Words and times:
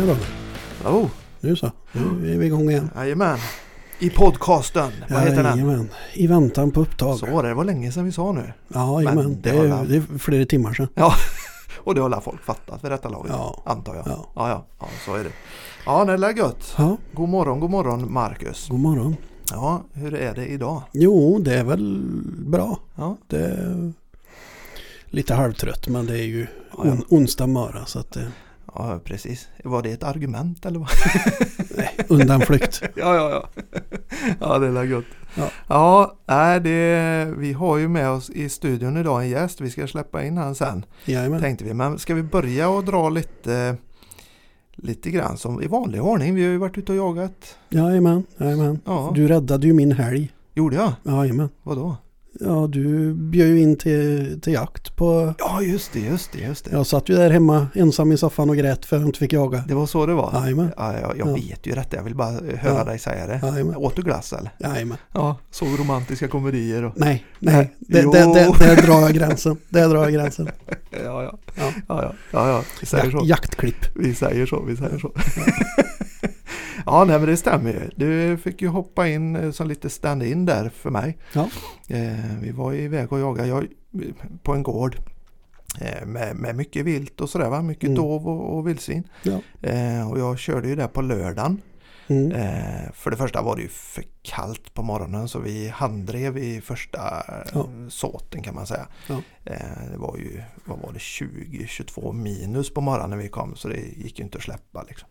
Tjena 0.00 0.16
då. 0.84 0.88
Oh, 0.90 1.06
Nu 1.40 1.56
så. 1.56 1.70
Nu 1.92 2.34
är 2.34 2.38
vi 2.38 2.46
igång 2.46 2.70
igen. 2.70 2.90
jajamän. 2.96 3.38
I 3.98 4.10
podcasten. 4.10 4.90
Vad 5.10 5.20
heter 5.20 5.42
den? 5.42 5.58
Jajamän. 5.58 5.88
I 6.14 6.26
väntan 6.26 6.70
på 6.70 6.80
upptag. 6.80 7.18
Så 7.18 7.26
var 7.26 7.42
det. 7.42 7.48
Det 7.48 7.54
var 7.54 7.64
länge 7.64 7.92
sedan 7.92 8.04
vi 8.04 8.12
sa 8.12 8.32
nu. 8.32 8.52
Ja, 8.68 9.02
jajamän. 9.02 9.24
Men 9.24 9.40
Det, 9.40 9.50
det 9.50 9.58
är, 9.68 9.84
det 9.84 9.96
är 9.96 10.18
flera 10.18 10.44
timmar 10.46 10.72
sedan. 10.72 10.88
Ja, 10.94 11.12
och 11.76 11.94
det 11.94 12.00
har 12.00 12.06
alla 12.06 12.20
folk 12.20 12.42
fattat 12.42 12.84
vid 12.84 12.90
detta 12.90 13.08
laget. 13.08 13.32
Ja. 13.34 13.62
Antar 13.64 13.94
jag. 13.94 14.06
Ja. 14.06 14.26
Ja, 14.34 14.48
ja, 14.48 14.66
ja, 14.80 14.86
så 15.04 15.14
är 15.14 15.24
det. 15.24 15.30
Ja, 15.86 16.04
det 16.04 16.12
är 16.12 16.36
gött. 16.36 16.74
Ja, 16.78 16.96
God 17.12 17.28
morgon, 17.28 17.60
god 17.60 17.70
morgon 17.70 18.12
Marcus. 18.12 18.68
god 18.68 18.80
morgon. 18.80 19.16
Ja, 19.50 19.82
hur 19.92 20.14
är 20.14 20.34
det 20.34 20.46
idag? 20.46 20.82
Jo, 20.92 21.38
det 21.38 21.54
är 21.54 21.64
väl 21.64 22.02
bra. 22.46 22.78
Ja, 22.96 23.16
Det 23.26 23.38
är 23.44 23.92
lite 25.06 25.34
halvtrött 25.34 25.88
men 25.88 26.06
det 26.06 26.18
är 26.18 26.24
ju 26.26 26.46
on, 26.72 27.04
onsdag 27.08 27.46
morgon 27.46 27.86
så 27.86 27.98
att 27.98 28.10
det 28.12 28.26
ja 28.74 29.00
precis. 29.04 29.48
Var 29.64 29.82
det 29.82 29.90
ett 29.90 30.02
argument 30.02 30.66
eller 30.66 30.78
vad? 30.78 30.88
nej, 31.76 31.90
undanflykt. 32.08 32.82
Ja, 32.96 33.14
ja, 33.14 33.30
ja. 33.30 33.62
Ja, 34.40 34.58
det 34.58 34.66
är 34.80 34.86
gott. 34.86 35.04
Ja. 35.34 35.50
Ja, 35.68 36.16
nej, 36.26 36.60
det, 36.60 37.34
vi 37.38 37.52
har 37.52 37.76
ju 37.78 37.88
med 37.88 38.10
oss 38.10 38.30
i 38.30 38.48
studion 38.48 38.96
idag 38.96 39.22
en 39.22 39.28
gäst. 39.28 39.60
Vi 39.60 39.70
ska 39.70 39.86
släppa 39.86 40.24
in 40.24 40.36
han 40.36 40.54
sen, 40.54 40.84
Jajamän. 41.04 41.40
tänkte 41.40 41.64
vi. 41.64 41.74
Men 41.74 41.98
ska 41.98 42.14
vi 42.14 42.22
börja 42.22 42.68
och 42.68 42.84
dra 42.84 43.08
lite, 43.08 43.76
lite 44.76 45.10
grann 45.10 45.36
som 45.36 45.62
i 45.62 45.66
vanlig 45.66 46.02
ordning? 46.02 46.34
Vi 46.34 46.44
har 46.44 46.50
ju 46.50 46.58
varit 46.58 46.78
ute 46.78 46.92
och 46.92 46.98
jagat. 46.98 47.56
Jajamän, 47.68 48.24
jajamän. 48.38 48.80
Ja, 48.84 49.12
Du 49.14 49.28
räddade 49.28 49.66
ju 49.66 49.72
min 49.72 49.92
helg. 49.92 50.32
gjorde 50.54 50.76
jag? 50.76 50.92
Jajamän. 51.02 51.48
Vadå? 51.62 51.96
Ja, 52.40 52.66
du 52.72 53.14
bjöd 53.14 53.48
ju 53.48 53.60
in 53.60 53.76
till, 53.76 54.40
till 54.40 54.52
jakt 54.52 54.96
på... 54.96 55.34
Ja, 55.38 55.62
just 55.62 55.92
det, 55.92 56.00
just 56.00 56.32
det, 56.32 56.38
just 56.38 56.64
det. 56.64 56.70
Jag 56.72 56.86
satt 56.86 57.08
ju 57.08 57.16
där 57.16 57.30
hemma 57.30 57.66
ensam 57.74 58.12
i 58.12 58.16
soffan 58.16 58.50
och 58.50 58.56
grät 58.56 58.86
för 58.86 58.96
att 58.96 59.02
jag 59.02 59.08
inte 59.08 59.18
fick 59.18 59.32
jaga. 59.32 59.64
Det 59.68 59.74
var 59.74 59.86
så 59.86 60.06
det 60.06 60.14
var? 60.14 60.32
Jajamän. 60.42 60.72
Ja, 60.76 60.92
jag 61.00 61.18
jag 61.18 61.28
Ja. 61.28 61.34
vet 61.34 61.66
ju 61.66 61.72
detta. 61.74 61.96
Jag 61.96 62.02
vill 62.04 62.14
bara 62.14 62.30
höra 62.56 62.74
Ja. 62.78 62.84
dig 62.84 62.98
säga 62.98 63.26
det. 63.26 63.40
Jajamän. 63.46 63.76
Åt 63.76 63.96
du 63.96 64.02
glass 64.02 64.32
eller? 64.32 64.50
Jajamän. 64.58 64.98
Ja, 65.12 65.36
såg 65.50 65.68
romantiska 65.80 66.28
komedier 66.28 66.84
och... 66.84 66.92
Nej, 66.96 67.24
Nej. 67.38 67.74
Det, 67.78 68.02
det, 68.02 68.10
det, 68.12 68.52
där 68.58 68.82
drar 68.86 69.00
jag 69.00 69.12
gränsen. 69.12 69.56
Där 69.68 69.88
drar 69.88 70.02
jag 70.02 70.12
gränsen. 70.12 70.48
Ja, 71.04 71.22
ja. 71.22 71.38
Ja. 71.56 71.72
Ja, 71.88 72.12
ja, 72.32 72.48
ja. 72.48 72.62
Vi 72.80 72.86
säger 72.86 73.10
så. 73.10 73.20
jaktklipp. 73.24 73.86
Vi 73.96 74.14
säger 74.14 74.46
så, 74.46 74.62
vi 74.62 74.76
säger 74.76 74.98
så. 74.98 75.12
Ja, 76.86 77.04
nej 77.04 77.18
men 77.18 77.28
det 77.28 77.36
stämmer 77.36 77.72
ju. 77.72 77.90
Du 77.96 78.36
fick 78.36 78.62
ju 78.62 78.68
hoppa 78.68 79.08
in 79.08 79.36
eh, 79.36 79.50
som 79.50 79.68
lite 79.68 79.90
stand-in 79.90 80.46
där 80.46 80.68
för 80.68 80.90
mig. 80.90 81.18
Ja. 81.32 81.48
Eh, 81.88 82.36
vi 82.40 82.50
var 82.50 82.72
iväg 82.72 83.12
och 83.12 83.20
jagade 83.20 83.48
jag, 83.48 83.66
på 84.42 84.52
en 84.54 84.62
gård 84.62 84.96
eh, 85.80 86.06
med, 86.06 86.36
med 86.36 86.56
mycket 86.56 86.84
vilt 86.84 87.20
och 87.20 87.30
sådär 87.30 87.50
va. 87.50 87.62
Mycket 87.62 87.84
Mm. 87.84 87.94
dov 87.94 88.28
och, 88.28 88.56
och 88.58 88.68
vildsvin. 88.68 89.04
Ja. 89.22 89.38
Och 90.10 90.18
jag 90.18 90.38
körde 90.38 90.68
ju 90.68 90.76
där 90.76 90.88
på 90.88 91.02
lördagen. 91.02 91.60
Mm. 92.10 92.32
Eh, 92.32 92.92
för 92.92 93.10
det 93.10 93.16
första 93.16 93.42
var 93.42 93.56
det 93.56 93.62
ju 93.62 93.68
för 93.68 94.04
kallt 94.22 94.74
på 94.74 94.82
morgonen 94.82 95.28
så 95.28 95.38
vi 95.38 95.68
handdrev 95.68 96.38
i 96.38 96.60
första 96.60 96.98
Ja. 97.28 97.44
ja. 97.52 97.68
såten 97.88 98.42
kan 98.42 98.54
man 98.54 98.66
säga. 98.66 98.86
Ja. 99.08 99.22
Eh, 99.44 99.90
det 99.92 99.98
var 99.98 100.16
ju 100.16 100.42
vad 100.64 100.78
var 100.78 100.92
det, 100.92 100.98
20-22 100.98 102.12
minus 102.12 102.74
på 102.74 102.80
morgonen 102.80 103.10
när 103.10 103.16
vi 103.16 103.28
kom 103.28 103.56
så 103.56 103.68
det 103.68 103.76
gick 103.96 104.18
ju 104.18 104.24
inte 104.24 104.38
att 104.38 104.44
släppa. 104.44 104.82
Liksom. 104.88 105.08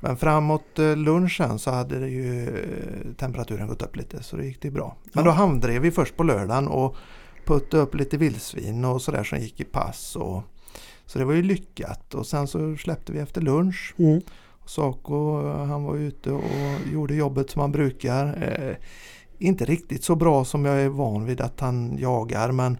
Men 0.00 0.16
framåt 0.16 0.78
eh, 0.78 0.96
lunchen 0.96 1.58
så 1.58 1.70
hade 1.70 1.98
det 1.98 2.08
ju 2.08 2.48
eh, 2.48 3.14
temperaturen 3.16 3.68
gått 3.68 3.82
upp 3.82 3.96
lite 3.96 4.22
så 4.22 4.36
det 4.36 4.44
gick 4.46 4.62
det 4.62 4.70
bra. 4.70 4.96
Men 5.12 5.24
Ja. 5.24 5.30
då 5.30 5.36
handdrev 5.36 5.82
vi 5.82 5.90
först 5.90 6.16
på 6.16 6.22
lördagen 6.22 6.68
och 6.68 6.96
puttade 7.44 7.82
upp 7.82 7.94
lite 7.94 8.16
vildsvin 8.16 8.84
och 8.84 9.02
sådär 9.02 9.24
som 9.24 9.38
gick 9.38 9.60
i 9.60 9.64
pass. 9.64 10.16
Och, 10.16 10.42
så 11.06 11.18
det 11.18 11.24
var 11.24 11.32
ju 11.34 11.42
lyckat 11.42 12.14
och 12.14 12.26
sen 12.26 12.46
så 12.46 12.76
släppte 12.76 13.12
vi 13.12 13.18
efter 13.18 13.40
lunch. 13.40 13.94
Mm. 13.98 14.20
Saco 14.68 15.42
han 15.46 15.84
var 15.84 15.96
ute 15.96 16.32
och 16.32 16.42
gjorde 16.92 17.14
jobbet 17.14 17.50
som 17.50 17.60
han 17.60 17.72
brukar. 17.72 18.26
Eh, 18.42 18.76
inte 19.38 19.64
riktigt 19.64 20.04
så 20.04 20.16
bra 20.16 20.44
som 20.44 20.64
jag 20.64 20.80
är 20.80 20.88
van 20.88 21.24
vid 21.24 21.40
att 21.40 21.60
han 21.60 21.98
jagar 21.98 22.52
men 22.52 22.78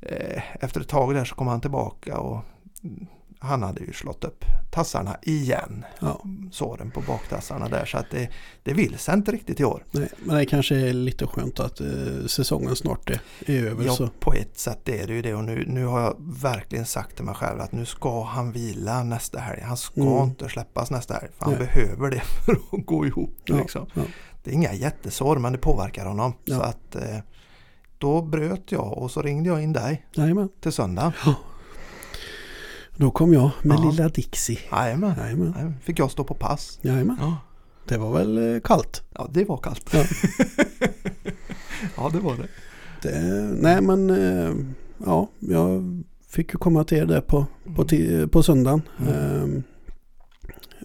eh, 0.00 0.42
efter 0.64 0.80
ett 0.80 0.88
tag 0.88 1.14
där 1.14 1.24
så 1.24 1.34
kom 1.34 1.46
han 1.46 1.60
tillbaka 1.60 2.18
och 2.18 2.42
han 3.46 3.62
hade 3.62 3.80
ju 3.80 3.92
slått 3.92 4.24
upp 4.24 4.44
tassarna 4.70 5.16
igen. 5.22 5.84
Ja. 6.00 6.22
Såren 6.52 6.90
på 6.90 7.00
baktassarna 7.00 7.68
där 7.68 7.84
så 7.84 7.98
att 7.98 8.10
det, 8.10 8.28
det 8.62 8.72
vill 8.74 8.98
sig 8.98 9.14
inte 9.14 9.32
riktigt 9.32 9.60
i 9.60 9.64
år. 9.64 9.84
Nej, 9.90 10.08
men 10.24 10.36
det 10.36 10.46
kanske 10.46 10.76
är 10.76 10.92
lite 10.92 11.26
skönt 11.26 11.60
att 11.60 11.80
eh, 11.80 11.86
säsongen 12.26 12.76
snart 12.76 13.10
är, 13.10 13.20
är 13.46 13.66
över. 13.66 13.84
Ja, 13.84 13.92
Så. 13.96 14.08
på 14.20 14.32
ett 14.32 14.58
sätt 14.58 14.88
är 14.88 15.06
det 15.06 15.12
ju 15.14 15.22
det 15.22 15.34
och 15.34 15.44
nu, 15.44 15.64
nu 15.68 15.84
har 15.84 16.00
jag 16.00 16.14
verkligen 16.18 16.86
sagt 16.86 17.16
till 17.16 17.24
mig 17.24 17.34
själv 17.34 17.60
att 17.60 17.72
nu 17.72 17.84
ska 17.84 18.22
han 18.24 18.52
vila 18.52 19.02
nästa 19.02 19.38
helg. 19.38 19.60
Han 19.62 19.76
ska 19.76 20.00
Mm. 20.00 20.22
inte 20.24 20.48
släppas 20.48 20.90
nästa 20.90 21.14
helg 21.14 21.28
för 21.38 21.44
han 21.44 21.54
Nej. 21.54 21.66
behöver 21.66 22.10
det 22.10 22.20
för 22.44 22.52
att 22.52 22.86
gå 22.86 23.06
ihop. 23.06 23.34
Ja, 23.44 23.56
Liksom. 23.56 23.86
ja. 23.94 24.02
Det 24.44 24.50
är 24.50 24.54
inga 24.54 24.72
jättesår 24.72 25.36
men 25.38 25.52
det 25.52 25.58
påverkar 25.58 26.06
honom. 26.06 26.32
Så 26.46 26.60
att 26.60 26.94
eh, 26.96 27.18
då 27.98 28.22
bröt 28.22 28.72
jag 28.72 28.98
och 28.98 29.10
så 29.10 29.22
ringde 29.22 29.48
jag 29.48 29.62
in 29.62 29.72
dig 29.72 30.06
Jajamän. 30.14 30.48
till 30.60 30.72
söndag. 30.72 31.12
Då 32.96 33.10
kom 33.10 33.32
jag 33.34 33.50
med 33.62 33.78
Ja. 33.78 33.90
lilla 33.90 34.08
Dixie. 34.08 34.58
Jajamän. 34.72 35.14
Jajamän. 35.18 35.74
Fick 35.82 35.98
jag 35.98 36.10
stå 36.10 36.24
på 36.24 36.34
pass. 36.34 36.78
Jajamän. 36.82 37.16
Ja, 37.20 37.36
Det 37.88 37.98
var 37.98 38.12
väl 38.18 38.54
eh, 38.54 38.60
kallt. 38.60 39.02
ja 39.14 39.28
det 39.32 39.44
var 39.44 39.56
kallt. 39.56 39.90
Ja. 39.92 40.04
ja 41.96 42.10
det 42.12 42.18
var 42.20 42.34
det. 42.36 42.48
Det, 43.02 43.20
nej 43.60 43.80
men 43.82 44.10
eh, 44.10 44.54
ja, 45.06 45.28
jag 45.38 46.02
fick 46.28 46.52
ju 46.52 46.58
komma 46.58 46.84
till 46.84 46.98
er 46.98 47.06
där 47.06 47.20
på, 47.20 47.46
på, 47.76 47.84
ti- 47.84 48.26
på 48.26 48.42
söndagen. 48.42 48.82
Mm. 48.98 49.12
Ehm, 49.14 49.62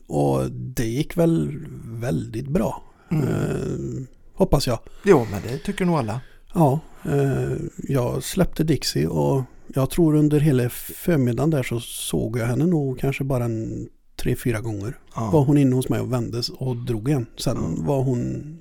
och 0.08 0.52
det 0.52 0.86
gick 0.86 1.18
väl 1.18 1.66
väldigt 1.86 2.48
bra. 2.48 2.84
Mm. 3.12 3.28
Ehm, 3.28 4.08
hoppas 4.34 4.68
jag. 4.68 4.80
Jo 5.04 5.28
men 5.32 5.42
det 5.42 5.58
tycker 5.58 5.86
nog 5.86 5.96
alla. 5.96 6.22
Ja, 6.54 6.80
eh, 7.06 7.54
jag 7.78 8.24
släppte 8.24 8.64
Dixie 8.64 9.08
och 9.08 9.44
jag 9.76 9.90
tror 9.90 10.16
under 10.16 10.40
hela 10.40 10.70
förmiddagen 10.70 11.50
där 11.50 11.64
så 11.64 11.80
såg 11.80 12.38
jag 12.38 12.46
henne 12.46 12.66
nog 12.66 13.00
kanske 13.00 13.24
bara 13.24 13.46
en 13.46 13.90
tre, 14.16 14.36
fyra 14.36 14.62
gånger. 14.62 15.00
Var 15.16 15.32
Ja. 15.34 15.44
hon 15.44 15.58
inne 15.58 15.76
hos 15.76 15.90
mig 15.90 16.00
och 16.00 16.14
vändes 16.14 16.50
och 16.50 16.76
drog 16.78 17.09
igen. 17.09 17.26
Sen 17.38 17.58
Mm. 17.58 17.86
var 17.86 18.04
hon, 18.04 18.58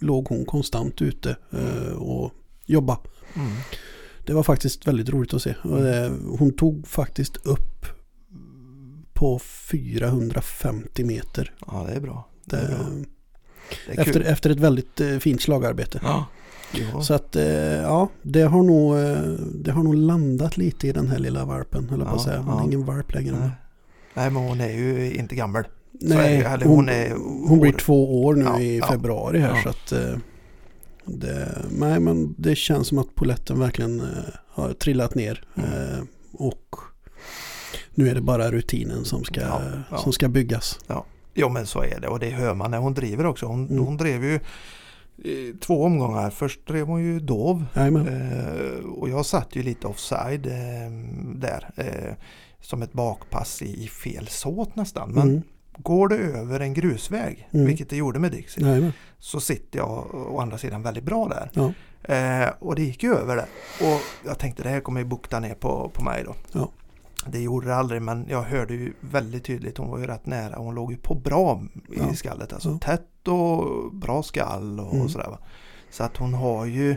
låg 0.00 0.28
hon 0.28 0.44
konstant 0.44 1.02
ute 1.02 1.36
eh, 1.52 1.92
och 1.96 2.32
jobba. 2.66 2.98
Mm. 3.34 3.52
Det 4.26 4.32
var 4.32 4.42
faktiskt 4.42 4.86
väldigt 4.86 5.08
roligt 5.08 5.34
att 5.34 5.42
se. 5.42 5.54
Och 5.64 5.82
det, 5.82 6.12
hon 6.38 6.52
tog 6.56 6.86
faktiskt 6.88 7.36
upp 7.46 7.86
på 9.12 9.38
450 9.38 11.04
meter. 11.04 11.54
ja 11.66 11.84
det 11.88 11.92
är 11.94 12.00
bra. 12.00 12.28
Det 12.44 12.56
är, 12.56 12.62
Det, 12.62 12.68
bra. 12.68 12.84
Det 13.86 13.92
är 13.98 14.00
efter, 14.00 14.20
efter 14.20 14.50
ett 14.50 14.60
väldigt 14.60 15.00
eh, 15.00 15.18
fint 15.18 15.42
slagarbete. 15.42 16.00
Ja. 16.02 16.26
Jo. 16.92 17.02
Så 17.02 17.14
att 17.14 17.36
eh, 17.36 17.44
ja, 17.82 18.08
det 18.22 18.42
har, 18.42 18.62
nog, 18.62 18.96
eh, 18.98 19.18
det 19.54 19.70
har 19.72 19.82
nog 19.82 19.94
landat 19.94 20.56
lite 20.56 20.88
i 20.88 20.92
den 20.92 21.08
här 21.08 21.18
lilla 21.18 21.44
valpen. 21.44 21.90
Eller 21.94 22.04
på 22.04 22.10
att 22.10 22.16
Ja, 22.16 22.24
säga. 22.24 22.38
Hon 22.38 22.54
ja. 22.54 22.60
är 22.60 22.64
ingen 22.66 22.84
valp 22.84 23.14
längre. 23.14 23.36
Nej. 23.40 23.50
Nej 24.14 24.30
men 24.30 24.42
hon 24.48 24.60
är 24.60 24.72
ju 24.72 25.14
inte 25.14 25.34
gammal. 25.34 25.60
är 25.62 25.66
Nej. 26.00 26.36
Eller 26.40 26.66
hon, 26.66 26.76
hon 26.76 26.88
är 26.88 27.10
hon 27.48 27.60
blir 27.60 27.72
två 27.72 28.24
år 28.24 28.34
nu 28.34 28.44
Ja, 28.44 28.60
i 28.60 28.78
ja, 28.78 28.86
februari 28.86 29.38
här. 29.38 29.56
ja. 29.56 29.62
Så 29.62 29.68
att, 29.68 29.92
eh, 29.92 30.18
det, 31.04 31.58
nej, 31.70 32.00
men 32.00 32.34
det 32.38 32.54
känns 32.54 32.88
som 32.88 32.98
att 32.98 33.14
poletten 33.14 33.58
verkligen 33.58 34.02
har 34.48 34.72
trillat 34.72 35.14
ner. 35.14 35.44
Mm. 35.56 36.06
Och 36.32 36.76
nu 37.94 38.08
är 38.08 38.14
det 38.14 38.20
bara 38.20 38.50
rutinen 38.50 39.04
som 39.04 39.24
ska, 39.24 39.40
Ja, 39.40 39.60
ja. 39.90 39.96
Som 39.98 40.12
ska 40.12 40.28
byggas. 40.28 40.78
Jo 41.34 41.48
men 41.48 41.66
så 41.66 41.82
är 41.82 42.00
det 42.00 42.08
och 42.08 42.18
det 42.18 42.30
hör 42.30 42.54
man 42.54 42.70
när 42.70 42.78
hon 42.78 42.94
driver 42.94 43.26
också. 43.26 43.46
Hon, 43.46 43.68
Mm. 43.68 43.84
hon 43.84 43.96
drev 43.96 44.24
ju 44.24 44.40
två 45.60 45.84
omgångar. 45.84 46.30
Först 46.30 46.66
drev 46.66 46.86
hon 46.86 47.04
ju 47.04 47.20
dov 47.20 47.64
Jajamän. 47.74 48.06
eh, 48.08 48.84
och 48.84 49.08
jag 49.08 49.26
satt 49.26 49.56
ju 49.56 49.62
lite 49.62 49.86
offside 49.86 50.46
eh, 50.46 50.90
där. 51.34 51.70
Eh, 51.76 52.14
som 52.60 52.82
ett 52.82 52.92
bakpass 52.92 53.62
i, 53.62 53.84
i 53.84 53.88
fel 53.88 54.26
såt 54.28 54.76
nästan. 54.76 55.10
Men 55.12 55.28
Mm. 55.28 55.42
går 55.78 56.08
det 56.08 56.16
över 56.16 56.60
en 56.60 56.74
grusväg, 56.74 57.48
Mm. 57.52 57.66
vilket 57.66 57.90
det 57.90 57.96
gjorde 57.96 58.18
med 58.18 58.32
Dixie, 58.32 58.64
men. 58.64 58.92
så 59.18 59.40
sitter 59.40 59.78
jag 59.78 60.14
å 60.14 60.38
andra 60.40 60.58
sidan 60.58 60.82
väldigt 60.82 61.04
bra 61.04 61.28
där. 61.28 61.50
Ja. 61.54 61.72
Eh, 62.14 62.48
och 62.58 62.74
det 62.74 62.82
gick 62.82 63.02
ju 63.02 63.14
över 63.14 63.36
det. 63.36 63.46
Och 63.86 64.00
jag 64.26 64.38
tänkte 64.38 64.62
det 64.62 64.68
här 64.68 64.80
kommer 64.80 65.00
ju 65.00 65.06
bukta 65.06 65.40
ner 65.40 65.54
på, 65.54 65.90
på 65.94 66.04
mig 66.04 66.24
då. 66.24 66.34
Ja. 66.52 66.70
Det 67.32 67.40
gjorde 67.40 67.66
det 67.66 67.76
aldrig 67.76 68.02
men 68.02 68.26
jag 68.28 68.42
hörde 68.42 68.74
ju 68.74 68.92
väldigt 69.00 69.44
tydligt, 69.44 69.78
hon 69.78 69.88
var 69.90 69.98
ju 69.98 70.06
rätt 70.06 70.26
nära. 70.26 70.56
Hon 70.56 70.74
låg 70.74 70.90
ju 70.92 70.96
på 70.98 71.14
bra 71.14 71.62
i 71.88 71.98
Ja. 71.98 72.14
skallet. 72.14 72.52
Alltså 72.52 72.68
Ja. 72.70 72.78
tätt 72.78 73.28
och 73.28 73.94
bra 73.94 74.22
skall 74.22 74.80
och, 74.80 74.94
Mm. 74.94 75.08
sådär. 75.08 75.28
Va? 75.28 75.38
Så 75.90 76.04
att 76.04 76.16
hon 76.16 76.34
har 76.34 76.66
ju 76.66 76.96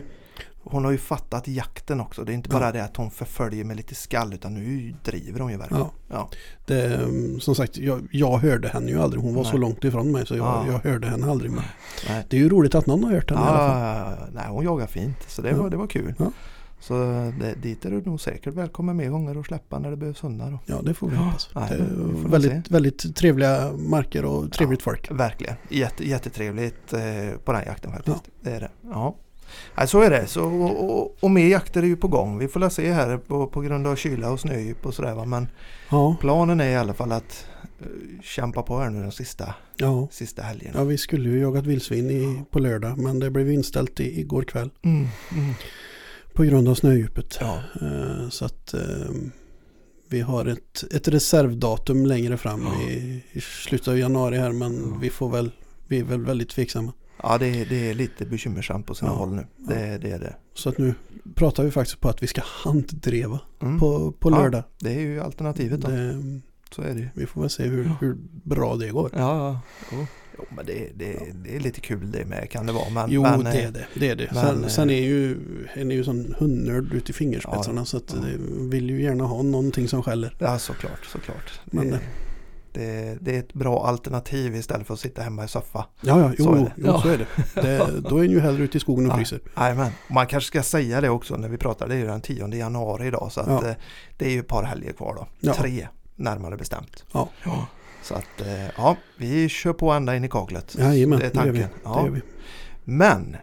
hon 0.62 0.84
har 0.84 0.92
ju 0.92 0.98
fattat 0.98 1.48
jakten 1.48 2.00
också. 2.00 2.24
Det 2.24 2.32
är 2.32 2.34
inte 2.34 2.50
Ja. 2.52 2.58
bara 2.58 2.72
det 2.72 2.84
att 2.84 2.96
hon 2.96 3.10
förföljer 3.10 3.64
med 3.64 3.76
lite 3.76 3.94
skall 3.94 4.32
utan 4.34 4.54
nu 4.54 4.94
driver 5.04 5.40
hon 5.40 5.50
ju 5.52 5.56
verkligen. 5.58 5.82
Ja. 5.82 5.90
Ja. 6.10 6.30
Det, 6.66 6.94
mm, 6.96 7.40
som 7.40 7.54
sagt, 7.54 7.76
jag, 7.78 8.08
jag 8.12 8.38
hörde 8.38 8.68
henne 8.68 8.90
ju 8.90 9.00
aldrig. 9.00 9.22
Hon 9.22 9.34
var 9.34 9.44
så 9.44 9.50
Nej. 9.50 9.60
långt 9.60 9.84
ifrån 9.84 10.12
mig 10.12 10.26
så 10.26 10.36
jag, 10.36 10.46
Ja. 10.46 10.64
jag 10.84 10.90
hörde 10.90 11.06
henne 11.08 11.30
aldrig. 11.30 11.50
Men 11.50 11.64
Nej. 12.08 12.26
det 12.30 12.36
är 12.36 12.40
ju 12.40 12.48
roligt 12.48 12.74
att 12.74 12.86
någon 12.86 13.04
har 13.04 13.12
hört 13.12 13.30
henne 13.30 13.42
i 13.42 13.44
alla 13.44 13.58
fall. 13.68 14.16
Ja, 14.20 14.26
nej, 14.32 14.44
hon 14.48 14.64
jagar 14.64 14.86
fint 14.86 15.16
så 15.28 15.42
det, 15.42 15.50
Ja. 15.50 15.56
var, 15.62 15.70
det 15.70 15.76
var 15.76 15.86
kul. 15.86 16.14
Ja. 16.80 16.84
Så 16.86 16.94
det, 17.40 17.54
dit 17.62 17.84
är 17.84 17.90
du 17.90 18.02
nog 18.02 18.20
säkert 18.20 18.54
välkommen 18.54 18.96
mer 18.96 19.08
gånger 19.10 19.38
och 19.38 19.46
släppa 19.46 19.78
när 19.78 19.90
det 19.90 19.96
behövs 19.96 20.24
hundar. 20.24 20.58
Ja, 20.66 20.80
det 20.82 20.94
får 20.94 21.08
vi 21.08 21.14
Ja. 21.16 21.22
hoppas. 21.22 21.48
Nej, 21.54 21.68
vi 21.70 21.82
är 21.82 22.22
får 22.22 22.28
väldigt, 22.28 22.70
väldigt 22.70 23.16
trevliga 23.16 23.72
marker 23.72 24.24
och 24.24 24.52
trevligt 24.52 24.82
folk. 24.82 25.10
Verkligen, 25.10 25.54
Jätte, 25.68 26.08
jättetrevligt 26.08 26.92
eh, 26.92 27.00
på 27.44 27.52
den 27.52 27.62
jakten 27.66 27.92
faktiskt. 27.92 28.22
Det 28.40 28.50
är 28.50 28.60
det. 28.60 28.70
Ja. 28.82 29.16
Nej, 29.76 29.88
så 29.88 30.00
är 30.02 30.10
det. 30.10 30.26
Så, 30.26 30.44
och, 30.44 30.84
och, 31.00 31.16
och 31.20 31.30
mer 31.30 31.46
jakter 31.48 31.82
är 31.82 31.86
ju 31.86 31.96
på 31.96 32.08
gång. 32.08 32.38
Vi 32.38 32.48
får 32.48 32.60
la 32.60 32.70
se 32.70 32.92
här 32.92 33.16
på, 33.16 33.46
på 33.46 33.60
grund 33.60 33.86
av 33.86 33.96
kyla 33.96 34.30
och 34.30 34.40
snödjup 34.40 34.86
och 34.86 34.94
sådär. 34.94 35.14
va. 35.14 35.24
Men 35.24 35.48
Ja, 35.90 36.16
planen 36.20 36.60
är 36.60 36.68
i 36.70 36.76
alla 36.76 36.94
fall 36.94 37.12
att 37.12 37.46
eh, 37.80 37.86
kämpa 38.22 38.62
på 38.62 38.78
här 38.78 38.90
nu 38.90 39.02
de 39.02 39.12
sista, 39.12 39.54
ja. 39.76 40.08
sista 40.10 40.42
helgerna. 40.42 40.78
ja, 40.78 40.84
vi 40.84 40.98
skulle 40.98 41.28
ju 41.28 41.40
jagat 41.40 41.66
vildsvin 41.66 42.10
i, 42.10 42.42
på 42.50 42.58
lördag 42.58 42.98
men 42.98 43.18
det 43.20 43.30
blev 43.30 43.50
inställt 43.52 44.00
i, 44.00 44.20
igår 44.20 44.42
kväll 44.42 44.70
Mm, 44.82 45.06
mm. 45.32 45.54
På 46.34 46.42
grund 46.42 46.68
av 46.68 46.74
snödjupet. 46.74 47.36
Ja. 47.40 47.58
Eh, 47.80 48.28
så 48.28 48.44
att 48.44 48.74
eh, 48.74 48.80
vi 50.08 50.20
har 50.20 50.46
ett, 50.46 50.84
ett 50.92 51.08
reservdatum 51.08 52.06
längre 52.06 52.36
fram 52.36 52.62
Ja. 52.62 52.90
i, 52.90 53.24
i 53.32 53.40
slutet 53.40 53.88
av 53.88 53.98
januari 53.98 54.36
här 54.38 54.52
men 54.52 54.90
Ja. 54.90 54.98
vi 55.00 55.10
får 55.10 55.30
väl, 55.30 55.50
vi 55.88 55.98
är 55.98 56.04
väl 56.04 56.20
väldigt 56.24 56.48
tveksamma. 56.50 56.92
ja, 57.22 57.38
det, 57.38 57.46
är- 57.46 57.66
det 57.66 57.90
är 57.90 57.94
lite 57.94 58.26
bekymmersamt 58.26 58.86
på 58.86 58.94
sina 58.94 59.10
Ja. 59.10 59.14
håll 59.16 59.34
nu. 59.34 59.46
Det, 59.56 59.98
det 59.98 60.10
är 60.10 60.18
det. 60.18 60.36
Så 60.54 60.68
att 60.68 60.78
nu 60.78 60.94
pratar 61.34 61.64
vi 61.64 61.70
faktiskt 61.70 62.00
på 62.00 62.08
att 62.08 62.22
vi 62.22 62.26
ska 62.26 62.42
handdreva 62.44 63.40
Mm. 63.62 63.78
på, 63.78 64.12
på 64.12 64.30
lördag. 64.30 64.62
Det 64.80 64.94
är 64.94 65.00
ju 65.00 65.20
alternativet 65.20 65.80
då. 65.80 65.88
Det, 65.88 66.40
Så 66.74 66.82
är 66.82 66.94
det 66.94 67.08
vi 67.14 67.26
får 67.26 67.40
väl 67.40 67.50
se 67.50 67.62
hur, 67.62 67.90
hur 68.00 68.16
bra 68.44 68.76
det 68.76 68.88
går. 68.88 69.10
Ja, 69.14 69.60
ja. 69.92 70.06
Jo. 70.40 70.46
Men 70.56 70.66
det, 70.66 70.88
det, 70.94 71.18
det 71.44 71.56
är 71.56 71.60
lite 71.60 71.80
kul 71.80 72.10
det 72.10 72.24
med 72.24 72.50
kan 72.50 72.66
det 72.66 72.72
vara. 72.72 72.90
Men, 72.90 73.10
Jo, 73.10 73.22
men, 73.22 73.44
det 73.44 73.50
eh, 73.50 73.66
är 73.68 73.70
det. 73.70 73.86
det, 73.94 74.08
är 74.10 74.16
det. 74.16 74.28
men, 74.32 74.42
sen, 74.44 74.62
eh, 74.64 74.68
sen 74.68 74.90
är 74.90 75.02
ju 75.02 75.36
en 75.74 75.90
är 75.90 75.94
ju 75.94 76.04
sån 76.04 76.34
hundnörd 76.38 76.92
ut 76.94 77.10
i 77.10 77.12
fingerspetsarna 77.12 77.80
Ja, 77.80 77.84
så 77.84 77.96
att 77.96 78.14
ja. 78.14 78.16
det 78.20 78.36
vill 78.70 78.90
ju 78.90 79.02
gärna 79.02 79.24
ha 79.24 79.42
någonting 79.42 79.88
som 79.88 80.02
skäller. 80.02 80.36
Ja, 80.38 80.58
såklart. 80.58 81.04
såklart. 81.04 81.60
Men, 81.64 81.90
det, 81.90 81.94
eh, 81.96 82.00
det, 82.72 83.18
det 83.20 83.34
är 83.36 83.38
ett 83.38 83.52
bra 83.52 83.86
alternativ 83.86 84.56
istället 84.56 84.86
för 84.86 84.94
att 84.94 85.00
sitta 85.00 85.22
hemma 85.22 85.44
i 85.44 85.48
soffa. 85.48 85.86
Ja, 86.00 86.20
ja, 86.20 86.32
jo, 86.38 86.44
Så 86.44 86.54
är 86.54 86.58
det. 86.58 86.72
jo 86.76 86.86
Ja. 86.86 87.02
så 87.02 87.08
är 87.08 87.18
det. 87.18 87.26
det. 87.62 88.00
Då 88.10 88.18
är 88.18 88.24
en 88.24 88.30
ju 88.30 88.40
hellre 88.40 88.62
ute 88.64 88.76
i 88.76 88.80
skogen 88.80 89.06
och 89.06 89.12
Ja. 89.12 89.16
fryser. 89.16 89.40
Jajamän. 89.56 89.90
Man 90.08 90.26
kanske 90.26 90.48
ska 90.48 90.62
säga 90.62 91.00
det 91.00 91.08
också 91.10 91.36
när 91.36 91.48
vi 91.48 91.56
pratar. 91.56 91.88
Det 91.88 91.94
är 91.94 91.98
ju 91.98 92.06
den 92.06 92.20
10 92.20 92.48
januari 92.56 93.06
idag. 93.06 93.28
Så 93.32 93.40
att, 93.40 93.48
Ja. 93.48 93.68
eh, 93.68 93.74
det 94.18 94.26
är 94.26 94.30
ju 94.30 94.40
ett 94.40 94.46
par 94.48 94.62
helger 94.62 94.92
kvar 94.92 95.26
då. 95.42 95.52
Tre 95.52 95.88
närmare 96.16 96.56
bestämt. 96.56 97.04
Ja. 97.12 97.28
Så 98.02 98.14
att 98.14 98.40
eh, 98.40 98.66
ja, 98.76 98.96
vi 99.16 99.48
kör 99.48 99.72
på 99.72 99.90
ända 99.92 100.16
in 100.16 100.24
i 100.24 100.28
kaklet. 100.28 100.76
Jajamän, 100.78 101.18
det 101.18 101.26
är 101.26 101.30
det 101.30 101.36
gör 101.38 101.44
tanken. 101.44 101.54
Det 101.62 101.68
Ja. 101.84 102.02
gör 102.04 102.10
vi. 102.10 102.20
Men 102.84 103.36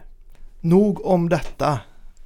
nog 0.60 1.06
om 1.06 1.28
detta. 1.28 1.80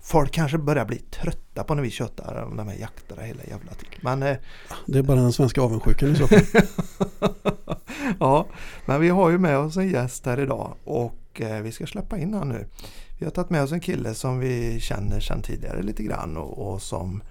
Folk 0.04 0.32
kanske 0.32 0.58
börjar 0.58 0.84
bli 0.84 0.98
trötta 0.98 1.64
på 1.64 1.74
när 1.74 1.82
vi 1.82 1.90
köttar 1.90 2.42
om 2.42 2.56
de 2.56 2.68
här 2.68 2.76
jakterna 2.76 3.22
hela 3.22 3.42
jävla 3.44 3.72
tiden. 3.72 3.98
Men 4.00 4.22
eh, 4.22 4.36
Det 4.86 4.98
är 4.98 5.02
bara 5.02 5.20
den 5.20 5.32
svenska 5.32 5.60
avundsjukan 5.62 6.12
i 6.12 6.16
så 6.16 6.26
fall. 6.26 6.40
ja, 8.20 8.46
men 8.86 9.00
vi 9.00 9.08
har 9.08 9.30
ju 9.30 9.38
med 9.38 9.58
oss 9.58 9.76
en 9.76 9.88
gäst 9.90 10.26
här 10.26 10.40
idag 10.40 10.74
och 10.84 11.40
eh, 11.40 11.62
vi 11.62 11.72
ska 11.72 11.86
släppa 11.86 12.18
in 12.18 12.34
han 12.34 12.48
nu. 12.48 12.66
Vi 13.18 13.24
har 13.26 13.30
tagit 13.32 13.50
med 13.50 13.62
oss 13.62 13.72
en 13.72 13.80
kille 13.80 14.14
som 14.14 14.38
vi 14.38 14.80
känner 14.80 15.20
sedan 15.20 15.42
tidigare 15.42 15.82
lite 15.82 16.02
grann 16.02 16.36
och, 16.36 16.72
och 16.72 16.82
som 16.82 17.22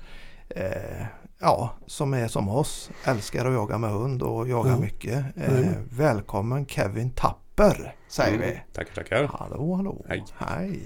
eh, 0.56 1.06
Ja, 1.44 1.74
som 1.88 2.14
är 2.14 2.28
som 2.28 2.50
oss, 2.50 2.92
älskar 3.06 3.46
att 3.46 3.54
jaga 3.54 3.78
med 3.78 3.90
hund 3.90 4.22
och 4.22 4.48
jagar 4.48 4.72
Ja. 4.72 4.78
mycket. 4.80 5.26
Eh, 5.36 5.54
Jajamän. 5.54 5.90
välkommen 5.92 6.66
Kevin 6.66 7.10
Tapper, 7.12 7.96
säger 8.08 8.36
Mm, 8.36 8.50
vi. 8.50 8.62
Tackar, 8.74 8.94
tackar. 8.96 9.24
Hallå, 9.40 9.74
hallå. 9.76 10.06
Hej. 10.10 10.24
Hej. 10.38 10.80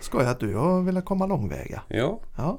Skoj 0.00 0.24
att 0.26 0.40
du 0.40 0.54
har 0.54 0.82
velat 0.82 1.04
komma 1.04 1.26
långväga. 1.26 1.82
Ja, 1.88 2.20
Ja. 2.36 2.58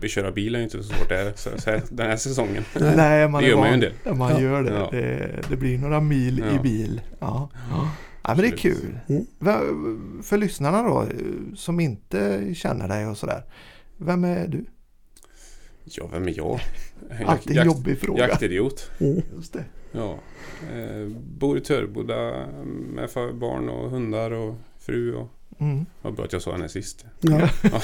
vi 0.00 0.08
köra 0.08 0.30
bil 0.32 0.54
är 0.54 0.58
ju 0.58 0.64
inte 0.64 0.82
så 0.82 0.94
svårt 0.94 1.08
det 1.08 1.14
här, 1.16 1.32
så, 1.58 1.70
här, 1.70 1.82
den 1.90 2.06
här 2.06 2.16
säsongen. 2.16 2.64
Nej, 2.96 3.28
man 3.28 3.42
Det 3.42 3.48
gör 3.48 3.56
man 3.56 3.68
ju 3.68 3.74
en 3.74 3.80
del. 3.80 3.92
Man 4.14 4.30
Ja. 4.32 4.40
gör 4.40 4.62
det. 4.62 4.74
Ja. 4.74 4.88
det. 4.90 5.40
Det 5.48 5.56
blir 5.56 5.78
några 5.78 6.00
mil 6.00 6.38
i 6.38 6.54
Ja. 6.56 6.62
bil. 6.62 7.00
Ja. 7.18 7.48
Ja, 8.24 8.34
men 8.34 8.36
det 8.36 8.46
är 8.48 8.56
kul. 8.56 8.98
Mm. 9.08 10.22
För 10.22 10.36
lyssnarna 10.36 10.82
då, 10.82 11.06
som 11.56 11.80
inte 11.80 12.54
känner 12.54 12.88
dig 12.88 13.06
och 13.06 13.16
sådär. 13.16 13.42
Vem 13.96 14.24
är 14.24 14.46
du? 14.48 14.64
Ja, 15.84 16.08
vem 16.12 16.28
är 16.28 16.34
jag? 16.36 16.60
Alltid 17.26 17.56
en 17.58 17.66
jobbig 17.66 17.98
fråga. 17.98 18.28
Jaktidiot. 18.28 18.90
Mm. 19.00 19.22
Just 19.36 19.52
det. 19.52 19.64
Ja. 19.92 20.18
Eh, 20.76 21.08
bor 21.38 21.58
i 21.58 21.60
Töreboda 21.60 22.46
med 22.94 23.10
för 23.10 23.32
barn 23.32 23.68
och 23.68 23.90
hundar 23.90 24.30
och 24.30 24.54
fru. 24.80 25.14
Och, 25.14 25.28
Mm. 25.60 25.86
vad 26.02 26.14
bra 26.14 26.24
att 26.24 26.32
jag 26.32 26.42
sa 26.42 26.52
henne 26.52 26.68
sist. 26.68 27.04
Ja. 27.20 27.48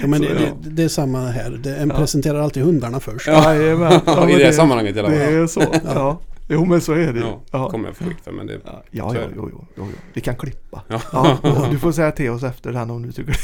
Ja, 0.00 0.06
men 0.06 0.22
Så, 0.22 0.28
det, 0.28 0.42
ja. 0.42 0.48
det, 0.62 0.70
det 0.70 0.82
är 0.84 0.88
samma 0.88 1.18
här. 1.26 1.50
Det, 1.50 1.76
en 1.76 1.88
Ja. 1.88 1.96
presenterar 1.96 2.38
alltid 2.40 2.62
hundarna 2.62 3.00
först. 3.00 3.26
Ja. 3.26 3.54
Ja, 3.54 3.62
I 3.64 3.76
men 3.76 4.38
det 4.38 4.44
här 4.44 4.52
sammanhanget 4.52 4.96
i 4.96 4.98
alla 4.98 5.08
Det 5.08 5.24
fall. 5.24 5.34
är 5.34 5.46
så. 5.46 5.62
Ja. 5.84 6.20
Jo 6.52 6.64
men 6.64 6.80
så 6.80 6.92
är 6.92 7.12
det. 7.12 7.20
Ja, 7.20 7.40
Ja. 7.50 7.70
kommer 7.70 7.88
jag 7.88 7.96
få 7.96 8.04
skicka 8.04 8.32
men 8.32 8.46
det... 8.46 8.60
Ja, 8.64 8.82
ja, 8.90 9.14
ja, 9.14 9.20
jo, 9.36 9.48
jo, 9.52 9.66
jo. 9.76 9.86
Vi 10.12 10.20
kan 10.20 10.36
klippa. 10.36 10.82
Ja. 10.88 11.00
Ja, 11.12 11.68
du 11.70 11.78
får 11.78 11.92
säga 11.92 12.12
till 12.12 12.30
oss 12.30 12.42
efter 12.42 12.72
den 12.72 12.90
om 12.90 13.02
du 13.02 13.12
tycker 13.12 13.36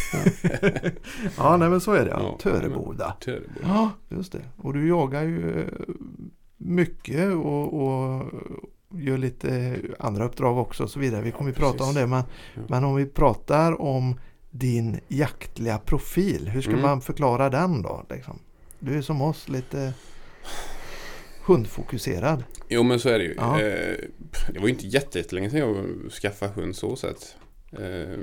det. 0.43 0.93
Ja, 1.39 1.57
nej 1.57 1.69
men 1.69 1.81
så 1.81 1.93
är 1.93 2.05
det. 2.05 2.11
Ja. 2.11 2.39
Töreboda. 2.43 3.17
Töreboda. 3.25 3.61
Ja, 3.63 3.91
just 4.09 4.33
det. 4.33 4.43
Och 4.57 4.73
du 4.75 4.89
jagar 4.89 5.23
ju 5.23 5.61
eh, 5.61 5.67
mycket 6.57 7.35
och, 7.35 7.75
och 7.83 8.25
gör 8.95 9.19
lite 9.19 9.77
andra 9.99 10.25
uppdrag 10.25 10.59
också 10.59 10.83
och 10.85 10.91
så 10.91 11.01
vidare. 11.01 11.23
Vi 11.23 11.31
kommer 11.31 11.51
ju 11.51 11.55
prata 11.57 11.85
om 11.85 11.95
det. 11.95 12.07
Men, 12.07 12.23
men 12.69 12.85
om 12.85 12.95
vi 12.95 13.07
pratar 13.07 13.81
om 13.81 14.21
din 14.51 15.01
jaktliga 15.09 15.79
profil. 15.79 16.49
Hur 16.49 16.61
ska 16.63 16.71
Mm. 16.73 16.83
man 16.83 17.01
förklara 17.01 17.51
den 17.51 17.83
då? 17.83 18.07
Liksom? 18.11 18.39
Du 18.79 18.99
är 18.99 19.03
som 19.03 19.23
oss 19.23 19.49
lite 19.49 19.93
hundfokuserad. 21.49 22.45
Jo 22.69 22.83
men 22.83 23.01
så 23.01 23.09
är 23.09 23.19
det 23.19 23.25
ju. 23.25 23.35
Ja. 23.37 23.61
Eh, 23.63 23.97
det 24.53 24.59
var 24.59 24.67
ju 24.67 24.73
inte 24.75 24.87
jätte- 24.87 25.19
jättelänge 25.19 25.51
sedan 25.51 25.61
jag 25.61 26.11
skaffade 26.13 26.53
hund 26.53 26.77
så 26.77 26.97
sett. 26.97 27.37
Eh, 27.73 28.19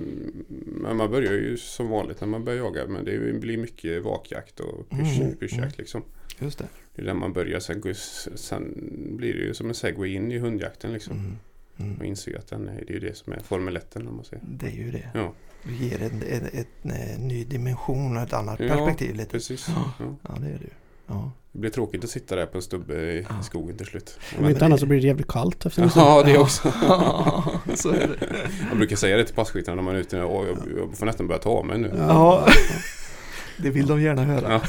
men 0.66 0.98
man 0.98 1.12
börjar 1.12 1.34
ju 1.34 1.58
som 1.58 1.90
vanligt 1.90 2.22
när 2.22 2.28
man 2.28 2.44
börjar 2.46 2.60
jaga. 2.60 2.88
Men 2.88 3.06
det 3.06 3.40
blir 3.40 3.58
mycket 3.58 4.04
vakjakt 4.04 4.60
och 4.60 4.90
pysch, 4.90 5.20
Mm. 5.20 5.36
pyschjakt 5.36 5.78
liksom. 5.78 6.02
Just 6.40 6.58
det. 6.60 6.66
Det 6.96 7.02
är 7.02 7.06
där 7.06 7.14
man 7.14 7.34
börjar. 7.34 7.60
Sen, 7.60 7.84
sen 8.36 8.74
blir 9.18 9.34
det 9.34 9.40
ju 9.40 9.54
som 9.54 9.68
en 9.70 9.76
segway 9.76 10.14
in 10.16 10.32
i 10.32 10.38
hundjakten 10.40 10.94
liksom. 10.94 11.14
Mm. 11.18 11.36
Mm. 11.80 11.98
Och 12.00 12.06
inser 12.06 12.38
att 12.38 12.48
den 12.48 12.68
är, 12.68 12.84
det 12.88 12.90
är 12.90 12.94
ju 12.94 13.00
det 13.00 13.18
som 13.18 13.34
är 13.34 13.40
Formel 13.40 13.76
1 13.78 13.96
om 13.96 14.16
man 14.16 14.26
säger. 14.26 14.44
Det 14.48 14.66
är 14.68 14.72
ju 14.72 14.92
det. 14.92 15.10
Ja. 15.14 15.34
Du 15.64 15.76
ger 15.86 16.02
en, 16.02 16.22
en, 16.24 16.50
en, 16.84 16.92
en 16.92 17.28
ny 17.28 17.44
dimension 17.44 18.18
och 18.18 18.24
ett 18.24 18.34
annat 18.34 18.60
Ja, 18.60 18.68
perspektiv 18.68 19.16
lite. 19.16 19.32
Precis. 19.32 19.66
Ja. 19.70 19.94
Ja. 20.00 20.16
Ja, 20.28 20.36
det 20.40 20.48
är 20.48 20.52
det 20.60 20.64
ju. 20.64 20.70
Ja. 21.08 21.32
Det 21.52 21.60
blir 21.60 21.70
tråkigt 21.72 22.04
att 22.04 22.10
sitta 22.10 22.36
där 22.36 22.46
på 22.46 22.58
en 22.58 22.62
stubbe 22.62 22.94
i 22.94 23.26
Ja. 23.30 23.42
skogen 23.44 23.78
till 23.78 23.86
slut. 23.86 24.20
Om 24.40 24.50
inte 24.50 24.66
annat 24.66 24.80
så 24.80 24.86
blir 24.86 25.02
det 25.02 25.08
jävligt 25.08 25.28
kallt 25.28 25.66
efter 25.66 25.84
en 25.84 25.90
stund. 25.90 26.06
Ja, 26.06 26.24
det 26.26 26.38
också. 26.38 26.72
så 27.76 27.90
är 27.90 27.94
det. 28.08 28.16
Jag 28.70 28.78
brukar 28.78 28.96
säga 28.96 29.18
det 29.18 29.26
till 29.26 29.36
passkyttarna 29.36 29.76
när 29.76 29.84
man 29.84 29.96
är 29.96 30.00
ute. 30.00 30.18
Jag, 30.18 30.46
jag 30.78 30.98
får 30.98 31.06
nästan 31.06 31.28
börja 31.28 31.40
ta 31.42 31.50
av 31.50 31.66
mig 31.66 31.78
nu. 31.80 31.94
Ja. 31.98 32.48
Det 33.58 33.70
vill 33.70 33.88
de 33.88 34.02
gärna 34.02 34.24
höra. 34.24 34.62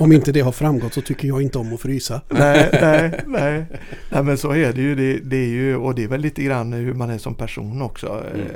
Om 0.00 0.12
inte 0.12 0.32
det 0.32 0.40
har 0.40 0.52
framgått 0.52 0.94
så 0.94 1.00
tycker 1.00 1.28
jag 1.28 1.42
inte 1.42 1.58
om 1.58 1.74
att 1.74 1.80
frysa. 1.80 2.20
Nej, 2.28 2.68
nej, 2.82 3.20
nej. 3.26 3.64
Nej 4.10 4.22
men 4.22 4.38
så 4.38 4.50
är 4.50 4.72
det 4.72 4.80
ju. 4.80 4.94
Det, 4.94 5.18
det 5.18 5.36
är 5.36 5.48
ju. 5.48 5.76
Och 5.76 5.94
det 5.94 6.04
är 6.04 6.08
väl 6.08 6.20
lite 6.20 6.42
grann 6.42 6.72
hur 6.72 6.94
man 6.94 7.10
är 7.10 7.18
som 7.18 7.34
person 7.34 7.82
också. 7.82 8.06
Mm. 8.34 8.40
Eh, 8.40 8.46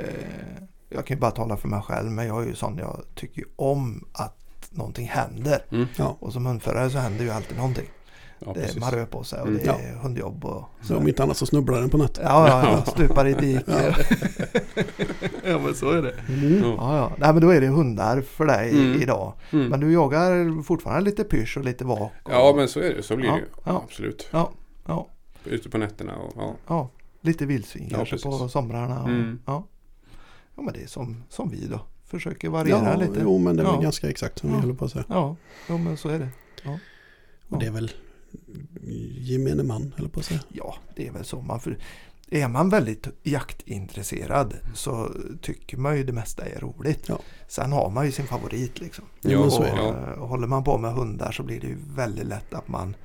Jag 0.89 1.05
kan 1.05 1.17
ju 1.17 1.21
bara 1.21 1.31
tala 1.31 1.57
för 1.57 1.67
mig 1.67 1.81
själv 1.81 2.11
men 2.11 2.27
jag 2.27 2.43
är 2.43 2.47
ju 2.47 2.55
sån. 2.55 2.77
Jag 2.77 3.01
tycker 3.15 3.43
om 3.55 4.07
att 4.13 4.37
någonting 4.77 5.07
händer. 5.07 5.65
Mm. 5.71 5.85
Ja. 5.95 6.17
Och 6.19 6.33
som 6.33 6.45
hundförare 6.45 6.89
så 6.89 6.97
händer 6.97 7.23
ju 7.23 7.29
alltid 7.31 7.57
någonting. 7.57 7.85
Ja, 8.45 8.53
Det, 8.53 8.79
man 8.79 8.91
rör 8.91 9.05
på 9.05 9.23
sig 9.23 9.41
och 9.41 9.47
Mm. 9.47 9.59
det 9.63 9.69
är 9.69 9.95
hundjobb 9.95 10.45
och 10.45 10.63
Så 10.81 10.97
om 10.97 11.07
inte 11.07 11.23
annat 11.23 11.37
så 11.37 11.45
snubblar 11.45 11.79
den 11.81 11.89
på 11.89 11.97
natten. 11.97 12.23
Ja, 12.27 12.47
ja, 12.47 12.71
ja. 12.85 12.91
Stupar 12.91 13.27
i 13.27 13.33
dike. 13.33 13.95
ja, 15.43 15.59
men 15.59 15.75
så 15.75 15.91
är 15.91 16.01
det. 16.01 16.13
Mm. 16.29 16.63
Ja. 16.63 16.75
Ja, 16.77 16.97
ja. 16.97 17.11
Nej, 17.17 17.33
men 17.33 17.41
då 17.41 17.49
är 17.49 17.61
det 17.61 17.67
hundar 17.67 18.21
för 18.21 18.45
dig 18.45 18.69
Mm. 18.71 19.01
idag. 19.01 19.33
Mm. 19.51 19.67
Men 19.67 19.79
du 19.79 19.91
jagar 19.93 20.63
fortfarande 20.63 21.01
lite 21.09 21.23
pysch 21.23 21.57
och 21.57 21.63
lite 21.65 21.85
vak. 21.85 22.11
Och... 22.23 22.31
Ja, 22.31 22.53
men 22.55 22.67
så 22.67 22.79
är 22.79 22.93
det. 22.95 23.03
Så 23.03 23.15
blir 23.15 23.27
Ja, 23.27 23.33
det 23.33 23.39
ju. 23.39 23.45
ja. 23.65 23.81
Absolut. 23.85 24.27
Ja, 24.31 24.51
ja. 24.85 25.07
ute 25.43 25.69
på 25.69 25.77
nätterna 25.77 26.15
och 26.15 26.33
ja. 26.35 26.55
Ja, 26.67 26.89
lite 27.21 27.45
vildsvin 27.45 27.87
Ja, 27.91 27.97
kanske 27.97 28.17
på 28.29 28.49
somrarna. 28.49 29.01
Och, 29.01 29.09
Mm. 29.09 29.39
ja. 29.45 29.63
ja, 30.55 30.61
men 30.61 30.73
det 30.73 30.83
är 30.83 30.87
som, 30.87 31.23
som 31.29 31.49
vi 31.49 31.67
då. 31.67 31.79
Försöker 32.07 32.49
variera 32.49 32.91
Ja, 32.93 32.95
lite. 32.95 33.19
jo 33.21 33.37
men 33.37 33.55
det 33.55 33.63
är 33.63 33.65
Ja. 33.67 33.71
väl 33.73 33.81
ganska 33.83 34.09
exakt 34.09 34.39
som 34.39 34.49
vi 34.49 34.55
Ja. 34.55 34.61
håller 34.61 34.73
på 34.73 34.85
att 34.85 34.91
säga. 34.91 35.05
Ja, 35.09 35.35
jo, 35.69 35.77
men 35.77 35.97
så 35.97 36.09
är 36.09 36.19
det. 36.19 36.29
Och 37.49 37.59
det 37.59 37.65
är 37.65 37.71
väl 37.71 37.91
gemene 39.19 39.63
man, 39.63 39.93
eller 39.97 40.09
på 40.09 40.19
att 40.19 40.25
säga. 40.25 40.39
Ja, 40.53 40.75
det 40.95 41.07
är 41.07 41.11
väl 41.11 41.25
så. 41.25 41.41
Man 41.41 41.59
för, 41.59 41.77
är 42.29 42.47
man 42.47 42.69
väldigt 42.69 43.07
jaktintresserad 43.23 44.53
så 44.73 45.11
tycker 45.41 45.77
man 45.77 45.97
ju 45.97 46.03
det 46.03 46.13
mesta 46.13 46.45
är 46.45 46.59
roligt. 46.59 47.05
Ja. 47.09 47.19
Sen 47.47 47.71
har 47.71 47.89
man 47.89 48.05
ju 48.05 48.11
sin 48.11 48.25
favorit 48.27 48.79
liksom. 48.79 49.05
Ja, 49.21 49.49
så 49.49 49.57
och, 49.59 49.67
är 49.67 49.75
det. 49.75 49.81
ja. 49.81 50.13
eh, 50.13 50.27
håller 50.27 50.47
man 50.47 50.63
på 50.63 50.77
med 50.77 50.93
hundar 50.93 51.31
så 51.31 51.43
blir 51.43 51.59
det 51.61 51.67
ju 51.67 51.77
väldigt 51.95 52.25
lätt 52.27 52.53
att 52.53 52.67
man 52.67 52.95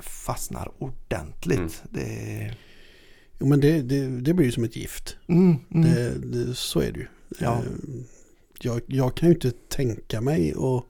fastnar 0.00 0.70
ordentligt. 0.78 1.58
Mm. 1.58 1.70
Det, 1.90 2.54
Jo 3.38 3.48
men 3.48 3.60
det, 3.60 3.82
det, 3.82 4.20
det 4.20 4.34
blir 4.34 4.46
ju 4.46 4.52
som 4.52 4.64
ett 4.64 4.76
gift. 4.76 5.16
mm, 5.26 5.56
mm. 5.70 5.82
Det, 5.94 6.18
det, 6.18 6.54
så 6.54 6.80
är 6.80 6.92
det 6.92 6.98
ju. 7.00 7.06
Ja. 7.40 7.52
Eh, 7.58 7.62
Jag, 8.60 8.80
jag 8.86 9.14
kan 9.16 9.28
ju 9.28 9.34
inte 9.34 9.50
tänka 9.50 10.20
mig 10.20 10.54
och, 10.54 10.86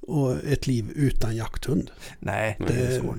och 0.00 0.32
ett 0.44 0.66
liv 0.66 0.90
utan 0.94 1.36
jakthund. 1.36 1.90
Nej, 2.18 2.56
Nej, 2.60 2.68
det 2.68 2.74
är 2.74 2.88
Det, 2.90 3.00
svårt. 3.00 3.16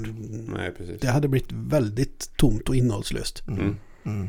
Nej, 0.48 0.72
precis. 0.78 1.02
det 1.02 1.08
hade 1.08 1.28
blivit 1.28 1.52
väldigt 1.52 2.32
tomt 2.38 2.70
och 2.70 2.76
innehållslöst. 2.76 3.48
Mm. 3.48 3.60
Mm. 3.62 3.76
Mm. 4.06 4.28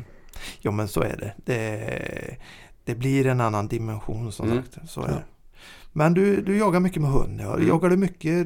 Jo 0.61 0.71
men 0.71 0.87
så 0.87 1.01
är 1.01 1.17
det. 1.17 1.33
det. 1.45 2.37
Det 2.83 2.95
blir 2.95 3.25
en 3.27 3.41
annan 3.41 3.67
dimension 3.67 4.31
som 4.31 4.51
Mm. 4.51 4.63
sagt. 4.63 4.89
Så 4.89 5.01
är 5.01 5.07
Ja. 5.07 5.13
det. 5.13 5.23
Men 5.93 6.13
du, 6.13 6.41
du 6.41 6.57
jagar 6.57 6.79
mycket 6.79 7.01
med 7.01 7.11
hund. 7.11 7.39
Ja. 7.41 7.55
Mm. 7.55 7.67
Jagar 7.67 7.89
du 7.89 7.97
mycket 7.97 8.45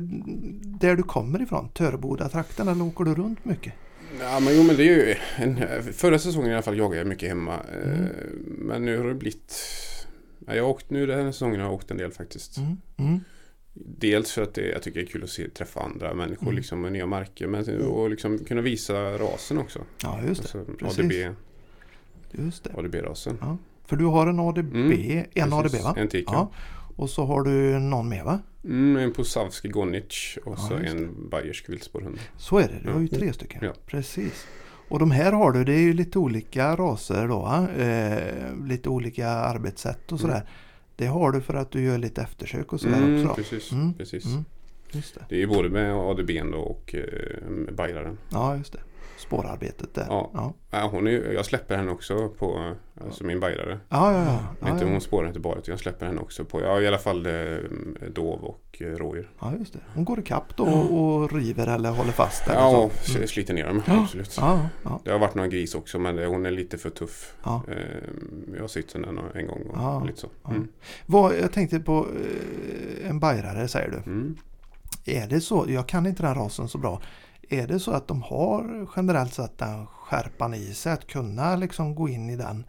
där 0.80 0.96
du 0.96 1.04
kommer 1.04 1.42
ifrån? 1.42 1.70
Töreboda-trakten 1.70 2.68
eller 2.68 2.84
åker 2.84 3.04
du 3.04 3.16
runt 3.16 3.46
mycket? 3.46 3.74
Ja, 4.20 4.40
men 4.40 4.58
jo, 4.58 4.64
men 4.64 4.76
det 4.76 4.84
är 4.84 4.86
ju 5.08 5.16
en, 5.36 5.84
förra 5.94 6.20
säsongen 6.20 6.52
i 6.52 6.54
alla 6.54 6.62
fall 6.62 6.78
jagade 6.78 6.98
jag 6.98 7.08
mycket 7.08 7.30
hemma. 7.30 7.54
eh, 7.54 7.92
Mm. 7.94 8.08
Men 8.58 8.86
nu 8.86 8.98
har 8.98 9.08
det 9.08 9.14
blivit... 9.14 9.56
Ja, 10.48 10.56
jag 10.56 10.64
har 10.64 10.70
åkt, 10.70 10.90
nu 10.90 11.06
den 11.06 11.26
här 11.26 11.32
säsongen 11.32 11.60
har 11.60 11.68
jag 11.68 11.74
åkt 11.74 11.92
en 11.92 11.98
del 11.98 12.12
faktiskt. 12.12 12.58
Mm. 12.58 12.78
Mm. 12.98 13.20
Dels 13.74 14.32
för 14.32 14.42
att 14.42 14.54
det, 14.54 14.70
jag 14.70 14.82
tycker 14.84 15.00
det 15.00 15.06
är 15.06 15.10
kul 15.10 15.24
att 15.24 15.30
se, 15.30 15.50
träffa 15.50 15.80
andra 15.80 16.14
människor 16.14 16.44
Mm. 16.48 16.56
liksom, 16.56 16.82
med 16.82 16.92
nya 16.92 17.06
marker. 17.06 17.48
Men 17.48 17.82
och 17.82 18.10
liksom 18.10 18.38
kunna 18.40 18.62
visa 18.62 18.94
rasen 19.18 19.58
också. 19.58 19.80
Ja 20.04 20.20
just 20.28 20.54
det. 20.54 20.60
Alltså, 20.60 20.74
precis. 20.74 21.00
ADB, 21.00 21.36
Just 22.32 22.64
det. 22.64 22.70
ADB-rasen. 22.78 23.38
Ja. 23.42 23.58
För 23.86 23.96
du 23.96 24.06
har 24.06 24.28
en 24.28 24.40
ADB, 24.40 24.76
Mm, 24.76 24.92
en 24.92 25.50
Precis, 25.52 25.54
ADB 25.80 25.84
va? 25.84 25.94
En 25.98 26.08
tik, 26.08 26.26
Ja. 26.28 26.52
Och 26.96 27.10
så 27.10 27.26
har 27.26 27.44
du 27.44 27.80
någon 27.80 28.10
mer 28.10 28.24
va? 28.24 28.40
Mm, 28.64 28.96
en 29.04 29.14
Posavski 29.14 29.68
Gonic 29.68 30.38
och 30.46 30.60
så 30.60 30.74
en 30.74 31.30
bayersk 31.30 31.70
viltspårhund. 31.70 32.20
Så 32.38 32.58
är 32.58 32.68
det, 32.68 32.80
du 32.84 32.92
har 32.94 33.00
ju 33.02 33.08
tre 33.08 33.34
stycken. 33.34 33.60
Ja. 33.64 33.74
Precis. 33.86 34.46
Och 34.90 35.00
de 35.00 35.12
här 35.12 35.32
har 35.32 35.52
du, 35.52 35.64
det 35.64 35.74
är 35.74 35.80
ju 35.82 35.94
lite 35.94 36.20
olika 36.20 36.76
raser 36.76 37.28
då. 37.28 37.68
Eh, 37.84 38.68
lite 38.68 38.90
olika 38.90 39.28
arbetssätt 39.30 40.12
och 40.12 40.20
sådär. 40.20 40.50
Det 40.96 41.06
har 41.06 41.32
du 41.32 41.42
för 41.42 41.54
att 41.54 41.72
du 41.72 41.82
gör 41.84 41.98
lite 41.98 42.22
eftersök 42.22 42.74
och 42.74 42.82
sådär 42.82 42.98
Mm, 42.98 43.30
också. 43.30 43.36
precis, 43.36 43.72
Mm, 43.72 43.94
precis. 43.94 44.26
Mm. 44.26 44.46
Just 44.92 45.16
det. 45.16 45.26
Det 45.30 45.42
är 45.44 45.48
både 45.48 45.70
med 45.70 45.94
ADB 45.94 46.30
och 46.56 46.96
eh, 46.96 47.74
bajraren. 47.76 48.18
Ja, 48.30 48.58
just 48.58 48.74
det. 48.74 48.80
Spårarbetet 49.24 49.94
där. 49.94 50.06
Ja. 50.10 50.30
ja. 50.34 50.54
Ja, 50.72 50.90
hon 50.92 51.08
är, 51.08 51.32
jag 51.34 51.46
släpper 51.46 51.78
henne 51.78 51.92
också 51.92 52.30
på, 52.30 52.74
alltså 53.06 53.24
min 53.24 53.40
bajrare. 53.40 53.80
Ja, 53.90 54.14
ja, 54.14 54.40
ja. 54.60 54.70
inte 54.70 54.86
hon 54.86 55.02
spårar 55.02 55.28
inte 55.28 55.40
bara 55.40 55.58
jag 55.66 55.80
släpper 55.80 56.06
henne 56.06 56.22
också 56.22 56.46
på, 56.46 56.62
ja 56.62 56.82
i 56.82 56.88
alla 56.88 56.98
fall 56.98 57.26
eh, 57.26 57.58
dov 58.14 58.44
och 58.44 58.78
eh, 58.80 58.86
rådjur. 58.88 59.30
ja 59.40 59.54
just 59.60 59.74
det. 59.74 59.80
Hon 59.96 60.06
går 60.06 60.20
ikapp 60.20 60.58
då 60.58 60.64
och 60.66 61.34
river 61.34 61.68
eller 61.68 61.92
håller 61.92 62.12
fast. 62.12 62.48
Eller 62.48 62.60
Ja, 62.60 62.72
så. 62.72 62.78
och 62.84 63.16
Mm. 63.16 63.28
sliter 63.28 63.54
ner 63.54 63.68
dem, 63.68 63.82
absolut. 63.88 64.36
Det 65.04 65.12
har 65.12 65.20
varit 65.20 65.36
några 65.36 65.48
gris 65.50 65.76
också 65.76 66.00
men 66.00 66.16
det, 66.16 66.26
hon 66.26 66.46
är 66.46 66.52
lite 66.52 66.78
för 66.78 66.90
tuff. 66.90 67.34
ja. 67.44 67.62
Eh, 67.68 67.76
jag 68.56 68.62
har 68.62 68.68
sytt 68.68 68.94
henne 68.94 69.08
en- 69.36 69.48
gång 69.48 69.62
och 69.70 70.06
lite 70.06 70.20
så. 70.20 70.28
Mm. 70.50 70.68
Vad, 71.06 71.36
jag 71.40 71.52
tänkte 71.52 71.80
på 71.80 72.08
eh, 73.04 73.10
en 73.10 73.20
bajrare 73.20 73.68
säger 73.68 73.90
du. 73.92 74.12
Mm. 74.12 74.38
Är 75.06 75.28
det 75.28 75.42
så, 75.42 75.66
jag 75.68 75.88
kan 75.88 76.06
inte 76.06 76.24
den 76.24 76.36
rasen 76.36 76.68
så 76.68 76.78
bra. 76.78 77.02
Är 77.54 77.68
det 77.68 77.80
så 77.80 77.92
att 77.92 78.08
de 78.08 78.22
har 78.22 78.88
generellt 78.96 79.34
sett 79.34 79.58
den 79.58 79.86
skärpan 79.88 80.54
i 80.54 80.74
sig 80.74 80.94
att 80.94 81.08
kunna 81.08 81.56
liksom 81.56 81.96
gå 81.96 82.10
in 82.10 82.30
i 82.30 82.36
den 82.36 82.66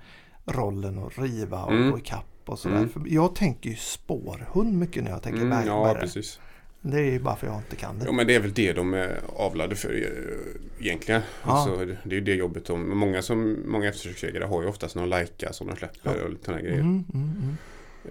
rollen 0.47 0.99
och 0.99 1.19
riva 1.19 1.65
och 1.65 1.73
Mm. 1.73 1.91
gå 1.91 1.99
ikapp 1.99 2.25
och 2.47 2.59
sådär. 2.59 2.77
Mm. 2.77 2.89
För 2.89 3.03
jag 3.07 3.35
tänker 3.35 3.71
ju 3.71 3.77
spårhund 3.77 4.79
mycket 4.79 5.05
när 5.05 5.11
jag 5.11 5.23
tänker 5.23 5.41
Mm, 5.41 5.53
berg- 5.59 5.67
ja, 5.67 5.97
precis. 6.01 6.41
Det 6.87 6.97
är 6.99 7.03
ju 7.13 7.21
bara 7.21 7.37
för 7.37 7.47
jag 7.47 7.57
inte 7.57 7.77
kan 7.77 7.99
det. 7.99 8.05
Jo 8.07 8.13
men 8.13 8.27
det 8.27 8.35
är 8.35 8.41
väl 8.41 8.53
det 8.53 8.73
de 8.73 8.95
är 8.95 9.21
avlade 9.37 9.77
för 9.77 9.93
eh, 9.95 10.87
egentligen. 10.87 11.23
Ja. 11.45 11.51
Alltså, 11.53 11.77
det 11.87 12.11
är 12.11 12.15
ju 12.15 12.21
det 12.21 12.35
jobbet 12.35 12.65
de, 12.67 12.99
många, 12.99 13.23
som, 13.23 13.57
många 13.67 13.89
eftersöksjägare 13.89 14.45
har 14.45 14.63
ju 14.63 14.69
oftast 14.69 14.95
någon 14.97 15.09
Leica 15.11 15.53
som 15.53 15.67
de 15.67 15.77
släpper 15.77 16.17
Ja. 16.19 16.25
och 16.25 16.31
lite 16.31 16.53
grejer. 16.53 16.73
Mm, 16.81 17.05
mm, 17.15 17.31
mm. 17.43 17.57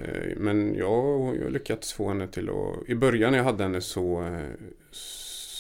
Eh, 0.01 0.37
Men 0.37 0.75
jag, 0.75 1.35
jag 1.37 1.43
har 1.43 1.49
lyckats 1.49 1.93
få 1.93 2.07
henne 2.07 2.27
till 2.27 2.49
att... 2.49 2.89
I 2.89 2.95
början 2.95 3.31
när 3.31 3.37
jag 3.37 3.45
hade 3.45 3.63
henne 3.63 3.81
så, 3.81 4.21
eh, 4.23 4.49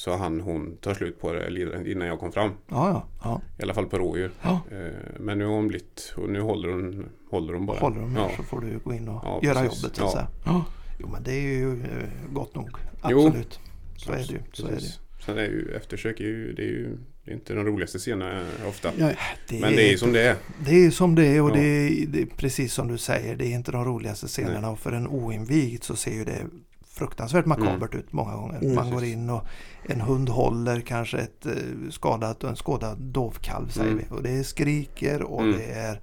så 0.03 0.15
hann 0.15 0.41
hon 0.41 0.77
ta 0.81 0.95
slut 0.95 1.21
på 1.21 1.33
det 1.33 1.91
innan 1.91 2.07
jag 2.07 2.19
kom 2.19 2.31
fram. 2.31 2.49
Ja, 2.67 2.89
ja, 2.89 3.07
ja. 3.23 3.41
I 3.59 3.63
alla 3.63 3.73
fall 3.73 3.85
på 3.85 3.97
rådjur. 3.97 4.31
ja. 4.41 4.61
Eh, 4.71 4.77
Men 5.19 5.37
nu 5.37 5.45
har 5.45 5.53
hon 5.53 5.67
blivit... 5.67 6.13
Och 6.17 6.29
nu 6.29 6.41
håller 6.41 6.69
hon, 6.69 7.09
håller 7.29 7.53
hon 7.53 7.65
bara. 7.65 7.79
Håller 7.79 8.01
här 8.01 8.19
ja. 8.19 8.31
så 8.37 8.43
får 8.43 8.61
du 8.61 8.79
gå 8.79 8.93
in 8.93 9.07
och 9.07 9.21
Ja, 9.25 9.39
göra 9.43 9.59
precis. 9.61 9.83
jobbet 9.83 9.95
så 9.97 10.03
Ja. 10.03 10.27
Ja. 10.45 10.65
Jo 10.99 11.07
men 11.11 11.23
det 11.23 11.31
är 11.31 11.41
ju 11.41 11.71
eh, 11.83 12.33
gott 12.33 12.55
nog. 12.55 12.69
Jo. 13.09 13.25
Absolut. 13.27 13.59
Så 13.97 14.11
är 14.11 14.17
det. 14.17 14.39
Så 14.53 14.67
är 14.67 14.71
det. 14.71 14.81
ju. 14.81 14.87
Sen 15.25 15.37
är 15.37 15.43
ju 15.43 15.73
eftersök 15.75 16.19
är 16.19 16.23
ju, 16.23 16.53
det 16.53 16.61
är 16.61 16.67
ju 16.67 16.97
det 17.25 17.31
är 17.31 17.35
inte 17.35 17.53
de 17.53 17.65
roligaste 17.65 17.97
scenerna 17.99 18.41
eh, 18.41 18.67
ofta. 18.69 18.91
Ja, 18.97 19.11
Men 19.51 19.61
det 19.75 19.87
är 19.87 19.91
ju 19.91 19.97
som 19.97 20.13
det 20.13 20.21
är. 20.21 20.35
Det 20.65 20.85
är 20.85 20.91
som 20.91 21.15
det 21.15 21.25
är 21.25 21.41
och 21.41 21.49
Ja. 21.49 21.53
det, 21.53 21.61
är, 21.61 22.05
det 22.07 22.21
är 22.21 22.25
precis 22.25 22.73
som 22.73 22.87
du 22.87 22.97
säger. 22.97 23.35
Det 23.35 23.45
är 23.47 23.51
inte 23.55 23.71
de 23.71 23.85
roligaste 23.85 24.27
scenerna 24.27 24.69
och 24.69 24.79
för 24.79 24.91
en 24.91 25.07
oinvigd 25.07 25.83
så 25.83 25.95
ser 25.95 26.13
ju 26.13 26.23
det 26.25 26.45
fruktansvärt 26.93 27.45
makabert 27.45 27.95
ut 27.95 28.13
många 28.13 28.35
gånger. 28.35 28.57
Mm, 28.61 28.75
Man 28.75 28.91
går 28.91 29.03
in 29.03 29.29
och 29.29 29.43
en 29.89 30.01
hund 30.01 30.29
håller 30.29 30.81
kanske 30.81 31.17
ett 31.17 31.45
eh, 31.45 31.53
skadat 31.91 32.43
och 32.43 32.49
en 32.49 32.55
skadad 32.55 32.97
dovkalv 33.01 33.69
säger 33.69 33.91
Mm. 33.91 34.05
vi. 34.09 34.15
Och 34.15 34.23
det 34.23 34.43
skriker 34.43 35.21
och 35.21 35.41
Mm. 35.41 35.57
det 35.57 35.63
är 35.73 36.01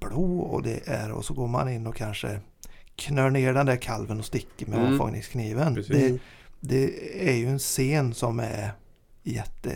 blod 0.00 0.40
och 0.50 0.62
det 0.62 0.88
är 0.88 1.12
och 1.12 1.24
så 1.24 1.34
går 1.34 1.46
man 1.48 1.68
in 1.68 1.86
och 1.86 1.96
kanske 1.96 2.40
knör 2.96 3.30
ner 3.30 3.54
den 3.54 3.66
där 3.66 3.76
kalven 3.76 4.18
och 4.18 4.24
sticker 4.24 4.66
med 4.66 4.78
Mm. 4.78 4.92
avfångningskniven. 4.92 5.74
Det, 5.74 6.06
Mm. 6.06 6.18
det 6.60 7.28
är 7.30 7.34
ju 7.36 7.46
en 7.46 7.58
scen 7.58 8.14
som 8.14 8.40
är 8.40 8.70
jätte, 9.22 9.72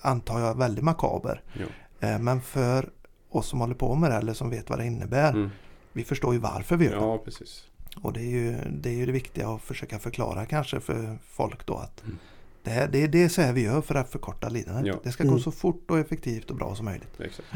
antar 0.00 0.40
jag, 0.40 0.58
väldigt 0.58 0.84
makaber. 0.84 1.42
Ja. 1.52 2.08
Eh, 2.08 2.18
Men 2.18 2.40
för 2.40 2.90
oss 3.30 3.46
som 3.48 3.60
håller 3.60 3.74
på 3.74 3.94
med 3.94 4.10
det 4.10 4.16
eller 4.16 4.32
som 4.32 4.50
vet 4.50 4.70
vad 4.70 4.78
det 4.78 4.86
innebär. 4.86 5.32
Mm. 5.32 5.50
Vi 5.92 6.04
förstår 6.04 6.32
ju 6.34 6.40
varför 6.40 6.76
vi 6.76 6.84
gör 6.84 6.92
det. 6.92 6.98
Ja, 7.00 7.18
precis. 7.18 7.64
Och 7.96 8.12
det 8.12 8.20
är, 8.20 8.30
ju, 8.30 8.56
det 8.70 8.88
är 8.88 8.94
ju 8.94 9.06
det 9.06 9.12
viktiga 9.12 9.48
att 9.48 9.62
försöka 9.62 9.98
förklara 9.98 10.46
kanske 10.46 10.80
för 10.80 11.18
folk 11.30 11.66
då 11.66 11.74
att 11.76 12.02
Mm. 12.04 12.16
det, 12.62 12.70
här, 12.70 12.88
det, 12.92 13.06
det 13.06 13.22
är 13.22 13.28
så 13.28 13.42
här 13.42 13.52
vi 13.52 13.62
gör 13.62 13.80
för 13.80 13.94
att 13.94 14.10
förkorta 14.10 14.48
lidandet. 14.48 14.86
Ja. 14.86 15.00
Det 15.04 15.12
ska 15.12 15.24
gå 15.24 15.28
Mm. 15.30 15.40
så 15.42 15.50
fort 15.50 15.90
och 15.90 15.98
effektivt 15.98 16.50
och 16.50 16.56
bra 16.56 16.74
som 16.74 16.84
möjligt. 16.84 17.20
Exakt. 17.20 17.48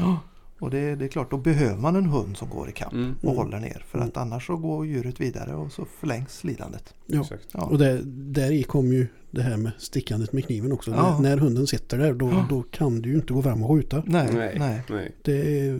Och 0.59 0.69
det, 0.69 0.95
det 0.95 1.05
är 1.05 1.09
klart, 1.09 1.31
då 1.31 1.37
behöver 1.37 1.77
man 1.77 1.95
en 1.95 2.05
hund 2.05 2.37
som 2.37 2.49
går 2.49 2.69
i 2.69 2.71
kapp 2.71 2.93
Mm. 2.93 3.15
och 3.17 3.23
Mm. 3.23 3.37
håller 3.37 3.59
ner. 3.59 3.85
För 3.87 3.99
att 3.99 4.17
annars 4.17 4.45
så 4.47 4.55
går 4.57 4.85
djuret 4.87 5.19
vidare 5.21 5.55
och 5.55 5.71
så 5.71 5.85
förlängs 5.99 6.43
lidandet. 6.43 6.93
Ja. 7.05 7.25
Ja. 7.53 7.61
Och 7.65 7.77
där, 7.77 8.01
där 8.05 8.51
i 8.51 8.63
kom 8.63 8.93
ju 8.93 9.07
det 9.31 9.41
här 9.41 9.57
med 9.57 9.71
stickandet 9.77 10.33
med 10.33 10.45
kniven 10.45 10.71
också. 10.71 10.91
Ja. 10.91 11.19
När, 11.19 11.29
när 11.29 11.37
hunden 11.37 11.67
sitter 11.67 11.97
där 11.97 12.13
då, 12.13 12.29
Ja. 12.29 12.45
då 12.49 12.61
kan 12.63 13.01
du 13.01 13.09
ju 13.09 13.15
inte 13.15 13.33
gå 13.33 13.41
fram 13.43 13.63
och 13.63 13.69
skjuta. 13.69 14.03
Nej, 14.05 14.29
Nej. 14.33 14.83
nej. 14.89 15.11
Det, 15.21 15.79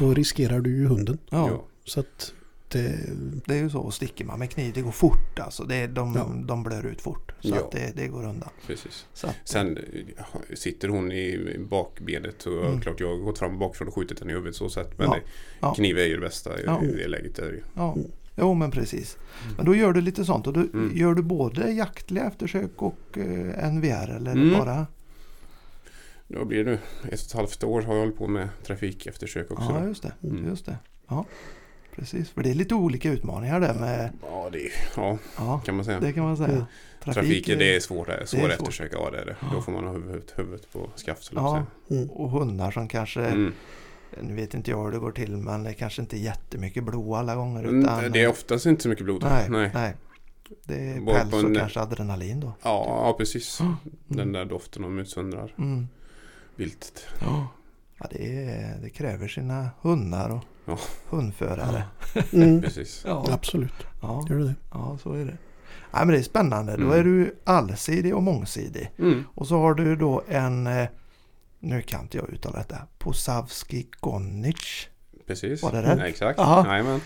då 0.00 0.14
riskerar 0.14 0.60
du 0.60 0.76
ju 0.76 0.86
hunden. 0.86 1.18
Så 1.84 2.00
att 2.00 2.32
det, 2.76 2.98
Det 3.46 3.54
är 3.54 3.58
ju 3.62 3.70
så, 3.70 3.78
och 3.80 3.94
sticker 3.94 4.24
man 4.24 4.38
med 4.38 4.50
kniv, 4.50 4.72
det 4.74 4.80
går 4.82 4.90
fort 4.90 5.38
alltså. 5.38 5.64
Det, 5.64 5.86
de, 5.86 6.14
Ja. 6.14 6.30
de 6.46 6.62
blör 6.62 6.86
ut 6.86 7.00
fort. 7.00 7.32
Så 7.40 7.48
Ja. 7.48 7.56
att 7.56 7.70
det, 7.72 7.92
det 7.96 8.08
går 8.08 8.24
undan. 8.24 8.48
Precis. 8.66 9.06
Så 9.12 9.26
att, 9.26 9.36
Sen 9.44 9.76
eh, 9.78 10.24
sitter 10.54 10.88
hon 10.88 11.12
i 11.12 11.56
bakbenet 11.70 12.34
så 12.38 12.60
Mm. 12.60 12.80
klart 12.80 13.00
jag 13.00 13.08
har 13.08 13.16
gått 13.16 13.38
fram 13.38 13.58
bakifrån 13.58 13.88
och 13.88 13.94
skjutit 13.94 14.20
henne 14.20 14.32
i 14.32 14.34
huvudet 14.34 14.56
så 14.56 14.68
sett. 14.68 14.98
Men 14.98 15.06
Ja. 15.06 15.14
det, 15.14 15.20
Ja. 15.60 15.74
kniv 15.74 15.98
är 15.98 16.04
ju 16.06 16.14
det 16.14 16.20
bästa 16.20 16.60
i, 16.60 16.64
Ja. 16.66 16.82
i 16.84 16.86
det 16.86 17.08
läget. 17.08 17.38
Är 17.38 17.52
det 17.52 17.60
ja. 17.74 17.92
Mm. 17.92 18.06
Jo 18.38 18.54
men 18.54 18.70
precis. 18.70 19.16
Men 19.56 19.66
då 19.66 19.74
gör 19.74 19.92
du 19.92 20.00
lite 20.00 20.24
sånt 20.24 20.46
och 20.46 20.52
då 20.52 20.60
Mm. 20.60 20.90
gör 20.96 21.14
du 21.14 21.22
både 21.22 21.70
jaktliga 21.72 22.24
eftersök 22.24 22.82
och 22.82 23.18
eh, 23.18 23.68
NVR 23.72 24.16
eller 24.16 24.32
Mm. 24.32 24.52
bara? 24.58 24.86
Då 26.28 26.44
blir 26.44 26.64
det 26.64 26.70
nu 26.70 26.74
ett 26.74 26.80
och 27.04 27.12
ett 27.12 27.32
halvt 27.32 27.64
år 27.64 27.82
har 27.82 27.94
jag 27.94 28.00
hållit 28.00 28.16
på 28.18 28.26
med 28.28 28.48
trafikeftersök 28.64 29.50
också. 29.50 29.70
Ja 29.80 29.86
just 29.86 30.02
det. 30.02 30.12
Mm. 30.22 30.44
just 30.48 30.66
det. 30.66 30.76
Ja. 31.08 31.24
Precis, 31.96 32.30
för 32.30 32.42
det 32.42 32.50
är 32.50 32.54
lite 32.54 32.74
olika 32.74 33.10
utmaningar 33.10 33.60
där 33.60 33.74
med, 33.74 34.10
Ja, 34.22 34.48
det 34.52 34.66
är, 34.66 34.72
ja, 34.96 35.18
ja 35.36 35.58
kan 35.64 35.76
man 35.76 35.84
säga. 35.84 36.00
det 36.00 36.12
kan 36.12 36.24
man 36.24 36.36
säga. 36.36 36.48
Mm. 36.48 36.64
Trafik, 37.04 37.46
det 37.46 37.76
är 37.76 37.80
svårt, 37.80 38.06
svår 38.06 38.24
svårt. 38.24 38.50
eftersök. 38.50 38.90
Ja, 38.94 39.10
det 39.10 39.18
är 39.20 39.24
det. 39.26 39.36
Ja. 39.40 39.46
Då 39.52 39.62
får 39.62 39.72
man 39.72 39.84
ha 39.84 39.92
huvudet, 39.92 40.32
huvudet 40.36 40.72
på 40.72 40.90
skaft. 40.94 41.30
Ja, 41.34 41.66
mm. 41.90 42.10
och 42.10 42.30
hundar 42.30 42.70
som 42.70 42.88
kanske. 42.88 43.20
Mm. 43.26 43.52
nu 44.20 44.34
vet 44.34 44.54
inte 44.54 44.70
jag 44.70 44.84
hur 44.84 44.92
det 44.92 44.98
går 44.98 45.12
till 45.12 45.36
men 45.36 45.62
det 45.62 45.74
kanske 45.74 46.02
inte 46.02 46.16
är 46.16 46.20
jättemycket 46.20 46.84
blod 46.84 47.14
alla 47.14 47.34
gånger. 47.34 47.64
Mm, 47.64 47.80
Utan, 47.82 48.12
det 48.12 48.22
är 48.22 48.28
oftast 48.28 48.66
inte 48.66 48.82
så 48.82 48.88
mycket 48.88 49.04
blod. 49.04 49.22
nej, 49.22 49.46
Nej. 49.50 49.70
nej. 49.74 49.94
Det 50.64 50.74
är 50.74 51.00
Var 51.00 51.14
päls 51.14 51.30
på 51.30 51.36
och 51.36 51.44
en- 51.44 51.54
kanske 51.54 51.80
adrenalin 51.80 52.40
då. 52.40 52.52
Ja, 52.62 52.84
ja 53.06 53.14
precis. 53.18 53.60
Mm. 53.60 53.74
Den 54.06 54.32
där 54.32 54.44
doften 54.44 54.84
av 54.84 54.90
mushundrar. 54.90 55.54
Mm. 55.58 55.88
Viltet. 56.56 57.06
Ja, 57.20 57.48
det, 58.10 58.44
är, 58.44 58.78
det 58.82 58.90
kräver 58.90 59.28
sina 59.28 59.70
hundar 59.80 60.30
och 60.30 60.44
Ja. 60.66 60.78
hundförare. 61.08 61.82
Mm. 62.32 62.62
Precis. 62.62 63.02
Ja, 63.06 63.26
Absolut, 63.30 63.72
ja, 64.02 64.26
gör 64.30 64.36
du 64.36 64.44
det. 64.44 64.54
ja, 64.72 64.98
så 65.02 65.12
är 65.12 65.24
det. 65.24 65.36
Nej, 65.92 66.06
men 66.06 66.08
det 66.08 66.18
är 66.18 66.22
spännande. 66.22 66.76
Då 66.76 66.82
Mm. 66.84 66.98
är 66.98 67.04
du 67.04 67.34
allsidig 67.44 68.14
och 68.16 68.22
mångsidig. 68.22 68.90
Mm. 68.98 69.24
Och 69.34 69.46
så 69.46 69.58
har 69.58 69.74
du 69.74 69.96
då 69.96 70.22
en, 70.28 70.66
eh, 70.66 70.88
nu 71.60 71.82
kan 71.82 72.00
inte 72.02 72.16
jag 72.18 72.30
uttala 72.30 72.58
detta, 72.58 72.76
Posavski 72.98 73.86
Gonic. 74.00 74.88
Precis. 75.26 75.62
Var 75.62 75.72
det 75.72 75.82
rätt? 75.82 75.98
Ja, 75.98 76.06
exakt. 76.06 76.38
Jaha. 76.38 76.66
Jajamän. 76.66 77.00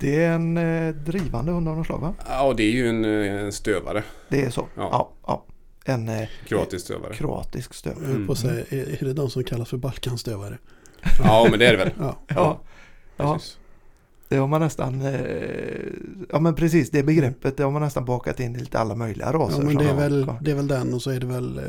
Det 0.00 0.24
är 0.24 0.32
en 0.32 0.56
eh, 0.56 0.94
drivande 0.94 1.52
hund 1.52 1.68
av 1.68 1.76
något 1.76 1.86
slag 1.86 1.98
va? 1.98 2.14
Ja, 2.28 2.42
och 2.42 2.56
det 2.56 2.62
är 2.62 2.70
ju 2.72 2.88
en, 2.88 3.04
eh, 3.04 3.42
en 3.44 3.52
stövare. 3.52 4.02
Det 4.28 4.42
är 4.44 4.50
så? 4.50 4.66
Ja. 4.76 4.88
Ja. 4.92 5.12
ja, 5.26 5.44
En 5.92 6.08
eh, 6.08 6.28
Kroatisk 6.46 6.84
stövare. 6.84 7.14
kroatisk 7.14 7.74
stövare. 7.74 8.04
Jag 8.04 8.10
höll 8.12 8.26
på 8.26 8.32
att 8.32 8.44
Mm. 8.44 8.54
säga, 8.66 8.82
är, 8.82 9.02
är 9.02 9.06
det 9.06 9.12
de 9.12 9.30
som 9.30 9.44
kallas 9.44 9.68
för 9.68 9.76
Balkanstövare? 9.76 10.58
Ja, 11.24 11.46
men 11.50 11.58
det 11.58 11.66
är 11.66 11.72
det 11.72 11.78
väl. 11.78 11.90
Ja, 11.98 12.16
ja, 12.28 12.60
Precis. 13.16 13.58
det 14.28 14.36
har 14.36 14.46
man 14.46 14.60
nästan, 14.60 15.00
eh, 15.02 15.92
ja 16.32 16.38
men 16.40 16.54
precis 16.54 16.90
det 16.90 17.02
begreppet, 17.02 17.56
det 17.56 17.62
har 17.62 17.70
man 17.70 17.82
nästan 17.82 18.04
bakat 18.04 18.40
in 18.40 18.56
i 18.56 18.58
lite 18.58 18.78
alla 18.78 18.94
möjliga 18.94 19.32
raser. 19.32 19.58
ja 19.58 19.64
men 19.64 19.76
det 19.76 19.84
är, 19.90 19.94
väl, 19.94 20.32
det 20.40 20.50
är 20.50 20.54
väl 20.54 20.66
den 20.68 20.94
och 20.94 21.02
så 21.02 21.10
är 21.10 21.20
det 21.20 21.26
väl 21.26 21.58
eh, 21.58 21.64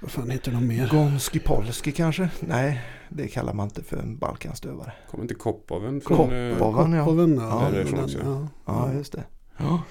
vad 0.00 0.10
fan 0.10 0.30
heter 0.30 0.52
de 0.52 0.66
mer? 0.66 0.88
Gonski 0.88 1.38
Polski 1.38 1.92
kanske? 1.92 2.28
Nej, 2.40 2.82
det 3.08 3.28
kallar 3.28 3.52
man 3.52 3.66
inte 3.66 3.82
för 3.82 3.96
en 3.96 4.18
balkanstövare. 4.18 4.92
Kommer 5.10 5.24
inte 5.24 5.34
Koppoven 5.34 6.00
från... 6.00 6.32
eh, 6.32 6.58
Koppov. 6.58 6.94
ja. 6.94 7.04
Kopoven, 7.04 7.36
Ja, 7.36 7.70
ja. 7.74 8.06
ja. 8.24 8.48
Ja, 8.66 8.92
just 8.92 9.12
det. 9.12 9.24
Ja, 9.56 9.82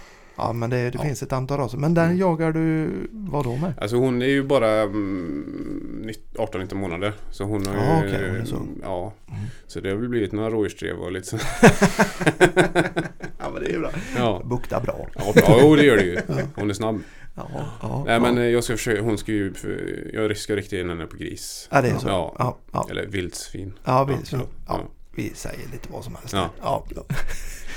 ja 0.41 0.53
men 0.53 0.69
det, 0.69 0.77
det 0.89 0.91
Ja. 0.97 1.01
finns 1.03 1.23
ett 1.23 1.33
antal 1.33 1.57
raser. 1.57 1.77
Men 1.77 1.93
den 1.93 2.05
Mm. 2.05 2.17
jagar 2.17 2.51
du 2.51 2.89
vad 3.11 3.43
då 3.45 3.55
med? 3.55 3.73
Alltså 3.81 3.95
hon 3.97 4.21
är 4.21 4.25
ju 4.25 4.43
bara 4.43 4.69
mm, 4.81 6.09
18-19 6.37 6.75
månader. 6.75 7.13
Så 7.31 7.43
hon 7.43 7.65
har 7.65 7.73
ju... 7.73 7.79
Ja, 7.79 7.97
okej, 7.99 8.27
hon 8.29 8.41
är 8.41 8.45
så. 8.45 8.61
Ja. 8.83 9.13
Mm. 9.27 9.39
Så 9.67 9.79
det 9.79 9.89
har 9.89 9.95
väl 9.97 10.09
blivit 10.09 10.31
några 10.31 10.49
rådjursdrev 10.49 10.95
och 10.97 11.11
lite 11.11 11.27
så. 11.27 11.37
ja, 13.39 13.49
men 13.53 13.63
det 13.63 13.73
är 13.73 13.79
bra. 13.79 13.91
Ja. 14.17 14.41
Buktar 14.45 14.81
bra. 14.81 15.07
Ja, 15.15 15.33
ja, 15.35 15.57
jo, 15.61 15.75
det 15.75 15.83
gör 15.85 15.97
det 15.97 16.03
ju. 16.03 16.19
Hon 16.55 16.69
är 16.69 16.73
snabb. 16.73 17.01
Ja, 17.35 17.47
ja, 17.81 18.03
Nej 18.07 18.19
men 18.19 18.37
ja. 18.37 18.41
eh, 18.43 18.47
jag 18.49 18.63
ska 18.63 18.73
försöka, 18.73 19.01
hon 19.01 19.17
ska 19.17 19.31
ju, 19.31 19.53
jag 20.13 20.37
ska 20.37 20.55
rikta 20.55 20.77
in 20.77 20.89
henne 20.89 21.05
på 21.05 21.17
gris. 21.17 21.67
ja, 21.71 21.81
det 21.81 21.89
är 21.89 21.97
så. 21.97 22.07
Ja. 22.07 22.35
Ja, 22.39 22.57
ja, 22.71 22.87
Eller 22.89 23.05
vildsvin. 23.05 23.73
ja, 23.83 24.03
vi, 24.03 24.13
Ja. 24.13 24.19
ja. 24.39 24.45
Ja. 24.67 24.79
vi 25.15 25.31
säger 25.35 25.67
lite 25.71 25.87
vad 25.91 26.03
som 26.03 26.15
helst. 26.15 26.33
Ja. 26.61 26.85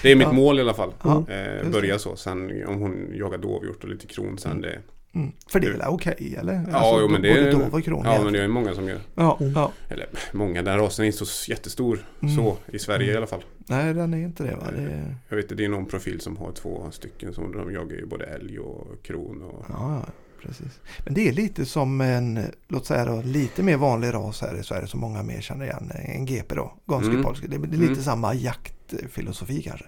Det 0.05 0.13
är 0.13 0.17
mitt 0.17 0.27
Ja. 0.27 0.33
mål 0.33 0.59
i 0.59 0.61
alla 0.61 0.75
fall. 0.75 0.93
Ja, 1.05 1.25
Eh, 1.29 1.71
börja 1.71 1.99
så. 1.99 2.17
Sen 2.17 2.67
om 2.67 2.79
hon 2.81 3.11
jagar 3.15 3.39
dovhjort 3.39 3.85
och 3.85 3.91
lite 3.91 4.07
kron 4.07 4.39
sen 4.39 4.61
det. 4.61 4.79
Mm. 5.15 5.33
För 5.49 5.61
det 5.61 5.67
är 5.67 5.71
väl 5.73 5.81
okej 5.89 6.37
eller? 6.39 6.65
Ja, 6.73 6.99
jo, 7.01 7.09
men 7.09 7.23
det 7.23 7.31
är- 7.31 7.53
dov 7.53 7.75
och 7.75 7.85
kron. 7.85 8.03
Ja 8.05 8.23
men 8.25 8.33
det 8.33 8.43
är 8.43 8.49
många 8.49 8.75
som 8.75 8.89
gör. 8.89 9.01
ja, 9.15 9.37
Mm. 9.41 9.53
ja. 9.57 9.73
Eller 9.91 10.07
många, 10.33 10.63
den 10.63 10.79
rasen 10.79 11.03
är 11.03 11.07
inte 11.07 11.27
så 11.27 11.51
jättestor. 11.51 11.99
Mm. 12.23 12.37
Så 12.37 12.57
i 12.73 12.79
Sverige 12.79 13.05
Mm. 13.05 13.15
i 13.15 13.17
alla 13.17 13.27
fall. 13.27 13.45
Nej, 13.59 13.95
den 13.95 14.15
är 14.15 14.19
inte 14.19 14.43
det 14.43 14.57
va? 14.57 14.67
Det 14.77 14.83
är... 14.83 15.17
Jag 15.29 15.37
vet 15.37 15.51
att 15.53 15.57
det 15.59 15.65
är 15.65 15.69
någon 15.69 15.87
profil 15.87 16.21
som 16.21 16.37
har 16.37 16.53
två 16.53 16.91
stycken. 16.91 17.35
Som 17.35 17.53
de 17.53 17.73
jagar 17.73 17.97
ju 17.97 18.07
både 18.07 18.25
älg 18.27 18.59
och 18.59 19.03
kron. 19.05 19.43
Och... 19.43 19.65
Ja, 19.69 20.03
ja, 20.07 20.13
precis. 20.43 20.81
Men 21.05 21.15
det 21.15 21.29
är 21.29 21.33
lite 21.33 21.65
som 21.67 22.01
en, 22.01 22.39
låt 22.69 22.87
säga 22.87 23.05
då, 23.05 23.23
lite 23.25 23.63
mer 23.63 23.77
vanlig 23.77 24.15
ras 24.15 24.41
här 24.41 24.61
i 24.61 24.63
Sverige 24.63 24.87
som 24.87 25.01
många 25.01 25.23
mer 25.23 25.41
känner 25.41 25.65
igen. 25.65 25.93
En 25.95 26.25
GP 26.27 26.55
då, 26.55 26.75
Gonski 26.87 27.11
Mm. 27.11 27.23
polski. 27.23 27.47
Det, 27.47 27.59
det 27.59 27.65
är 27.77 27.81
lite 27.81 27.93
Mm. 27.93 28.03
samma 28.03 28.35
jaktfilosofi 28.35 29.63
kanske. 29.63 29.87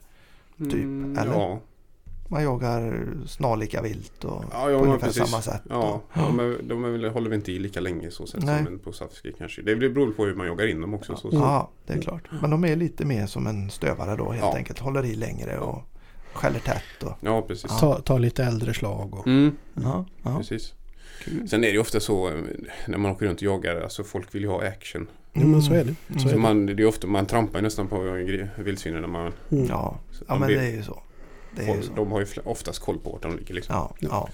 Typ, 0.59 0.73
Mm, 0.75 1.19
eller? 1.19 1.33
Ja, 1.33 1.61
Man 2.29 2.43
jagar 2.43 3.07
snarlika 3.27 3.83
vilt 3.83 4.25
och 4.25 4.45
ja, 4.53 4.71
ja 4.71 4.79
på 4.79 4.85
ungefär 4.85 5.07
precis. 5.07 5.31
samma 5.31 5.43
sätt. 5.43 5.63
Ja, 5.71 6.01
och, 6.13 6.19
de, 6.21 6.41
är, 6.41 6.63
de 6.63 6.85
är 6.85 6.89
väl, 6.91 7.05
håller 7.11 7.31
väl 7.31 7.37
inte 7.39 7.53
i 7.53 7.59
lika 7.59 7.81
länge 7.81 8.11
så 8.11 8.27
sett 8.27 8.45
Nej. 8.45 8.65
som 8.65 8.73
en 8.73 8.79
posavski 8.79 9.33
kanske. 9.39 9.63
Det 9.63 9.77
beror 9.77 10.13
på 10.13 10.25
hur 10.25 10.35
man 10.35 10.47
jagar 10.47 10.67
in 10.67 10.81
dem 10.81 10.95
också. 10.95 11.17
Så, 11.17 11.31
så. 11.31 11.37
ja, 11.37 11.71
det 11.87 11.93
är 11.93 12.01
klart. 12.03 12.23
Men 12.41 12.51
de 12.51 12.65
är 12.65 12.77
lite 12.77 13.05
mer 13.05 13.27
som 13.27 13.47
en 13.47 13.71
stövare 13.71 14.17
då 14.17 14.31
helt 14.31 14.45
Ja. 14.45 14.57
enkelt. 14.57 14.79
Håller 14.79 15.05
i 15.05 15.15
längre 15.15 15.59
och 15.59 15.83
skäller 16.33 16.59
tätt. 16.61 17.03
Och, 17.03 17.13
Ja, 17.21 17.43
precis. 17.43 17.67
Ja. 17.71 17.79
Ta, 17.79 18.01
ta 18.01 18.19
lite 18.19 18.45
äldre 18.45 18.75
slag 18.75 19.15
och 19.15 19.27
Mm, 19.27 19.57
ja, 19.75 20.05
ja, 20.23 20.37
precis. 20.39 20.75
Kul. 21.25 21.49
Sen 21.49 21.65
är 21.65 21.69
det 21.69 21.73
ju 21.73 21.79
ofta 21.81 22.01
så 22.01 22.29
eh, 22.29 22.35
när 22.87 22.99
man 22.99 23.11
åker 23.11 23.27
runt 23.27 23.37
och 23.39 23.43
jagar, 23.43 23.81
alltså 23.81 24.05
folk 24.05 24.35
vill 24.35 24.43
ju 24.43 24.49
ha 24.49 24.63
action. 24.67 25.07
Jo 25.33 25.47
men 25.47 25.63
så 25.63 25.73
är 25.73 25.77
det. 25.77 25.83
Mm. 25.83 25.95
Så 26.09 26.15
är 26.15 26.19
Så 26.23 26.29
det. 26.29 26.37
man, 26.37 26.67
det 26.67 26.83
är 26.83 26.87
ofta, 26.87 27.07
man 27.07 27.27
trampar 27.27 27.59
ju 27.59 27.63
nästan 27.63 27.89
på 27.89 28.01
vildsvinen 28.59 29.01
när 29.01 29.09
man... 29.09 29.33
Mm. 29.53 29.67
Ja, 29.69 29.99
ja 30.29 30.39
men 30.39 30.47
blir- 30.47 30.59
det 30.59 30.65
är 30.67 30.71
ju 30.71 30.83
så. 30.83 31.03
Det 31.57 31.63
är 31.63 31.77
ju 31.77 31.83
så. 31.83 31.93
De 31.93 32.13
har 32.13 32.21
ju 32.21 32.27
oftast 32.45 32.79
koll 32.79 32.99
på 32.99 33.11
vart 33.11 33.23
de 33.23 33.37
ligger 33.37 33.55
liksom. 33.55 33.75
Ja, 33.75 33.95
Ja. 34.01 34.09
ja. 34.11 34.29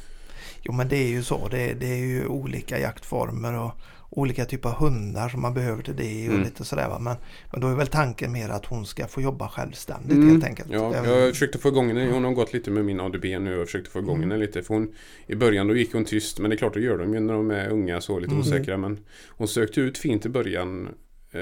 Jo 0.63 0.73
men 0.73 0.89
det 0.89 0.97
är 0.97 1.09
ju 1.09 1.23
så. 1.23 1.49
Det, 1.49 1.75
det 1.75 1.87
är 1.87 1.97
ju 1.99 2.27
olika 2.27 2.79
jaktformer 2.79 3.55
och 3.59 3.73
olika 4.15 4.45
typer 4.45 4.69
av 4.69 4.75
hundar 4.75 5.29
som 5.29 5.43
man 5.43 5.55
behöver 5.55 5.83
till 5.83 5.97
det 5.97 6.29
och 6.29 6.35
Mm. 6.35 6.45
lite 6.45 6.65
sådär 6.65 6.89
va. 6.89 6.99
Men, 6.99 7.17
men 7.53 7.61
då 7.61 7.69
är 7.69 7.75
väl 7.75 7.87
tanken 7.87 8.33
mer 8.33 8.49
att 8.49 8.67
hon 8.67 8.87
ska 8.87 9.07
få 9.07 9.21
jobba 9.21 9.49
självständigt 9.49 10.13
Mm. 10.13 10.31
helt 10.31 10.45
enkelt. 10.45 10.69
Ja, 10.73 10.95
jag 11.07 11.33
försökte 11.33 11.59
få 11.59 11.69
igång 11.69 11.89
henne. 11.89 12.11
Hon 12.13 12.25
har 12.25 12.33
gått 12.33 12.53
lite 12.53 12.71
med 12.71 12.85
min 12.85 13.01
ADB 13.01 13.25
nu 13.39 13.59
och 13.59 13.67
försökte 13.67 13.91
få 13.91 13.99
igång 13.99 14.17
Mm. 14.17 14.31
henne 14.31 14.41
lite. 14.47 14.63
För 14.63 14.75
hon, 14.75 14.93
I 15.27 15.35
början 15.35 15.67
då 15.67 15.77
gick 15.77 15.93
hon 15.93 16.05
tyst, 16.05 16.39
men 16.39 16.51
det 16.51 16.55
är 16.55 16.59
klart 16.59 16.75
det 16.75 16.81
gör 16.81 16.99
de 16.99 17.15
ju 17.15 17.21
när 17.21 17.35
de 17.35 17.51
är 17.51 17.69
unga 17.69 18.01
så 18.01 18.19
lite 18.19 18.31
Mm. 18.35 18.41
osäkra. 18.41 18.77
Men 18.77 18.99
hon 19.29 19.49
sökte 19.49 19.81
ut 19.81 19.99
fint 19.99 20.27
i 20.27 20.29
början. 20.29 20.89
Eh, 21.33 21.41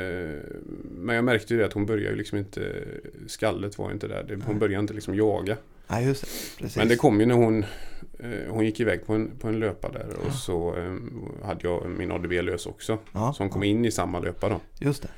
men 0.91 1.15
jag 1.17 1.25
märkte 1.25 1.55
ju 1.55 1.61
det 1.61 1.67
att 1.67 1.73
hon 1.73 1.87
började 1.87 2.17
liksom 2.17 2.39
inte, 2.39 2.75
skallet 3.27 3.79
var 3.79 3.93
inte 3.93 4.09
där. 4.09 4.39
Hon 4.47 4.59
började 4.59 4.81
inte 4.83 4.95
liksom 4.95 5.15
jaga. 5.15 5.57
Just 6.03 6.23
det. 6.23 6.29
Precis. 6.63 6.77
Men 6.77 6.89
det 6.89 6.97
kom 6.97 7.21
ju 7.21 7.27
när 7.27 7.35
hon, 7.35 7.65
hon 8.51 8.65
gick 8.65 8.81
iväg 8.81 9.07
på 9.07 9.15
en, 9.15 9.31
på 9.39 9.49
en 9.49 9.59
löpa 9.61 9.89
där 9.89 10.07
och 10.09 10.27
Ja. 10.27 10.33
så 10.33 10.75
eh, 10.77 11.47
hade 11.47 11.61
jag 11.69 11.87
min 11.99 12.13
ADB 12.13 12.33
lös 12.33 12.67
också. 12.67 12.99
ja, 13.13 13.33
Så 13.33 13.43
hon 13.43 13.51
kom 13.51 13.63
in 13.63 13.85
i 13.85 13.91
samma 13.91 14.19
löpa 14.19 14.49
då. 14.49 14.61
Just 14.79 15.03
det. 15.03 15.09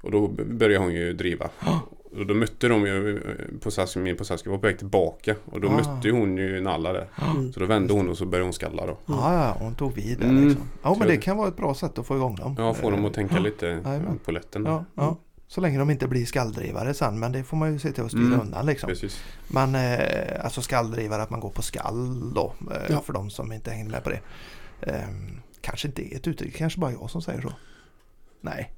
Och 0.00 0.10
då 0.10 0.28
började 0.28 0.84
hon 0.84 0.94
ju 0.94 1.12
driva. 1.12 1.50
Ja. 1.64 1.80
Och 2.18 2.26
då 2.26 2.34
mötte 2.34 2.68
de 2.68 2.86
ju 2.86 3.16
eh, 3.16 3.22
på 3.60 3.70
Saski, 3.70 3.98
min 3.98 4.16
på 4.16 4.24
Saski 4.24 4.48
var 4.48 4.56
på 4.58 4.66
väg 4.66 4.78
tillbaka. 4.78 5.34
Och 5.44 5.60
då 5.60 5.68
Ah. 5.68 5.72
mötte 5.72 6.10
hon 6.10 6.36
ju 6.36 6.60
Nalla 6.60 6.92
där. 6.92 7.08
Mm. 7.34 7.52
Så 7.52 7.60
då 7.60 7.66
vände 7.66 7.92
hon 7.94 8.08
och 8.08 8.18
så 8.18 8.26
började 8.26 8.44
hon 8.46 8.52
skalla 8.52 8.86
då. 8.86 8.98
Ja, 9.06 9.34
ja, 9.34 9.56
hon 9.60 9.74
tog 9.74 9.92
vid 9.94 10.18
där 10.18 10.28
Mm. 10.28 10.48
liksom. 10.48 10.64
Ja, 10.82 10.96
men 10.98 11.08
det 11.08 11.16
kan 11.16 11.36
vara 11.36 11.48
ett 11.48 11.56
bra 11.56 11.74
sätt 11.74 11.98
att 11.98 12.06
få 12.06 12.16
igång 12.16 12.36
dem. 12.36 12.54
Ja, 12.58 12.74
få 12.74 12.90
dem 12.90 13.04
att 13.04 13.14
tänka 13.14 13.38
lite 13.38 13.66
Jajamän. 13.66 14.18
på 14.24 14.32
lätten. 14.32 14.64
Ja. 14.94 15.16
Så 15.52 15.60
länge 15.60 15.78
de 15.78 15.90
inte 15.90 16.08
blir 16.08 16.26
skalldrivare 16.26 16.94
sen, 16.94 17.18
men 17.18 17.32
det 17.32 17.44
får 17.44 17.56
man 17.56 17.72
ju 17.72 17.78
se 17.78 17.92
till 17.92 18.04
att 18.04 18.10
styra 18.10 18.26
Mm. 18.26 18.40
undan 18.40 18.66
liksom. 18.66 18.88
Precis. 18.88 19.22
Men 19.48 19.74
eh, 19.74 20.44
alltså 20.44 20.62
skalldrivare, 20.62 21.22
att 21.22 21.30
man 21.30 21.40
går 21.40 21.50
på 21.50 21.62
skall 21.62 22.32
då, 22.34 22.54
eh, 22.70 22.76
Ja. 22.88 23.00
för 23.00 23.12
de 23.12 23.30
som 23.30 23.52
inte 23.52 23.70
hänger 23.70 23.90
med 23.90 24.04
på 24.04 24.10
det. 24.10 24.20
Eh, 24.80 25.08
kanske 25.60 25.88
inte 25.88 26.14
är 26.14 26.16
ett 26.16 26.26
uttryck, 26.26 26.56
kanske 26.56 26.80
bara 26.80 26.92
jag 26.92 27.10
som 27.10 27.22
säger 27.22 27.40
så. 27.40 27.52
Nej, 28.40 28.72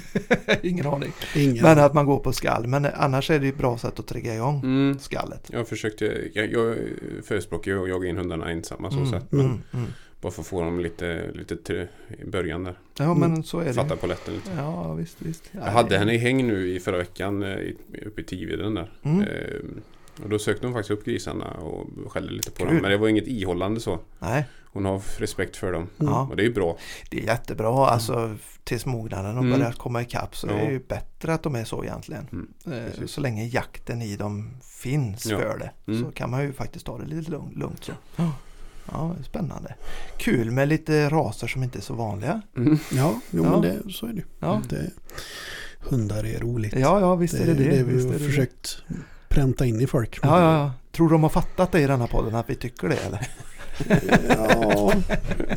ingen 0.62 0.86
aning. 0.86 1.12
Ingen. 1.34 1.62
Men 1.62 1.78
att 1.78 1.94
man 1.94 2.06
går 2.06 2.18
på 2.18 2.32
skall, 2.32 2.66
men 2.66 2.84
annars 2.84 3.30
är 3.30 3.38
det 3.38 3.48
ett 3.48 3.58
bra 3.58 3.78
sätt 3.78 3.98
att 4.00 4.06
trigga 4.06 4.34
igång 4.34 4.60
Mm. 4.64 4.98
skallet. 4.98 5.48
Jag 5.52 5.68
försökte, 5.68 6.28
jag, 6.34 6.52
jag 6.52 6.76
förespråkar 7.24 7.70
ju 7.72 7.82
att 7.82 7.88
jaga 7.88 8.08
in 8.08 8.16
hundarna 8.16 8.50
ensamma 8.50 8.90
så 8.90 9.06
sätt. 9.06 9.24
Men 9.30 9.40
mm, 9.46 9.62
mm. 9.72 9.86
Bara 10.20 10.32
för 10.32 10.42
att 10.42 10.46
få 10.48 10.62
dem 10.62 10.80
lite, 10.80 11.30
lite 11.34 11.88
i 12.18 12.24
början 12.24 12.64
där. 12.64 12.78
Ja, 12.98 13.14
men 13.14 13.42
så 13.42 13.58
är 13.60 13.64
det. 13.64 13.74
Fatta 13.74 13.96
på 13.96 14.06
lätten 14.06 14.34
lite. 14.34 14.50
Ja, 14.56 14.94
visst, 14.94 15.16
visst. 15.22 15.42
Ja, 15.52 15.60
Jag 15.64 15.72
hade 15.72 15.98
henne 15.98 16.12
i 16.14 16.18
häng 16.18 16.46
nu 16.46 16.68
i 16.74 16.80
förra 16.80 16.98
veckan 16.98 17.42
eh, 17.42 17.48
i- 17.58 17.76
uppe 18.06 18.20
i 18.20 18.24
Tiveden 18.24 18.74
där. 18.74 18.90
Mm. 19.02 19.20
Eh, 19.22 19.28
och 20.22 20.28
då 20.28 20.38
sökte 20.38 20.66
hon 20.66 20.74
faktiskt 20.74 20.90
upp 20.90 21.04
grisarna 21.04 21.46
och 21.50 21.86
skällde 22.12 22.32
lite 22.32 22.50
på 22.50 22.56
Kul. 22.56 22.66
dem. 22.66 22.76
Men 22.76 22.90
det 22.90 22.96
var 22.96 23.08
inget 23.08 23.26
ihållande 23.26 23.80
så. 23.80 23.98
Nej, 24.18 24.44
Hon 24.72 24.84
har 24.84 25.02
respekt 25.20 25.56
för 25.56 25.72
dem. 25.72 25.86
Mm. 26.00 26.12
Och 26.14 26.36
det 26.36 26.42
är 26.42 26.46
ju 26.46 26.52
bra. 26.52 26.76
det 27.10 27.18
är 27.20 27.24
jättebra. 27.24 27.86
Alltså 27.86 28.36
tills 28.64 28.86
mognaden 28.86 29.38
och 29.38 29.44
Mm. 29.44 29.58
börjar 29.58 29.72
komma 29.72 30.02
ikapp 30.02 30.36
så 30.36 30.46
Ja. 30.46 30.52
är 30.52 30.66
det 30.66 30.72
ju 30.72 30.78
bättre 30.88 31.34
att 31.34 31.42
de 31.42 31.54
är 31.54 31.64
så 31.64 31.84
egentligen. 31.84 32.26
Mm, 32.32 32.48
Eh, 32.98 33.06
så 33.06 33.20
länge 33.20 33.44
jakten 33.44 34.02
i 34.02 34.16
dem 34.16 34.50
finns 34.62 35.26
Ja. 35.26 35.38
för 35.38 35.58
det 35.58 35.92
Mm. 35.92 36.04
så 36.04 36.10
kan 36.10 36.30
man 36.30 36.42
ju 36.42 36.52
faktiskt 36.52 36.86
ta 36.86 36.98
det 36.98 37.06
lite 37.06 37.30
lugnt. 37.30 37.56
lugnt 37.56 37.84
så. 37.84 37.92
Ja, 38.16 38.32
spännande. 39.24 39.74
Kul 40.16 40.50
med 40.50 40.68
lite 40.68 41.08
raser 41.08 41.46
som 41.46 41.62
inte 41.62 41.78
är 41.78 41.82
så 41.82 41.94
vanliga. 41.94 42.42
Mm. 42.56 42.78
Ja, 42.92 43.20
jo, 43.30 43.44
Ja. 43.44 43.50
men 43.50 43.60
det, 43.60 43.92
så 43.92 44.06
är 44.06 44.12
det. 44.12 44.22
Ja, 44.40 44.62
det. 44.68 44.90
Hundar 45.80 46.26
är 46.26 46.38
roligt. 46.40 46.72
ja, 46.76 47.00
ja 47.00 47.14
visst 47.14 47.34
är 47.34 47.46
det 47.46 47.54
det. 47.54 47.64
det 47.64 47.82
vi 47.82 48.04
har 48.06 48.12
det 48.12 48.18
försökt 48.18 48.78
pränta 49.28 49.66
in 49.66 49.80
i 49.80 49.86
folk. 49.86 50.18
Ja, 50.22 50.40
ja, 50.40 50.52
ja. 50.58 50.72
Tror 50.92 51.10
de 51.10 51.22
har 51.22 51.30
fattat 51.30 51.72
det 51.72 51.80
i 51.80 51.86
denna 51.86 52.06
podden 52.06 52.34
att 52.34 52.50
vi 52.50 52.54
tycker 52.54 52.88
det 52.88 52.96
eller? 52.96 53.28
Ja, 54.28 54.92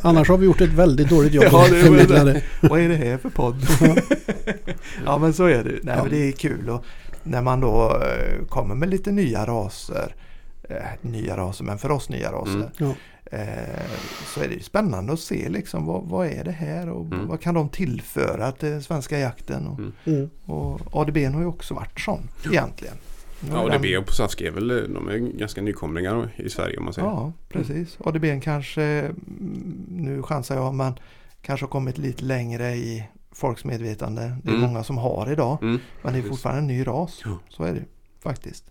annars 0.02 0.28
har 0.28 0.38
vi 0.38 0.46
gjort 0.46 0.60
ett 0.60 0.72
väldigt 0.72 1.08
dåligt 1.08 1.32
jobb 1.32 1.44
Ja, 1.52 1.66
det 1.70 2.06
det. 2.06 2.24
det. 2.24 2.42
Vad 2.60 2.80
är 2.80 2.88
det 2.88 2.96
här 2.96 3.18
för 3.18 3.30
podd? 3.30 3.56
ja 5.04 5.18
men 5.18 5.32
så 5.32 5.44
är 5.46 5.64
det. 5.64 5.70
Nej, 5.82 5.94
Ja. 5.96 6.02
men 6.02 6.10
det 6.12 6.28
är 6.28 6.32
kul 6.32 6.70
och 6.70 6.84
när 7.22 7.42
man 7.42 7.60
då 7.60 7.96
eh, 7.96 8.46
kommer 8.46 8.74
med 8.74 8.88
lite 8.90 9.10
nya 9.12 9.46
raser. 9.46 10.14
Eh, 10.76 10.82
nya 11.10 11.36
raser 11.36 11.64
men 11.64 11.78
för 11.78 11.90
oss 11.90 12.08
nya 12.08 12.32
raser. 12.32 12.54
Mm. 12.54 12.68
Ja. 12.76 12.94
Eh, 13.38 13.80
så 14.34 14.40
är 14.40 14.48
det 14.48 14.54
ju 14.54 14.60
spännande 14.62 15.12
att 15.12 15.20
se 15.20 15.48
liksom 15.48 15.86
vad, 15.86 16.02
vad 16.04 16.26
är 16.26 16.44
det 16.44 16.52
här 16.52 16.88
och 16.88 17.06
Mm. 17.06 17.28
vad 17.28 17.40
kan 17.40 17.54
de 17.54 17.68
tillföra 17.68 18.52
till 18.52 18.82
svenska 18.82 19.18
jakten. 19.18 19.66
Och, 19.66 19.78
Mm. 19.78 19.92
Mm. 20.04 20.30
och 20.46 20.80
ADB 20.92 21.16
har 21.34 21.40
ju 21.40 21.46
också 21.46 21.74
varit 21.74 22.00
sån 22.00 22.28
egentligen. 22.50 22.94
Ja, 23.50 23.58
ADB 23.58 23.82
den- 23.82 23.98
och 23.98 24.06
Posavski 24.06 24.46
är 24.46 24.50
väl 24.50 24.68
de 24.94 25.08
är 25.08 25.18
ganska 25.18 25.62
nykomlingar 25.62 26.30
i 26.36 26.48
Sverige 26.50 26.78
om 26.78 26.84
man 26.84 26.94
säger. 26.94 27.08
Ja, 27.08 27.32
precis. 27.48 27.98
ADB 28.04 28.40
kanske, 28.42 28.82
mm, 28.82 29.86
nu 29.88 30.22
chansar 30.22 30.56
jag, 30.56 30.74
men 30.74 30.92
kanske 31.42 31.66
har 31.66 31.70
kommit 31.70 31.98
lite 31.98 32.24
längre 32.24 32.74
i 32.74 33.04
folks 33.32 33.64
medvetande. 33.64 34.36
Det 34.42 34.50
är 34.50 34.54
Mm. 34.54 34.66
många 34.66 34.84
som 34.84 34.98
har 34.98 35.32
idag, 35.32 35.58
Mm. 35.62 35.78
men 36.02 36.12
det 36.12 36.18
är 36.18 36.22
fortfarande 36.22 36.60
en 36.60 36.66
ny 36.66 36.86
ras. 36.86 37.22
Ja. 37.24 37.38
Så 37.48 37.64
är 37.64 37.72
det 37.72 37.84
faktiskt. 38.22 38.64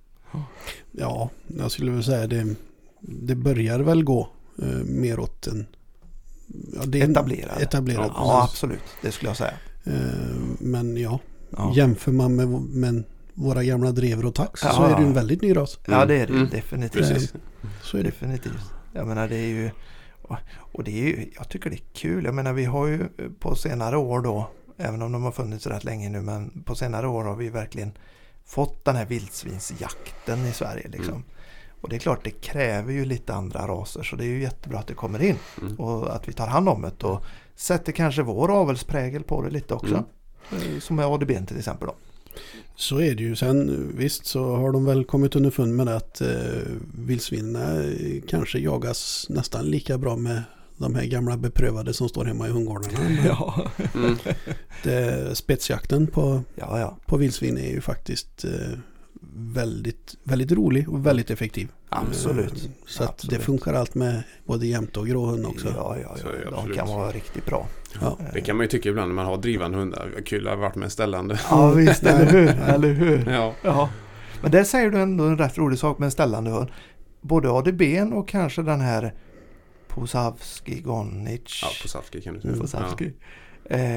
Ja, 0.91 1.29
jag 1.57 1.71
skulle 1.71 1.91
väl 1.91 2.03
säga 2.03 2.27
det, 2.27 2.55
det 3.01 3.35
börjar 3.35 3.79
väl 3.79 4.03
gå 4.03 4.29
eh, 4.61 4.67
mer 4.85 5.19
åt 5.19 5.47
en... 5.47 5.65
Ja, 6.75 6.81
det 6.85 7.01
Etablerad. 7.01 7.61
Etablerad. 7.61 8.05
Ja, 8.05 8.13
Ja, 8.15 8.43
absolut. 8.43 8.81
Det 9.01 9.11
skulle 9.11 9.29
jag 9.29 9.37
säga. 9.37 9.53
Eh, 9.83 9.93
men 10.59 10.97
ja, 10.97 11.19
Ja, 11.57 11.73
jämför 11.75 12.11
man 12.11 12.35
med, 12.35 12.47
med 12.61 13.03
våra 13.33 13.63
gamla 13.63 13.91
drever 13.91 14.25
och 14.25 14.35
tax 14.35 14.61
Ja. 14.63 14.71
så 14.71 14.83
är 14.83 14.89
det 14.97 15.03
en 15.03 15.13
väldigt 15.13 15.41
ny 15.41 15.55
ras. 15.57 15.79
ja 15.85 16.05
det 16.05 16.15
är 16.15 16.27
det 16.27 16.33
Mm. 16.33 16.49
definitivt. 16.49 17.07
Precis. 17.09 17.33
Så 17.83 17.97
är 17.97 18.03
det. 18.03 18.09
Definitivt. 18.09 18.61
Jag 18.93 19.07
menar 19.07 19.27
det 19.27 19.35
är 19.37 19.47
ju 19.47 19.69
och- 20.21 20.37
och 20.57 20.83
det 20.83 20.91
är 20.91 21.03
ju, 21.07 21.31
jag 21.35 21.49
tycker 21.49 21.69
det 21.69 21.75
är 21.75 21.83
kul. 21.93 22.25
Jag 22.25 22.35
menar 22.35 22.53
vi 22.53 22.65
har 22.65 22.87
ju 22.87 22.99
på 23.39 23.55
senare 23.55 23.97
år 23.97 24.21
då, 24.21 24.49
även 24.77 25.01
om 25.01 25.11
de 25.11 25.23
har 25.23 25.31
funnits 25.31 25.67
rätt 25.67 25.83
länge 25.83 26.09
nu, 26.09 26.21
men 26.21 26.63
på 26.65 26.75
senare 26.75 27.07
år 27.07 27.23
har 27.23 27.35
vi 27.35 27.49
verkligen 27.49 27.91
fått 28.51 28.85
den 28.85 28.95
här 28.95 29.05
vildsvinsjakten 29.05 30.45
i 30.45 30.51
Sverige 30.53 30.87
liksom. 30.87 31.13
Mm. 31.13 31.23
Och 31.81 31.89
det 31.89 31.95
är 31.95 31.99
klart 31.99 32.23
det 32.23 32.31
kräver 32.31 32.93
ju 32.93 33.05
lite 33.05 33.33
andra 33.33 33.67
raser 33.67 34.03
så 34.03 34.15
det 34.15 34.23
är 34.23 34.27
ju 34.27 34.41
jättebra 34.41 34.79
att 34.79 34.87
det 34.87 34.93
kommer 34.93 35.21
in 35.23 35.35
Mm. 35.61 35.75
och 35.75 36.15
att 36.15 36.27
vi 36.27 36.33
tar 36.33 36.47
hand 36.47 36.69
om 36.69 36.81
det 36.81 37.03
och 37.03 37.23
sätter 37.55 37.91
kanske 37.91 38.21
vår 38.23 38.61
avelsprägel 38.61 39.23
på 39.23 39.41
det 39.41 39.49
lite 39.49 39.73
också. 39.73 40.03
Mm. 40.51 40.73
Eh, 40.73 40.79
Som 40.79 40.95
med 40.95 41.05
ADB 41.05 41.47
till 41.47 41.57
exempel 41.57 41.87
då. 41.87 41.95
Så 42.75 43.01
är 43.01 43.15
det 43.15 43.23
ju. 43.23 43.35
Sen 43.35 43.91
visst 43.97 44.25
så 44.25 44.55
har 44.55 44.71
de 44.71 44.85
väl 44.85 45.05
kommit 45.05 45.35
underfund 45.35 45.75
med 45.75 45.87
att 45.87 46.21
eh, 46.21 46.27
vildsvinerna 46.95 47.83
eh, 47.83 48.21
kanske 48.27 48.59
jagas 48.59 49.25
nästan 49.29 49.65
lika 49.65 49.97
bra 49.97 50.15
med 50.15 50.43
de 50.81 50.95
här 50.95 51.05
gamla 51.05 51.37
beprövade 51.37 51.93
som 51.93 52.09
står 52.09 52.25
hemma 52.25 52.47
i 52.47 52.51
hundgårdarna. 52.51 52.99
Men 52.99 53.25
Ja, 53.25 53.65
Mm. 53.95 54.15
det, 54.83 55.35
spetsjakten 55.35 56.07
på, 56.07 56.43
ja. 56.55 56.79
ja. 56.79 56.97
på 57.05 57.17
vildsvin 57.17 57.57
är 57.57 57.69
ju 57.71 57.81
faktiskt 57.81 58.45
eh, 58.45 58.77
väldigt, 59.35 60.15
väldigt 60.23 60.51
rolig 60.51 60.89
och 60.89 61.05
väldigt 61.05 61.29
effektiv. 61.31 61.67
Absolut. 61.89 62.53
Eh, 62.53 62.69
Så 62.85 63.03
att 63.03 63.09
Absolut. 63.09 63.39
det 63.39 63.45
funkar 63.45 63.73
allt 63.73 63.95
med 63.95 64.23
både 64.45 64.67
jämte 64.67 64.99
och 64.99 65.07
gråhund 65.07 65.45
också. 65.45 65.67
Ja, 65.75 65.97
ja, 66.03 66.15
Så 66.17 66.27
är 66.27 66.31
det 66.31 66.47
ja. 66.51 66.63
De 66.67 66.73
kan 66.73 66.87
vara 66.87 67.11
riktigt 67.11 67.45
bra. 67.45 67.67
Ja. 68.01 68.17
Det 68.33 68.41
kan 68.41 68.55
man 68.57 68.63
ju 68.63 68.67
tycka 68.69 68.89
ibland 68.89 69.07
när 69.07 69.15
man 69.15 69.25
har 69.25 69.37
drivande 69.37 69.77
hundar. 69.77 70.11
Kul 70.25 70.47
att 70.47 70.53
ha 70.53 70.61
varit 70.61 70.75
med 70.75 70.91
ställande. 70.91 71.39
Ja 71.49 71.71
visst, 71.71 72.03
eller 72.03 72.25
hur? 72.25 72.47
Eller 72.67 72.93
hur? 72.93 73.31
Ja. 73.31 73.53
Ja. 73.63 73.89
Men 74.41 74.51
där 74.51 74.63
säger 74.63 74.89
du 74.89 74.99
ändå 74.99 75.23
en 75.23 75.37
rätt 75.37 75.57
rolig 75.57 75.79
sak 75.79 75.99
med 75.99 76.05
en 76.05 76.11
ställande 76.11 76.51
hund. 76.51 76.69
Både 77.21 77.49
ADB 77.51 77.81
och 78.13 78.27
kanske 78.27 78.61
den 78.61 78.81
här 78.81 79.13
Posavski 79.95 80.81
Gonic. 80.81 81.59
ja, 81.63 81.67
på 81.81 81.87
Safki 81.87 82.21
kan 82.21 82.33
du 82.33 82.41
säga. 82.41 82.53
Posavski. 82.55 83.13
Eh, 83.65 83.95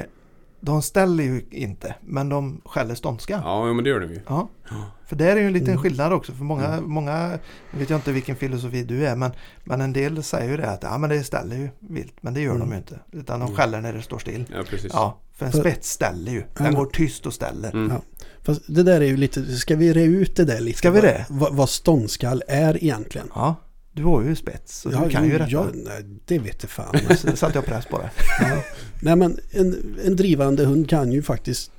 de 0.61 0.83
ställer 0.83 1.25
ju 1.25 1.43
inte, 1.51 1.95
men 2.01 2.29
de 2.29 2.61
skäller 2.65 2.95
ståndskall. 2.95 3.41
Ja, 3.45 3.67
ja, 3.69 3.73
men 3.75 3.85
det 3.85 3.91
gör 3.91 4.01
de 4.01 4.11
ju. 4.11 4.21
Ja. 4.29 4.49
Ja. 4.71 4.77
För 5.07 5.17
där 5.17 5.37
är 5.37 5.41
ju 5.41 5.47
en 5.47 5.53
liten 5.53 5.69
Mm. 5.69 5.83
skillnad 5.83 6.13
också. 6.13 6.33
För 6.33 6.45
många, 6.45 6.67
Mm. 6.67 6.91
många, 6.91 7.39
vet 7.71 7.91
jag 7.91 7.99
inte 7.99 8.13
vilken 8.13 8.37
filosofi 8.37 8.85
du 8.85 9.07
är, 9.07 9.17
men, 9.17 9.31
men 9.65 9.81
en 9.81 9.93
del 9.93 10.23
säger 10.23 10.51
ju 10.51 10.57
det 10.57 10.71
att 10.71 10.83
ja, 10.83 10.99
men 10.99 11.11
det 11.11 11.25
ställer 11.25 11.57
ju 11.57 11.69
vilt. 11.79 12.15
Men 12.21 12.35
det 12.35 12.41
gör 12.41 12.53
de 12.53 12.57
Mm. 12.63 12.71
ju 12.71 12.77
inte. 12.77 12.99
Utan 13.13 13.41
de 13.41 13.45
Mm. 13.47 13.57
skäller 13.57 13.81
när 13.81 13.93
det 13.93 14.03
står 14.03 14.19
still. 14.19 14.45
Ja, 14.57 14.63
precis. 14.71 14.93
Ja, 14.95 15.19
för 15.33 15.47
en 15.47 15.53
För- 15.53 15.61
spets 15.61 15.91
ställer 15.91 16.33
ju. 16.33 16.43
Den 16.57 16.67
Ja. 16.67 16.73
går 16.73 16.87
tyst 16.87 17.27
och 17.27 17.35
ställer. 17.35 17.71
Mm. 17.73 17.91
Ja. 17.91 18.23
Fast 18.43 18.63
det 18.75 18.83
där 18.83 19.01
är 19.01 19.05
ju 19.07 19.17
lite, 19.17 19.57
ska 19.57 19.77
vi 19.77 19.93
re 19.93 20.03
ut 20.03 20.37
det 20.37 20.45
där 20.45 20.61
lite? 20.61 20.79
Ska 20.79 20.91
vi 20.91 21.01
Vad- 21.01 21.09
det? 21.11 21.27
Vad, 21.29 21.55
vad 21.55 21.69
ståndskall 21.69 22.43
är 22.49 22.85
egentligen? 22.85 23.31
Ja, 23.35 23.55
du 23.95 24.05
har 24.05 24.23
ju 24.23 24.37
spets 24.37 24.81
så 24.81 24.89
du 24.89 25.11
kan 25.11 25.25
ju 25.29 25.33
detta. 25.39 25.51
ja, 25.51 25.67
nej, 25.75 26.05
det 26.27 26.39
vet 26.39 26.63
jag 26.63 26.71
fan. 26.71 26.95
Så 27.19 27.37
satte 27.37 27.59
jag 27.59 27.65
press 27.67 27.87
på 27.87 27.99
det. 27.99 28.11
Ja. 28.41 28.63
Nej 29.03 29.17
men 29.17 29.39
en, 29.51 29.97
en 30.05 30.17
drivande 30.17 30.65
hund 30.65 30.89
kan 30.91 31.13
ju 31.13 31.23
faktiskt 31.23 31.71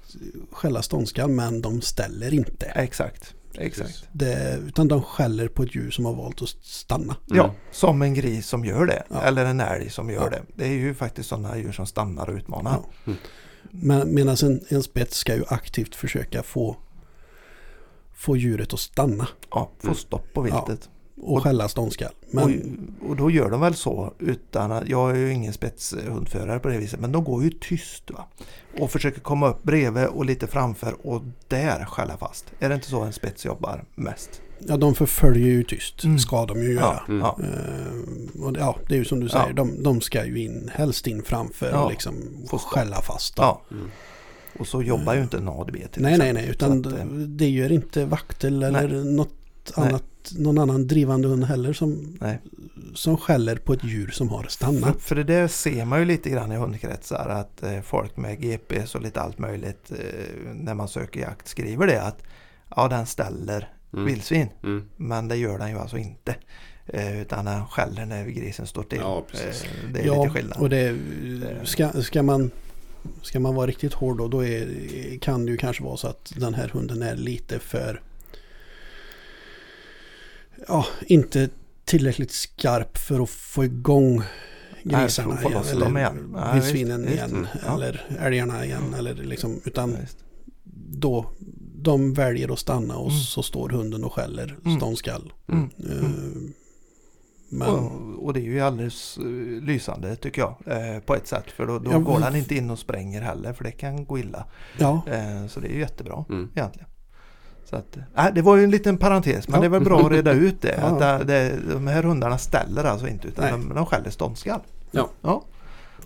skälla 0.51 0.81
ståndskall 0.81 1.29
men 1.29 1.61
de 1.61 1.81
ställer 1.81 2.33
inte. 2.33 2.65
Exakt. 2.65 3.33
Exakt. 3.57 4.07
Det, 4.11 4.59
utan 4.67 4.87
de 4.87 5.01
skäller 5.01 5.47
på 5.47 5.63
ett 5.63 5.75
djur 5.75 5.91
som 5.91 6.05
har 6.05 6.13
valt 6.13 6.41
att 6.41 6.49
stanna. 6.61 7.15
Mm. 7.31 7.37
Ja, 7.37 7.53
som 7.71 8.01
en 8.01 8.13
gris 8.13 8.47
som 8.47 8.65
gör 8.65 8.85
det. 8.85 9.03
Ja. 9.09 9.21
Eller 9.21 9.45
en 9.45 9.59
älg 9.59 9.89
som 9.89 10.09
gör 10.09 10.21
Ja. 10.23 10.29
det. 10.29 10.41
Det 10.55 10.65
är 10.65 10.71
ju 10.73 10.93
faktiskt 10.93 11.29
sådana 11.29 11.57
djur 11.57 11.71
som 11.71 11.85
stannar 11.85 12.29
och 12.29 12.35
utmanar. 12.35 12.71
Ja. 12.71 12.89
Mm. 13.05 13.19
Men 13.71 14.13
medan 14.15 14.35
en, 14.43 14.61
en 14.69 14.83
spets 14.83 15.17
ska 15.17 15.35
ju 15.35 15.43
aktivt 15.47 15.95
försöka 15.95 16.43
få, 16.43 16.77
få 18.13 18.37
djuret 18.37 18.73
att 18.73 18.79
stanna 18.79 19.27
Ja, 19.51 19.71
få 19.79 19.87
Mm. 19.87 19.95
stopp 19.95 20.33
på 20.33 20.41
viltet. 20.41 20.89
Och 21.21 21.43
skälla 21.43 21.67
ståndskall. 21.67 22.11
Men, 22.31 22.43
Och, 23.01 23.09
och 23.09 23.15
då 23.15 23.31
gör 23.31 23.49
de 23.49 23.61
väl 23.61 23.73
så 23.75 24.13
utan 24.19 24.71
att, 24.71 24.89
jag 24.89 25.11
är 25.11 25.15
ju 25.15 25.33
ingen 25.33 25.53
spetshundförare 25.53 26.59
på 26.59 26.67
det 26.67 26.77
viset, 26.77 26.99
men 26.99 27.11
de 27.11 27.23
går 27.23 27.43
ju 27.43 27.49
tyst 27.49 28.11
va. 28.11 28.25
Och 28.79 28.91
försöker 28.91 29.21
komma 29.21 29.49
upp 29.49 29.63
bredvid 29.63 30.05
och 30.05 30.25
lite 30.25 30.47
framför 30.47 31.07
och 31.07 31.21
där 31.47 31.85
skälla 31.85 32.17
fast. 32.17 32.45
Är 32.59 32.69
det 32.69 32.75
inte 32.75 32.87
så 32.87 33.01
en 33.01 33.13
spets 33.13 33.45
jobbar 33.45 33.83
mest? 33.95 34.41
ja, 34.67 34.77
de 34.77 34.95
förföljer 34.95 35.47
ju 35.47 35.63
tyst, 35.63 36.03
Mm. 36.03 36.19
ska 36.19 36.45
de 36.45 36.63
ju 36.63 36.73
göra. 36.73 37.03
Ja, 37.07 37.13
Mm. 37.13 37.19
ja. 37.19 37.39
Eh, 37.43 38.43
och 38.43 38.53
det- 38.53 38.59
ja, 38.59 38.75
det 38.87 38.93
är 38.95 38.99
ju 38.99 39.05
som 39.05 39.19
du 39.19 39.29
säger, 39.29 39.47
Ja. 39.47 39.53
de, 39.53 39.83
de 39.83 40.01
ska 40.01 40.25
ju 40.25 40.39
in, 40.43 40.71
helst 40.73 41.07
in 41.07 41.23
framför 41.23 41.69
Ja. 41.71 41.83
och 41.83 41.91
liksom 41.91 42.15
Få 42.49 42.57
skälla 42.57 43.01
fast. 43.01 43.33
ja. 43.37 43.61
Mm. 43.71 43.89
Och 44.59 44.67
så 44.67 44.81
jobbar 44.81 45.13
ju 45.15 45.21
inte 45.21 45.37
en 45.37 45.47
ADB 45.47 45.75
till 45.91 46.01
Nej, 46.01 46.17
nej, 46.17 46.29
exempel. 46.29 46.33
nej, 46.33 46.49
utan 46.49 46.71
att, 47.23 47.37
det 47.39 47.49
gör 47.49 47.71
inte 47.71 48.05
vaktel 48.05 48.63
eller 48.63 49.03
något 49.03 49.33
Nej. 49.77 49.87
annat, 49.89 50.03
någon 50.37 50.57
annan 50.57 50.87
drivande 50.87 51.27
hund 51.27 51.43
heller 51.43 51.73
som, 51.73 52.17
Nej. 52.21 52.39
som 52.93 53.17
skäller 53.17 53.55
på 53.55 53.73
ett 53.73 53.83
djur 53.83 54.07
som 54.07 54.29
har 54.29 54.43
För, 54.43 54.49
stannat. 54.49 55.01
för 55.01 55.15
det 55.15 55.23
där 55.23 55.47
ser 55.47 55.85
man 55.85 55.99
ju 55.99 56.05
lite 56.05 56.29
grann 56.29 56.51
i 56.51 56.55
hundkretsar 56.55 57.29
att 57.29 57.63
eh, 57.63 57.81
folk 57.81 58.17
med 58.17 58.41
GPS 58.41 58.95
och 58.95 59.01
lite 59.01 59.21
allt 59.21 59.39
möjligt 59.39 59.91
eh, 59.91 60.53
när 60.53 60.73
man 60.73 60.87
söker 60.87 61.19
jakt 61.19 61.47
skriver 61.47 61.87
det 61.87 62.01
att 62.01 62.23
ja 62.75 62.87
den 62.87 63.05
ställer 63.05 63.71
Mm. 63.93 64.05
vildsvin 64.05 64.47
Mm. 64.63 64.83
men 64.97 65.27
det 65.27 65.35
gör 65.35 65.57
den 65.59 65.69
ju 65.69 65.77
alltså 65.79 65.97
inte. 65.97 66.35
Eh, 66.85 67.21
utan 67.21 67.45
den 67.45 67.65
skäller 67.67 68.05
när 68.05 68.25
grisen 68.25 68.67
står 68.67 68.83
still. 68.83 68.99
Ja, 69.01 69.25
precis. 69.31 69.63
Eh, 69.63 69.69
det 69.93 69.99
är 70.01 70.05
ja, 70.05 70.23
lite 70.23 70.33
skillnad. 70.35 70.57
och 70.61 70.69
det, 70.69 70.95
ska, 71.63 71.89
ska, 72.01 72.23
man, 72.23 72.51
ska 73.21 73.39
man 73.39 73.55
vara 73.55 73.67
riktigt 73.67 73.93
hård 73.93 74.17
då, 74.17 74.27
då 74.27 74.43
är, 74.45 74.67
kan 75.21 75.45
det 75.45 75.51
ju 75.51 75.57
kanske 75.57 75.83
vara 75.83 75.97
så 75.97 76.07
att 76.07 76.33
den 76.37 76.53
här 76.53 76.67
hunden 76.69 77.01
är 77.01 77.15
lite 77.15 77.59
för 77.59 78.01
ja, 80.67 80.85
inte 81.07 81.49
tillräckligt 81.85 82.31
skarp 82.31 82.97
för 82.97 83.19
att 83.23 83.29
få 83.29 83.65
igång 83.65 84.21
Nej, 84.83 85.01
grisarna 85.03 85.37
få 85.37 85.49
igen. 85.49 85.79
dem 85.79 85.97
igen. 85.97 86.35
Eller 86.35 86.45
Ja, 86.47 86.53
vildsvinen 86.53 87.01
visst, 87.01 87.13
igen. 87.13 87.47
visst. 87.53 87.65
Ja. 87.65 87.73
Eller 87.75 88.05
älgarna 88.19 88.65
igen. 88.65 88.93
Eller 88.93 89.13
liksom, 89.13 89.61
utan 89.65 89.91
Ja, 89.91 89.97
då 90.97 91.25
de 91.81 92.13
väljer 92.13 92.53
att 92.53 92.59
stanna 92.59 92.97
och 92.97 93.09
Mm. 93.11 93.21
så 93.21 93.43
står 93.43 93.69
hunden 93.69 94.03
och 94.03 94.13
skäller 94.13 94.57
Mm. 94.65 94.77
ståndskall. 94.77 95.33
Mm. 95.51 95.69
Eh, 95.79 96.09
Men 97.49 97.67
Och, 97.69 98.25
och 98.25 98.33
det 98.33 98.39
är 98.39 98.43
ju 98.43 98.59
alldeles 98.59 99.17
eh, 99.17 99.23
lysande 99.63 100.15
tycker 100.15 100.41
jag 100.41 100.55
eh, 100.65 100.99
på 100.99 101.15
ett 101.15 101.27
sätt. 101.27 101.51
För 101.51 101.67
då, 101.67 101.79
då 101.79 101.91
Ja, 101.91 101.99
går 101.99 102.19
den 102.19 102.35
inte 102.35 102.55
in 102.55 102.69
och 102.69 102.79
spränger 102.79 103.21
heller 103.21 103.53
för 103.53 103.63
det 103.63 103.71
kan 103.71 104.05
gå 104.05 104.19
illa. 104.19 104.45
ja, 104.77 105.01
Eh, 105.07 105.47
så 105.47 105.59
det 105.59 105.67
är 105.67 105.73
ju 105.73 105.79
jättebra 105.79 106.25
Mm. 106.29 106.49
egentligen. 106.55 106.87
Så 107.65 107.75
att, 107.75 107.97
äh, 108.17 108.25
det 108.35 108.41
var 108.41 108.55
ju 108.55 108.63
en 108.63 108.71
liten 108.71 108.97
parentes 108.97 109.47
men 109.47 109.55
Ja. 109.55 109.59
det 109.61 109.65
är 109.67 109.69
väl 109.69 109.83
bra 109.83 109.99
att 110.05 110.11
reda 110.11 110.31
ut 110.45 110.61
det. 110.61 110.75
Ja. 110.81 110.87
Att 110.87 111.27
det, 111.27 111.55
de 111.73 111.87
här 111.87 112.03
hundarna 112.03 112.37
ställer 112.37 112.83
alltså 112.83 113.07
inte 113.07 113.27
utan 113.27 113.43
Nej. 113.43 113.51
de, 113.51 113.73
de 113.75 113.85
skäller 113.85 114.09
ståndskall. 114.09 114.59
Ja. 114.91 115.09
ja. 115.21 115.43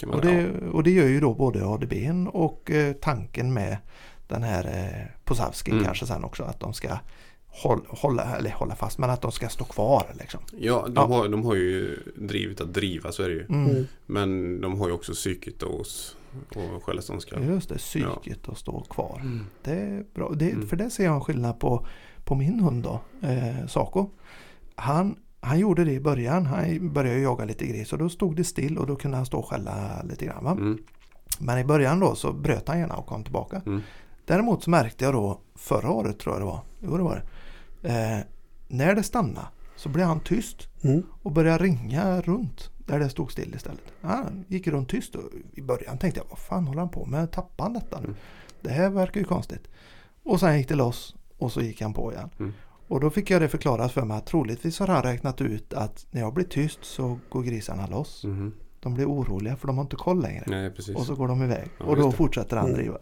Och, 0.07 0.21
det, 0.21 0.47
och 0.71 0.83
det 0.83 0.91
gör 0.91 1.07
ju 1.07 1.19
då 1.19 1.33
både 1.33 1.65
ADBn 1.67 2.27
och 2.27 2.71
eh, 2.71 2.93
tanken 2.93 3.53
med 3.53 3.77
den 4.27 4.43
här 4.43 4.65
eh, 4.65 5.05
Posavsky 5.25 5.71
Mm. 5.71 5.83
kanske 5.83 6.05
sen 6.05 6.23
också 6.23 6.43
att 6.43 6.59
de 6.59 6.73
ska 6.73 6.89
hålla, 7.49 7.81
hålla, 7.87 8.35
eller 8.37 8.51
hålla 8.51 8.75
fast 8.75 8.97
men 8.97 9.09
att 9.09 9.21
de 9.21 9.31
ska 9.31 9.49
stå 9.49 9.63
kvar 9.63 10.03
liksom. 10.19 10.39
ja, 10.59 10.83
de, 10.87 10.93
Ja. 10.95 11.05
Har, 11.05 11.27
de 11.29 11.45
har 11.45 11.55
ju 11.55 11.97
drivet 12.15 12.61
att 12.61 12.73
driva, 12.73 13.11
så 13.11 13.23
är 13.23 13.29
det 13.29 13.35
ju. 13.35 13.45
Mm. 13.45 13.69
Mm. 13.69 13.85
Men 14.05 14.61
de 14.61 14.79
har 14.79 14.87
ju 14.87 14.93
också 14.93 15.13
psyket 15.13 15.63
och, 15.63 15.81
s- 15.81 16.15
och 16.55 16.83
skälla 16.83 17.01
ståndskall. 17.01 17.43
Just 17.43 17.69
det, 17.69 17.77
psyket 17.77 18.49
att 18.49 18.57
stå 18.57 18.79
kvar. 18.81 19.19
Mm. 19.21 19.45
Det 19.63 19.71
är 19.71 20.05
bra. 20.13 20.31
Det, 20.35 20.51
Mm. 20.51 20.67
För 20.67 20.75
det 20.75 20.89
ser 20.89 21.03
jag 21.05 21.15
en 21.15 21.21
skillnad 21.21 21.59
på, 21.59 21.85
på 22.23 22.35
min 22.35 22.59
hund 22.59 22.83
då, 22.83 22.99
eh, 23.27 23.67
Saco. 23.67 24.09
Han, 24.75 25.15
han 25.41 25.59
gjorde 25.59 25.83
det 25.83 25.91
i 25.93 25.99
början. 25.99 26.45
Han 26.45 26.93
började 26.93 27.19
jaga 27.19 27.45
lite 27.45 27.65
gris 27.67 27.93
och 27.93 27.99
då 27.99 28.09
stod 28.09 28.35
det 28.35 28.43
still 28.43 28.77
och 28.77 28.87
då 28.87 28.95
kunde 28.95 29.17
han 29.17 29.25
stå 29.25 29.39
och 29.39 29.45
skälla 29.49 30.03
lite 30.09 30.25
grann. 30.25 30.43
Va? 30.43 30.51
Mm. 30.51 30.77
Men 31.39 31.57
i 31.59 31.63
början 31.63 31.99
då 31.99 32.15
så 32.15 32.33
bröt 32.33 32.67
han 32.67 32.79
gärna 32.79 32.95
och 32.95 33.05
kom 33.05 33.23
tillbaka. 33.23 33.61
Mm. 33.65 33.81
Däremot 34.25 34.63
så 34.63 34.69
märkte 34.69 35.05
jag 35.05 35.13
då 35.13 35.39
förra 35.55 35.89
året 35.91 36.19
tror 36.19 36.35
jag 36.35 36.41
det 36.41 36.45
var. 36.45 36.59
Jo 36.79 36.97
det 36.97 37.03
var 37.03 37.15
det. 37.15 37.21
Eh, 37.83 38.19
när 38.67 38.95
det 38.95 39.03
stannade 39.03 39.47
så 39.75 39.89
blev 39.89 40.05
han 40.07 40.19
tyst 40.19 40.67
Mm. 40.83 41.03
och 41.23 41.31
började 41.31 41.63
ringa 41.63 42.21
runt 42.21 42.69
där 42.77 42.99
det 42.99 43.09
stod 43.09 43.31
still 43.31 43.55
istället. 43.55 43.81
Han 44.01 44.45
gick 44.47 44.67
runt 44.67 44.89
tyst 44.89 45.15
och 45.15 45.23
i 45.53 45.61
början 45.61 45.97
tänkte 45.97 46.19
jag 46.19 46.27
vad 46.29 46.39
fan 46.39 46.67
håller 46.67 46.79
han 46.79 46.89
på 46.89 47.05
med? 47.05 47.31
Tappar 47.31 47.63
han 47.63 47.73
detta 47.73 47.99
nu? 47.99 48.05
Mm. 48.05 48.17
Det 48.61 48.69
här 48.69 48.89
verkar 48.89 49.19
ju 49.19 49.25
konstigt. 49.25 49.67
Och 50.23 50.39
sen 50.39 50.57
gick 50.57 50.67
det 50.69 50.75
loss 50.75 51.15
och 51.37 51.51
så 51.51 51.61
gick 51.61 51.81
han 51.81 51.93
på 51.93 52.13
igen. 52.13 52.29
Mm. 52.39 52.53
Och 52.87 52.99
då 52.99 53.09
fick 53.09 53.29
jag 53.29 53.41
det 53.41 53.49
förklarat 53.49 53.91
för 53.91 54.01
mig 54.05 54.17
att 54.17 54.25
troligtvis 54.25 54.79
har 54.79 54.87
han 54.87 55.03
räknat 55.03 55.41
ut 55.41 55.73
att 55.73 56.05
när 56.11 56.21
jag 56.21 56.33
blir 56.33 56.45
tyst 56.45 56.79
så 56.81 57.19
går 57.29 57.43
grisarna 57.43 57.87
loss. 57.87 58.23
Mhm. 58.23 58.53
De 58.79 58.93
blir 58.93 59.05
oroliga 59.05 59.55
för 59.55 59.67
de 59.67 59.77
har 59.77 59.83
inte 59.83 59.95
koll 59.95 60.21
längre. 60.21 60.43
Nej. 60.47 60.71
Och 60.95 61.05
så 61.05 61.15
går 61.15 61.27
de 61.27 61.43
iväg. 61.43 61.67
Ja, 61.79 61.85
och 61.85 61.95
då 61.95 62.11
fortsätter 62.11 62.57
han 62.57 62.65
Mm. 62.65 62.77
driva. 62.77 62.97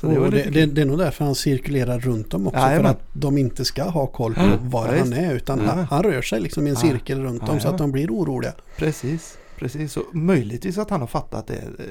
Det 0.00 0.18
var 0.18 0.30
det, 0.30 0.42
det, 0.50 0.66
det 0.66 0.80
är 0.80 0.84
nog 0.86 0.98
därför 0.98 1.24
han 1.24 1.34
cirkulerar 1.34 1.98
runt 2.00 2.30
dem 2.30 2.46
också. 2.46 2.58
Jajamän. 2.60 2.82
För 2.82 2.90
att 2.90 3.00
de 3.12 3.38
inte 3.38 3.64
ska 3.64 3.82
ha 3.84 4.06
koll 4.06 4.34
på 4.34 4.40
Ja, 4.40 4.58
var 4.62 4.92
ja, 4.94 4.98
han 4.98 5.12
är. 5.12 5.34
Utan 5.34 5.60
han, 5.60 5.78
han 5.78 6.02
rör 6.02 6.22
sig 6.22 6.40
liksom 6.40 6.66
i 6.66 6.70
en 6.70 6.74
Ja. 6.74 6.80
cirkel 6.80 7.22
runt 7.22 7.46
dem 7.46 7.60
så 7.60 7.68
att 7.68 7.78
de 7.78 7.92
blir 7.92 8.10
oroliga. 8.10 8.52
Precis, 8.76 9.38
precis. 9.58 9.92
Så 9.92 10.02
möjligtvis 10.12 10.78
att 10.78 10.90
han 10.90 11.00
har 11.00 11.06
fattat 11.08 11.46
det. 11.46 11.54
Eh, 11.54 11.84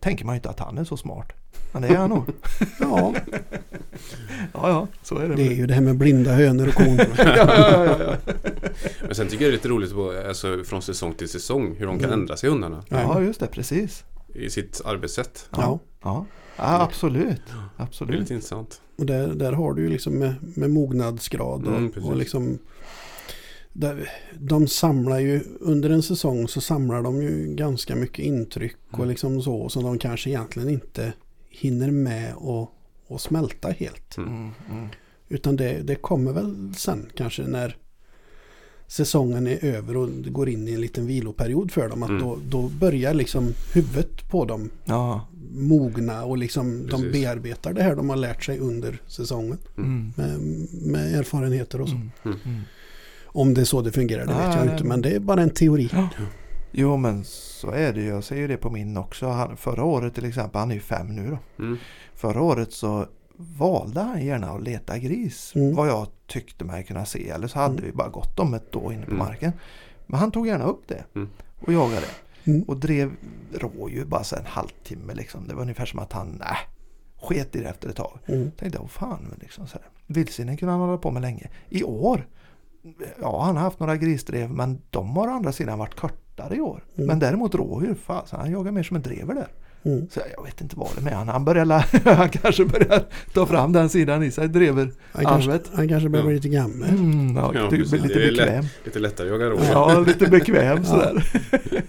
tänker 0.00 0.24
man 0.24 0.34
inte 0.34 0.50
att 0.50 0.60
han 0.60 0.78
är 0.78 0.84
så 0.84 0.96
smart. 0.96 1.32
Men 1.72 1.82
det 1.82 1.88
är 1.88 1.96
han 1.96 2.10
nog. 2.10 2.24
Ja, 2.80 3.14
ja, 4.52 4.68
ja, 4.68 4.86
så 5.02 5.18
är 5.18 5.28
det. 5.28 5.34
det 5.34 5.46
är 5.46 5.52
ju 5.54 5.66
det 5.66 5.74
här 5.74 5.80
med 5.80 5.96
blinda 5.96 6.32
hönor 6.32 6.68
och 6.68 6.74
kon. 6.74 6.96
ja, 6.96 7.04
ja, 7.16 7.84
ja, 7.86 7.96
ja. 8.00 8.32
Men 9.06 9.14
sen 9.14 9.28
tycker 9.28 9.44
jag 9.44 9.52
det 9.52 9.54
är 9.54 9.56
lite 9.56 9.68
roligt 9.68 9.92
på, 9.92 10.22
alltså, 10.28 10.64
från 10.64 10.82
säsong 10.82 11.14
till 11.14 11.28
säsong 11.28 11.74
hur 11.78 11.86
de 11.86 11.98
kan 11.98 12.08
Mm. 12.08 12.20
ändra 12.20 12.36
sig 12.36 12.50
hundarna 12.50 12.82
ja, 12.88 13.20
just 13.22 13.40
det. 13.40 13.46
Precis. 13.46 14.04
i 14.34 14.50
sitt 14.50 14.80
arbetssätt. 14.84 15.48
Ja, 15.50 15.78
Ja. 16.04 16.26
Ja. 16.56 16.64
ja 16.64 16.82
absolut. 16.82 17.42
Det 17.46 17.52
är 17.52 17.84
absolut. 17.84 18.20
lite 18.20 18.34
intressant. 18.34 18.80
Och 18.96 19.06
där, 19.06 19.28
där 19.34 19.52
har 19.52 19.74
du 19.74 19.82
ju 19.82 19.88
liksom 19.88 20.18
med, 20.18 20.34
med 20.40 20.70
mognadsgrad 20.70 21.66
och, 21.66 21.76
Mm, 21.76 21.92
och 22.04 22.16
liksom 22.16 22.58
där, 23.72 24.10
de 24.38 24.68
samlar 24.68 25.18
ju 25.18 25.40
under 25.60 25.90
en 25.90 26.02
säsong 26.02 26.48
så 26.48 26.60
samlar 26.60 27.02
de 27.02 27.22
ju 27.22 27.54
ganska 27.54 27.96
mycket 27.96 28.24
intryck 28.24 28.76
och 28.90 28.98
Mm. 28.98 29.08
liksom 29.08 29.42
så 29.42 29.68
som 29.68 29.82
de 29.84 29.98
kanske 29.98 30.30
egentligen 30.30 30.68
inte 30.68 31.12
hinner 31.50 31.90
med 31.90 32.34
och, 32.36 32.70
och 33.06 33.20
smälta 33.20 33.70
helt. 33.70 34.16
Mm, 34.16 34.50
mm. 34.70 34.88
Utan 35.28 35.56
det, 35.56 35.82
det 35.82 35.94
kommer 35.94 36.32
väl 36.32 36.74
sen 36.76 37.10
kanske 37.14 37.42
när 37.42 37.76
säsongen 38.86 39.46
är 39.46 39.64
över 39.64 39.96
och 39.96 40.08
det 40.08 40.30
går 40.30 40.48
in 40.48 40.68
i 40.68 40.72
en 40.74 40.80
liten 40.80 41.06
viloperiod 41.06 41.72
för 41.72 41.88
dem. 41.88 42.02
Att 42.02 42.08
Mm. 42.10 42.22
då, 42.22 42.38
då 42.48 42.68
börjar 42.68 43.14
liksom 43.14 43.52
huvudet 43.74 44.30
på 44.30 44.44
dem 44.44 44.70
Ja. 44.84 45.26
mogna 45.52 46.24
och 46.24 46.38
liksom 46.38 46.86
de 46.86 47.10
bearbetar 47.12 47.72
det 47.72 47.82
här 47.82 47.96
de 47.96 48.08
har 48.10 48.16
lärt 48.16 48.44
sig 48.44 48.58
under 48.58 48.98
säsongen. 49.06 49.58
Mm. 49.78 50.12
Med, 50.16 50.40
med 50.92 51.14
erfarenheter 51.14 51.80
och 51.80 51.88
så. 51.88 51.94
Mm. 51.94 52.10
Mm. 52.24 52.38
Mm. 52.44 52.60
Om 53.26 53.54
det 53.54 53.60
är 53.60 53.64
så 53.64 53.82
det 53.82 53.92
fungerar, 53.92 54.20
det 54.26 54.32
vet 54.32 54.36
Nej, 54.36 54.56
jag 54.56 54.64
nej, 54.66 54.72
inte. 54.74 54.84
men- 54.84 54.88
Men 54.88 55.02
det 55.02 55.10
är 55.10 55.20
bara 55.20 55.42
en 55.42 55.50
teori. 55.50 55.88
Ja. 55.92 56.08
Jo 56.72 56.96
men 56.96 57.24
så 57.24 57.70
är 57.70 57.92
det 57.92 58.00
ju. 58.00 58.06
Jag 58.06 58.24
ser 58.24 58.36
ju 58.36 58.46
det 58.48 58.56
på 58.56 58.70
min 58.70 58.96
också. 58.96 59.26
Han, 59.28 59.56
förra 59.56 59.84
året 59.84 60.14
till 60.14 60.24
exempel, 60.24 60.58
han 60.58 60.70
är 60.70 60.74
ju 60.74 60.80
fem 60.80 61.06
nu 61.06 61.30
då. 61.30 61.64
Mm. 61.64 61.76
Förra 62.14 62.42
året 62.42 62.72
så 62.72 63.06
valde 63.36 64.00
han 64.00 64.24
gärna 64.24 64.50
att 64.50 64.62
leta 64.62 64.98
gris. 64.98 65.52
Mm. 65.54 65.74
Vad 65.74 65.88
jag 65.88 66.06
tyckte 66.26 66.64
mig 66.64 66.84
kunna 66.84 67.04
se. 67.04 67.28
Eller 67.30 67.46
så 67.46 67.58
hade 67.58 67.72
Mm. 67.74 67.84
vi 67.84 67.92
bara 67.92 68.08
gått 68.08 68.38
om 68.40 68.54
ett 68.54 68.72
då 68.72 68.92
inne 68.92 69.04
på 69.04 69.10
Mm. 69.14 69.18
marken. 69.26 69.52
Men 70.06 70.20
han 70.20 70.30
tog 70.30 70.46
gärna 70.46 70.64
upp 70.64 70.88
det. 70.88 71.04
Mm. 71.14 71.28
Och 71.60 71.72
jagade. 71.72 72.06
Mm. 72.44 72.62
Och 72.62 72.76
drev 72.76 73.10
rådjur 73.54 74.04
bara 74.04 74.24
så 74.24 74.36
en 74.36 74.46
halvtimme 74.46 75.14
liksom. 75.14 75.48
Det 75.48 75.54
var 75.54 75.62
ungefär 75.62 75.86
som 75.86 75.98
att 75.98 76.12
han 76.12 76.40
äh, 76.40 76.56
sket 77.22 77.56
i 77.56 77.60
det 77.62 77.68
efter 77.68 77.88
ett 77.88 77.96
tag. 77.96 78.18
Mm. 78.26 78.50
Tänkte, 78.50 78.78
åh 78.78 78.86
fan. 78.88 79.26
men 79.30 79.38
Liksom, 79.40 79.66
så 79.66 79.78
här. 79.78 79.88
Vildsvinen 80.06 80.56
kunde 80.56 80.72
han 80.72 80.80
hålla 80.80 80.98
på 80.98 81.10
med 81.10 81.22
länge. 81.22 81.50
I 81.68 81.84
år, 81.84 82.26
ja 83.20 83.42
han 83.42 83.56
har 83.56 83.62
haft 83.62 83.80
några 83.80 83.96
grisdrev 83.96 84.50
men 84.50 84.82
de 84.90 85.16
har 85.16 85.28
å 85.28 85.30
andra 85.30 85.52
sidan 85.52 85.78
varit 85.78 85.94
kortare 85.94 86.56
i 86.56 86.60
år. 86.60 86.84
Mm. 86.96 87.06
Men 87.06 87.18
däremot 87.18 87.54
rådjur, 87.54 87.94
fan, 87.94 88.26
han 88.30 88.50
jagar 88.52 88.72
mer 88.72 88.82
som 88.82 88.96
en 88.96 89.02
drever 89.02 89.34
där. 89.34 89.48
Mm. 89.84 90.06
Så 90.10 90.20
jag 90.36 90.44
vet 90.44 90.60
inte 90.60 90.76
vad 90.76 90.88
det 90.94 91.00
är 91.00 91.04
med 91.04 91.12
han. 91.12 91.28
Han, 91.28 91.44
börjar 91.44 91.64
han 92.16 92.28
kanske 92.28 92.64
börjar 92.64 93.04
ta 93.32 93.46
fram 93.46 93.72
den 93.72 93.88
sidan 93.88 94.22
i 94.22 94.30
sig, 94.30 94.48
drever. 94.48 94.90
Han, 95.12 95.24
kanske, 95.24 95.60
han 95.74 95.88
kanske 95.88 96.08
börjar 96.08 96.24
bli 96.26 96.32
Ja. 96.34 96.36
lite 96.36 96.48
gammal. 96.48 96.88
Mm, 96.88 97.36
ja, 97.36 97.52
Ja, 97.54 97.70
lite 97.70 97.96
Det 97.96 98.14
är 98.14 98.30
lätt. 98.30 98.36
bekväm. 98.46 98.64
Lite 98.84 98.98
lättare 98.98 99.26
att 99.26 99.32
jaga 99.40 99.50
rådjur. 99.50 99.66
Ja, 99.72 100.00
lite 100.06 100.26
bekväm 100.30 100.84
sådär. 100.84 101.24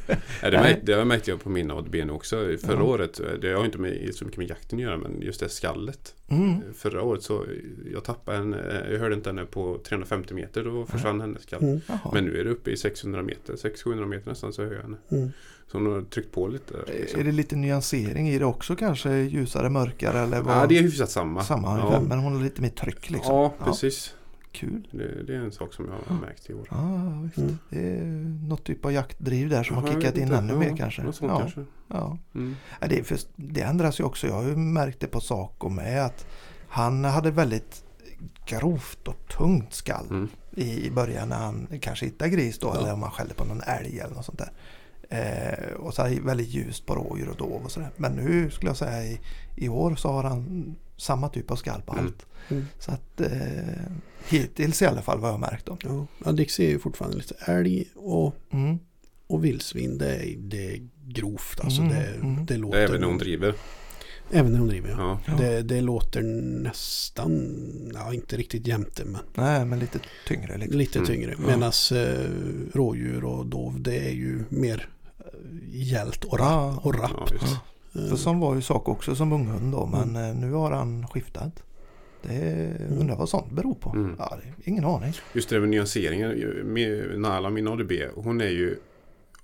Ja, 0.41 0.51
det, 0.51 0.58
märkte, 0.58 0.86
det 0.95 1.05
märkte 1.05 1.31
jag 1.31 1.43
på 1.43 1.49
min 1.49 1.71
ADB 1.71 1.95
nu 1.95 2.12
också. 2.12 2.36
Förra 2.36 2.73
Ja. 2.77 2.84
året, 2.84 3.21
det 3.41 3.51
har 3.53 3.65
inte 3.65 3.77
med, 3.77 4.10
så 4.15 4.25
mycket 4.25 4.38
med 4.38 4.49
jakten 4.49 4.79
att 4.79 4.84
göra 4.84 4.97
men 4.97 5.21
just 5.21 5.39
det 5.39 5.49
skallet. 5.49 6.13
Mm. 6.27 6.62
Förra 6.77 7.01
året 7.01 7.23
så 7.23 7.45
jag 7.93 8.03
tappade 8.03 8.38
en, 8.38 8.55
jag 8.91 8.99
hörde 8.99 9.15
inte 9.15 9.29
henne 9.29 9.45
på 9.45 9.77
350 9.88 10.34
meter 10.34 10.63
då 10.63 10.86
försvann 10.86 11.21
hennes 11.21 11.43
skall. 11.43 11.63
Mm. 11.63 11.79
Men 12.13 12.25
nu 12.25 12.39
är 12.39 12.43
det 12.43 12.49
uppe 12.49 12.71
i 12.71 12.77
600 12.77 13.21
meter, 13.21 13.53
600-700 13.53 14.05
meter 14.05 14.29
nästan 14.29 14.53
så 14.53 14.63
hör 14.63 14.73
jag 14.73 14.81
henne. 14.81 15.31
Så 15.71 15.78
hon 15.78 15.86
har 15.93 16.01
tryckt 16.01 16.32
på 16.32 16.47
lite. 16.47 16.73
där, 16.73 16.89
Är 16.93 16.99
Liksom. 16.99 17.23
det 17.23 17.32
lite 17.32 17.56
nyansering 17.56 18.30
i 18.30 18.39
det 18.39 18.45
också 18.45 18.75
kanske? 18.75 19.15
Ljusare, 19.17 19.69
mörkare 19.69 20.19
eller 20.19 20.41
vad? 20.41 20.58
Ja, 20.58 20.65
det 20.67 20.78
är 20.78 20.82
hyfsat 20.82 21.10
samma. 21.10 21.43
Samma 21.43 21.78
ja. 21.80 22.01
men 22.01 22.19
hon 22.19 22.36
har 22.36 22.43
lite 22.43 22.62
mer 22.62 22.69
tryck 22.69 23.10
liksom. 23.10 23.36
Ja, 23.36 23.54
precis. 23.65 24.13
Kul. 24.51 24.88
Det, 24.91 25.23
det 25.23 25.36
är 25.36 25.39
en 25.39 25.51
sak 25.51 25.73
som 25.73 25.86
jag 25.86 26.15
har 26.15 26.21
märkt 26.21 26.49
i 26.49 26.54
år. 26.54 26.67
Ja, 26.71 27.19
visst. 27.23 27.38
Mm. 27.38 27.58
Det 27.69 27.89
är 27.99 28.04
något 28.49 28.63
typ 28.63 28.86
av 28.86 28.91
jaktdriv 28.91 29.49
där 29.49 29.63
som 29.63 29.75
Ja, 29.75 29.82
har 29.82 29.93
kickat 30.01 30.17
in 30.17 30.23
inte. 30.23 30.36
ännu 30.36 30.54
Ja, 30.54 30.60
mer 30.60 30.78
kanske. 30.78 31.04
Något 31.04 31.15
sånt 31.15 31.32
ja, 31.32 31.39
kanske. 31.39 31.65
Ja. 31.88 32.17
Mm. 32.36 32.56
Ja, 32.82 32.88
det, 32.88 33.04
för, 33.04 33.17
det 33.36 33.62
ändras 33.62 33.99
ju 33.99 34.04
också. 34.04 34.28
Jag 34.28 34.34
har 34.34 34.43
ju 34.43 34.56
märkt 34.56 34.99
det 34.99 35.08
på 35.08 35.19
Saco 35.21 35.69
med 35.69 36.06
att 36.06 36.28
han 36.67 37.04
hade 37.06 37.32
väldigt 37.32 37.84
grovt 38.45 39.08
och 39.08 39.28
tungt 39.38 39.73
skall 39.73 40.06
Mm. 40.10 40.28
i 40.56 40.89
början 40.89 41.30
när 41.30 41.38
han 41.38 41.67
kanske 41.82 42.06
hittade 42.06 42.30
gris 42.32 42.60
då 42.60 42.67
Ja. 42.73 42.80
eller 42.80 42.93
om 42.93 43.01
han 43.01 43.12
skällde 43.12 43.34
på 43.34 43.45
någon 43.45 43.62
älg 43.62 43.99
eller 43.99 44.15
något 44.15 44.25
sånt 44.25 44.38
där. 44.38 44.49
Eh, 45.10 45.74
och 45.76 45.94
så 45.94 46.02
här 46.04 46.20
väldigt 46.22 46.48
ljust 46.50 46.86
på 46.86 46.96
rådjur 46.96 47.30
och 47.30 47.38
dov 47.38 47.63
och 47.65 47.72
sådär. 47.72 47.89
Men 47.98 48.12
nu 48.12 48.50
skulle 48.52 48.70
jag 48.70 48.78
säga 48.78 49.04
i, 49.06 49.20
i 49.56 49.70
år 49.70 49.96
så 49.96 50.10
har 50.12 50.24
han 50.24 50.76
samma 50.98 51.30
typ 51.30 51.52
av 51.52 51.56
skall 51.56 51.82
på 51.82 51.94
Mm. 51.94 52.06
allt. 52.06 52.26
Mm. 52.50 52.65
Så 52.80 52.91
att 52.91 53.22
eh, 53.22 53.86
hittills 54.30 54.82
i 54.82 54.86
alla 54.86 55.02
fall 55.02 55.20
vad 55.20 55.32
jag 55.32 55.39
märkt 55.39 55.65
då. 55.65 55.78
Ja. 55.84 56.08
ja, 56.26 56.32
Dixie 56.32 56.68
är 56.68 56.72
ju 56.72 56.80
fortfarande 56.80 57.18
lite 57.18 57.36
älg 57.46 57.86
och, 57.96 58.36
Mm. 58.52 58.80
och 59.28 59.46
vildsvin. 59.46 59.98
Det 59.98 60.15
är, 60.15 60.36
det 60.38 60.72
är 60.74 60.88
grovt. 61.08 61.60
Alltså 61.60 61.82
Mm, 61.82 61.94
det, 61.94 62.06
mm. 62.06 62.46
det 62.46 62.58
låter... 62.58 62.78
även 62.78 63.02
när 63.02 63.08
hon 63.08 63.18
driver. 63.18 63.54
Även 64.32 64.52
när 64.52 64.60
hon 64.60 64.68
driver, 64.68 64.89
ja. 64.89 65.20
Ja. 65.28 65.34
Det, 65.38 65.62
det 65.62 65.82
låter 65.82 66.22
nästan, 66.63 67.56
ja 67.94 68.13
inte 68.13 68.38
riktigt 68.38 68.68
jämte 68.68 69.06
men 69.06 69.22
Nej 69.34 69.65
men 69.65 69.80
lite 69.80 70.00
tyngre 70.28 70.58
liksom. 70.58 70.78
lite 70.78 71.00
Mm. 71.00 71.08
tyngre. 71.08 71.36
Medan 71.38 71.72
eh, 71.94 72.30
rådjur 72.74 73.24
och 73.24 73.46
dov 73.46 73.82
det 73.82 73.98
är 74.08 74.12
ju 74.13 74.44
mer 74.50 74.89
gällt 75.71 76.23
och, 76.23 76.39
Ja. 76.39 76.73
rapp, 76.75 76.86
och 76.86 76.95
Ja, 76.95 76.99
rappt. 77.01 77.34
Eh, 77.95 78.10
För 78.10 78.15
som 78.15 78.39
var 78.39 78.55
ju 78.55 78.62
sak 78.62 78.88
också 78.88 79.15
som 79.15 79.34
unghund 79.34 79.71
då 79.71 79.86
men 79.86 80.10
Mm. 80.15 80.29
eh, 80.29 80.36
nu 80.47 80.51
har 80.53 80.71
han 80.71 81.08
skiftat. 81.08 81.63
Det 82.21 82.71
undrar 82.99 83.15
vad 83.15 83.29
sånt 83.29 83.51
beror 83.51 83.73
på. 83.75 83.89
Mm. 83.89 84.15
Ja, 84.19 84.38
ingen 84.63 84.86
aning. 84.86 85.13
Just 85.34 85.49
det 85.49 85.60
med 85.60 85.69
nyanseringen. 85.69 87.21
Nala, 87.21 87.49
min 87.49 87.67
ADB, 87.67 87.91
hon 88.15 88.41
är 88.41 88.49
ju 88.49 88.75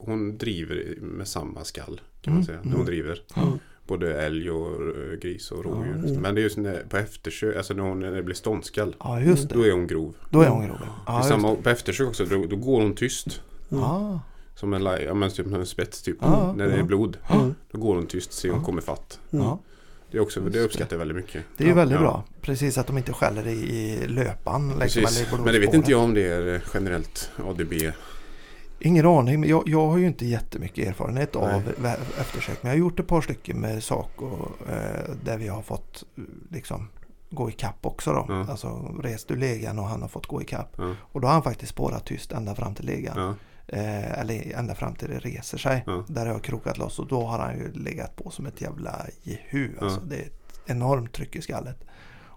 Hon 0.03 0.37
driver 0.37 0.95
med 1.01 1.27
samma 1.27 1.63
skall 1.63 2.01
kan 2.21 2.33
man 2.33 2.43
Mm, 2.43 2.45
säga. 2.45 2.59
Mm. 2.59 2.73
hon 2.77 2.85
driver. 2.85 3.21
Mm. 3.35 3.49
Både 3.87 4.21
älg 4.21 4.51
och 4.51 4.71
eh, 4.73 5.19
gris 5.21 5.51
och 5.51 5.63
rådjur. 5.65 5.95
Mm. 5.95 6.21
Men 6.21 6.35
det 6.35 6.41
är 6.41 6.43
just 6.43 6.57
när, 6.57 6.83
på 6.89 6.97
eftersök, 6.97 7.55
alltså 7.55 7.73
när, 7.73 7.83
hon, 7.83 7.99
när 7.99 8.11
det 8.11 8.23
blir 8.23 8.35
ståndskall. 8.35 8.95
Ja 8.99 9.19
just 9.21 9.49
det. 9.49 9.55
Då 9.55 9.61
är 9.67 9.71
hon 9.71 9.87
grov. 9.87 10.15
Då 10.29 10.41
är 10.41 10.47
hon 10.47 10.65
grov. 10.67 10.77
Ja, 11.07 11.23
samma, 11.23 11.55
på 11.55 11.69
eftersök 11.69 12.07
också, 12.07 12.25
då, 12.25 12.45
då 12.45 12.55
går 12.55 12.81
hon 12.81 12.95
tyst. 12.95 13.41
Mm. 13.71 13.83
Ah, 13.83 14.19
Som 14.55 14.73
en, 14.73 14.83
ja, 14.83 15.13
men 15.13 15.31
typ 15.31 15.45
en 15.53 15.65
spets 15.65 16.01
typ. 16.01 16.17
Ja, 16.21 16.53
när 16.57 16.67
det 16.67 16.73
är 16.75 16.83
blod. 16.83 17.17
Mm. 17.29 17.55
Då 17.71 17.79
går 17.79 17.95
hon 17.95 18.05
tyst, 18.07 18.33
så 18.33 18.49
hon 18.51 18.63
kommer 18.63 18.81
fatt. 18.81 19.19
Mm. 19.31 19.45
Det, 20.11 20.17
är 20.17 20.21
också, 20.21 20.39
det 20.39 20.59
uppskattar 20.59 20.93
jag 20.95 20.97
väldigt 20.99 21.17
mycket. 21.17 21.43
Det 21.57 21.63
är 21.63 21.65
ju 21.65 21.71
Ja. 21.71 21.75
väldigt 21.75 21.95
Ja. 21.95 22.01
bra. 22.01 22.23
Precis 22.41 22.77
att 22.77 22.87
de 22.87 22.97
inte 22.97 23.13
skäller 23.13 23.47
i, 23.47 23.51
i 23.51 24.07
löpan. 24.07 24.67
Liksom, 24.79 25.01
Precis. 25.03 25.27
eller 25.31 25.39
i 25.41 25.43
Men 25.43 25.53
det 25.53 25.59
vet 25.59 25.73
inte 25.73 25.91
jag 25.91 26.01
om 26.01 26.13
det 26.13 26.27
är 26.27 26.63
generellt 26.73 27.31
ADB. 27.49 27.73
Ingen 28.79 29.05
aning. 29.05 29.39
Men 29.39 29.49
jag, 29.49 29.63
jag 29.65 29.87
har 29.87 29.97
ju 29.97 30.07
inte 30.07 30.25
jättemycket 30.25 30.87
erfarenhet 30.87 31.33
Nej. 31.33 31.43
av 31.43 31.61
eftersök. 32.19 32.63
Men 32.63 32.69
jag 32.69 32.75
har 32.77 32.79
gjort 32.79 32.99
ett 32.99 33.07
par 33.07 33.21
stycken 33.21 33.57
med 33.59 33.83
sak 33.83 34.21
och, 34.21 34.67
eh, 34.69 35.09
där 35.23 35.37
vi 35.37 35.47
har 35.47 35.61
fått 35.61 36.03
liksom 36.51 36.87
gå 37.29 37.49
i 37.49 37.53
kapp 37.53 37.85
också 37.85 38.11
då. 38.13 38.25
Ja. 38.29 38.45
Alltså 38.49 38.95
rest 39.03 39.31
ur 39.31 39.35
legan 39.37 39.79
och 39.79 39.85
han 39.85 40.01
har 40.01 40.09
fått 40.09 40.25
gå 40.27 40.41
i 40.41 40.45
kapp. 40.45 40.73
Ja. 40.77 40.95
Och 41.01 41.21
då 41.21 41.27
har 41.27 41.33
han 41.33 41.43
faktiskt 41.43 41.71
spårat 41.71 42.05
tyst 42.05 42.31
ända 42.31 42.55
fram 42.55 42.75
till 42.75 42.85
legan. 42.85 43.17
Ja. 43.17 43.33
Eh, 43.73 44.19
eller 44.19 44.55
ända 44.55 44.75
fram 44.75 44.95
till 44.95 45.09
det 45.09 45.19
reser 45.19 45.57
sig. 45.57 45.83
Ja. 45.87 46.03
Där 46.07 46.25
har 46.25 46.33
jag 46.33 46.43
krokat 46.43 46.77
loss 46.77 46.99
och 46.99 47.07
då 47.07 47.21
har 47.25 47.39
han 47.39 47.57
ju 47.57 47.71
legat 47.73 48.15
på 48.15 48.29
som 48.29 48.45
ett 48.45 48.61
jävla 48.61 49.05
jehu. 49.23 49.69
Alltså, 49.81 50.01
det 50.01 50.15
är 50.15 50.21
ett 50.25 50.59
enormt 50.65 51.13
tryck 51.13 51.35
i 51.35 51.41
skallet. 51.41 51.77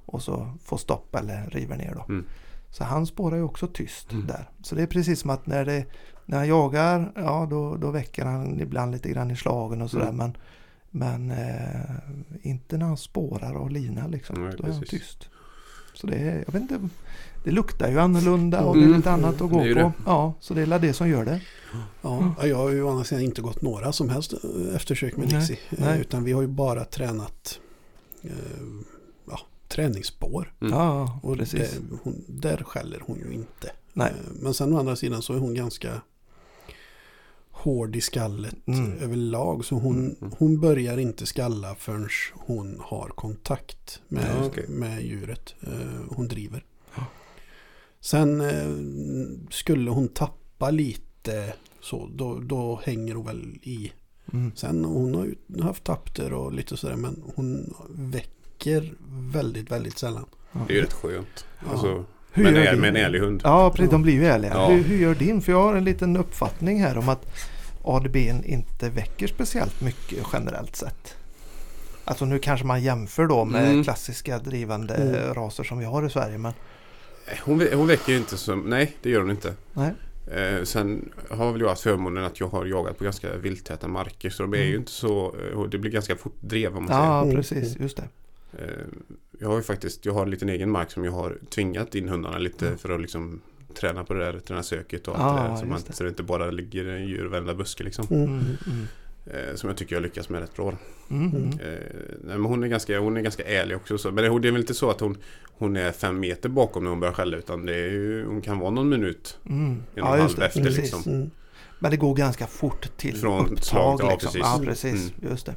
Och 0.06 0.22
så 0.22 0.54
får 0.64 0.76
stopp 0.76 1.14
eller 1.14 1.46
river 1.46 1.76
ner 1.76 1.94
då. 1.94 2.04
Mm. 2.12 2.26
Så 2.70 2.84
han 2.84 3.06
spårar 3.06 3.36
ju 3.36 3.42
också 3.42 3.66
tyst 3.66 4.12
Mm. 4.12 4.26
där. 4.26 4.50
Så 4.62 4.74
det 4.74 4.82
är 4.82 4.86
precis 4.86 5.20
som 5.20 5.30
att 5.30 5.46
när, 5.46 5.64
det, 5.64 5.84
när 6.26 6.38
han 6.38 6.48
jagar, 6.48 7.12
ja 7.16 7.46
då, 7.50 7.76
då 7.76 7.90
väcker 7.90 8.24
han 8.24 8.60
ibland 8.60 8.92
lite 8.92 9.08
grann 9.08 9.30
i 9.30 9.36
slagen 9.36 9.82
och 9.82 9.90
sådär. 9.90 10.08
Mm. 10.08 10.16
Men, 10.16 10.36
men 10.90 11.30
eh, 11.30 11.96
inte 12.42 12.78
när 12.78 12.86
han 12.86 12.96
spårar 12.96 13.54
och 13.54 13.70
linar 13.70 14.08
liksom. 14.08 14.44
Nej, 14.44 14.54
då 14.58 14.66
är 14.66 14.72
han 14.72 14.82
tyst. 14.82 15.28
Så 15.94 16.06
det 16.06 16.14
är, 16.16 16.44
jag 16.46 16.52
vet 16.52 16.62
inte, 16.62 16.88
det 17.44 17.50
luktar 17.50 17.90
ju 17.90 17.98
annorlunda 18.00 18.64
och 18.64 18.74
det 18.76 18.80
är 18.82 18.84
Mm. 18.86 18.96
lite 18.96 19.10
annat 19.10 19.40
att 19.40 19.50
gå 19.50 19.64
Det 19.64 19.74
på. 19.74 19.92
Ja, 20.06 20.34
så 20.40 20.54
det 20.54 20.62
är 20.62 20.66
väl 20.66 20.80
det 20.80 20.92
som 20.92 21.08
gör 21.08 21.24
det. 21.24 21.40
Ja, 22.02 22.34
jag 22.46 22.56
har 22.56 22.70
ju 22.70 22.82
å 22.82 22.90
andra 22.90 23.04
sidan 23.04 23.24
inte 23.24 23.42
gått 23.42 23.62
några 23.62 23.92
som 23.92 24.08
helst 24.08 24.32
eh, 24.32 24.74
eftersök 24.76 25.16
med 25.16 25.28
Dixie. 25.28 25.58
Eh, 25.70 25.78
nej. 25.84 26.00
Utan 26.00 26.24
vi 26.24 26.32
har 26.32 26.42
ju 26.42 26.48
bara 26.48 26.84
tränat 26.84 27.58
eh, 28.22 28.30
ja, 29.30 29.40
träningsspår. 29.68 30.52
Mm. 30.60 30.72
Ja, 30.72 31.20
Och 31.22 31.36
precis. 31.36 31.60
det, 31.72 31.96
hon, 32.02 32.24
där 32.28 32.56
skäller 32.64 33.00
hon 33.06 33.16
ju 33.18 33.32
inte. 33.34 33.70
Nej. 33.92 34.10
Eh, 34.10 34.32
Men 34.42 34.54
sen 34.54 34.72
å 34.74 34.78
andra 34.78 34.96
sidan 34.96 35.22
så 35.22 35.34
är 35.34 35.38
hon 35.38 35.54
ganska 35.54 36.00
hård 37.64 37.96
i 37.96 38.00
skallet 38.00 38.54
Mm. 38.66 38.92
överlag. 39.02 39.64
Så 39.64 39.74
hon, 39.74 40.16
Mm. 40.20 40.32
hon 40.38 40.60
börjar 40.60 40.98
inte 40.98 41.26
skalla 41.26 41.74
förrän 41.74 42.08
hon 42.34 42.76
har 42.80 43.08
kontakt 43.08 44.00
med, 44.08 44.36
Ja, 44.40 44.46
okej. 44.46 44.64
med 44.68 45.02
djuret 45.02 45.54
eh, 45.62 45.70
hon 46.08 46.28
driver. 46.28 46.64
Ja. 46.96 47.02
Sen 48.00 48.40
eh, 48.40 48.76
skulle 49.50 49.90
hon 49.90 50.08
tappa 50.08 50.70
lite 50.70 51.52
så 51.80 52.08
då, 52.14 52.38
då 52.40 52.80
hänger 52.84 53.14
hon 53.14 53.26
väl 53.26 53.58
i. 53.62 53.92
Mm. 54.32 54.52
Sen 54.56 54.84
hon 54.84 55.14
har 55.14 55.24
ju 55.24 55.62
haft 55.62 55.84
tapter 55.84 56.32
och 56.32 56.52
lite 56.52 56.76
sådär 56.76 56.96
men 56.96 57.22
hon 57.36 57.74
väcker 57.88 58.92
väldigt, 59.32 59.70
väldigt 59.70 59.98
sällan. 59.98 60.26
Det 60.52 60.72
är 60.72 60.76
ju 60.76 60.82
rätt 60.82 60.92
skönt. 60.92 61.46
Ja. 61.64 61.70
Alltså, 61.72 62.04
Hur 62.32 62.42
med, 62.44 62.52
gör 62.54 62.64
en, 62.64 62.72
din- 62.72 62.80
med 62.80 62.88
en 62.90 62.96
ärlig 62.96 63.18
hund. 63.20 63.40
Ja, 63.44 63.70
precis. 63.70 63.90
De 63.90 64.02
blir 64.02 64.12
ju 64.14 64.26
ärliga. 64.26 64.52
Ja. 64.54 64.68
Hur, 64.68 64.82
hur 64.84 64.96
gör 64.98 65.14
din? 65.14 65.42
För 65.42 65.52
jag 65.52 65.62
har 65.62 65.74
en 65.74 65.84
liten 65.84 66.16
uppfattning 66.16 66.80
här 66.80 66.98
om 66.98 67.08
att 67.08 67.26
ADB 67.84 68.16
inte 68.44 68.88
väcker 68.90 69.26
speciellt 69.26 69.80
mycket 69.80 70.26
generellt 70.32 70.76
sett. 70.76 71.16
Alltså 72.04 72.24
nu 72.24 72.38
kanske 72.38 72.66
man 72.66 72.82
jämför 72.82 73.26
då 73.26 73.44
med 73.44 73.64
Mm. 73.70 73.84
klassiska 73.84 74.38
drivande 74.38 74.94
Mm. 74.94 75.34
raser 75.34 75.64
som 75.64 75.78
vi 75.78 75.84
har 75.84 76.06
i 76.06 76.10
Sverige. 76.10 76.38
Men 76.38 76.52
Hon, 77.44 77.66
hon 77.74 77.86
väcker 77.86 78.12
inte 78.16 78.36
som... 78.36 78.60
Nej, 78.60 78.96
det 79.02 79.10
gör 79.10 79.20
hon 79.20 79.30
inte. 79.30 79.54
nej. 79.72 79.92
Eh, 80.32 80.62
sen 80.64 81.12
har 81.30 81.52
väl 81.52 81.60
jag 81.60 81.68
haft 81.68 81.82
förmånen 81.82 82.24
att 82.24 82.40
jag 82.40 82.46
har 82.48 82.64
jagat 82.66 82.98
på 82.98 83.04
ganska 83.04 83.36
vilttäta 83.36 83.88
marker. 83.88 84.30
Så 84.30 84.42
de 84.42 84.54
är 84.54 84.58
ju 84.58 84.68
Mm. 84.68 84.80
inte 84.80 84.92
så... 84.92 85.36
det 85.70 85.78
blir 85.78 85.90
ganska 85.90 86.16
fort 86.16 86.36
drev 86.40 86.76
om 86.76 86.82
man 86.84 86.88
säger. 86.88 87.00
Ja, 87.04 87.22
Mm. 87.22 87.36
precis. 87.36 87.78
Just 87.80 87.96
det. 87.96 88.08
Eh, 88.58 88.68
Jag 89.40 89.48
har 89.48 89.56
ju 89.56 89.62
faktiskt, 89.62 90.04
jag 90.04 90.12
har 90.12 90.22
en 90.22 90.30
liten 90.30 90.48
egen 90.48 90.70
mark 90.70 90.90
som 90.90 91.04
jag 91.04 91.12
har 91.12 91.38
tvingat 91.50 91.94
in 91.94 92.08
hundarna 92.08 92.38
lite 92.38 92.66
Mm. 92.66 92.78
för 92.78 92.90
att 92.94 93.00
liksom 93.00 93.40
träna 93.74 94.04
på 94.04 94.14
det 94.14 94.24
där, 94.24 94.38
träna 94.38 94.62
söket 94.62 95.08
och 95.08 95.14
Ja, 95.18 95.20
allt 95.20 95.42
det 95.42 95.48
där. 95.48 95.56
Så, 95.56 95.66
man, 95.66 95.80
det. 95.86 95.92
så 95.92 96.02
det 96.02 96.08
inte 96.08 96.22
bara 96.22 96.50
ligger 96.50 96.84
en 96.88 97.06
djur 97.08 97.24
i 97.24 97.28
varenda 97.28 97.54
buske 97.54 97.84
liksom. 97.84 98.06
Mm. 98.10 98.24
Mm, 98.24 98.40
mm, 98.66 98.86
Eh, 99.26 99.54
som 99.54 99.68
jag 99.68 99.76
tycker 99.76 99.96
jag 99.96 100.02
lyckas 100.02 100.28
med 100.28 100.40
rätt 100.40 100.56
bra. 100.56 100.72
mm, 101.10 101.28
mm. 101.36 101.48
Eh, 101.48 101.78
nej, 102.24 102.38
men 102.38 102.44
hon, 102.44 102.64
är 102.64 102.68
ganska, 102.68 102.98
hon 103.00 103.16
är 103.16 103.20
ganska 103.20 103.44
ärlig 103.44 103.76
också. 103.76 103.98
Så, 103.98 104.10
men 104.10 104.24
det, 104.24 104.40
det 104.40 104.48
är 104.48 104.52
väl 104.52 104.60
inte 104.60 104.74
så 104.74 104.90
att 104.90 105.00
hon, 105.00 105.16
hon 105.58 105.76
är 105.76 105.92
fem 105.92 106.20
meter 106.20 106.48
bakom 106.48 106.82
när 106.84 106.90
hon 106.90 107.00
börjar 107.00 107.14
skälla. 107.14 107.36
Utan 107.36 107.66
det 107.66 107.74
är 107.74 107.90
ju, 107.90 108.26
hon 108.26 108.40
kan 108.40 108.58
vara 108.58 108.70
någon 108.70 108.88
minut. 108.88 109.38
Mm. 109.48 109.66
En 109.70 109.76
och 109.76 109.82
Ja, 109.94 110.04
halv 110.16 110.34
det. 110.36 110.46
efter, 110.46 110.62
Precis. 110.62 110.78
liksom. 110.78 111.12
Mm. 111.12 111.30
Men 111.78 111.90
det 111.90 111.96
går 111.96 112.14
ganska 112.14 112.46
fort 112.46 112.96
till 112.96 113.16
Från 113.16 113.40
upptag. 113.46 113.64
slag, 113.64 114.00
ja, 114.02 114.10
liksom. 114.10 114.26
precis. 114.32 114.40
Ja, 114.42 114.60
precis. 114.64 115.12
Mm. 115.18 115.30
Just 115.30 115.46
det. 115.46 115.54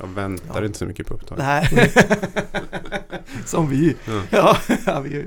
Jag 0.00 0.06
väntar 0.06 0.60
Ja. 0.60 0.66
inte 0.66 0.78
så 0.78 0.86
mycket 0.86 1.06
på 1.06 1.14
upptag. 1.14 1.38
Nej. 1.38 1.68
som 3.44 3.68
vi. 3.70 3.96
Ja. 4.06 4.22
Ja, 4.30 4.56
ja 4.86 5.00
vi, 5.00 5.24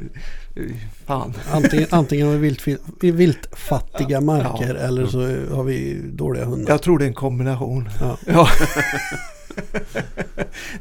fan. 1.06 1.34
Antingen, 1.52 1.88
antingen 1.92 2.28
har 2.28 2.34
vi 2.34 2.40
vilt, 2.40 2.68
viltfattiga 3.02 4.22
marker 4.22 4.76
eller 4.76 5.06
så 5.06 5.20
har 5.56 5.64
vi 5.64 6.02
dåliga 6.14 6.46
hundar. 6.46 6.72
Jag 6.74 6.82
tror 6.82 7.00
det 7.00 7.06
är 7.06 7.08
en 7.08 7.14
kombination. 7.14 7.90
Ja. 8.00 8.18
Ja. 8.28 8.48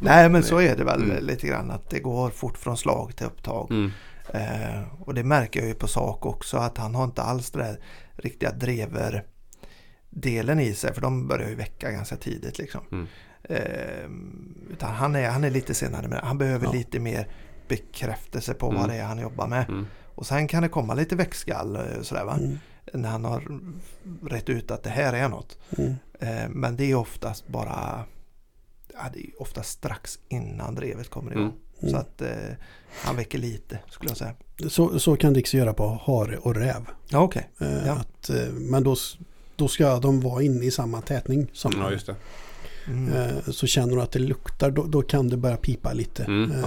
Nej 0.01 0.29
men 0.29 0.42
så 0.42 0.61
är 0.61 0.77
det 0.77 0.85
väl 0.85 1.03
Mm. 1.03 1.24
lite 1.27 1.46
grann 1.46 1.70
att 1.70 1.90
det 1.90 1.98
går 2.01 2.31
fort 2.31 2.59
från 2.59 2.77
slag 2.77 3.16
till 3.16 3.27
upptag. 3.27 3.70
Mm. 3.70 3.90
Eh, 4.35 4.83
och 5.01 5.14
det 5.14 5.24
märker 5.24 5.61
jag 5.61 5.68
ju 5.68 5.74
på 5.74 5.88
sak 5.88 6.27
också 6.27 6.57
att 6.57 6.79
han 6.79 6.94
har 6.94 7.05
inte 7.05 7.22
alls 7.22 7.51
det 7.51 7.59
där 7.59 7.79
riktiga 8.16 8.53
drever 8.53 9.24
delen 10.11 10.61
i 10.61 10.74
sig 10.74 10.94
för 10.94 11.01
de 11.01 11.29
börjar 11.29 11.48
ju 11.48 11.55
väcka 11.55 11.90
ganska 11.90 12.16
tidigt 12.16 12.59
liksom. 12.59 12.81
Mm. 12.92 13.07
Eh, 13.48 14.11
utan 14.72 14.94
han 14.94 15.16
är, 15.16 15.28
han 15.30 15.44
är 15.44 15.50
lite 15.50 15.74
senare 15.74 16.08
med 16.08 16.20
Han 16.22 16.38
behöver 16.38 16.66
Ja. 16.66 16.72
lite 16.72 16.98
mer 17.00 17.28
bekräftelse 17.68 18.54
på 18.54 18.66
Mm. 18.68 18.80
vad 18.80 18.90
det 18.90 18.96
är 18.96 19.04
han 19.04 19.18
jobbar 19.18 19.46
med. 19.46 19.64
Mm. 19.68 19.87
Och 20.14 20.26
sen 20.26 20.48
kan 20.48 20.62
det 20.62 20.68
komma 20.68 20.94
lite 20.94 21.16
växtskall 21.16 21.76
eh, 21.76 21.82
sådär 22.02 22.24
va. 22.24 22.37
Mm. 22.37 22.58
När 22.92 23.08
han 23.08 23.24
har 23.24 23.61
rätt 24.28 24.48
ut 24.48 24.70
att 24.70 24.82
det 24.82 24.90
här 24.90 25.12
är 25.12 25.28
något. 25.28 25.58
Mm. 25.78 25.94
Eh, 26.20 26.48
Men 26.48 26.76
det 26.76 26.84
är 26.90 26.94
oftast 26.94 27.48
bara 27.48 28.04
ja, 28.94 29.00
det 29.14 29.18
är 29.20 29.42
oftast 29.42 29.70
strax 29.70 30.18
innan 30.28 30.74
drevet 30.74 31.11
kommer 31.11 31.32
igång. 31.32 31.52
Mm. 31.82 31.90
Så 31.92 31.96
att 31.96 32.22
eh, 32.22 32.28
han 33.04 33.16
väcker 33.16 33.38
lite 33.38 33.78
skulle 33.90 34.11
jag 34.11 34.16
säga. 34.16 34.34
Så, 34.68 34.98
så 34.98 35.16
kan 35.16 35.32
Dixie 35.32 35.61
göra 35.61 35.74
på 35.74 36.00
hare 36.04 36.37
och 36.38 36.54
räv. 36.54 36.87
Ja 37.08 37.18
okej. 37.22 37.50
Eh, 37.61 37.87
Ja. 37.87 37.92
att, 37.92 38.30
eh, 38.30 38.48
men 38.52 38.82
då, 38.84 38.96
då 39.56 39.68
ska 39.68 39.98
de 39.98 40.20
vara 40.20 40.42
inne 40.42 40.64
i 40.66 40.70
samma 40.70 41.00
tätning 41.00 41.50
som 41.52 41.72
Ja, 41.78 41.90
just 41.90 42.06
det. 42.06 42.14
Mm. 42.90 43.12
Eh, 43.12 43.42
Så 43.51 43.66
känner 43.66 43.96
du 43.96 44.03
att 44.03 44.12
det 44.12 44.18
luktar, 44.18 44.70
då, 44.70 44.85
då 44.85 45.03
kan 45.03 45.29
det 45.29 45.37
börja 45.37 45.57
pipa 45.57 45.92
lite. 45.92 46.24
Mm. 46.24 46.51
Eh, 46.51 46.59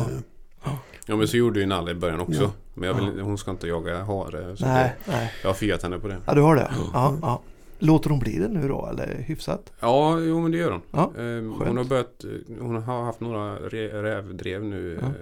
Ja. 0.63 0.77
Ja, 1.05 1.15
men 1.15 1.27
så 1.27 1.37
gjorde 1.37 1.59
ju 1.59 1.65
Nalle 1.65 1.91
i 1.91 1.93
början 1.95 2.19
också. 2.19 2.41
Ja. 2.41 2.51
Men 2.73 2.87
jag 2.89 2.95
vill, 2.95 3.11
Ja. 3.17 3.23
hon 3.23 3.37
ska 3.37 3.51
inte 3.51 3.67
jaga 3.67 4.03
hare. 4.03 4.57
Så 4.57 4.65
Nej, 4.65 4.95
det, 5.05 5.11
nej. 5.11 5.31
jag 5.41 5.49
har 5.49 5.53
fiat 5.53 5.83
henne 5.83 5.99
på 5.99 6.07
det. 6.07 6.17
Ja 6.25 6.33
du 6.33 6.41
har 6.41 6.55
det? 6.55 6.71
Ja, 6.93 7.17
ja. 7.21 7.41
Låter 7.79 8.09
hon 8.09 8.19
bli 8.19 8.37
det 8.39 8.47
nu 8.47 8.67
då 8.67 8.87
eller 8.91 9.15
hyfsat? 9.27 9.71
Ja, 9.79 10.19
jo 10.19 10.39
men 10.41 10.51
det 10.51 10.57
gör 10.57 10.71
hon. 10.71 10.81
Ja, 10.91 10.99
Eh, 10.99 11.11
skönt. 11.13 11.67
hon 11.67 11.77
har 11.77 11.83
börjat, 11.83 12.25
hon 12.59 12.75
har 12.75 13.03
haft 13.03 13.19
några 13.19 13.59
re- 13.59 14.01
rävdrev 14.01 14.63
nu. 14.63 14.97
Ja. 15.01 15.07
Eh, 15.07 15.13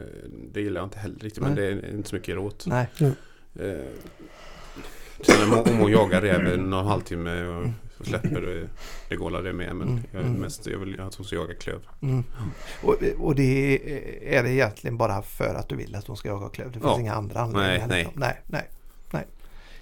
Det 0.54 0.62
gillar 0.62 0.82
jag 0.82 0.86
inte 0.86 1.00
heller 1.00 1.20
riktigt 1.20 1.44
men 1.44 1.54
Nej. 1.54 1.74
det 1.76 1.88
är 1.88 1.96
inte 1.96 2.10
så 2.10 2.16
mycket 2.16 2.36
råt. 2.36 2.66
Nej. 2.68 2.88
Eh, 3.00 3.10
Sen 5.22 5.44
om 5.44 5.50
hon, 5.58 5.74
om 5.74 5.80
hon 5.80 5.92
jagar 5.92 6.22
räven 6.22 6.60
någon 6.70 6.86
halvtimme 6.86 7.44
och 7.46 7.68
Så 8.00 8.04
släpper 8.06 8.42
det, 8.42 8.68
det 9.10 9.16
det 9.42 9.54
med. 9.54 9.76
Men 9.76 9.88
Mm, 9.88 10.04
jag, 10.12 10.22
mm. 10.22 10.34
mest, 10.34 10.68
jag 10.68 10.80
vill 10.80 11.00
att 11.02 11.16
hon 11.16 11.26
ska 11.26 11.36
jaga 11.36 11.54
klöv. 11.54 11.80
Mm. 12.02 12.24
Och, 12.84 12.96
och 13.20 13.36
det 13.36 13.76
är, 14.36 14.44
det 14.44 14.52
egentligen 14.52 14.98
bara 14.98 15.22
för 15.22 15.56
att 15.56 15.70
du 15.70 15.76
vill 15.76 15.96
att 15.96 16.08
hon 16.08 16.18
ska 16.18 16.30
jaga 16.30 16.50
klöv? 16.50 16.68
Det 16.68 16.74
finns 16.74 16.84
Ja. 16.86 17.00
inga 17.00 17.14
andra 17.14 17.40
anledningar? 17.40 17.78
Nej, 17.78 17.88
nej. 17.88 18.04
liksom? 18.04 18.20
nej, 18.22 18.70
nej. 19.12 19.26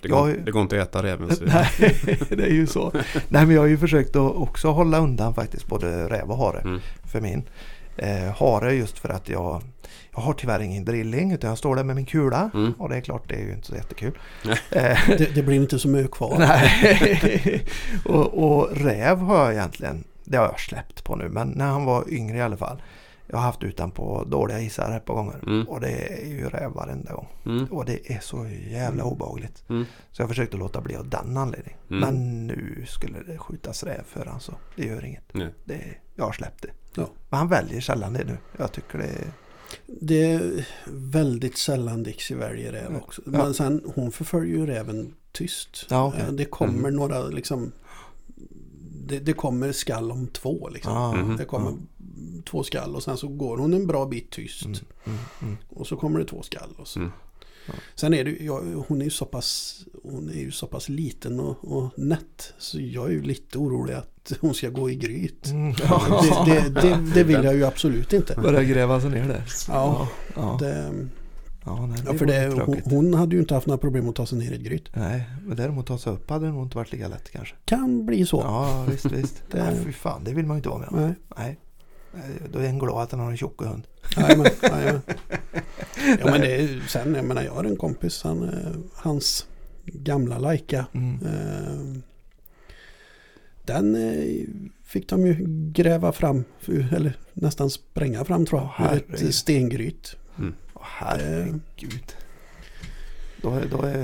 Det 0.01 0.07
Jag 0.09 0.17
går, 0.17 0.29
ju- 0.29 0.39
det 0.41 0.51
går 0.51 0.61
inte 0.61 0.81
att 0.81 0.87
äta 0.89 1.03
räven. 1.03 1.29
Nej, 1.45 1.69
det 2.29 2.43
är 2.43 2.53
ju 2.53 2.67
så. 2.67 2.91
Nej, 3.29 3.45
men 3.45 3.51
jag 3.51 3.61
har 3.61 3.67
ju 3.67 3.77
försökt 3.77 4.15
att 4.15 4.35
också 4.35 4.67
hålla 4.71 4.99
undan 4.99 5.33
faktiskt 5.33 5.67
både 5.67 6.09
räv 6.09 6.31
och 6.31 6.37
hare 6.37 6.59
Mm. 6.59 6.79
för 7.05 7.21
min. 7.21 7.43
Eh, 7.97 8.35
hare 8.37 8.73
just 8.73 8.99
för 8.99 9.09
att 9.09 9.29
jag, 9.29 9.61
jag 10.17 10.23
har 10.23 10.33
tyvärr 10.33 10.59
ingen 10.59 10.85
drilling 10.85 11.31
utan 11.31 11.49
jag 11.49 11.57
står 11.57 11.75
där 11.75 11.83
med 11.83 11.95
min 11.95 12.05
kula. 12.05 12.49
Mm. 12.53 12.73
Och 12.73 12.89
det 12.89 12.95
är 12.97 13.01
klart 13.01 13.29
det 13.29 13.35
är 13.35 13.45
ju 13.45 13.53
inte 13.53 13.67
så 13.67 13.75
jättekul. 13.75 14.17
Eh, 14.71 14.99
det, 15.07 15.35
det 15.35 15.43
blir 15.43 15.55
inte 15.55 15.79
så 15.79 15.87
mycket 15.87 16.11
kvar. 16.11 16.35
Nej. 16.39 17.65
och, 18.05 18.43
och 18.43 18.77
räv 18.77 19.19
har 19.19 19.37
jag 19.45 19.53
egentligen, 19.53 20.03
det 20.23 20.37
har 20.37 20.45
jag 20.45 20.59
släppt 20.59 21.03
på 21.03 21.15
nu 21.15 21.29
men 21.29 21.47
när 21.47 21.65
han 21.65 21.85
var 21.85 22.13
yngre 22.13 22.37
i 22.37 22.41
alla 22.41 22.57
fall. 22.57 22.81
Jag 23.27 23.37
har 23.37 23.43
haft 23.43 23.63
utan 23.63 23.91
på 23.91 24.23
dåliga 24.27 24.59
isar 24.61 24.97
ett 24.97 25.05
par 25.05 25.13
gånger 25.13 25.39
Mm. 25.47 25.67
och 25.67 25.81
det 25.81 26.21
är 26.23 26.25
ju 26.27 26.49
räv 26.49 26.71
varenda 26.71 27.13
gång. 27.13 27.27
Mm. 27.45 27.65
Och 27.65 27.85
det 27.85 28.11
är 28.11 28.19
så 28.19 28.47
jävla 28.71 29.03
obehagligt. 29.03 29.63
Mm. 29.69 29.85
Så 30.11 30.21
jag 30.21 30.29
försökte 30.29 30.57
låta 30.57 30.81
bli 30.81 30.95
av 30.95 31.09
den 31.09 31.37
anledningen. 31.37 31.79
Mm. 31.89 31.99
Men 31.99 32.47
nu 32.47 32.85
skulle 32.87 33.19
det 33.27 33.37
skjutas 33.37 33.83
räv 33.83 34.03
för 34.07 34.25
han 34.25 34.39
så 34.39 34.53
det 34.75 34.85
gör 34.85 35.05
inget. 35.05 35.23
Det, 35.65 35.81
jag 36.15 36.25
har 36.25 36.31
släppt 36.31 36.61
det. 36.61 36.69
Ja. 36.95 37.07
Men 37.29 37.37
han 37.37 37.47
väljer 37.47 37.81
sällan 37.81 38.13
det 38.13 38.23
nu. 38.23 38.37
Jag 38.57 38.71
tycker 38.71 38.97
det 38.97 39.03
är... 39.05 39.31
Det 39.85 40.21
är 40.23 40.67
väldigt 40.91 41.57
sällan 41.57 42.03
Dixie 42.03 42.37
väljer 42.37 42.71
räv 42.71 42.95
också. 42.95 43.21
Ja. 43.25 43.31
Men 43.31 43.53
sen 43.53 43.81
hon 43.95 44.11
förföljer 44.11 44.57
ju 44.57 44.65
räven 44.65 45.13
tyst. 45.31 45.85
Ja, 45.89 46.07
okej. 46.07 46.21
Eh, 46.27 46.31
Det 46.31 46.45
kommer 46.45 46.79
Mm. 46.89 46.95
några 46.95 47.23
liksom 47.23 47.71
det, 49.07 49.19
det 49.19 49.33
kommer 49.33 49.71
skall 49.71 50.11
om 50.11 50.27
två 50.27 50.69
liksom. 50.69 50.93
Ah, 50.93 51.13
Mhm. 51.15 51.37
Det 51.37 51.45
kommer 51.45 51.73
två 52.45 52.63
skall 52.63 52.95
och 52.95 53.03
sen 53.03 53.17
så 53.17 53.27
går 53.27 53.57
hon 53.57 53.73
en 53.73 53.87
bra 53.87 54.05
bit 54.05 54.29
tyst. 54.31 54.65
Mm, 54.65 54.77
mm, 55.05 55.17
mm. 55.41 55.57
Och 55.69 55.87
så 55.87 55.97
kommer 55.97 56.19
det 56.19 56.25
två 56.25 56.41
skall. 56.41 56.75
Och 56.77 56.87
så. 56.87 56.99
Mm. 56.99 57.11
Ja. 57.67 57.73
Sen 57.95 58.13
är 58.13 58.23
det 58.23 58.29
ju- 58.31 58.45
ja, 58.45 58.61
hon 58.87 59.01
är 59.01 59.05
ju 59.05 59.11
så 59.11 59.25
pass, 59.25 59.79
hon 60.09 60.29
är 60.29 60.33
ju 60.39 60.51
så 60.51 60.67
pass 60.67 60.89
liten 60.89 61.39
och, 61.39 61.71
och 61.77 61.99
nätt. 61.99 62.53
Så 62.57 62.79
jag 62.81 63.05
är 63.07 63.11
ju 63.11 63.21
lite 63.21 63.57
orolig 63.57 63.93
att 63.93 64.31
hon 64.41 64.53
ska 64.53 64.69
gå 64.69 64.89
i 64.89 64.95
gryt. 64.95 65.47
Mm. 65.47 65.73
Det, 65.73 66.45
det, 66.45 66.81
det, 66.81 67.11
det 67.13 67.23
vill 67.23 67.43
jag 67.43 67.55
ju 67.55 67.65
absolut 67.65 68.13
inte. 68.13 68.35
Börja 68.35 68.63
gräva 68.63 69.01
sig 69.01 69.09
ner 69.09 69.27
där. 69.27 69.43
Ja, 69.67 70.07
ja. 70.35 70.57
det, 70.59 70.93
ja, 71.65 71.85
nej, 71.85 71.99
ja 72.05 72.13
för 72.13 72.25
det, 72.25 72.63
hon, 72.65 72.81
hon 72.85 73.13
hade 73.13 73.35
ju 73.35 73.41
inte 73.41 73.53
haft 73.53 73.67
några 73.67 73.77
problem 73.77 74.09
att 74.09 74.15
ta 74.15 74.25
sig 74.25 74.37
ner 74.37 74.51
i 74.51 74.55
ett 74.55 74.61
gryt. 74.61 74.89
Nej, 74.95 75.23
men 75.45 75.57
däremot 75.57 75.87
ta 75.87 75.97
sig 75.97 76.13
upp 76.13 76.29
hade 76.29 76.45
det 76.45 76.51
nog 76.51 76.63
inte 76.65 76.77
varit 76.77 76.91
lika 76.91 77.07
lätt 77.07 77.31
kanske. 77.31 77.55
Kan 77.65 78.05
bli 78.05 78.25
så. 78.25 78.37
Ja, 78.45 78.85
visst, 78.91 79.05
visst. 79.11 79.43
Det- 79.51 79.63
Nej, 79.63 79.75
fy 79.85 79.91
fan, 79.91 80.23
det 80.23 80.33
vill 80.33 80.45
man 80.45 80.55
ju 80.55 80.59
inte 80.59 80.69
vara 80.69 80.79
med 80.79 80.89
om. 80.89 80.95
Nej. 81.01 81.13
Nej. 81.37 81.59
Nej, 82.13 82.49
Då 82.53 82.59
är 82.59 82.63
en 82.63 82.79
glad 82.79 83.03
att 83.03 83.11
han 83.11 83.19
har 83.19 83.31
en 83.31 83.37
tjock 83.37 83.61
hund. 83.63 83.83
Jajamän. 84.17 84.47
Ja 86.19 86.25
men 86.31 86.41
det 86.41 86.55
är, 86.55 86.83
sen, 86.87 87.15
jag 87.15 87.25
menar 87.25 87.41
jag 87.43 87.51
har 87.51 87.63
en 87.63 87.75
kompis, 87.77 88.21
han, 88.23 88.43
eh, 88.43 88.71
hans 88.93 89.45
gamla 89.93 90.37
Laika. 90.37 90.85
Mm. 90.93 91.19
Eh, 91.25 92.01
den 93.65 93.95
eh, 93.95 94.45
fick 94.83 95.09
de 95.09 95.27
ju 95.27 95.35
gräva 95.73 96.11
fram, 96.11 96.43
eller 96.67 97.17
nästan 97.33 97.69
spränga 97.69 98.25
fram 98.25 98.45
tror 98.45 98.61
jag. 98.61 98.67
Herregud. 98.75 99.27
ett 99.27 99.35
stengryt. 99.35 100.15
Åh, 100.73 100.81
herregud. 100.83 102.15
Då 103.41 103.49
är, 103.53 103.65
då 103.71 103.81
är, 103.81 104.03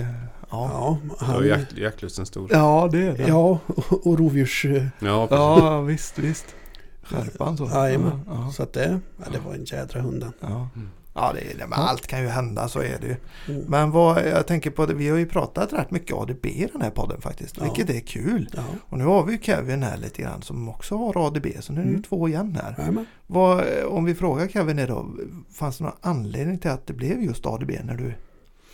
ja. 0.49 0.69
Ja, 0.71 0.97
Då 1.19 1.25
är 1.25 1.31
han, 1.33 1.47
jakt, 1.47 1.77
jaktlusten 1.77 2.25
stor. 2.25 2.49
Ja, 2.51 2.89
det 2.91 3.01
är 3.07 3.17
det. 3.17 3.27
ja 3.27 3.59
och, 3.67 4.07
och 4.07 4.19
rovdjurs... 4.19 4.65
eh, 4.65 4.85
Ja. 5.01 5.27
Ja, 5.31 5.81
visst, 5.81 6.19
visst. 6.19 6.55
Skärpan 7.03 7.57
så. 7.57 7.65
Jajamän. 7.73 8.19
Ja, 8.27 8.51
Så 8.55 8.63
att 8.63 8.73
det, 8.73 8.99
ja, 9.17 9.25
det 9.31 9.39
var 9.39 9.53
en 9.53 9.63
jädra 9.65 10.01
hund 10.01 10.19
den. 10.21 10.33
ja. 10.39 10.69
Ja, 11.15 11.33
det, 11.33 11.39
det, 11.39 11.67
men 11.67 11.69
Ja. 11.79 11.87
allt 11.89 12.07
kan 12.07 12.21
ju 12.21 12.27
hända, 12.27 12.67
så 12.67 12.79
är 12.79 12.97
det 13.01 13.07
ju. 13.07 13.15
Mm. 13.55 13.65
Men 13.67 13.91
vad, 13.91 14.27
jag 14.27 14.47
tänker 14.47 14.69
på, 14.71 14.85
det, 14.85 14.93
vi 14.93 15.09
har 15.09 15.17
ju 15.17 15.25
pratat 15.25 15.73
rätt 15.73 15.91
mycket 15.91 16.15
ADB 16.15 16.45
i 16.45 16.67
den 16.73 16.81
här 16.81 16.89
podden 16.89 17.21
faktiskt, 17.21 17.57
Ja. 17.57 17.63
vilket 17.63 17.89
är 17.89 17.99
kul. 17.99 18.49
Ja, 18.53 18.63
Och 18.89 18.97
nu 18.97 19.03
har 19.03 19.23
vi 19.23 19.31
ju 19.31 19.39
Kevin 19.41 19.83
här 19.83 19.97
lite 19.97 20.21
grann 20.21 20.41
som 20.41 20.69
också 20.69 20.95
har 20.97 21.27
ADB, 21.27 21.45
så 21.59 21.73
nu 21.73 21.79
är 21.79 21.83
det 21.85 21.89
Mm. 21.89 22.03
två 22.03 22.27
igen 22.27 22.59
här. 22.63 23.05
Vad, 23.27 23.63
om 23.85 24.05
vi 24.05 24.15
frågar 24.15 24.47
Kevin 24.47 24.79
idag, 24.79 25.19
fanns 25.53 25.77
det 25.77 25.83
någon 25.83 25.93
anledning 26.01 26.57
till 26.59 26.71
att 26.71 26.87
det 26.87 26.93
blev 26.93 27.21
just 27.23 27.45
ADB 27.45 27.71
när 27.83 27.95
du 27.97 28.13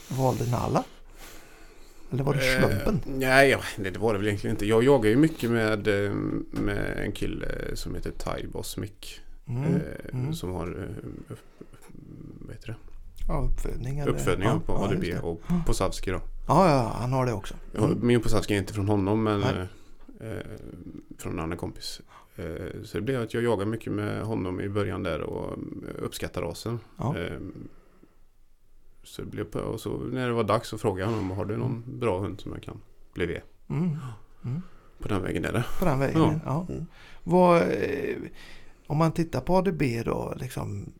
valde 0.09 0.51
Nalla? 0.51 0.83
Eller 2.11 2.23
var 2.23 2.33
det 2.33 2.41
slumpen? 2.41 2.99
Eh, 3.05 3.11
nej, 3.29 3.57
det, 3.77 3.97
var 3.97 4.13
det 4.13 4.19
väl 4.19 4.27
egentligen 4.27 4.55
inte. 4.55 4.65
Jag 4.65 4.83
jagar 4.83 5.09
ju 5.09 5.15
mycket 5.15 5.49
med, 5.51 5.87
eh, 6.05 6.11
med 6.51 6.97
en 7.05 7.11
kille 7.11 7.47
som 7.73 7.95
heter 7.95 8.11
Ty 8.11 8.47
Boss 8.47 8.77
Mick. 8.77 9.21
Mm. 9.47 9.63
eh, 9.63 9.81
mm. 10.13 10.33
Som 10.33 10.51
har 10.53 10.67
eh, 10.67 11.35
vad 12.49 12.55
heter 12.55 12.67
det? 12.67 12.75
Ja, 13.27 13.49
uppfödning. 13.53 13.99
eller- 13.99 14.11
uppfödning 14.11 14.47
ja, 14.47 14.61
på 14.65 14.73
ADB 14.73 15.03
och 15.23 15.41
på 15.65 15.73
Savski 15.73 16.11
då. 16.11 16.21
Ja, 16.47 16.69
ja, 16.69 16.91
han 16.99 17.11
har 17.13 17.25
det 17.25 17.33
också. 17.33 17.53
Ja, 17.71 17.85
Mm. 17.85 18.07
Min 18.07 18.21
på 18.21 18.29
Savski 18.29 18.53
är 18.53 18.57
inte 18.57 18.73
från 18.73 18.87
honom 18.87 19.23
men 19.23 19.43
eh, 19.43 19.59
eh, 20.19 20.43
från 21.17 21.33
en 21.33 21.39
annan 21.39 21.57
kompis. 21.57 22.01
Eh, 22.35 22.81
så 22.83 22.97
det 22.97 23.01
blev 23.01 23.21
att 23.21 23.33
jag 23.33 23.43
jagade 23.43 23.65
mycket 23.71 23.93
med 23.93 24.21
honom 24.23 24.61
i 24.61 24.69
början 24.69 25.03
där 25.03 25.21
och 25.21 25.51
eh, 25.57 26.03
uppskattade 26.03 26.45
rasen. 26.47 26.79
Ja. 26.97 27.17
Eh, 27.17 27.39
så 29.03 29.21
det 29.21 29.27
blev 29.27 29.43
på, 29.43 29.59
och 29.59 29.79
så 29.79 29.97
när 29.97 30.27
det 30.27 30.33
var 30.33 30.43
dags 30.43 30.69
så 30.69 30.77
frågade 30.77 31.01
jag 31.11 31.17
honom 31.17 31.31
har 31.37 31.45
du 31.45 31.57
någon 31.57 31.99
bra 31.99 32.19
hund 32.19 32.41
som 32.41 32.51
jag 32.53 32.63
kan 32.63 32.77
bli 33.13 33.25
ved? 33.25 33.41
Mm. 33.69 33.97
Mm. 34.45 34.61
På 34.99 35.07
den 35.07 35.21
vägen 35.23 35.45
är 35.45 35.51
det. 35.53 35.65
På 35.79 35.85
den 35.85 35.99
vägen. 35.99 36.21
Ja. 36.21 36.39
Ja. 36.45 36.65
Mm. 36.69 36.85
Vad, 37.23 37.61
eh, 37.61 38.17
om 38.87 38.97
man 38.97 39.11
tittar 39.11 39.41
på 39.41 39.55
ADB 39.57 39.81
då, 40.05 40.33
liksom, 40.37 40.91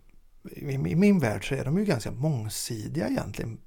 i, 0.55 0.95
min 0.95 1.19
värld 1.19 1.49
så 1.49 1.55
är 1.55 1.65
de 1.65 1.77
ju 1.77 1.85
ganska 1.85 2.11
mångsidiga 2.11 3.07
egentligen. 3.09 3.57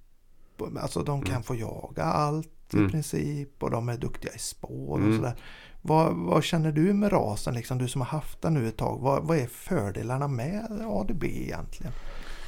Alltså 0.81 1.03
de 1.03 1.23
kan 1.23 1.31
Mm. 1.35 1.43
få 1.43 1.55
jaga 1.55 2.03
allt 2.05 2.49
i 2.75 2.77
Mm. 2.77 2.91
princip 2.91 3.63
och 3.63 3.71
de 3.71 3.89
är 3.89 3.97
duktiga 3.99 4.33
i 4.33 4.39
spår 4.39 4.91
och 4.93 4.99
Mm. 4.99 5.17
sådär. 5.17 5.35
Vad, 5.83 6.15
vad 6.17 6.45
känner 6.45 6.73
du 6.73 6.93
med 6.93 7.13
rasen, 7.13 7.55
liksom, 7.55 7.79
du 7.79 7.89
som 7.89 8.01
har 8.01 8.09
haft 8.09 8.43
den 8.43 8.55
nu 8.55 8.69
ett 8.69 8.77
tag? 8.77 8.99
Vad, 9.01 9.25
vad 9.25 9.39
är 9.39 9.47
fördelarna 9.47 10.29
med 10.29 10.67
ADB 10.89 11.25
egentligen? 11.25 11.93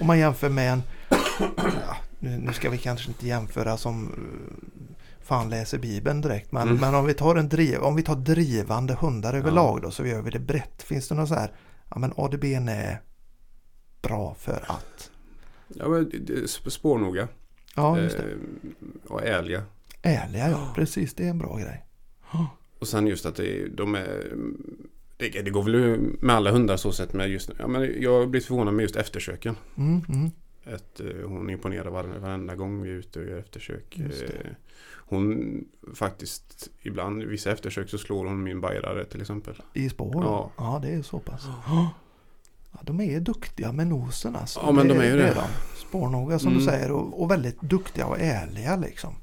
Om 0.01 0.07
man 0.07 0.19
jämför 0.19 0.49
med 0.49 0.73
en, 0.73 0.83
ja, 1.59 1.97
nu, 2.19 2.39
nu 2.39 2.53
ska 2.53 2.71
vi 2.71 2.79
kanske 2.79 3.09
inte 3.09 3.27
jämföra 3.27 3.77
som 3.77 4.05
eh, 4.07 5.25
fan 5.25 5.51
läser 5.51 5.79
Bibeln 5.79 6.21
direkt. 6.21 6.53
Men, 6.53 6.69
Mm. 6.69 6.81
men 6.81 6.95
om, 6.95 7.05
vi 7.07 7.15
tar 7.15 7.37
en 7.37 7.49
driv, 7.49 7.81
om 7.83 7.97
vi 7.97 8.03
tar 8.03 8.17
drivande 8.17 8.95
hundar 8.95 9.35
överlag 9.35 9.79
Ja. 9.79 9.83
då 9.83 9.91
så 9.91 10.07
gör 10.07 10.23
vi 10.23 10.31
det 10.31 10.39
brett. 10.41 10.83
Finns 10.83 11.09
det 11.09 11.15
något 11.15 11.29
så 11.29 11.35
här, 11.35 11.53
ja 11.91 11.99
men 11.99 12.13
ADB 12.17 12.45
är 12.45 13.01
bra 14.09 14.35
för 14.39 14.65
att. 14.67 15.11
Ja, 15.69 15.89
men 15.89 16.11
spårnoga. 16.49 17.29
Ja, 17.77 18.01
just 18.01 18.17
det. 18.17 18.23
Eh, 18.23 19.13
och 19.13 19.23
ärliga. 19.23 19.63
Ärliga 20.03 20.51
ja, 20.51 20.73
precis 20.75 21.15
det 21.15 21.25
är 21.25 21.31
en 21.31 21.39
bra 21.39 21.57
grej. 21.57 21.85
Och 22.79 22.89
sen 22.89 23.07
just 23.07 23.27
att 23.27 23.37
det, 23.37 23.67
de 23.69 23.95
är... 23.95 24.35
Det, 25.17 25.29
det 25.29 25.51
går 25.51 25.63
väl 25.63 25.99
med 26.21 26.37
alla 26.37 26.51
hundar 26.51 26.77
så 26.77 26.93
sett 26.93 27.13
med 27.13 27.29
just 27.29 27.51
ja, 27.59 27.67
men 27.67 28.03
Jag 28.03 28.31
blivit 28.31 28.47
förvånad 28.47 28.75
med 28.75 28.83
just 28.83 28.97
eftersöken. 28.97 29.57
Mm, 29.77 30.01
mm. 30.09 30.31
Att 30.65 31.01
eh, 31.01 31.29
hon 31.29 31.51
imponerar 31.51 31.91
var, 31.91 32.05
varenda 32.05 32.55
gång 32.55 32.83
vi 32.83 32.91
är 32.91 32.95
ute 32.95 33.21
och 33.21 33.27
gör 33.27 33.39
eftersök. 33.39 33.99
Eh, 33.99 34.51
hon 34.97 35.65
faktiskt 35.95 36.71
ibland, 36.83 37.23
vissa 37.23 37.53
eftersök 37.53 37.91
så 37.91 37.99
slår 37.99 38.25
hon 38.25 38.43
min 38.43 38.61
bajrare 38.61 39.05
till 39.05 39.21
exempel. 39.21 39.63
I 39.75 39.89
spår? 39.89 40.25
Ja. 40.25 40.51
ja, 40.57 40.81
det 40.83 40.95
är 40.95 41.03
så 41.03 41.19
pass. 41.19 41.47
Ja, 42.75 42.81
de 42.83 43.01
är 43.01 43.21
duktiga 43.21 43.73
med 43.73 43.87
nosen 43.87 44.37
alltså. 44.37 44.61
Ja, 44.67 44.73
men 44.73 44.89
de 44.89 44.99
är 44.99 45.05
ju 45.05 45.17
det. 45.17 45.35
de. 45.35 45.43
Spårnoga 45.89 46.39
som 46.39 46.51
du 46.55 46.61
Mm. 46.61 46.73
säger 46.75 46.91
och, 46.93 47.23
och 47.23 47.31
väldigt 47.31 47.61
duktiga 47.61 48.07
och 48.07 48.21
ärliga 48.21 48.77
liksom. 48.77 49.15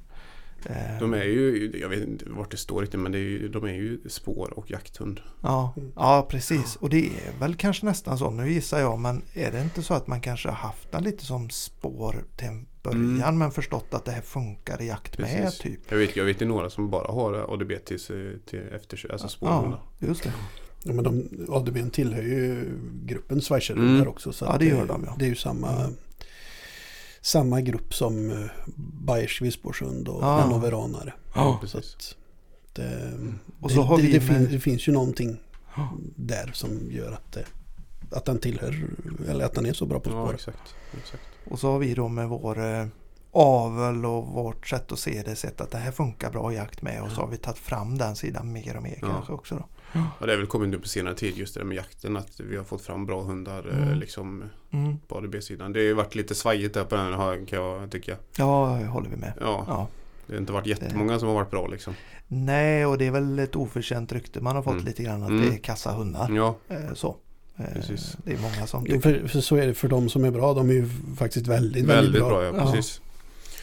Eh, 0.66 1.00
De 1.00 1.14
är 1.14 1.24
ju, 1.24 1.72
jag 1.82 1.90
vet 1.90 2.08
inte 2.08 2.26
vart 2.30 2.52
det 2.52 2.58
står 2.58 2.82
riktigt 2.82 3.00
men 3.00 3.14
är 3.14 3.18
ju, 3.18 3.48
de 3.50 3.64
är 3.64 3.74
ju 3.74 4.00
spår 4.10 4.54
och 4.56 4.72
jakthund. 4.72 5.20
Ja, 5.42 5.74
ja, 5.96 6.28
precis. 6.30 6.76
Och 6.76 6.90
det 6.90 7.06
är 7.08 7.40
väl 7.40 7.56
kanske 7.56 7.86
nästan 7.86 8.18
så, 8.18 8.30
nu 8.32 8.52
gissar 8.52 8.80
jag, 8.80 9.00
men 9.00 9.22
är 9.34 9.52
det 9.52 9.62
inte 9.62 9.84
så 9.84 9.94
att 9.94 10.08
man 10.08 10.22
kanske 10.22 10.50
har 10.50 10.56
haft 10.56 10.92
den 10.92 11.04
lite 11.04 11.26
som 11.26 11.50
spår 11.50 12.24
till 12.36 12.48
en 12.48 12.66
början 12.84 13.06
Mm. 13.24 13.38
men 13.38 13.52
förstått 13.52 13.94
att 13.94 14.06
det 14.06 14.12
här 14.12 14.22
funkar 14.22 14.82
i 14.82 14.88
jakt 14.88 15.18
med 15.18 15.28
Precis. 15.44 15.60
typ? 15.60 15.80
Jag 15.90 15.98
vet, 15.98 16.16
jag 16.16 16.26
vet 16.26 16.42
ju 16.42 16.46
några 16.46 16.70
som 16.70 16.90
bara 16.90 17.12
har 17.12 17.54
ADB 17.54 17.72
till, 17.86 18.00
sig- 18.00 18.40
till 18.40 18.64
eftersök, 18.76 19.12
alltså 19.12 19.28
spårhundar. 19.28 19.82
Ja, 20.00 20.08
just 20.08 20.24
det. 20.24 20.34
Ja, 20.84 20.94
men 20.94 21.04
de, 21.04 21.30
ADB 21.50 21.92
tillhör 21.92 22.22
ju 22.22 22.70
gruppen 23.06 23.42
Schweizer 23.42 23.74
Mm. 23.74 23.98
där 23.98 24.08
också. 24.08 24.34
Så 24.34 24.46
Ja, 24.46 24.58
det 24.58 24.66
gör 24.66 24.86
de, 24.86 25.04
ja. 25.08 25.16
Det 25.20 25.26
är 25.26 25.30
ju 25.30 25.36
samma, 25.36 25.72
Mm. 25.80 25.96
samma 27.22 27.62
grupp 27.62 27.94
som 27.94 28.30
uh, 28.32 28.46
Bayers 29.06 29.42
Visborshund 29.42 30.08
och 30.08 30.24
Ja. 30.24 30.40
Hannoveranare. 30.40 31.14
Ja, 31.36 31.62
Så 31.66 31.78
att 31.78 32.16
det, 32.74 33.12
Och 33.62 33.70
det, 33.70 33.76
så 33.76 33.82
har 33.82 33.98
det, 33.98 34.04
vi 34.04 34.12
det, 34.12 34.20
med- 34.20 34.28
fin, 34.38 34.48
det 34.52 34.60
finns 34.60 34.88
ju 34.88 34.92
någonting 34.92 35.38
Ja. 35.76 35.90
där 36.16 36.52
som 36.54 36.92
gör 36.92 37.12
att, 37.12 37.32
det, 37.32 37.46
att 38.12 38.26
den 38.26 38.40
tillhör, 38.40 38.88
eller 39.30 39.46
att 39.46 39.54
den 39.54 39.66
är 39.66 39.74
så 39.74 39.86
bra 39.86 40.00
på 40.00 40.10
Ja, 40.10 40.26
spår. 40.26 40.34
exakt. 40.34 40.76
exakt. 41.04 41.24
Och 41.50 41.60
så 41.60 41.72
har 41.72 41.80
vi 41.80 41.94
då 41.94 42.08
med 42.08 42.30
vår 42.30 42.60
eh, 42.66 42.86
avel 43.32 44.06
och 44.06 44.28
vårt 44.28 44.68
sätt 44.68 44.92
att 44.92 45.00
se 45.00 45.22
det 45.26 45.36
sett 45.36 45.62
att 45.62 45.72
det 45.72 45.78
här 45.78 45.92
funkar 45.92 46.32
bra 46.32 46.54
i 46.54 46.56
jakt 46.56 46.82
med 46.82 47.02
och 47.04 47.12
så 47.12 47.22
har 47.22 47.28
vi 47.28 47.38
tagit 47.38 47.58
fram 47.60 47.98
den 47.98 48.16
sidan 48.16 48.52
mer 48.52 48.78
och 48.78 48.84
mer 48.84 48.98
Ja. 49.02 49.08
kanske 49.08 49.34
också 49.34 49.56
då. 49.56 49.66
Ja, 49.94 50.26
det 50.26 50.34
är 50.34 50.38
väl 50.38 50.48
kommit 50.48 50.70
nu 50.70 50.80
på 50.80 50.88
senare 50.88 51.16
tid 51.16 51.38
just 51.38 51.54
det 51.54 51.60
där 51.60 51.66
med 51.66 51.78
jakten 51.78 52.18
att 52.18 52.40
vi 52.40 52.58
har 52.58 52.64
fått 52.64 52.82
fram 52.82 53.06
bra 53.06 53.22
hundar 53.22 53.68
eh, 53.72 53.84
Mm. 53.88 54.00
liksom 54.00 54.44
Mm. 54.72 54.98
på 55.08 55.18
ADB-sidan. 55.18 55.74
Det 55.74 55.80
har 55.80 55.84
ju 55.86 55.94
varit 55.94 56.16
lite 56.16 56.36
svajigt 56.36 56.74
där 56.74 56.84
på 56.84 56.96
den 56.96 57.14
här, 57.14 57.46
kan 57.46 57.60
jag 57.60 57.92
tycka. 57.92 58.16
Ja, 58.38 58.78
det 58.82 58.88
håller 58.88 59.10
vi 59.10 59.16
med. 59.16 59.34
Ja, 59.42 59.64
Ja. 59.68 59.88
det 60.28 60.34
har 60.34 60.40
inte 60.40 60.54
varit 60.54 60.68
jättemånga 60.68 61.20
som 61.20 61.28
har 61.28 61.36
varit 61.36 61.52
bra 61.52 61.68
liksom. 61.68 61.94
Nej, 62.28 62.86
och 62.86 62.98
det 62.98 63.08
är 63.08 63.12
väl 63.12 63.40
ett 63.40 63.56
oförtjänt 63.56 64.12
rykte 64.12 64.42
man 64.42 64.56
har 64.56 64.64
fått 64.64 64.74
Mm. 64.74 64.86
lite 64.86 65.04
grann 65.04 65.24
att 65.24 65.30
Mm. 65.30 65.42
det 65.50 65.56
är 65.56 65.58
kassa 65.58 65.92
hundar. 65.92 66.32
Ja, 66.36 66.56
Eh, 66.70 66.94
Så. 66.94 67.16
Eh, 67.58 67.66
Precis. 67.74 68.18
Det 68.26 68.34
är 68.34 68.38
många 68.42 68.68
som 68.68 68.86
tycker 68.86 69.00
för, 69.00 69.28
för 69.28 69.42
så 69.42 69.56
är 69.56 69.68
det 69.68 69.74
för 69.74 69.88
de 69.88 70.10
som 70.10 70.24
är 70.26 70.32
bra. 70.32 70.54
De 70.54 70.70
är 70.70 70.74
ju 70.74 70.90
faktiskt 71.18 71.48
väldigt, 71.48 71.86
väldigt 71.86 72.22
bra, 72.22 72.44
ja, 72.44 72.52
Ja. 72.58 72.72
precis. 72.72 73.02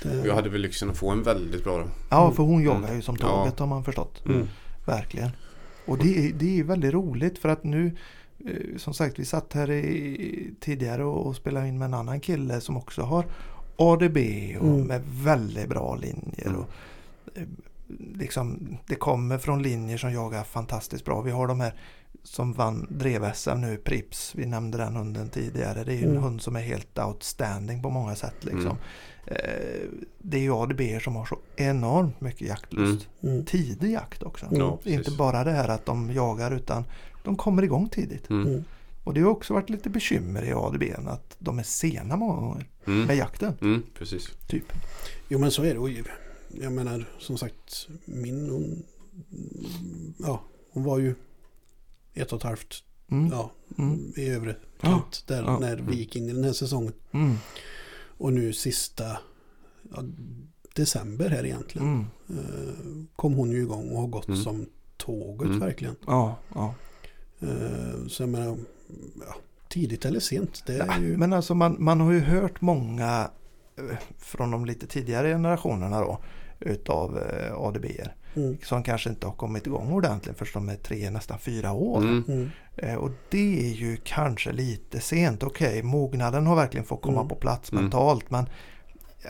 Det- 0.03 0.26
Jag 0.26 0.35
hade 0.35 0.49
väl 0.49 0.61
lyxen 0.61 0.91
att 0.91 0.99
få 0.99 1.11
en 1.11 1.22
väldigt 1.22 1.64
bra. 1.64 1.85
Ja, 2.11 2.31
för 2.33 2.43
hon 2.43 2.62
Mm. 2.62 2.66
jagar 2.66 2.95
ju 2.95 3.03
som 3.03 3.16
Ja. 3.20 3.26
tåget 3.29 3.59
har 3.59 3.66
man 3.66 3.85
förstått. 3.85 4.22
Mm. 4.26 4.49
Verkligen. 4.87 5.31
Och 5.89 5.99
det 5.99 6.18
är, 6.28 6.32
det 6.32 6.59
är 6.61 6.64
väldigt 6.64 6.93
roligt 6.95 7.39
för 7.39 7.49
att 7.49 7.64
nu 7.64 7.97
eh, 8.47 8.76
som 8.76 8.95
sagt 8.95 9.18
vi 9.18 9.24
satt 9.24 9.53
här 9.53 9.70
i, 9.70 10.51
tidigare 10.61 11.05
och, 11.05 11.26
och 11.26 11.36
spelade 11.36 11.68
in 11.68 11.78
med 11.78 11.86
en 11.86 11.95
annan 11.95 12.20
kille 12.20 12.61
som 12.61 12.76
också 12.76 13.03
har 13.03 13.24
ADB 13.76 14.16
och 14.61 14.66
Mm. 14.68 14.82
med 14.86 15.03
väldigt 15.22 15.68
bra 15.68 15.95
linjer. 15.97 16.47
Mm. 16.47 16.61
Och, 16.61 16.68
eh, 17.34 17.43
liksom, 18.14 18.76
det 18.86 18.95
kommer 18.95 19.39
från 19.39 19.62
linjer 19.62 19.97
som 19.99 20.12
jagar 20.12 20.45
fantastiskt 20.45 21.05
bra. 21.05 21.20
Vi 21.22 21.30
har 21.30 21.49
de 21.49 21.61
här 21.61 21.74
som 22.22 22.53
vann 22.53 22.86
drev-SM 22.91 23.55
nu, 23.61 23.76
Prips. 23.76 24.34
Vi 24.34 24.47
nämnde 24.47 24.78
den 24.78 24.97
hunden 24.97 25.28
tidigare. 25.28 25.84
Det 25.84 25.95
är 25.95 26.03
en 26.03 26.11
Mm. 26.11 26.22
hund 26.22 26.43
som 26.43 26.57
är 26.57 26.61
helt 26.61 26.99
outstanding 26.99 27.82
på 27.82 27.91
många 27.91 28.14
sätt. 28.14 28.34
Liksom. 28.45 28.76
Mm. 29.31 29.83
Eh, 29.83 29.89
det 30.18 30.37
är 30.37 30.41
ju 30.41 30.53
ADB 30.55 30.81
som 31.03 31.16
har 31.16 31.26
så 31.26 31.39
enormt 31.57 32.20
mycket 32.20 32.49
jaktlust 32.49 33.09
Mm. 33.22 33.45
tidig 33.45 33.93
jakt 33.93 34.22
också. 34.22 34.47
Ja. 34.53 34.79
Inte 34.85 35.11
bara 35.11 35.45
det 35.45 35.51
här 35.53 35.68
att 35.68 35.87
de 35.87 36.11
jagar 36.12 36.51
utan 36.51 36.85
de 37.24 37.37
kommer 37.37 37.62
igång 37.62 37.89
tidigt. 37.89 38.31
Mm. 38.31 38.47
Mm. 38.47 38.64
Och 39.05 39.14
det 39.14 39.20
har 39.20 39.31
också 39.31 39.55
varit 39.55 39.70
lite 39.70 39.91
bekymmer 39.91 40.43
i 40.45 40.53
ADB 40.53 40.83
att 41.09 41.37
de 41.39 41.59
är 41.59 41.62
sena 41.62 42.16
många 42.16 42.41
gånger 42.41 42.66
med 42.85 42.95
Mm. 43.05 43.18
jakten. 43.18 43.53
Mm, 43.61 43.83
precis. 43.99 44.29
Typ. 44.49 44.72
Jo 45.29 45.39
men 45.39 45.51
så 45.51 45.62
är 45.64 45.72
det. 45.74 45.79
Och 45.81 45.91
jag 46.62 46.72
menar 46.72 47.05
som 47.18 47.39
sagt 47.39 47.89
min 48.05 48.51
hon, 48.51 48.83
ja, 50.18 50.43
hon 50.72 50.85
var 50.85 50.99
ju 50.99 51.14
ett 52.14 52.33
och 52.33 52.39
ett 52.39 52.43
halvt 52.45 52.85
Mm. 53.11 53.31
ja, 53.33 53.51
Mm. 53.79 54.12
i 54.16 54.29
övre 54.29 54.57
kant 54.81 55.24
där 55.26 55.43
Ja. 55.43 55.59
när 55.59 55.76
vi 55.76 55.97
gick 55.97 56.16
in 56.16 56.29
i 56.29 56.33
den 56.33 56.45
här 56.45 56.53
säsongen. 56.53 56.93
Och 58.18 58.32
nu 58.32 58.52
sista 58.52 59.04
ja, 59.94 60.02
december 60.74 61.28
här 61.30 61.44
egentligen 61.46 61.88
Mm. 61.88 62.06
eh, 62.44 62.74
kom 63.16 63.34
hon 63.34 63.50
ju 63.50 63.58
igång 63.62 63.90
och 63.90 64.00
har 64.00 64.06
gått 64.08 64.28
Mm. 64.28 64.40
som 64.40 64.66
tåget 64.96 65.46
Mm. 65.48 65.58
verkligen. 65.60 65.96
Ja, 66.06 66.36
ja. 66.54 66.74
Eh, 67.40 68.06
så 68.08 68.22
jag 68.22 68.28
menar, 68.30 68.58
ja, 69.26 69.34
tidigt 69.68 70.04
eller 70.04 70.20
sent. 70.20 70.62
Det 70.66 70.74
är 70.74 70.86
ja. 70.86 70.98
ju... 71.00 71.16
Men 71.16 71.32
alltså 71.32 71.54
man, 71.54 71.76
man 71.78 72.00
har 72.00 72.12
ju 72.12 72.20
hört 72.20 72.60
många 72.60 73.30
eh, 73.76 73.98
från 74.18 74.50
de 74.50 74.64
lite 74.64 74.86
tidigare 74.86 75.28
generationerna 75.28 76.00
då 76.00 76.18
utav 76.60 77.18
eh, 77.18 77.54
ADB-er 77.60 78.14
Mm. 78.37 78.59
som 78.64 78.83
kanske 78.83 79.11
inte 79.11 79.26
har 79.26 79.35
kommit 79.35 79.66
igång 79.66 79.93
ordentligt 79.93 80.39
förrän 80.39 80.66
de 80.66 80.72
är 80.72 80.76
tre, 80.76 81.11
nästan 81.11 81.39
fyra 81.39 81.72
år. 81.72 81.99
Mm. 81.99 82.24
Mm. 82.29 82.51
Eh, 82.76 82.95
Och 82.95 83.11
det 83.31 83.70
är 83.70 83.74
ju 83.74 83.97
kanske 84.05 84.53
lite 84.53 85.01
sent. 85.01 85.43
Okej, 85.43 85.83
mognaden 85.83 86.47
har 86.47 86.57
verkligen 86.57 86.87
fått 86.87 87.03
komma 87.03 87.20
Mm. 87.20 87.29
på 87.29 87.35
plats 87.35 87.72
Mm. 87.72 87.85
mentalt. 87.85 88.31
Men 88.31 88.47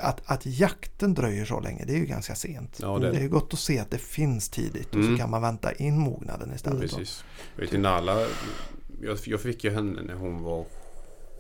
att, 0.02 0.22
att 0.30 0.46
jakten 0.46 1.14
dröjer 1.14 1.44
så 1.44 1.60
länge, 1.60 1.84
det 1.84 1.92
är 1.92 1.98
ju 1.98 2.06
ganska 2.06 2.34
sent. 2.34 2.78
Ja, 2.82 2.98
det 2.98 3.10
det 3.10 3.18
är 3.18 3.28
gott 3.28 3.52
att 3.52 3.58
se 3.58 3.78
att 3.78 3.90
det 3.90 3.98
finns 3.98 4.48
tidigt 4.48 4.88
och 4.88 4.94
Mm. 4.94 5.12
så 5.16 5.18
kan 5.20 5.30
man 5.30 5.42
vänta 5.42 5.72
in 5.72 5.98
mognaden 5.98 6.52
istället. 6.54 6.90
då. 6.90 6.96
Precis. 6.96 7.24
Jag 7.56 7.70
vet 7.70 7.80
Nala, 7.80 8.20
jag, 9.02 9.18
jag 9.24 9.40
fick 9.40 9.64
ju 9.64 9.70
henne 9.70 10.02
när 10.02 10.14
hon 10.14 10.42
var 10.42 10.64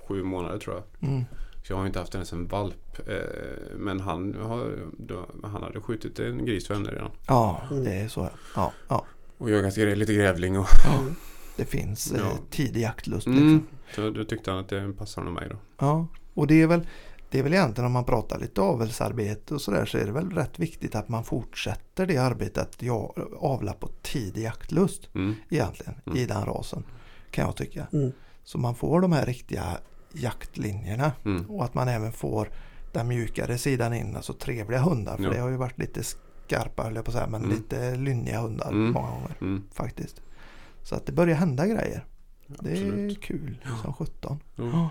sju 0.08 0.22
månader 0.22 0.58
tror 0.58 0.76
jag. 0.76 1.08
Mm. 1.10 1.24
Så 1.62 1.72
jag 1.72 1.78
har 1.78 1.86
inte 1.86 1.98
haft 1.98 2.14
ens 2.14 2.32
en 2.32 2.46
valp. 2.46 3.08
Eh, 3.08 3.16
men 3.76 4.00
han, 4.00 4.34
har, 4.34 4.76
då, 4.98 5.26
han 5.42 5.62
hade 5.62 5.80
skjutit 5.80 6.18
en 6.18 6.44
gris 6.46 6.66
för 6.66 6.74
henne 6.74 6.90
redan. 6.90 7.10
Ja, 7.26 7.62
Mm. 7.70 7.84
det 7.84 7.92
är 7.94 8.08
så. 8.08 8.30
Ja, 8.56 8.72
ja. 8.88 9.04
Och 9.38 9.50
jagat 9.50 9.76
lite 9.76 10.14
grävling 10.14 10.58
och 10.58 10.66
Det 11.56 11.64
finns 11.64 12.12
eh, 12.12 12.20
Ja. 12.20 12.30
tidig 12.50 12.80
jaktlust. 12.80 13.26
mm, 13.26 13.38
Liksom. 13.54 13.66
så 13.94 14.10
då 14.10 14.24
tyckte 14.24 14.50
han 14.50 14.60
att 14.60 14.68
det 14.68 14.92
passade 14.98 15.30
mig 15.30 15.48
då. 15.50 15.56
Ja, 15.78 16.06
och 16.34 16.46
det 16.46 16.62
är 16.62 16.66
väl 16.66 16.80
det 17.30 17.38
är 17.38 17.42
väl 17.42 17.52
egentligen 17.54 17.86
om 17.86 17.92
man 17.92 18.04
pratar 18.04 18.38
lite 18.38 18.60
avelsarbete 18.60 19.54
och 19.54 19.60
sådär 19.60 19.84
så 19.86 19.98
är 19.98 20.06
det 20.06 20.12
väl 20.12 20.30
rätt 20.30 20.58
viktigt 20.58 20.94
att 20.94 21.08
man 21.08 21.24
fortsätter 21.24 22.06
det 22.06 22.16
arbetet 22.18 22.58
att 22.58 22.82
jag 22.82 23.28
avla 23.38 23.72
på 23.72 23.88
tidig 24.02 24.42
jaktlust 24.42 25.08
Mm. 25.14 25.34
egentligen 25.48 25.94
i 26.06 26.10
Mm. 26.22 26.26
den 26.28 26.44
rasen 26.46 26.84
kan 27.30 27.44
jag 27.44 27.56
tycka. 27.56 27.86
Mm. 27.92 28.12
Så 28.44 28.58
man 28.58 28.74
får 28.74 29.00
de 29.00 29.12
här 29.12 29.26
riktiga 29.26 29.64
jaktlinjerna 30.12 31.12
Mm. 31.24 31.50
och 31.50 31.64
att 31.64 31.74
man 31.74 31.88
även 31.88 32.12
får 32.12 32.50
den 32.92 33.08
mjukare 33.08 33.58
sidan 33.58 33.94
in, 33.94 34.16
alltså 34.16 34.32
trevliga 34.32 34.80
hundar. 34.80 35.16
För 35.16 35.22
Ja. 35.24 35.30
det 35.30 35.38
har 35.40 35.48
ju 35.48 35.56
varit 35.56 35.78
lite 35.78 36.02
skarpa 36.02 36.82
höll 36.82 36.94
jag 36.96 37.04
på 37.04 37.10
att 37.10 37.14
säga, 37.14 37.26
men 37.26 37.44
Mm. 37.44 37.56
lite 37.56 37.96
lynniga 37.96 38.40
hundar 38.40 38.68
Mm. 38.70 38.92
många 38.92 39.10
gånger 39.10 39.34
Mm. 39.40 39.62
faktiskt. 39.72 40.20
Så 40.82 40.94
att 40.94 41.06
det 41.06 41.12
börjar 41.12 41.36
hända 41.36 41.66
grejer. 41.66 42.04
Det 42.46 42.70
är 42.70 43.14
kul 43.14 43.64
som 43.82 43.92
17. 43.92 44.38
Jo. 44.56 44.70
Ja, 44.72 44.90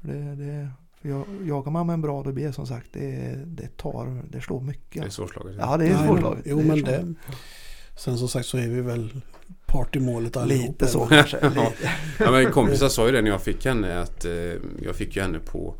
för 0.00 0.08
det, 0.08 0.34
det, 0.34 0.68
för 1.00 1.08
jag, 1.08 1.24
jagar 1.44 1.70
man 1.70 1.86
med 1.86 1.94
en 1.94 2.02
bra 2.02 2.20
ADB 2.20 2.52
som 2.54 2.66
sagt, 2.66 2.86
det, 2.92 3.34
det 3.46 3.76
tar, 3.76 4.22
det 4.30 4.40
slår 4.40 4.58
Det 4.60 4.64
är 4.64 4.66
mycket. 4.66 5.12
svårslaget. 5.12 5.56
Ja, 5.58 5.76
det 5.76 5.86
är 5.88 6.06
svårslaget. 6.06 6.42
Jo 6.46 6.58
är 6.60 6.64
men 6.64 6.82
det. 6.82 7.14
Sen 7.96 8.18
som 8.18 8.28
sagt 8.28 8.46
så 8.46 8.58
är 8.58 8.68
vi 8.68 8.80
väl 8.80 9.10
part 9.66 9.96
i 9.96 10.00
målet 10.00 10.36
allihop. 10.36 10.68
Lite 10.68 10.86
så 10.86 11.06
kanske. 11.06 11.48
Lite. 11.48 11.90
Ja, 12.18 12.30
men 12.30 12.52
kompisar 12.52 12.88
sa 12.88 13.06
ju 13.06 13.12
det 13.12 13.22
när 13.22 13.30
jag 13.30 13.42
fick 13.42 13.64
henne 13.64 14.00
att 14.00 14.24
eh, 14.24 14.32
jag 14.82 14.96
fick 14.96 15.16
ju 15.16 15.22
henne 15.22 15.38
på 15.38 15.74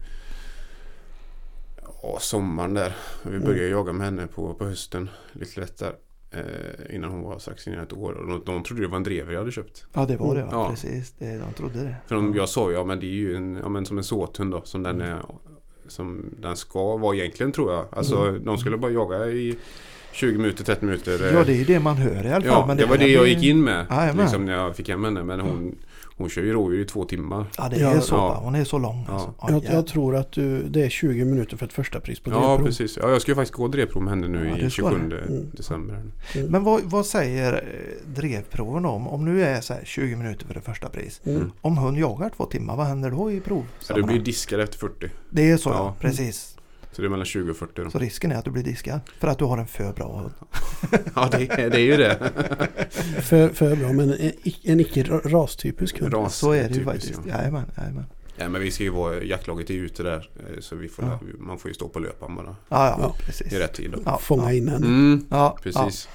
ja, 2.02 2.18
sommaren 2.20 2.74
där. 2.74 2.96
Vi 3.22 3.38
började 3.38 3.68
jaga 3.68 3.92
med 3.92 4.04
henne 4.04 4.26
på, 4.26 4.54
på 4.54 4.64
hösten 4.64 5.10
lite 5.32 5.60
lättare. 5.60 5.92
Eh, 6.30 6.94
innan 6.96 7.10
hon 7.10 7.22
var 7.22 7.38
strax 7.38 7.68
innan 7.68 7.80
ett 7.80 7.92
år. 7.92 8.12
Och 8.12 8.28
de, 8.28 8.42
de 8.44 8.62
trodde 8.62 8.82
det 8.82 8.88
var 8.88 8.96
en 8.96 9.04
drever 9.04 9.32
jag 9.32 9.40
hade 9.40 9.52
köpt. 9.52 9.86
Ja, 9.92 10.06
det 10.06 10.16
var 10.16 10.34
det. 10.34 10.40
Ja. 10.40 10.48
Ja. 10.52 10.70
Precis, 10.70 11.14
det, 11.18 11.38
de 11.38 11.52
trodde 11.52 11.82
det. 11.82 11.96
För 12.06 12.14
de, 12.14 12.34
jag 12.34 12.48
sa 12.48 12.70
ju, 12.70 12.76
ja 12.76 12.84
men 12.84 13.00
det 13.00 13.06
är 13.06 13.16
ju 13.16 13.36
en, 13.36 13.56
ja, 13.62 13.68
men 13.68 13.86
som 13.86 13.98
en 13.98 14.04
såthund 14.04 14.52
då. 14.52 14.62
Som 14.64 14.82
den, 14.82 15.00
är, 15.00 15.22
som 15.88 16.34
den 16.40 16.56
ska 16.56 16.96
vara 16.96 17.16
egentligen 17.16 17.52
tror 17.52 17.72
jag. 17.72 17.86
Alltså 17.92 18.32
de 18.32 18.58
skulle 18.58 18.76
bara 18.76 18.90
jaga 18.90 19.26
i 19.26 19.58
20 20.16 20.38
minuter, 20.38 20.64
30 20.64 20.84
minuter. 20.84 21.26
eh, 21.28 21.34
Ja, 21.34 21.44
det 21.44 21.52
är 21.52 21.56
ju 21.56 21.64
det 21.64 21.80
man 21.80 21.96
hör 21.96 22.26
i 22.26 22.32
alla 22.32 22.40
fall. 22.40 22.44
Ja, 22.46 22.64
men 22.66 22.76
det 22.76 22.86
var 22.86 22.96
det 22.98 23.08
jag 23.08 23.28
gick 23.28 23.42
in 23.44 23.64
med. 23.64 23.86
Jajamän. 23.90 24.24
Liksom 24.24 24.44
när 24.44 24.52
jag 24.52 24.76
fick 24.76 24.88
hem 24.88 25.04
henne. 25.04 25.22
Men 25.22 25.40
hon, 25.40 25.74
hon 26.16 26.28
kör 26.28 26.42
ju 26.42 26.52
rådjur 26.52 26.80
i 26.80 26.84
två 26.84 27.04
timmar. 27.04 27.44
Ja, 27.58 27.68
det 27.68 27.76
Ja, 27.78 27.90
är 27.90 28.00
så. 28.00 28.14
ja. 28.14 28.40
Hon 28.44 28.54
är 28.54 28.64
så 28.64 28.78
lång. 28.78 29.04
Ja. 29.08 29.14
Alltså. 29.14 29.34
Ja, 29.40 29.50
Jag, 29.50 29.64
jag 29.74 29.86
tror 29.86 30.16
att 30.16 30.32
du, 30.32 30.62
det 30.62 30.82
är 30.84 30.88
20 30.88 31.24
minuter 31.24 31.56
för 31.56 31.66
ett 31.66 31.72
första 31.72 32.00
pris 32.00 32.20
på 32.20 32.30
Ja, 32.30 32.34
drevprov. 32.46 32.66
precis. 32.66 32.98
Ja, 33.02 33.10
jag 33.10 33.22
ska 33.22 33.30
ju 33.30 33.34
faktiskt 33.36 33.54
gå 33.54 33.68
drevprov 33.68 34.02
med 34.02 34.10
henne 34.10 34.28
nu 34.28 34.48
Ja, 34.48 34.56
i 34.56 34.60
det 34.60 34.70
ska 34.70 34.82
27 34.90 35.08
du. 35.08 35.18
Mm. 35.18 35.50
december. 35.52 36.02
Men 36.48 36.64
vad, 36.64 36.82
vad 36.82 37.06
säger 37.06 37.52
eh, 37.52 38.12
drevproven 38.14 38.84
om? 38.84 39.08
Om 39.08 39.24
nu 39.24 39.42
är 39.42 39.60
så 39.60 39.74
här 39.74 39.80
20 39.84 40.16
minuter 40.16 40.46
för 40.46 40.54
det 40.54 40.60
första 40.60 40.88
pris. 40.88 41.20
Mm. 41.26 41.50
Om 41.60 41.78
hund 41.78 41.98
jagar 41.98 42.30
två 42.36 42.44
timmar, 42.46 42.76
vad 42.76 42.86
händer 42.86 43.10
då 43.10 43.32
i 43.32 43.40
prov? 43.40 43.64
Ja, 43.88 43.94
du 43.94 44.02
blir 44.02 44.20
diskad 44.20 44.60
efter 44.60 44.78
40. 44.78 45.10
Det 45.30 45.50
är 45.50 45.56
så 45.56 45.70
ja, 45.70 45.74
Ja. 45.74 45.94
precis. 46.00 46.55
Så 46.96 47.02
det 47.02 47.08
är 47.08 47.10
mellan 47.10 47.26
20 47.26 47.50
och 47.50 47.56
40 47.56 47.84
då. 47.84 47.90
Så 47.90 47.98
risken 47.98 48.32
är 48.32 48.36
att 48.36 48.44
du 48.44 48.50
blir 48.50 48.62
diskad 48.62 49.00
för 49.18 49.28
att 49.28 49.38
du 49.38 49.44
har 49.44 49.58
en 49.58 49.66
för 49.66 49.92
bra 49.92 50.16
hund. 50.16 50.32
Ja, 51.14 51.28
det, 51.32 51.50
är- 51.60 51.70
det 51.70 51.76
är 51.76 51.84
ju 51.84 51.96
det. 51.96 52.18
För, 53.22 53.48
för 53.48 53.76
bra, 53.76 53.92
men 53.92 54.12
en, 54.12 54.32
en 54.62 54.80
icke 54.80 55.02
ra- 55.02 55.28
rastypisk 55.28 56.00
hund. 56.00 56.14
Ras, 56.14 56.36
Så 56.36 56.52
är 56.52 56.68
det 56.68 56.74
ju 56.74 56.84
faktiskt. 56.84 57.20
Ja. 57.26 57.34
Jajamän, 57.38 57.70
jajamän. 57.76 58.04
ja, 58.36 58.48
men 58.48 58.60
vi 58.60 58.70
ska 58.70 58.84
ju 58.84 58.90
vara, 58.90 59.22
jaktlaget 59.22 59.70
är 59.70 59.74
ju 59.74 59.84
ute 59.84 60.02
där. 60.02 60.30
eh, 60.36 60.60
Så 60.60 60.76
vi 60.76 60.88
får, 60.88 61.04
Ja. 61.04 61.18
man 61.38 61.58
får 61.58 61.68
ju 61.68 61.74
stå 61.74 61.88
på 61.88 61.98
löpan 61.98 62.36
bara. 62.36 62.46
Ja, 62.46 62.56
ja, 62.68 62.98
Ja. 63.00 63.14
precis. 63.20 63.52
I 63.52 63.58
rätt 63.58 63.74
tid 63.74 63.90
då. 63.90 63.98
Ja, 64.04 64.18
Fånga 64.18 64.42
ja. 64.44 64.52
in 64.52 64.68
henne. 64.68 64.86
Mm, 64.86 65.26
Ja, 65.30 65.36
Ja. 65.36 65.58
precis. 65.62 66.08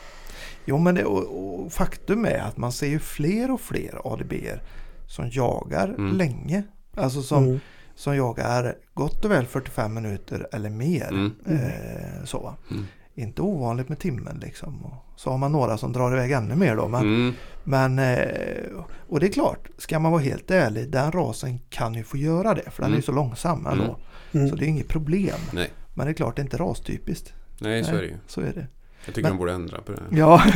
Jo, 0.65 0.77
men 0.77 0.95
det, 0.95 1.05
och, 1.05 1.63
och 1.63 1.71
faktum 1.73 2.25
är 2.25 2.39
att 2.39 2.57
man 2.57 2.71
ser 2.71 2.87
ju 2.87 2.99
fler 2.99 3.51
och 3.51 3.61
fler 3.61 4.13
ADBer 4.13 4.61
som 5.07 5.29
jagar 5.31 5.87
Mm. 5.87 6.17
länge. 6.17 6.63
Alltså 6.95 7.21
som, 7.21 7.43
Mm. 7.43 7.59
Som 7.95 8.15
jagar 8.15 8.75
gott 8.93 9.25
och 9.25 9.31
väl 9.31 9.45
45 9.45 9.93
minuter 9.93 10.47
eller 10.51 10.69
mer. 10.69 11.07
Mm. 11.09 11.31
Eh, 11.47 12.23
så. 12.25 12.53
Mm. 12.71 12.85
Inte 13.15 13.41
ovanligt 13.41 13.89
med 13.89 13.99
timmen 13.99 14.39
liksom. 14.41 14.85
Och 14.85 14.93
så 15.19 15.29
har 15.31 15.37
man 15.37 15.51
några 15.51 15.77
som 15.77 15.93
drar 15.93 16.11
iväg 16.11 16.31
ännu 16.31 16.55
mer 16.55 16.75
då. 16.75 16.87
Men, 16.87 17.01
Mm. 17.01 17.33
men, 17.63 17.99
eh, 17.99 18.67
och 19.09 19.19
det 19.19 19.25
är 19.27 19.31
klart, 19.31 19.69
ska 19.77 19.99
man 19.99 20.11
vara 20.11 20.21
helt 20.21 20.51
ärlig, 20.51 20.89
den 20.91 21.11
rasen 21.11 21.59
kan 21.69 21.93
ju 21.93 22.03
få 22.03 22.17
göra 22.17 22.53
det. 22.53 22.69
För 22.71 22.81
den 22.83 22.91
är 22.91 22.95
Mm. 22.95 23.01
så 23.03 23.11
långsam 23.11 23.65
ändå. 23.67 23.97
Mm. 24.31 24.49
Så 24.49 24.55
det 24.55 24.65
är 24.65 24.67
inget 24.67 24.87
problem. 24.87 25.39
Nej. 25.53 25.69
Men 25.93 26.05
det 26.05 26.11
är 26.11 26.13
klart, 26.13 26.35
det 26.35 26.41
är 26.41 26.43
inte 26.43 26.57
rastypiskt. 26.57 27.33
Nej, 27.59 27.83
så 27.83 27.89
Nej. 27.91 27.97
är 27.99 28.01
det 28.03 28.07
ju. 28.09 28.17
Så 28.27 28.41
är 28.41 28.53
det. 28.53 28.67
Jag 29.05 29.15
tycker 29.15 29.21
Men- 29.29 29.31
de 29.31 29.37
borde 29.37 29.51
ändra 29.53 29.81
på 29.81 29.91
det. 29.91 30.01
Ja, 30.11 30.43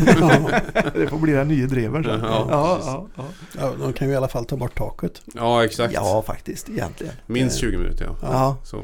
det 0.93 1.07
får 1.07 1.17
bli 1.19 1.33
den 1.33 1.47
nya 1.47 1.67
dreven 1.67 2.03
sen. 2.03 2.19
Ja, 2.19 2.47
ja, 2.49 2.79
ja, 2.85 3.07
ja. 3.15 3.25
Ja, 3.59 3.73
de 3.79 3.93
kan 3.93 4.07
ju 4.07 4.13
i 4.13 4.17
alla 4.17 4.27
fall 4.27 4.45
ta 4.45 4.57
bort 4.57 4.77
taket. 4.77 5.21
Ja, 5.35 5.65
exakt. 5.65 5.93
ja, 5.93 6.23
faktiskt 6.27 6.69
egentligen. 6.69 7.13
Minst 7.27 7.55
Eh, 7.55 7.59
20 7.61 7.77
minuter 7.77 8.05
ja. 8.05 8.15
Ja, 8.21 8.57
Så. 8.63 8.83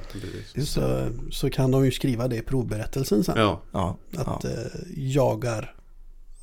Så, 0.66 1.08
så 1.32 1.50
kan 1.50 1.72
de 1.72 1.86
ju 1.86 1.92
skriva 1.92 2.28
det 2.28 2.36
i 2.36 2.42
provberättelsen 2.42 3.24
sen. 3.24 3.38
Ja, 3.38 3.62
Ja, 3.72 3.98
Att 4.18 4.44
ja. 4.44 4.50
eh, 4.50 4.56
jagar 4.98 5.76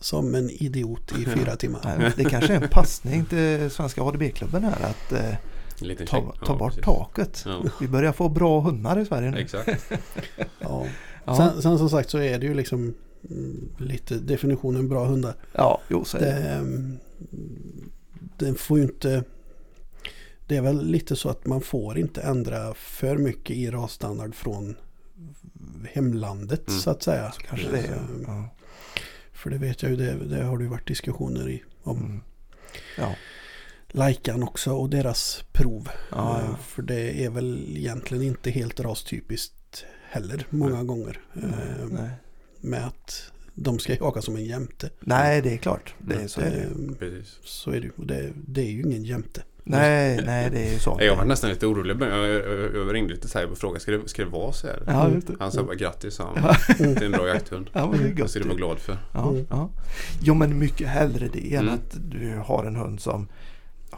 som 0.01 0.35
en 0.35 0.51
idiot 0.51 1.13
i 1.19 1.25
fyra 1.37 1.57
timmar. 1.57 2.13
Det 2.17 2.25
kanske 2.25 2.55
är 2.55 2.63
en 2.63 2.69
passning 2.69 3.25
till 3.25 3.71
Svenska 3.71 4.03
ADB-klubben 4.03 4.65
här 4.65 4.91
att 4.91 5.13
eh, 5.13 5.97
ta, 6.07 6.07
ta 6.07 6.33
ja, 6.47 6.55
bort 6.57 6.69
precis. 6.71 6.85
taket. 6.85 7.43
Ja, 7.47 7.63
Vi 7.81 7.89
börjar 7.89 8.13
få 8.13 8.29
bra 8.29 8.61
hundar 8.61 8.99
i 8.99 9.07
Sverige 9.07 9.31
nu. 9.31 9.39
exakt. 9.39 9.69
Ja. 10.61 10.87
Ja, 11.25 11.37
Sen, 11.37 11.63
sen 11.63 11.79
som 11.79 11.91
sagt 11.91 12.11
så 12.11 12.19
är 12.19 12.39
det 12.39 12.47
ju 12.47 12.55
liksom 12.55 12.95
lite 13.79 14.15
definitionen 14.19 14.89
bra 14.89 15.05
hundar. 15.07 15.35
ja 15.53 15.81
jo 15.91 16.05
så 16.05 16.19
det. 16.19 16.33
Mm, 16.33 16.99
den 18.37 18.55
får 18.55 18.79
ju 18.79 18.85
inte... 18.85 19.25
Det 20.47 20.57
är 20.57 20.63
väl 20.63 20.87
lite 20.87 21.17
så 21.17 21.29
att 21.29 21.47
man 21.47 21.61
får 21.61 21.99
inte 21.99 22.21
ändra 22.23 22.75
för 22.75 23.17
mycket 23.17 23.57
i 23.57 23.71
rasstandard 23.71 24.35
från 24.35 24.77
hemlandet 25.93 26.69
Mm. 26.69 26.81
så 26.81 26.91
att 26.91 27.03
säga. 27.03 27.33
Kanske 27.49 27.71
det 27.71 27.79
är. 27.79 27.93
Eh, 27.93 27.99
Ja. 28.27 28.49
För 29.33 29.51
det 29.51 29.59
vet 29.59 29.83
jag 29.83 29.91
ju, 29.91 29.97
det, 29.97 30.15
det 30.37 30.45
har 30.45 30.59
det 30.59 30.65
ju 30.65 30.71
varit 30.71 30.87
diskussioner 30.89 31.49
i 31.49 31.63
om 31.83 31.97
Mm. 31.99 32.21
Ja. 32.99 33.15
Lajkan 33.89 34.43
också 34.43 34.73
och 34.73 34.91
deras 34.91 35.45
prov. 35.53 35.89
Ja, 36.11 36.39
Eh, 36.41 36.47
ja. 36.51 36.57
För 36.57 36.83
det 36.83 37.25
är 37.25 37.31
väl 37.31 37.77
egentligen 37.77 38.23
inte 38.23 38.51
helt 38.51 38.81
rastypiskt 38.81 39.85
heller 40.11 40.47
många 40.51 40.85
gånger. 40.85 41.21
eh, 41.35 41.87
Nej. 41.91 42.11
Med 42.61 42.87
att 42.87 43.33
de 43.55 43.79
ska 43.79 43.95
jaga 43.95 44.23
som 44.23 44.37
en 44.37 44.45
jämte. 44.45 44.91
nej, 45.01 45.43
det 45.43 45.53
är 45.53 45.57
klart. 45.57 45.95
Det 45.99 46.15
är, 46.15 46.27
så 46.29 46.41
är 46.41 46.51
det. 46.51 46.57
ju. 46.57 46.95
Precis. 46.95 47.39
Så 47.43 47.71
är 47.71 47.75
det 47.81 47.87
ju. 47.87 47.93
Och 47.97 48.07
det, 48.07 48.31
det 48.47 48.61
är 48.61 48.71
ju 48.71 48.83
ingen 48.83 49.05
jämte. 49.05 49.43
Nej, 49.65 50.23
nej, 50.27 50.51
det 50.51 50.59
är 50.61 50.73
ju 50.73 50.79
så. 50.79 50.99
Jag 51.01 51.17
var 51.17 51.25
nästan 51.25 51.51
lite 51.51 51.67
orolig. 51.67 51.97
men 51.97 52.09
Jag, 52.09 52.29
jag, 52.29 52.75
jag 52.77 52.95
ringde 52.95 53.17
till 53.17 53.29
Saib 53.31 53.51
och 53.51 53.59
frågade, 53.59 53.81
ska 53.81 53.93
det, 53.93 54.09
ska 54.09 54.25
det 54.25 54.31
vara 54.31 54.53
så 54.53 54.67
här? 54.67 54.83
Ja, 54.87 55.11
just 55.15 55.27
det. 55.27 55.35
Han 55.39 55.53
sa 55.53 55.63
bara 55.63 55.75
grattis, 55.75 56.15
sa 56.15 56.33
han. 56.35 56.45
Ja. 56.45 56.75
Det 56.79 56.85
är 57.01 57.05
en 57.05 57.13
bra 57.13 57.29
jakthund. 57.29 57.71
Ja, 57.73 57.91
men 57.91 57.99
det 57.99 58.05
är 58.05 58.09
Jag 58.09 58.17
gott. 58.19 58.31
ska 58.31 58.39
du 58.41 58.45
vara 58.47 58.57
glad 58.57 58.79
för. 58.79 58.99
Ja, 59.15 59.31
Mm. 59.31 59.47
ja. 59.51 59.71
Jo 60.21 60.35
men 60.35 60.59
mycket 60.59 60.89
hellre 60.89 61.29
det 61.33 61.55
än 61.55 61.63
Mm. 61.63 61.75
att 61.75 61.97
du 62.11 62.37
har 62.45 62.65
en 62.65 62.77
hund 62.77 63.01
som 63.01 63.29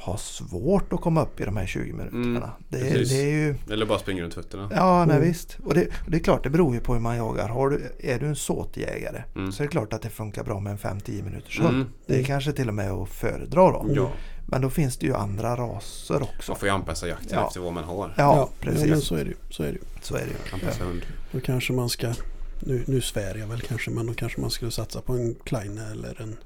har 0.00 0.16
svårt 0.16 0.92
att 0.92 1.00
komma 1.00 1.22
upp 1.22 1.40
i 1.40 1.44
de 1.44 1.56
här 1.56 1.66
20 1.66 1.92
minuterna. 1.92 2.22
Mm, 2.22 2.42
det, 2.68 2.78
det 3.08 3.20
är 3.22 3.30
ju 3.30 3.54
Eller 3.70 3.86
bara 3.86 3.98
springer 3.98 4.22
runt 4.22 4.34
fötterna. 4.34 4.70
Ja, 4.74 5.04
nej 5.04 5.16
Mm. 5.16 5.28
visst. 5.28 5.58
Och 5.64 5.74
det, 5.74 5.86
och 6.04 6.10
det 6.10 6.16
är 6.16 6.20
klart, 6.22 6.44
det 6.44 6.50
beror 6.50 6.74
ju 6.74 6.80
på 6.80 6.92
hur 6.94 7.00
man 7.00 7.16
jagar. 7.16 7.48
Har 7.48 7.70
du, 7.70 7.92
är 7.98 8.18
du 8.18 8.26
en 8.26 8.36
såtjägare 8.36 9.22
Mm. 9.36 9.52
så 9.52 9.62
är 9.62 9.66
det 9.66 9.70
klart 9.70 9.92
att 9.92 10.02
det 10.02 10.10
funkar 10.10 10.44
bra 10.44 10.60
med 10.60 10.72
en 10.72 10.78
5-10 10.78 11.22
minuters 11.24 11.60
hund. 11.60 11.74
Mm. 11.76 11.88
Det 12.06 12.20
är 12.20 12.24
kanske 12.24 12.52
till 12.52 12.68
och 12.68 12.74
med 12.74 12.90
att 12.90 13.08
föredra 13.08 13.60
då. 13.70 13.86
Ja, 13.94 14.10
Men 14.46 14.60
då 14.62 14.70
finns 14.70 14.96
det 14.98 15.06
ju 15.06 15.14
andra 15.14 15.56
raser 15.56 16.22
också. 16.22 16.52
man 16.52 16.58
får 16.58 16.68
ju 16.68 16.74
anpassa 16.74 17.08
jakten 17.08 17.28
Ja. 17.32 17.46
efter 17.46 17.60
vad 17.60 17.72
man 17.72 17.84
har. 17.84 18.14
Ja, 18.16 18.48
men 18.64 18.74
precis. 18.74 19.04
så 19.04 19.14
är 19.14 19.24
det 19.24 19.30
ju. 19.30 19.36
Så 19.50 19.62
är 19.62 19.66
det 19.66 19.72
ju. 19.72 19.80
Så 20.02 20.14
är 20.14 20.20
det 20.20 20.26
ju. 20.26 20.54
Anpassa 20.54 20.84
hund. 20.84 21.00
Då 21.32 21.40
kanske 21.40 21.72
man 21.72 21.88
ska, 21.88 22.12
nu, 22.60 22.84
nu 22.86 23.00
svär 23.00 23.34
jag 23.38 23.46
väl 23.46 23.60
kanske, 23.60 23.90
men 23.90 24.06
då 24.06 24.14
kanske 24.14 24.40
man 24.40 24.50
skulle 24.50 24.70
satsa 24.70 25.00
på 25.00 25.12
en 25.12 25.34
Kleine 25.44 25.90
eller 25.92 26.22
en, 26.22 26.36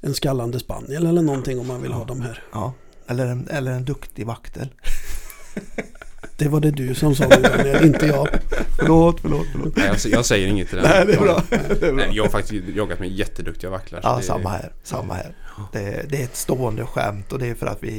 en 0.00 0.14
skallande 0.14 0.58
spaniel 0.60 1.06
eller 1.06 1.22
någonting 1.22 1.58
om 1.60 1.66
man 1.66 1.82
vill 1.82 1.92
ha 1.92 2.04
de 2.04 2.20
här. 2.20 2.42
Ja. 2.52 2.72
Eller, 3.06 3.26
en, 3.26 3.48
eller 3.50 3.72
en 3.72 3.84
duktig 3.84 4.26
vaktel. 4.26 4.68
Det 6.36 6.48
var 6.48 6.60
det 6.60 6.70
du 6.70 6.94
som 6.94 7.14
sa 7.14 7.28
Daniel, 7.28 7.84
inte 7.84 8.06
jag. 8.06 8.28
Förlåt, 8.78 9.20
förlåt, 9.20 9.46
förlåt. 9.52 9.76
Nej, 9.76 9.86
jag, 9.86 10.12
jag 10.12 10.24
säger 10.26 10.48
inget 10.48 10.68
till 10.68 10.76
den. 10.78 10.86
Nej, 10.90 11.06
det 11.06 11.12
är 11.14 11.20
bra. 11.20 11.42
Det 11.50 11.56
är 11.56 11.92
bra. 11.92 11.92
Nej, 11.92 12.08
jag 12.12 12.24
har 12.24 12.30
faktiskt 12.30 12.68
jagat 12.76 12.98
med 13.00 13.08
jätteduktiga 13.08 13.70
vacklar. 13.70 14.00
Ja, 14.02 14.16
det- 14.16 14.22
samma 14.22 14.48
här. 14.50 14.72
Samma 14.82 15.14
här. 15.14 15.34
Det, 15.72 16.06
det 16.10 16.20
är 16.20 16.24
ett 16.24 16.36
stående 16.36 16.86
skämt 16.86 17.32
och 17.32 17.38
det 17.38 17.46
är 17.46 17.54
för 17.54 17.66
att 17.66 17.82
vi 17.82 17.90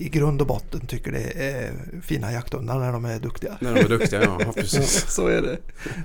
i 0.00 0.08
grund 0.12 0.40
och 0.40 0.46
botten 0.46 0.86
tycker 0.86 1.12
det 1.12 1.42
är 1.48 1.72
fina 2.02 2.32
jakthundar 2.32 2.78
när 2.78 2.92
de 2.92 3.04
är 3.04 3.18
duktiga. 3.20 3.58
När 3.60 3.74
de 3.74 3.80
är 3.80 3.88
duktiga, 3.88 4.22
ja. 4.22 4.38
ja 4.46 4.52
precis. 4.52 5.04
Så 5.08 5.26
är 5.26 5.42
det. 5.42 5.58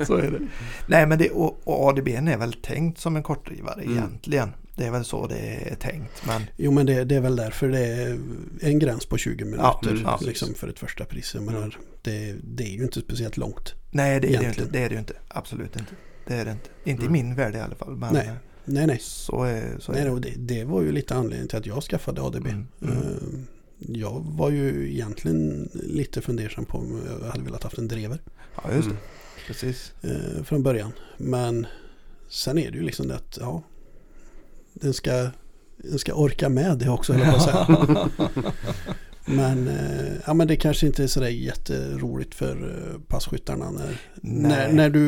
Så 0.06 0.16
är 0.16 0.32
det. 0.32 0.40
Nej 0.88 1.08
men 1.08 1.18
det, 1.18 1.30
och, 1.30 1.62
och 1.64 1.90
ADB 1.90 2.08
är 2.08 2.38
väl 2.38 2.54
tänkt 2.54 3.00
som 3.00 3.16
en 3.16 3.24
kortdrivare 3.24 3.82
Mm. 3.82 3.98
egentligen. 3.98 4.54
Det 4.76 4.86
är 4.86 4.92
väl 4.92 5.06
så 5.06 5.28
det 5.28 5.38
är 5.72 5.76
tänkt. 5.76 6.26
Men 6.28 6.42
Jo 6.58 6.72
men 6.72 6.86
det, 6.86 7.04
det 7.04 7.16
är 7.16 7.22
väl 7.22 7.36
därför 7.36 7.70
det 7.70 7.80
är 7.88 8.20
en 8.62 8.80
gräns 8.80 9.06
på 9.06 9.18
20 9.18 9.46
minuter 9.46 10.02
Ja, 10.04 10.20
liksom 10.22 10.54
för 10.54 10.68
ett 10.68 10.80
första 10.80 11.06
pris. 11.06 11.34
Jag 11.34 11.44
menar, 11.44 11.78
det, 12.02 12.36
det 12.44 12.64
är 12.64 12.78
ju 12.78 12.84
inte 12.84 13.00
speciellt 13.02 13.38
långt. 13.38 13.74
nej, 13.92 14.20
det 14.20 14.36
är 14.36 14.40
det 14.40 14.48
inte. 14.48 14.66
Det 14.66 14.80
är 14.84 14.90
det 14.90 14.94
ju 14.94 15.00
inte. 15.00 15.14
Absolut 15.28 15.76
inte. 15.76 15.92
Det 16.28 16.34
är 16.34 16.46
det 16.46 16.52
inte. 16.52 16.70
Inte 16.84 17.06
Mm. 17.06 17.16
i 17.16 17.24
min 17.24 17.36
värld 17.36 17.56
i 17.56 17.60
alla 17.60 17.76
fall. 17.76 17.98
Nej. 18.12 18.32
Nej 18.66 18.88
nej. 18.88 18.98
så 19.02 19.44
är, 19.44 19.76
så 19.80 19.92
är 19.92 20.10
nej 20.10 20.22
det, 20.22 20.34
det 20.56 20.64
var 20.64 20.82
ju 20.82 20.92
lite 20.92 21.16
anledningen 21.16 21.48
till 21.48 21.58
att 21.58 21.66
jag 21.66 21.84
skaffade 21.84 22.22
ADB. 22.22 22.48
Mm, 22.48 22.68
mm. 22.82 22.98
Eh, 22.98 23.40
Jag 23.80 24.24
var 24.28 24.50
ju 24.50 24.92
egentligen 24.94 25.70
lite 25.74 26.22
fundersam 26.22 26.66
på 26.66 26.78
om 26.78 27.02
jag 27.22 27.28
hade 27.30 27.44
velat 27.44 27.64
haft 27.64 27.78
en 27.78 27.88
drever 27.88 28.22
Ja, 28.56 28.72
just 28.76 28.88
det. 28.90 28.96
Mm. 28.96 29.04
Precis. 29.48 29.94
eh, 30.02 30.44
från 30.44 30.64
början. 30.64 30.92
Men 31.18 31.68
sen 32.30 32.58
är 32.58 32.72
det 32.72 32.78
ju 32.78 32.84
liksom 32.84 33.08
det 33.08 33.16
att 33.16 33.38
ja, 33.42 33.64
den 34.74 34.94
ska, 34.94 35.12
den 35.78 36.00
ska 36.00 36.14
orka 36.14 36.50
med 36.50 36.78
det 36.78 36.90
också 36.90 37.14
höll 37.14 37.22
jag 37.28 37.42
säga. 37.42 38.10
Men, 39.26 39.68
eh, 39.68 40.14
ja, 40.28 40.34
men 40.34 40.48
det 40.48 40.56
kanske 40.56 40.88
inte 40.88 41.04
är 41.04 41.08
sådär 41.08 41.28
jätteroligt 41.28 42.36
för 42.36 42.52
eh, 42.94 43.00
passkyttarna 43.08 43.72
när, 43.72 44.02
när, 44.22 44.50
Nej. 44.50 44.74
när, 44.74 44.90
du, 44.90 45.02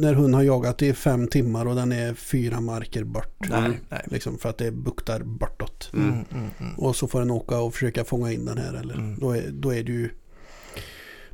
när 0.00 0.14
hon 0.14 0.34
har 0.34 0.42
jagat 0.42 0.82
i 0.82 0.92
fem 0.92 1.26
timmar 1.28 1.66
och 1.66 1.74
den 1.74 1.92
är 1.92 2.14
fyra 2.14 2.60
marker 2.60 3.04
bort. 3.04 3.36
Nej, 3.50 3.58
Mm. 3.58 3.74
nej. 3.88 4.02
Liksom 4.10 4.38
för 4.38 4.48
att 4.48 4.58
det 4.58 4.70
buktar 4.70 5.20
bortåt. 5.22 5.90
Mm. 5.92 6.08
Mm, 6.08 6.24
mm, 6.32 6.50
mm. 6.60 6.74
Och 6.78 6.96
så 6.96 7.06
får 7.06 7.18
den 7.20 7.30
åka 7.30 7.58
och 7.58 7.74
försöka 7.74 8.04
fånga 8.04 8.32
in 8.32 8.44
den 8.44 8.58
här. 8.58 8.74
Eller, 8.74 8.94
Mm. 8.94 9.18
då, 9.20 9.30
är, 9.36 9.50
då 9.52 9.74
är 9.74 9.82
det 9.82 9.92
ju 9.92 10.10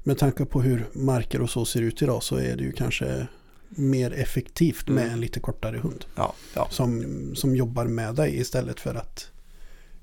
med 0.03 0.19
tanke 0.19 0.45
på 0.45 0.63
hur 0.63 0.87
marker 0.93 1.41
och 1.41 1.51
så 1.51 1.65
ser 1.65 1.83
ut 1.83 2.03
idag 2.03 2.23
så 2.23 2.37
är 2.37 2.57
det 2.57 2.63
ju 2.65 2.73
kanske 2.73 3.27
mer 3.69 4.13
effektivt 4.13 4.89
med 4.89 5.03
Mm. 5.03 5.15
en 5.15 5.21
lite 5.21 5.41
kortare 5.41 5.77
hund. 5.79 6.05
Ja, 6.15 6.35
ja. 6.55 6.69
Som, 6.71 7.05
som 7.35 7.57
jobbar 7.57 7.85
med 7.85 8.15
dig 8.15 8.41
istället 8.41 8.81
för 8.81 8.95
att 8.95 9.31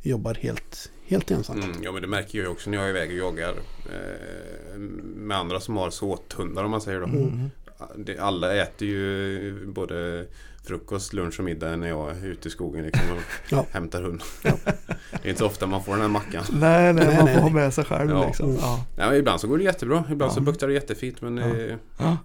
jobbar 0.01 0.33
helt, 0.33 0.91
helt 1.07 1.31
ensam. 1.31 1.61
Mm, 1.61 1.83
ja 1.83 1.91
men 1.91 2.01
det 2.01 2.07
märker 2.07 2.37
jag 2.37 2.45
ju 2.45 2.51
också 2.51 2.69
när 2.69 2.77
jag 2.77 2.85
är 2.85 2.89
iväg 2.89 3.09
och 3.09 3.17
jagar 3.17 3.53
eh, 3.85 4.77
med 5.15 5.37
andra 5.37 5.59
som 5.59 5.77
har 5.77 5.89
såthundar 5.89 6.63
om 6.63 6.71
man 6.71 6.81
säger 6.81 6.99
då. 6.99 7.05
Mm. 7.05 7.49
Alla 8.19 8.55
äter 8.55 8.87
ju 8.87 9.65
både 9.65 10.25
frukost, 10.63 11.13
lunch 11.13 11.39
och 11.39 11.45
middag 11.45 11.75
när 11.75 11.87
jag 11.87 12.09
är 12.17 12.25
ute 12.25 12.47
i 12.47 12.51
skogen 12.51 12.85
liksom 12.85 13.11
och 13.11 13.21
Ja. 13.49 13.65
hämtar 13.71 14.01
hund. 14.01 14.21
det 14.41 14.49
är 15.23 15.27
inte 15.29 15.39
så 15.39 15.45
ofta 15.45 15.67
man 15.67 15.83
får 15.83 15.91
den 15.91 16.01
här 16.01 16.07
mackan. 16.07 16.43
Nej, 16.51 16.93
nej, 16.93 17.05
Nej, 17.05 17.15
man 17.15 17.25
nej, 17.25 17.33
får 17.33 17.41
ha 17.41 17.47
nej. 17.49 17.53
med 17.63 17.73
sig 17.73 17.85
själv 17.85 18.11
Ja. 18.11 18.25
liksom. 18.27 18.45
Mm. 18.49 18.57
Ja. 18.61 18.85
Ja, 18.97 19.07
men 19.09 19.15
ibland 19.19 19.41
så 19.41 19.47
går 19.47 19.57
det 19.57 19.63
jättebra. 19.63 20.03
Ibland 20.11 20.31
så 20.33 20.39
Ja. 20.39 20.43
buktar 20.43 20.67
det 20.67 20.73
jättefint 20.73 21.21
men 21.21 21.37
Ja. 21.37 21.55
eh, 21.55 21.75
Ja. 21.97 22.17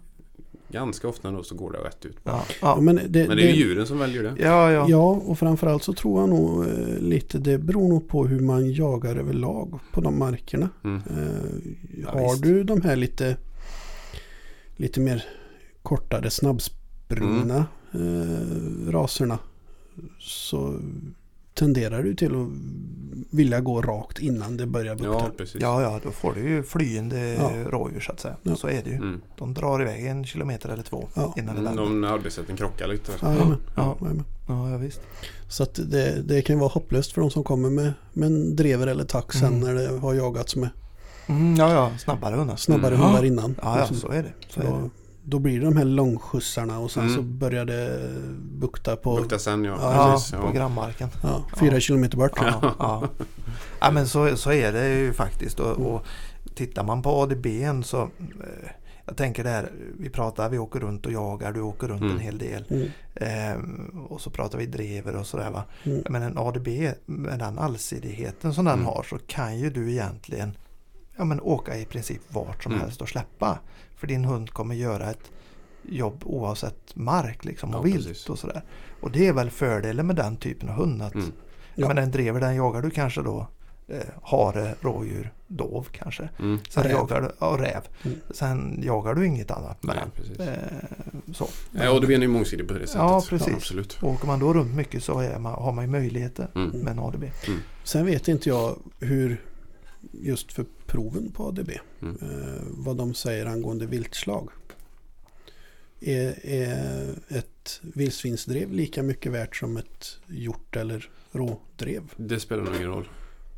Ganska 0.72 1.08
ofta 1.08 1.30
nog 1.30 1.46
så 1.46 1.54
går 1.54 1.72
det 1.72 1.78
rätt 1.78 2.04
ut. 2.06 2.16
Ja, 2.24 2.44
Ja, 2.62 2.80
men 2.80 2.96
det, 3.08 3.28
Men 3.28 3.36
det 3.36 3.42
är 3.42 3.52
ju 3.54 3.64
djuren 3.64 3.86
som 3.86 3.98
väljer 3.98 4.22
det. 4.22 4.34
ja, 4.38 4.72
ja. 4.72 4.86
Ja, 4.88 5.10
och 5.10 5.38
framförallt 5.38 5.82
så 5.82 5.92
tror 5.92 6.20
jag 6.20 6.28
nog 6.28 6.64
eh, 6.66 6.98
lite 6.98 7.38
det 7.38 7.58
beror 7.58 7.88
nog 7.88 8.08
på 8.08 8.26
hur 8.26 8.40
man 8.40 8.72
jagar 8.72 9.16
överlag 9.16 9.78
på 9.92 10.00
de 10.00 10.18
markerna. 10.18 10.68
Mm. 10.84 10.96
Eh, 10.96 11.72
Ja, 12.02 12.10
har 12.10 12.30
visst. 12.30 12.42
du 12.42 12.64
de 12.64 12.80
här 12.80 12.96
lite, 12.96 13.36
lite 14.76 15.00
mer 15.00 15.24
kortare 15.82 16.30
snabbsprungna 16.30 17.64
eh, 17.92 18.90
raserna 18.90 19.38
så 20.18 20.80
tenderar 21.60 22.02
du 22.02 22.14
till 22.14 22.32
att 22.34 22.48
vilja 23.32 23.60
gå 23.60 23.82
rakt 23.82 24.18
innan 24.18 24.56
det 24.56 24.66
börjar 24.66 24.94
bukta. 24.94 25.10
Ja, 25.12 25.30
precis. 25.36 25.60
Ja, 25.62 25.82
ja, 25.82 26.00
då 26.02 26.10
får 26.10 26.32
du 26.34 26.40
ju 26.40 26.62
flyende 26.62 27.18
Ja. 27.34 27.50
rådjur 27.70 28.00
så 28.00 28.12
att 28.12 28.20
säga. 28.20 28.36
Ja. 28.42 28.56
Så 28.56 28.66
är 28.68 28.82
det 28.84 28.90
ju. 28.90 28.96
Mm. 28.96 29.20
De 29.38 29.54
drar 29.54 29.82
iväg 29.82 30.06
en 30.06 30.24
kilometer 30.24 30.68
eller 30.68 30.82
två 30.82 31.08
Ja. 31.14 31.34
innan 31.36 31.54
det 31.54 31.60
Mm, 31.60 31.64
vänder. 31.76 31.82
de 31.82 32.04
arbetssätten 32.04 32.56
krockar 32.56 32.88
lite. 32.88 33.12
Jajamän, 33.22 33.56
Ja. 33.76 33.96
jajamän. 34.00 34.24
Ja, 34.48 34.70
ja, 34.70 34.76
visst. 34.76 35.00
Så 35.48 35.62
att 35.62 35.74
det, 35.74 36.22
det 36.22 36.42
kan 36.42 36.58
vara 36.58 36.68
hopplöst 36.68 37.12
för 37.12 37.20
de 37.20 37.30
som 37.30 37.44
kommer 37.44 37.70
med, 37.70 37.92
med 38.12 38.26
en 38.26 38.56
drever 38.56 38.86
eller 38.86 39.04
tax 39.04 39.38
sen 39.38 39.48
Mm. 39.54 39.60
när 39.60 39.74
det 39.74 39.98
har 39.98 40.14
jagats 40.14 40.56
med 40.56 40.68
Mm, 41.26 41.54
ja, 41.56 41.72
ja, 41.72 41.90
snabbare 41.98 42.34
hundar. 42.36 42.56
snabbare 42.56 42.94
Mm. 42.94 43.06
hundar 43.06 43.24
innan. 43.24 43.54
Ja, 43.62 43.78
ja, 43.78 43.86
Och 43.90 43.96
så- 43.96 44.08
är 44.08 44.22
det. 44.22 44.32
Så 44.48 44.60
är 44.60 44.64
det. 44.64 44.90
Då 45.24 45.38
blir 45.38 45.58
det 45.60 45.64
de 45.64 45.76
här 45.76 45.84
långskjutsarna 45.84 46.78
och 46.78 46.90
sen 46.90 47.02
Mm. 47.02 47.14
så 47.16 47.22
börjar 47.22 47.64
det 47.64 48.10
bukta 48.40 48.96
på 48.96 49.16
Bukta 49.16 49.38
sen 49.38 49.64
ja. 49.64 49.76
Ja, 49.80 50.12
precis, 50.12 50.30
på 50.32 50.36
ja. 50.46 50.50
grannmarken. 50.50 51.08
ja, 51.22 51.44
fyra 51.56 51.74
Ja. 51.74 51.80
kilometer 51.80 52.16
bort. 52.16 52.32
Ja, 52.36 52.74
ja. 52.78 53.08
ja 53.80 53.90
men 53.90 54.08
så, 54.08 54.36
så 54.36 54.52
är 54.52 54.72
det 54.72 54.88
ju 54.88 55.12
faktiskt. 55.12 55.60
Och, 55.60 55.76
och 55.94 56.06
tittar 56.54 56.84
man 56.84 57.02
på 57.02 57.10
ADB 57.22 57.46
så 57.84 58.02
eh, 58.02 58.08
jag 59.06 59.16
tänker 59.16 59.44
där, 59.44 59.72
vi 59.98 60.10
pratar, 60.10 60.48
vi 60.50 60.58
åker 60.58 60.80
runt 60.80 61.06
och 61.06 61.12
jagar, 61.12 61.52
du 61.52 61.60
åker 61.60 61.88
runt 61.88 62.00
Mm. 62.02 62.12
en 62.14 62.20
hel 62.20 62.38
del. 62.38 62.64
Mm. 62.70 62.88
Ehm, 63.14 64.06
och 64.08 64.20
så 64.20 64.30
pratar 64.30 64.58
vi 64.58 64.66
drever 64.66 65.16
och 65.16 65.26
sådär 65.26 65.50
va. 65.50 65.64
Mm. 65.84 66.02
Men 66.10 66.22
en 66.22 66.38
ADB 66.38 66.68
med 67.06 67.38
den 67.38 67.58
allsidigheten 67.58 68.54
som 68.54 68.64
den 68.64 68.74
Mm. 68.74 68.86
har 68.86 69.02
så 69.10 69.18
kan 69.26 69.58
ju 69.58 69.70
du 69.70 69.90
egentligen 69.90 70.52
ja, 71.16 71.24
men 71.24 71.40
åka 71.40 71.76
i 71.76 71.84
princip 71.84 72.20
vart 72.28 72.62
som 72.62 72.72
Mm. 72.72 72.84
helst 72.84 73.02
och 73.02 73.08
släppa. 73.08 73.58
För 74.00 74.06
din 74.06 74.24
hund 74.24 74.50
kommer 74.50 74.74
göra 74.74 75.10
ett 75.10 75.30
jobb 75.82 76.22
oavsett 76.26 76.96
mark 76.96 77.44
liksom, 77.44 77.70
och 77.70 77.76
Ja, 77.76 77.82
vilt 77.82 78.06
precis. 78.08 78.28
och 78.28 78.38
sådär. 78.38 78.62
Och 79.00 79.10
det 79.10 79.26
är 79.28 79.32
väl 79.32 79.50
fördelen 79.50 80.06
med 80.06 80.16
den 80.16 80.36
typen 80.36 80.68
av 80.68 80.74
hund. 80.74 81.02
Att, 81.02 81.14
Mm. 81.14 81.32
Ja. 81.74 81.88
Men 81.88 81.98
en 81.98 82.10
drever 82.10 82.40
den 82.40 82.54
jagar 82.56 82.82
du 82.82 82.90
kanske 82.90 83.22
då 83.22 83.46
eh, 83.88 83.96
hare, 84.22 84.74
rådjur, 84.80 85.32
dov 85.46 85.86
kanske. 85.92 86.28
Mm. 86.38 86.58
Sen 86.70 86.82
Räv. 86.82 86.92
jagar 86.92 87.20
du, 87.20 87.30
ja, 87.40 87.56
räv. 87.60 87.82
Mm. 88.04 88.18
Sen 88.30 88.80
jagar 88.84 89.14
du 89.14 89.26
inget 89.26 89.50
annat 89.50 89.82
med 89.82 89.96
Nej, 89.96 90.04
den. 90.04 90.10
precis. 90.10 90.38
Eh, 90.40 91.32
så. 91.34 91.48
Ja, 91.72 91.90
och 91.92 92.00
det 92.00 92.06
blir 92.06 92.20
ju 92.20 92.28
mångsidig 92.28 92.68
på 92.68 92.74
det 92.74 92.80
sättet. 92.80 92.94
Ja, 92.94 93.22
precis. 93.28 93.54
absolut. 93.54 93.98
Åker 94.02 94.26
man 94.26 94.38
då 94.40 94.52
runt 94.54 94.74
mycket 94.74 95.04
så 95.04 95.18
är 95.20 95.38
man, 95.38 95.52
har 95.54 95.72
man 95.72 95.84
ju 95.84 95.90
möjligheter 95.90 96.48
Mm. 96.54 96.70
med 96.70 96.90
en 96.92 96.98
ADB. 96.98 97.24
Sen 97.84 98.06
vet 98.06 98.28
inte 98.28 98.48
jag 98.48 98.76
hur 99.00 99.44
just 100.12 100.52
för 100.52 100.64
proven 100.90 101.32
på 101.32 101.46
ADB 101.48 101.70
Mm. 102.02 102.16
eh, 102.22 102.62
vad 102.66 102.96
de 102.96 103.14
säger 103.14 103.46
angående 103.46 103.86
viltslag. 103.86 104.48
Är, 106.00 106.46
är 106.46 107.14
ett 107.28 107.80
vildsvinsdrev 107.82 108.72
lika 108.72 109.02
mycket 109.02 109.32
värt 109.32 109.56
som 109.56 109.76
ett 109.76 110.18
hjort 110.26 110.76
eller 110.76 111.10
rådrev? 111.32 112.02
Det 112.16 112.40
spelar 112.40 112.62
nog 112.64 112.74
ingen 112.76 112.88
roll. 112.88 113.08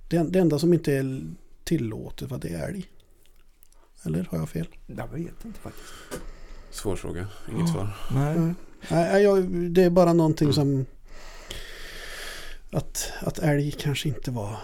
Det, 0.09 0.19
det 0.19 0.39
enda 0.39 0.59
som 0.59 0.73
inte 0.73 0.93
är 0.93 1.21
tillåtet 1.65 2.31
vad 2.31 2.41
det 2.41 2.49
är 2.49 2.69
älg. 2.69 2.85
Eller 4.03 4.25
har 4.31 4.39
jag 4.39 4.49
fel? 4.49 4.67
Jag 4.87 5.09
vet 5.09 5.45
inte 5.45 5.61
faktiskt. 5.61 5.93
Svår 6.71 6.97
fråga. 6.97 7.29
Inget 7.51 7.69
svar. 7.73 7.89
Nej. 8.15 8.39
Nej, 8.39 8.55
nej, 8.91 9.23
jag, 9.23 9.45
det 9.51 9.83
är 9.83 9.91
bara 9.91 10.13
någonting 10.13 10.47
Mm. 10.47 10.55
som 10.55 10.87
att, 12.71 13.13
att 13.21 13.39
älg 13.39 13.71
kanske 13.73 14.09
inte 14.09 14.31
var 14.31 14.57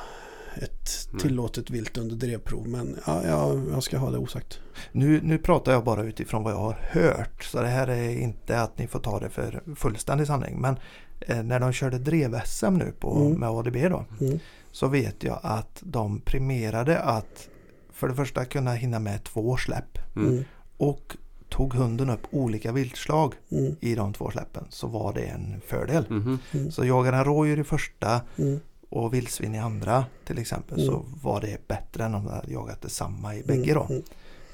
ett 0.58 1.08
Nej. 1.12 1.22
tillåtet 1.22 1.70
vilt 1.70 1.98
under 1.98 2.16
drevprov. 2.16 2.68
Men 2.68 2.96
ja, 3.06 3.24
jag, 3.26 3.62
jag 3.72 3.82
ska 3.82 3.98
ha 3.98 4.10
det 4.10 4.18
osagt. 4.18 4.60
Nu, 4.92 5.20
nu 5.22 5.38
pratar 5.38 5.72
jag 5.72 5.84
bara 5.84 6.02
utifrån 6.02 6.42
vad 6.42 6.52
jag 6.52 6.58
har 6.58 6.78
hört. 6.90 7.44
Så 7.44 7.62
det 7.62 7.68
här 7.68 7.88
är 7.88 8.10
inte 8.18 8.60
att 8.60 8.78
ni 8.78 8.86
får 8.86 9.00
ta 9.00 9.20
det 9.20 9.30
för 9.30 9.62
fullständig 9.76 10.26
sanning. 10.26 10.60
Men 10.60 10.76
eh, 11.20 11.42
när 11.42 11.60
de 11.60 11.72
körde 11.72 11.98
drev-SM 11.98 12.70
nu 12.78 12.92
på, 13.00 13.16
Mm. 13.16 13.40
med 13.40 13.48
ADB 13.48 13.76
då. 13.90 14.04
Mm. 14.20 14.38
Så 14.72 14.88
vet 14.88 15.22
jag 15.22 15.38
att 15.42 15.78
de 15.80 16.20
premierade 16.20 16.98
att 16.98 17.48
för 17.92 18.08
det 18.08 18.14
första 18.14 18.44
kunna 18.44 18.72
hinna 18.74 18.98
med 18.98 19.24
två 19.24 19.56
släpp. 19.56 19.98
Mm. 20.16 20.28
Mm. 20.28 20.44
Och 20.76 21.16
tog 21.48 21.74
hunden 21.74 22.10
upp 22.10 22.20
olika 22.30 22.72
viltslag 22.72 23.34
Mm. 23.52 23.76
i 23.80 23.94
de 23.94 24.12
två 24.12 24.30
släppen 24.30 24.64
så 24.70 24.86
var 24.86 25.12
det 25.12 25.20
en 25.24 25.60
fördel. 25.66 26.04
Mhm. 26.08 26.38
Mm. 26.52 26.70
Så 26.70 26.84
jagar 26.84 27.12
en 27.12 27.24
rådjur 27.24 27.58
i 27.60 27.64
första 27.64 28.20
Mm. 28.38 28.60
Och 28.88 29.14
vildsvin 29.14 29.54
i 29.54 29.58
andra 29.58 30.04
till 30.24 30.38
exempel 30.38 30.78
Mm. 30.80 30.86
så 30.90 31.04
var 31.22 31.40
det 31.40 31.68
bättre 31.68 32.04
än 32.04 32.14
om 32.14 32.24
de 32.24 32.32
hade 32.32 32.52
jagat 32.52 32.82
detsamma 32.82 33.34
i 33.34 33.42
bägge 33.42 33.74
då. 33.74 33.86
Mm. 33.90 34.02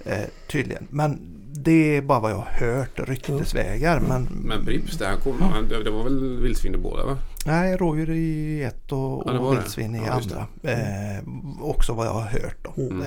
Eh, 0.04 0.28
tydligen. 0.50 0.86
Men 0.90 1.18
det 1.56 1.96
är 1.96 2.02
bara 2.02 2.20
vad 2.20 2.30
jag 2.30 2.36
har 2.36 2.44
hört 2.66 3.08
ryktesvägar. 3.08 4.00
Men, 4.00 4.22
Men 4.24 4.64
Prips, 4.64 4.98
det, 4.98 5.06
här 5.06 5.16
kom, 5.16 5.38
det, 5.84 5.90
var 5.90 6.04
väl 6.04 6.40
vildsvin 6.40 6.74
i 6.74 6.78
båda 6.78 7.06
va? 7.06 7.18
nej, 7.46 7.76
rådjur 7.76 8.10
i 8.10 8.62
ett 8.62 8.92
och, 8.92 9.22
Ja, 9.26 9.38
och 9.38 9.52
vildsvin 9.52 9.94
i 9.94 9.98
Ja, 10.06 10.12
andra. 10.12 10.46
Eh, 10.62 11.24
också 11.60 11.92
vad 11.92 12.06
jag 12.06 12.12
har 12.12 12.22
hört 12.26 12.56
då. 12.76 12.82
Mm. 12.82 13.00
Eh, 13.02 13.06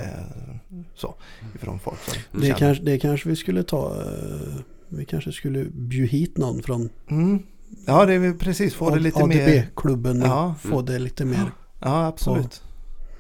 så, 0.96 1.16
ifrån 1.56 1.80
folk 1.80 2.00
som 2.00 2.14
Mm. 2.14 2.24
Det, 2.32 2.46
känner. 2.48 2.60
kanske, 2.60 2.84
det 2.84 3.00
kanske 3.00 3.30
vi 3.30 3.36
skulle 3.36 3.64
ta. 3.64 3.96
eh, 4.02 4.56
Vi 4.90 5.06
kanske 5.06 5.32
skulle 5.32 5.66
bjuda 5.66 6.08
hit 6.12 6.38
någon 6.38 6.64
från 6.64 6.90
Mm. 7.10 7.40
Ja, 7.88 8.06
det 8.06 8.14
är 8.14 8.20
väl 8.20 8.34
precis. 8.34 8.74
Få 8.76 8.90
det 8.90 9.00
lite 9.00 9.26
mer. 9.26 9.48
ADB-klubben 9.48 10.22
Ja. 10.22 10.56
få 10.62 10.82
det 10.82 11.00
lite 11.00 11.26
mer. 11.26 11.52
Ja, 11.80 12.06
absolut. 12.08 12.62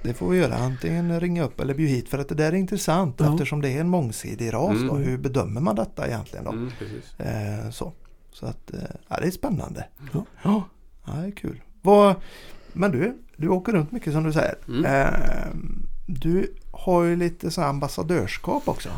Det 0.03 0.13
får 0.13 0.29
vi 0.29 0.37
göra. 0.37 0.55
Antingen 0.55 1.19
ringa 1.19 1.43
upp 1.43 1.59
eller 1.59 1.73
bjuda 1.73 1.91
hit. 1.93 2.09
För 2.09 2.17
att 2.19 2.29
det 2.29 2.35
där 2.35 2.51
är 2.51 2.55
intressant 2.55 3.15
Ja. 3.19 3.31
eftersom 3.33 3.61
det 3.61 3.69
är 3.69 3.79
en 3.81 3.89
mångsidig 3.89 4.53
ras. 4.53 4.77
Då. 4.87 4.95
Mm. 4.95 5.03
Hur 5.07 5.17
bedömer 5.17 5.61
man 5.61 5.75
detta 5.75 6.07
egentligen? 6.07 6.45
Då? 6.45 6.51
Mm, 6.51 6.71
precis. 6.79 7.19
Eh, 7.19 7.69
så. 7.69 7.93
så 8.31 8.45
att 8.45 8.73
eh, 8.73 8.79
ja, 9.07 9.17
det 9.21 9.27
är 9.27 9.31
spännande. 9.31 9.85
Ja. 10.13 10.25
ja, 10.43 10.63
ja 11.05 11.13
det 11.13 11.27
är 11.27 11.31
kul. 11.31 11.61
Vad, 11.81 12.15
men 12.73 12.91
du, 12.91 13.17
du 13.37 13.47
åker 13.49 13.71
runt 13.71 13.91
mycket 13.91 14.13
som 14.13 14.23
du 14.23 14.33
säger. 14.33 14.55
Mm. 14.67 14.85
Eh, 14.85 15.13
du 16.07 16.53
har 16.71 17.03
ju 17.03 17.15
lite 17.15 17.51
så 17.51 17.61
ambassadörskap 17.61 18.67
också. 18.67 18.89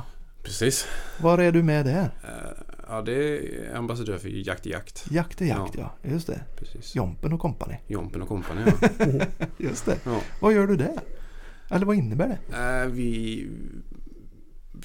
Precis. 0.43 0.85
Var 1.21 1.37
är 1.37 1.51
du 1.51 1.63
med 1.63 1.85
där? 1.85 2.11
Ja, 2.89 3.01
det 3.01 3.13
är 3.37 3.75
ambassadör 3.75 4.17
för 4.17 4.29
Jakt 4.29 4.67
i 4.67 4.69
Jakt. 4.69 5.05
Jakt 5.11 5.41
är 5.41 5.45
jakt 5.45 5.75
ja, 5.77 5.95
just 6.03 6.27
det. 6.27 6.41
Precis. 6.55 6.95
Jompen 6.95 7.33
och 7.33 7.39
kompani. 7.39 7.75
Jompen 7.87 8.21
och 8.21 8.27
kompani 8.27 8.61
ja. 8.65 9.25
Just 9.57 9.85
det. 9.85 9.97
ja. 10.05 10.21
Vad 10.41 10.53
gör 10.53 10.67
du 10.67 10.75
där? 10.75 10.99
Eller 11.69 11.85
vad 11.85 11.95
innebär 11.95 12.27
det? 12.49 12.57
Eh, 12.83 12.87
vi, 12.91 13.47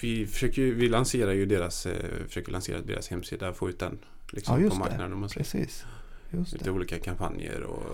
vi, 0.00 0.26
försöker, 0.26 0.62
vi 0.62 0.88
lanserar 0.88 1.32
ju 1.32 1.46
deras, 1.46 1.86
eh, 1.86 2.26
försöker 2.26 2.52
lansera 2.52 2.80
deras 2.80 3.08
hemsida, 3.08 3.52
få 3.52 3.68
ut 3.68 3.78
den 3.78 3.98
liksom, 4.32 4.54
Ja, 4.56 4.60
just 4.62 4.72
på 4.76 4.78
marknaden. 4.80 5.12
om 5.12 5.20
man 5.20 5.28
säger. 5.28 5.44
Precis. 5.44 5.84
Just 6.30 6.52
Lite 6.52 6.64
det. 6.64 6.70
olika 6.70 6.98
kampanjer 6.98 7.62
och 7.62 7.84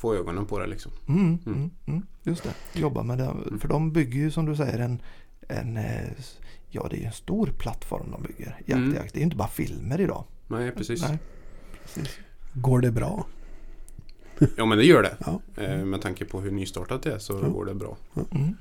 få 0.00 0.14
ögonen 0.14 0.46
på 0.46 0.58
det 0.58 0.66
liksom. 0.66 0.92
Mm, 1.08 1.20
Mm. 1.24 1.38
mm, 1.46 1.70
mm, 1.86 2.02
just 2.22 2.42
det. 2.42 2.80
Jobba 2.80 3.02
med 3.02 3.18
det. 3.18 3.34
För 3.60 3.68
de 3.68 3.92
bygger 3.92 4.18
ju 4.20 4.30
som 4.30 4.46
du 4.46 4.56
säger 4.56 4.78
en, 4.78 5.02
en 5.48 5.76
eh, 5.76 6.08
Ja 6.70 6.86
det 6.90 7.02
är 7.02 7.06
en 7.06 7.12
stor 7.12 7.46
plattform 7.58 8.10
de 8.10 8.22
bygger. 8.22 8.56
Jakt, 8.66 8.70
Mm. 8.72 8.94
jakt. 8.94 9.14
Det 9.14 9.20
är 9.20 9.24
inte 9.24 9.36
bara 9.36 9.48
filmer 9.48 10.00
idag. 10.00 10.24
Nej, 10.48 10.70
precis. 10.72 11.02
Nej, 11.02 11.18
precis. 11.82 12.18
Går 12.54 12.80
det 12.80 12.90
bra? 12.90 13.26
Ja, 14.56 14.66
men 14.66 14.78
det 14.78 14.84
gör 14.84 15.02
det. 15.02 15.16
Ja. 15.26 15.40
Eh, 15.62 15.84
med 15.84 16.02
tanke 16.02 16.24
på 16.24 16.40
hur 16.40 16.50
nystartat 16.50 17.02
det 17.02 17.12
är 17.12 17.18
så 17.18 17.32
Ja. 17.42 17.48
går 17.48 17.64
det 17.64 17.74
bra. 17.74 17.96
Mm. 18.30 18.56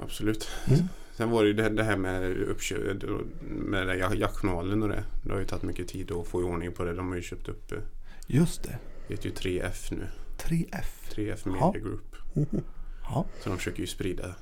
Absolut. 0.00 0.48
Mm. 0.68 0.80
Sen 1.16 1.30
var 1.30 1.42
det 1.42 1.48
ju 1.48 1.68
det, 1.68 1.82
här 1.84 1.96
med 1.96 2.36
uppköp, 2.38 3.02
med 3.40 3.98
jaktjournalen 4.18 4.82
och 4.82 4.88
det. 4.88 5.04
Det 5.24 5.32
har 5.32 5.38
ju 5.40 5.46
tagit 5.46 5.62
mycket 5.62 5.88
tid 5.88 6.12
att 6.12 6.26
få 6.26 6.40
i 6.40 6.44
ordning 6.44 6.72
på 6.72 6.84
det. 6.84 6.94
De 6.94 7.08
har 7.08 7.16
ju 7.16 7.22
köpt 7.22 7.48
upp, 7.48 7.72
eh, 7.72 7.78
Just 8.26 8.62
det. 8.62 8.78
det 9.08 9.14
heter 9.14 9.26
ju 9.28 9.34
3F 9.34 9.90
nu. 9.90 10.06
3F. 10.38 11.10
3F 11.10 11.44
Media 11.46 11.60
Ja. 11.60 11.72
Group. 11.80 12.16
Ja, 13.02 13.24
Så 13.42 13.48
de 13.48 13.58
försöker 13.58 13.80
ju 13.80 13.86
sprida 13.86 14.34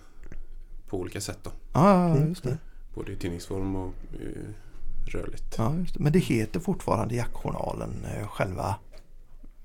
på 0.89 0.97
olika 0.99 1.21
sätt 1.21 1.39
då. 1.43 1.51
ah, 1.73 2.07
Mm. 2.15 2.29
just 2.29 2.43
det. 2.43 2.59
Både 2.95 3.13
i 3.13 3.17
tidningsform 3.17 3.77
och 3.77 3.93
eh, 4.21 4.43
rörligt. 5.07 5.55
Ja, 5.59 5.75
just 5.79 5.95
det. 5.95 6.01
Men 6.01 6.13
det 6.13 6.19
heter 6.19 6.61
fortfarande 6.61 7.15
Jaktjournalen, 7.15 8.07
eh, 8.17 8.29
själva 8.29 8.75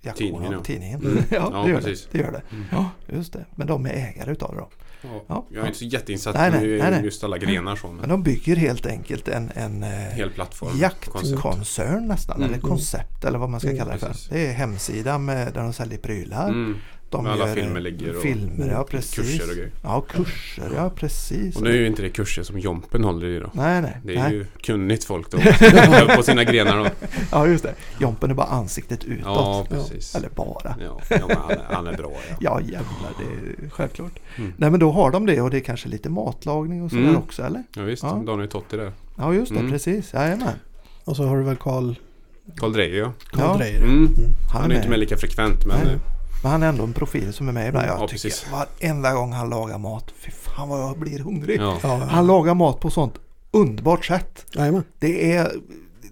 Jaktjournalen, 0.02 0.64
Tidningen, 0.64 0.94
ja. 0.98 1.00
tidningen. 1.00 1.02
Mm. 1.02 1.24
ja, 1.32 1.50
Ja, 1.54 1.64
det 1.64 1.70
gör 1.70 1.78
precis. 1.82 2.08
det. 2.12 2.18
det 2.18 2.24
gör 2.24 2.32
det. 2.32 2.42
Mm. 2.52 2.66
Ja, 2.72 2.90
just 3.08 3.34
det. 3.34 3.46
Men 3.56 3.68
de 3.68 3.86
är 3.86 3.90
ägare 3.90 4.32
utav 4.32 4.52
det 4.56 4.60
då. 4.60 4.70
Ja, 5.04 5.24
Ja, 5.28 5.46
jag 5.50 5.64
är 5.64 5.68
inte 5.68 5.80
så 5.80 5.86
jätteinsatt 5.86 6.36
Nej, 6.36 6.52
nej, 6.52 6.68
nej, 6.80 6.92
nej. 6.92 7.04
just 7.04 7.24
alla 7.24 7.38
grenar 7.38 7.76
så. 7.76 7.88
Men 7.88 7.96
Men 7.96 8.10
de 8.10 8.24
bygger 8.24 8.56
helt 8.56 8.86
enkelt 8.86 9.28
en, 9.28 9.52
en 9.56 9.84
eh, 9.84 9.90
hel 9.90 10.30
plattform. 10.30 10.78
jaktkoncern 10.78 12.08
nästan. 12.08 12.38
Mm. 12.38 12.50
Eller 12.50 12.62
koncept 12.62 13.24
eller 13.26 13.40
vad 13.40 13.50
man 13.50 13.60
ska 13.60 13.70
Mm, 13.70 13.80
kalla 13.80 13.94
det 13.94 14.00
för. 14.00 14.08
precis. 14.08 14.28
Det 14.30 14.48
är 14.48 14.54
hemsida 14.54 15.18
med, 15.18 15.54
där 15.54 15.62
de 15.64 15.74
säljer 15.74 15.98
prylar. 16.00 16.76
Mm. 17.20 17.26
De 17.26 17.32
alla 17.32 17.48
gör, 17.48 17.56
filmer 17.56 17.80
ligger 17.80 18.16
och 18.16 18.22
filmer, 18.22 18.72
ja 18.72 18.84
precis. 18.90 19.16
kurser 19.16 19.50
och 19.50 19.56
grejer. 19.56 19.72
Ja, 19.84 20.02
kurser, 20.02 20.72
ja 20.76 20.90
precis. 20.96 21.56
Och 21.56 21.62
nu 21.62 21.70
är 21.70 21.76
ju 21.78 21.88
inte 21.88 22.02
det 22.02 22.10
kurser 22.10 22.44
som 22.44 22.60
Jompen 22.60 23.04
håller 23.04 23.28
i 23.28 23.40
då. 23.40 23.50
Nej, 23.54 23.82
nej. 23.82 23.98
Det 24.04 24.16
är 24.16 24.24
nej. 24.24 24.34
ju 24.34 24.46
kunnigt 24.62 25.04
folk 25.04 25.32
då. 25.32 25.38
på 26.16 26.24
sina 26.24 26.44
grenar 26.44 26.78
då. 26.78 26.90
Ja, 27.32 27.48
just 27.48 27.64
det. 27.64 27.74
Jompen 28.00 28.30
är 28.32 28.34
bara 28.36 28.48
ansiktet 28.48 29.04
utåt. 29.04 29.26
Ja, 29.26 29.66
precis. 29.70 30.16
Eller 30.16 30.30
bara. 30.30 30.76
Ja, 30.80 31.00
ja 31.10 31.18
han, 31.30 31.52
är, 31.52 31.62
han 31.70 31.88
är 31.88 31.98
bra 31.98 32.12
ja. 32.30 32.36
Ja, 32.40 32.62
jävlar. 32.62 33.12
Det 33.20 33.66
är 33.66 33.70
självklart. 33.70 34.20
Mm. 34.38 34.54
Nej, 34.58 34.70
men 34.72 34.80
då 34.80 34.92
har 34.92 35.12
de 35.12 35.26
det 35.26 35.42
och 35.42 35.50
det 35.50 35.58
är 35.58 35.62
kanske 35.62 35.90
lite 35.90 36.10
matlagning 36.10 36.84
och 36.84 36.90
sådär 36.90 37.04
Mm. 37.04 37.18
också, 37.18 37.44
eller? 37.44 37.64
Ja 37.76 37.84
visst, 37.84 38.04
Ja. 38.04 38.24
Daniel 38.26 38.50
Totti 38.50 38.78
där. 38.78 38.92
Ja, 39.18 39.34
just 39.34 39.54
det. 39.54 39.60
Mm. 39.60 39.72
Precis. 39.72 40.14
Jajamän. 40.14 40.54
Och 41.04 41.16
så 41.16 41.24
har 41.24 41.38
du 41.38 41.44
väl 41.44 41.56
Karl 41.56 41.96
Karl 42.58 42.74
Dreyer 42.74 42.98
ja. 43.00 43.12
Karl 43.32 43.42
Ja. 43.46 43.58
Dreyer. 43.58 43.84
Mm. 43.84 44.08
Han, 44.52 44.62
Han 44.62 44.72
är 44.72 44.76
inte 44.76 44.90
med 44.90 45.00
lika 45.00 45.18
frekvent 45.18 45.66
men 45.66 45.78
Nej. 45.86 45.98
Men 46.44 46.52
han 46.52 46.64
är 46.64 46.68
ändå 46.68 46.84
en 46.84 46.94
profil 46.94 47.34
som 47.34 47.48
är 47.48 47.52
med 47.52 47.68
ibland. 47.68 47.88
Jag 47.88 47.94
Ja, 47.94 48.08
tycker 48.08 48.12
precis. 48.30 48.46
varenda 48.52 49.14
gång 49.14 49.32
han 49.34 49.50
lagar 49.50 49.78
mat, 49.78 50.06
fy 50.20 50.32
fan 50.32 50.70
vad 50.70 50.80
jag 50.82 51.00
blir 51.00 51.20
hungrig. 51.20 51.60
ja. 51.62 51.78
Ja, 51.84 51.96
Han 52.10 52.28
lagar 52.28 52.54
mat 52.54 52.80
på 52.80 52.90
sånt 52.90 53.14
underbart 53.52 54.06
sätt. 54.06 54.46
Jajamän. 54.56 54.84
Det 55.00 55.34
är, 55.36 55.52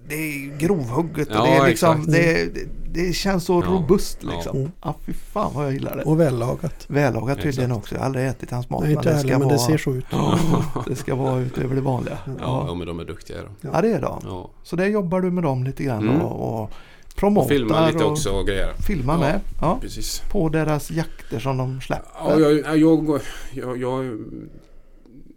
det 0.09 0.15
är 0.15 0.57
grovhugget 0.57 1.27
och 1.30 1.36
Ja, 1.36 1.43
det, 1.43 1.49
är 1.51 1.67
liksom, 1.67 2.05
det, 2.05 2.53
det, 2.53 2.61
det 2.93 3.13
känns 3.13 3.45
så 3.45 3.63
Ja. 3.65 3.71
robust 3.71 4.23
liksom. 4.23 4.57
Mm. 4.57 4.71
Ja, 4.84 4.95
fy 5.05 5.13
fan 5.13 5.51
vad 5.55 5.65
jag 5.65 5.73
gillar 5.73 5.95
det. 5.97 6.03
Och 6.03 6.19
vällagat. 6.19 6.86
Vällagat 6.88 7.41
tydligen 7.41 7.71
Exakt. 7.71 7.84
också. 7.84 7.95
Jag 7.95 7.99
har 8.01 8.05
aldrig 8.05 8.27
ätit 8.27 8.51
hans 8.51 8.69
mat. 8.69 8.82
Nej, 8.84 8.91
inte 8.91 9.03
det 9.03 9.09
heller, 9.15 9.30
ska 9.30 9.38
men 9.39 9.47
vara, 9.47 9.53
det 9.57 9.59
ser 9.63 9.77
så 9.77 9.93
ut. 9.93 10.05
Ja, 10.11 10.39
det 10.88 10.95
ska 10.95 11.15
vara 11.15 11.39
utöver 11.39 11.75
det 11.75 11.82
vanliga. 11.82 12.17
Ja, 12.25 12.32
Ja, 12.39 12.65
ja, 12.67 12.73
men 12.73 12.88
de 12.88 12.99
är 12.99 13.05
duktiga 13.05 13.38
då. 13.41 13.69
ja 13.73 13.82
det 13.82 13.91
är 13.93 14.01
de. 14.01 14.19
Ja. 14.23 14.49
Så 14.63 14.75
där 14.75 14.86
jobbar 14.86 15.21
du 15.21 15.32
med 15.32 15.43
dem 15.43 15.63
lite 15.63 15.84
grann 15.84 16.09
Mm. 16.09 16.21
och, 16.21 16.61
och 16.63 16.71
promotar 17.16 17.49
Filma 17.49 17.88
lite 17.88 18.03
och 18.03 18.12
också 18.12 18.30
och 18.32 18.47
grejer. 18.47 18.74
filmar 18.88 19.14
Ja. 19.14 19.20
med. 19.20 19.39
Ja, 19.62 19.78
Precis. 19.82 20.22
på 20.32 20.49
deras 20.49 20.91
jakter 20.91 21.39
som 21.39 21.57
de 21.57 21.82
släpper. 21.82 22.10
Ja, 22.20 22.39
jag, 22.39 22.78
jag, 22.80 23.22
jag, 23.53 23.78
jag, 23.78 24.18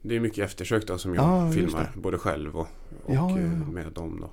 det 0.03 0.17
är 0.17 0.21
mycket 0.21 0.39
eftersök 0.45 0.87
då 0.87 0.99
som 0.99 1.15
jag 1.15 1.25
Ja, 1.25 1.45
just 1.47 1.59
filmar. 1.59 1.93
Både 1.95 2.19
själv 2.19 2.57
och, 2.57 2.69
och 3.05 3.15
Ja, 3.15 3.39
eh, 3.39 3.45
ja. 3.45 3.73
med 3.73 3.93
dem 3.93 4.21
då. 4.21 4.31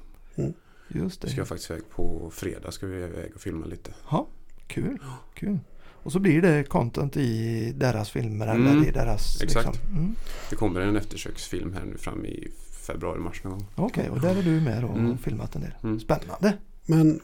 Just 0.91 1.23
Vi 1.23 1.27
det. 1.27 1.33
ska 1.33 1.45
faktiskt 1.45 1.71
iväg 1.71 1.81
på 1.95 2.31
fredag 2.33 2.71
ska 2.71 2.87
vi 2.87 2.95
iväg 3.03 3.31
och 3.35 3.41
filma 3.41 3.65
lite. 3.65 3.91
Ja, 4.11 4.27
kul. 4.67 4.97
kul. 5.33 5.59
Och 6.03 6.11
så 6.11 6.19
blir 6.19 6.41
det 6.41 6.63
content 6.69 7.17
i 7.17 7.71
deras 7.77 8.09
filmer 8.09 8.47
Mm, 8.47 8.67
eller 8.67 8.87
i 8.87 8.91
deras... 8.91 9.41
exakt. 9.41 9.67
Liksom. 9.67 9.97
Mm. 9.97 10.15
Det 10.49 10.55
kommer 10.55 10.81
en 10.81 10.95
eftersöksfilm 10.95 11.73
här 11.73 11.83
nu 11.85 11.97
fram 11.97 12.25
i 12.25 12.47
februari-mars 12.87 13.43
någon 13.43 13.53
gång. 13.53 13.65
Okej, 13.75 14.09
och 14.09 14.21
där 14.21 14.35
är 14.35 14.43
du 14.43 14.61
med 14.61 14.81
då 14.81 14.87
och 14.87 14.97
Mm. 14.97 15.17
filmat 15.17 15.55
en 15.55 15.61
del. 15.61 15.71
Mm. 15.83 15.99
Spännande. 15.99 16.53
Men 16.89 17.19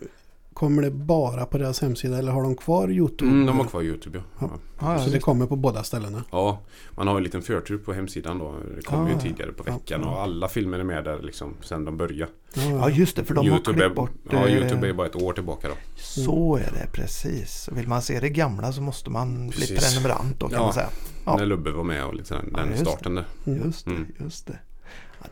kommer 0.53 0.82
det 0.82 0.91
bara 0.91 1.45
på 1.45 1.57
deras 1.57 1.82
hemsida 1.82 2.18
eller 2.18 2.32
har 2.32 2.41
de 2.43 2.55
kvar 2.55 2.91
YouTube? 2.91 3.32
Mm, 3.32 3.45
de 3.45 3.57
har 3.59 3.66
kvar 3.66 3.82
Youtube 3.82 4.18
ja. 4.18 4.24
Ja. 4.39 4.49
ja. 4.80 4.93
Ja, 4.93 4.99
Så 5.03 5.09
det 5.09 5.20
kommer 5.20 5.45
på 5.45 5.55
båda 5.55 5.84
ställena? 5.84 6.24
Ja, 6.32 6.59
man 6.91 7.07
har 7.07 7.18
en 7.18 7.24
liten 7.24 7.41
förtur 7.41 7.78
på 7.78 7.93
hemsidan 7.93 8.38
då. 8.39 8.55
Det 8.76 8.82
kommer 8.82 9.05
Ah, 9.05 9.13
ju 9.13 9.20
tidigare 9.20 9.51
på 9.51 9.63
veckan 9.63 10.01
ja. 10.03 10.09
och 10.09 10.22
alla 10.22 10.47
filmer 10.47 10.80
är 10.80 10.84
med 10.84 11.03
där 11.03 11.20
liksom 11.22 11.53
sen 11.61 11.86
de 11.86 11.97
började. 11.97 12.32
ja 12.53 12.89
just 12.89 13.16
det, 13.16 13.24
för 13.26 13.34
de 13.34 13.39
har 13.49 13.55
Youtube, 13.55 13.78
klippt 13.80 13.91
är, 13.91 13.95
bort... 13.95 14.11
ja, 14.32 14.47
eh, 14.47 14.57
Youtube 14.57 14.89
är 14.89 14.93
bara 14.93 15.07
ett 15.07 15.16
år 15.22 15.34
tillbaka 15.34 15.68
då. 15.68 15.74
Så 15.95 16.55
är 16.57 16.72
det 16.72 16.88
precis. 16.91 17.70
Vill 17.72 17.88
man 17.88 18.01
se 18.01 18.20
det 18.20 18.30
gamla 18.30 18.72
så 18.72 18.82
måste 18.82 19.09
man 19.09 19.47
bli 19.47 19.51
Precis. 19.51 19.93
prenumerant 19.95 20.39
då 20.39 20.47
kan 20.47 20.57
Ja. 20.57 20.63
man 20.63 20.74
säga. 20.74 20.89
Ja. 21.26 21.38
När 21.38 21.45
Lubbe 21.45 21.72
var 21.72 21.84
med 21.84 22.05
och 22.05 22.13
Ja, 22.30 22.36
den 22.55 22.78
starten 22.78 23.16
där. 23.16 23.26
Mm. 23.45 23.63
Just 23.66 23.86
det, 23.86 23.91
Mm. 23.91 24.07
just 24.20 24.47
det. 24.47 24.59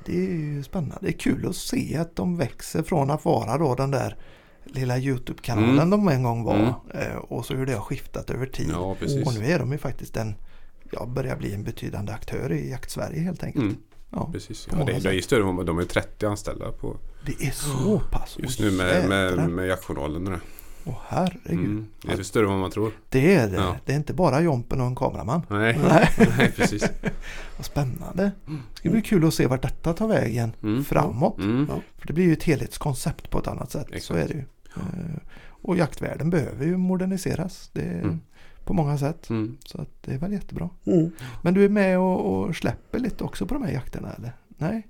Det 0.05 0.17
är 0.17 0.31
ju 0.31 0.63
spännande. 0.63 0.97
Det 1.01 1.07
är 1.07 1.11
kul 1.11 1.47
att 1.49 1.55
se 1.55 1.97
att 1.97 2.15
de 2.15 2.37
växer 2.37 2.83
från 2.83 3.11
att 3.11 3.25
vara 3.25 3.57
då 3.57 3.75
den 3.75 3.91
där 3.91 4.17
lilla 4.65 4.97
Youtube-kanalen 4.97 5.69
Mm. 5.79 5.89
de 5.89 6.07
en 6.07 6.23
gång 6.23 6.43
var. 6.43 6.55
Mm. 6.55 6.73
eh, 7.11 7.15
Och 7.17 7.45
så 7.45 7.53
hur 7.53 7.65
det 7.65 7.73
har 7.73 7.81
skiftat 7.81 8.29
över 8.29 8.45
tid. 8.45 8.69
Ja. 8.71 8.95
Och 9.25 9.33
nu 9.33 9.45
är 9.45 9.59
de 9.59 9.71
ju 9.71 9.77
faktiskt 9.77 10.17
en, 10.17 10.35
ja, 10.91 11.05
börjar 11.05 11.35
bli 11.35 11.53
en 11.53 11.63
betydande 11.63 12.11
aktör 12.13 12.51
i 12.51 12.69
jakt-Sverige 12.69 13.19
helt 13.19 13.43
enkelt. 13.43 13.63
Mm, 13.65 13.77
Ja, 14.15 14.29
precis. 14.31 14.67
Ja, 14.71 14.83
det, 14.85 14.99
det 14.99 15.15
är 15.15 15.21
större 15.21 15.63
de 15.63 15.79
är 15.79 15.83
30 15.85 16.25
anställda 16.25 16.71
på 16.71 16.97
det 17.25 17.45
är 17.47 17.51
så 17.51 18.01
pass. 18.11 18.35
just 18.39 18.59
nu 18.59 18.71
med, 18.71 19.09
med, 19.09 19.49
med 19.49 19.67
jaktjournalen. 19.67 20.39
Åh 20.85 20.95
herregud. 21.07 21.59
Mm, 21.65 21.87
det 22.01 22.11
är 22.11 22.23
större 22.23 22.43
än 22.45 22.51
vad 22.51 22.59
man 22.59 22.71
tror. 22.71 22.91
Det 23.09 23.35
är 23.35 23.49
det. 23.49 23.55
Ja. 23.55 23.75
Det 23.85 23.91
är 23.91 23.95
inte 23.97 24.13
bara 24.13 24.41
Jompen 24.41 24.81
och 24.81 24.87
en 24.87 24.95
kameraman. 24.95 25.41
Nej, 25.49 25.79
Nej. 25.89 26.09
Nej 26.37 26.51
precis. 26.55 26.83
Vad 27.57 27.65
spännande. 27.65 28.31
Det 28.45 28.77
ska 28.77 28.89
bli 28.89 29.01
kul 29.01 29.25
att 29.27 29.33
se 29.33 29.47
vart 29.47 29.61
detta 29.61 29.93
tar 29.93 30.07
vägen 30.07 30.51
Mm. 30.63 30.83
framåt. 30.85 31.37
Mm. 31.37 31.65
Ja. 31.69 31.81
För 31.97 32.07
det 32.07 32.13
blir 32.13 32.25
ju 32.25 32.33
ett 32.33 32.43
helhetskoncept 32.43 33.29
på 33.29 33.39
ett 33.39 33.47
annat 33.47 33.71
sätt. 33.71 33.87
Så 33.89 33.93
Exakt. 33.95 34.19
är 34.19 34.27
det 34.27 34.33
ju. 34.33 34.43
Eh, 34.75 35.17
Och 35.49 35.77
jaktvärlden 35.77 36.29
behöver 36.29 36.65
ju 36.65 36.77
moderniseras. 36.77 37.69
Det 37.73 37.81
är 37.81 38.01
Mm. 38.01 38.19
På 38.65 38.73
många 38.73 38.97
sätt. 38.97 39.29
Mm. 39.29 39.57
Så 39.65 39.81
att 39.81 39.89
det 40.01 40.13
är 40.13 40.17
väl 40.17 40.31
jättebra. 40.31 40.69
Mm. 40.85 41.11
Men 41.41 41.53
du 41.53 41.65
är 41.65 41.69
med 41.69 41.99
och, 41.99 42.19
och 42.43 42.55
släpper 42.55 42.99
lite 42.99 43.23
också 43.23 43.45
på 43.45 43.53
de 43.53 43.63
här 43.63 43.71
jakterna 43.71 44.13
eller? 44.17 44.31
Nej? 44.57 44.87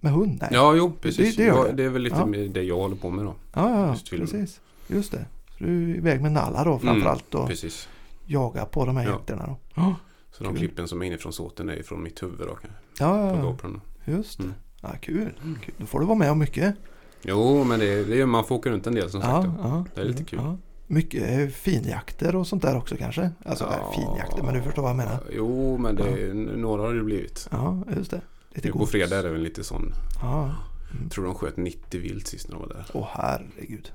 Med 0.00 0.12
hund? 0.12 0.38
Nej. 0.40 0.50
Ja, 0.52 0.74
jo, 0.74 0.92
precis. 1.00 1.36
Det- 1.36 1.42
det 1.42 1.46
gör 1.48 1.56
Ja, 1.56 1.64
det. 1.64 1.72
det 1.72 1.84
är 1.84 1.88
väl 1.88 2.02
lite 2.02 2.16
Ja. 2.32 2.48
det 2.48 2.62
jag 2.62 2.76
håller 2.76 2.96
på 2.96 3.10
med 3.10 3.24
då. 3.24 3.34
ja, 3.54 3.86
ja, 3.86 3.96
precis. 4.10 4.60
Just 4.90 5.12
det. 5.12 5.24
Så 5.58 5.64
du 5.64 5.90
är 5.92 5.96
iväg 5.96 6.20
med 6.22 6.32
Nalla 6.32 6.64
då 6.64 6.78
framförallt 6.78 7.34
och 7.34 7.46
Precis. 7.48 7.88
jagar 8.26 8.64
på 8.64 8.86
de 8.86 8.96
här 8.96 9.04
Ja. 9.04 9.10
jakterna 9.10 9.46
då? 9.46 9.56
Ja, 9.74 9.94
Så 10.32 10.44
de 10.44 10.48
Kul. 10.50 10.58
klippen 10.58 10.88
som 10.88 11.02
är 11.02 11.06
inifrån 11.06 11.32
såten 11.32 11.68
är 11.68 11.82
från 11.82 12.02
mitt 12.02 12.22
huvud 12.22 12.38
då. 12.46 12.54
kan- 12.54 12.70
ja, 12.98 13.30
På 13.30 13.36
ja, 13.36 13.42
GoPron. 13.42 13.80
just 14.04 14.38
det. 14.38 14.44
Mm. 14.44 14.54
Ja, 14.82 14.88
kul. 15.00 15.32
kul. 15.62 15.74
Då 15.78 15.86
får 15.86 16.00
du 16.00 16.06
vara 16.06 16.18
med 16.18 16.30
om 16.30 16.38
mycket. 16.38 16.74
Jo, 17.22 17.64
men 17.64 17.80
det, 17.80 18.04
det 18.04 18.20
är, 18.20 18.26
man 18.26 18.44
får 18.44 18.54
åka 18.54 18.70
runt 18.70 18.86
en 18.86 18.94
del 18.94 19.10
som 19.10 19.20
sagt. 19.20 19.32
Ja, 19.32 19.54
då. 19.62 19.68
ja. 19.68 19.84
Det 19.94 20.00
är 20.00 20.04
lite 20.04 20.24
kul. 20.24 20.38
Ja. 20.42 20.56
Mycket 20.86 21.30
eh, 21.40 21.46
finjakter 21.48 22.36
och 22.36 22.46
sånt 22.46 22.62
där 22.62 22.76
också 22.76 22.96
kanske? 22.96 23.30
Alltså 23.44 23.64
ja. 23.64 23.92
finjakter, 23.94 24.42
men 24.42 24.54
du 24.54 24.62
förstår 24.62 24.82
vad 24.82 24.90
jag 24.90 24.96
menar. 24.96 25.18
Jo, 25.32 25.78
men 25.78 25.96
det, 25.96 26.02
är- 26.08 26.34
några 26.34 26.82
har 26.82 26.94
det 26.94 27.02
blivit. 27.04 27.48
Ja, 27.50 27.82
just 27.96 28.10
det. 28.10 28.20
Lite 28.50 28.72
På 28.72 28.78
gods. 28.78 28.90
fredag 28.90 29.18
är 29.18 29.22
det 29.22 29.28
väl 29.30 29.42
lite 29.42 29.64
sån. 29.64 29.92
Ja. 30.22 30.54
Jag 31.02 31.10
tror 31.10 31.24
de 31.24 31.34
sköt 31.34 31.56
90 31.56 32.00
vilt 32.00 32.26
sist 32.26 32.48
när 32.48 32.54
de 32.58 32.60
var 32.68 32.74
där. 32.74 32.84
Åh 32.92 33.08
herregud. 33.12 33.92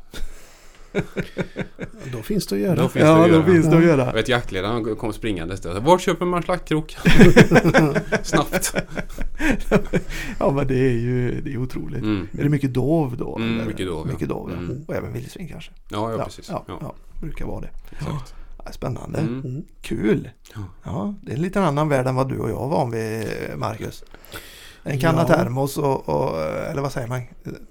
Då 2.11 2.21
finns 2.21 2.47
det 2.47 2.55
att 2.55 2.61
göra. 2.61 2.75
Då 2.75 2.89
finns 2.89 3.03
det 3.05 3.13
att 3.23 3.29
göra. 3.29 3.43
finns 3.45 3.65
det 3.65 3.77
att 3.77 3.83
Jag 3.83 3.97
göra. 3.97 4.11
vet 4.13 4.29
jaktledaren 4.29 4.95
kom 4.95 5.13
springandes 5.13 5.61
där. 5.61 5.79
Vart 5.79 6.01
köper 6.01 6.25
man 6.25 6.43
slaktkrok? 6.43 6.97
Snabbt. 8.23 8.75
ja 10.39 10.51
men 10.51 10.67
det 10.67 10.75
är 10.79 10.91
ju 10.93 11.41
det 11.41 11.53
är 11.53 11.57
otroligt. 11.57 12.01
Mm. 12.03 12.27
Är 12.39 12.43
det 12.43 12.49
mycket 12.49 12.73
dov 12.73 13.17
då? 13.17 13.35
Mm, 13.35 13.67
mycket 13.67 13.87
dov, 13.87 14.05
ja. 14.07 14.13
Mycket 14.13 14.29
dov 14.29 14.49
ja. 14.51 14.57
Mm. 14.57 14.83
Och 14.87 14.95
även 14.95 15.13
vildsvin 15.13 15.47
kanske? 15.47 15.71
Ja, 15.89 16.11
ja, 16.11 16.23
precis. 16.25 16.49
Ja, 16.49 16.63
Ja, 16.67 16.77
ja, 16.81 16.95
brukar 17.21 17.45
vara 17.45 17.61
det. 17.61 17.69
exakt. 17.91 18.33
Ja, 18.65 18.71
spännande. 18.71 19.19
Mm. 19.19 19.41
Mm. 19.45 19.63
Kul. 19.81 20.29
Ja. 20.55 20.61
Ja, 20.83 21.13
det 21.21 21.31
är 21.31 21.35
en 21.35 21.41
lite 21.41 21.61
annan 21.61 21.89
värld 21.89 22.07
än 22.07 22.15
vad 22.15 22.29
du 22.29 22.37
och 22.39 22.49
jag 22.49 22.63
är 22.63 22.67
van 22.67 22.91
vid 22.91 23.27
Marcus. 23.57 24.03
En 24.83 24.99
kanna 24.99 25.21
Ja. 25.21 25.35
termos 25.35 25.77
och, 25.77 26.09
och, 26.09 26.39
eller 26.41 26.81
vad 26.81 26.91
säger 26.91 27.07
man? 27.07 27.21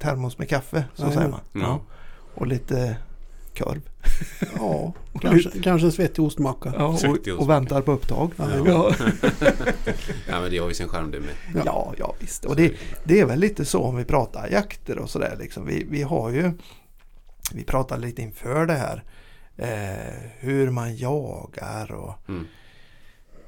Termos 0.01 0.39
med 0.39 0.49
kaffe, 0.49 0.85
så 0.95 1.03
Ja, 1.05 1.09
säger 1.13 1.23
ja. 1.23 1.29
man. 1.29 1.41
Ja. 1.53 1.61
Ja. 1.61 1.81
Och 2.35 2.47
lite 2.47 2.97
korv. 3.59 3.81
Ja, 4.57 4.93
kanske, 5.21 5.51
kanske 5.63 5.87
en 5.87 5.93
svettig 5.93 6.25
ostmacka. 6.25 6.73
Ja, 6.79 6.85
och, 6.87 6.99
Svettig 7.01 7.35
och 7.41 7.51
väntar 7.51 7.83
på 7.83 7.93
upptag. 7.93 8.31
Ja. 8.37 8.45
Ja, 8.67 8.95
ja 10.29 10.41
men 10.41 10.51
det 10.51 10.59
har 10.59 10.69
ju 10.69 10.75
sin 10.75 10.89
charm 10.89 11.11
det 11.11 11.21
med. 11.21 11.35
Ja. 11.55 11.63
ja, 11.65 11.95
ja 11.99 12.15
visst. 12.21 12.45
Och 12.45 12.57
det, 12.57 12.73
det 13.05 13.21
är 13.21 13.27
väl 13.27 13.41
lite 13.41 13.65
så 13.65 13.83
om 13.83 13.97
vi 13.97 14.05
pratar 14.05 14.49
jakter 14.49 14.99
och 14.99 15.11
sådär. 15.11 15.37
Liksom. 15.41 15.67
Vi, 15.67 15.87
vi 15.91 16.03
har 16.03 16.31
ju, 16.31 16.53
vi 17.53 17.65
pratade 17.65 18.07
lite 18.07 18.23
inför 18.23 18.67
det 18.67 18.75
här, 18.75 19.05
eh, 19.57 20.31
hur 20.39 20.71
man 20.71 20.97
jagar 20.97 21.93
och 21.93 22.15
Mm. 22.29 22.47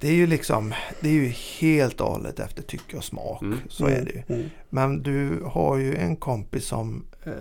det 0.00 0.08
är 0.08 0.14
ju 0.14 0.26
liksom, 0.26 0.74
det 1.00 1.08
är 1.08 1.12
ju 1.12 1.28
helt 1.60 2.00
och 2.00 2.08
hållet 2.08 2.40
efter 2.40 2.62
tycke 2.62 2.96
och 2.96 3.04
smak. 3.04 3.42
Mm. 3.42 3.58
Så 3.68 3.86
är 3.86 4.04
det 4.04 4.10
ju. 4.10 4.36
Mm. 4.36 4.50
Men 4.70 5.02
du 5.02 5.42
har 5.44 5.76
ju 5.76 5.96
en 5.96 6.16
kompis 6.16 6.66
som 6.66 7.06
eh, 7.24 7.32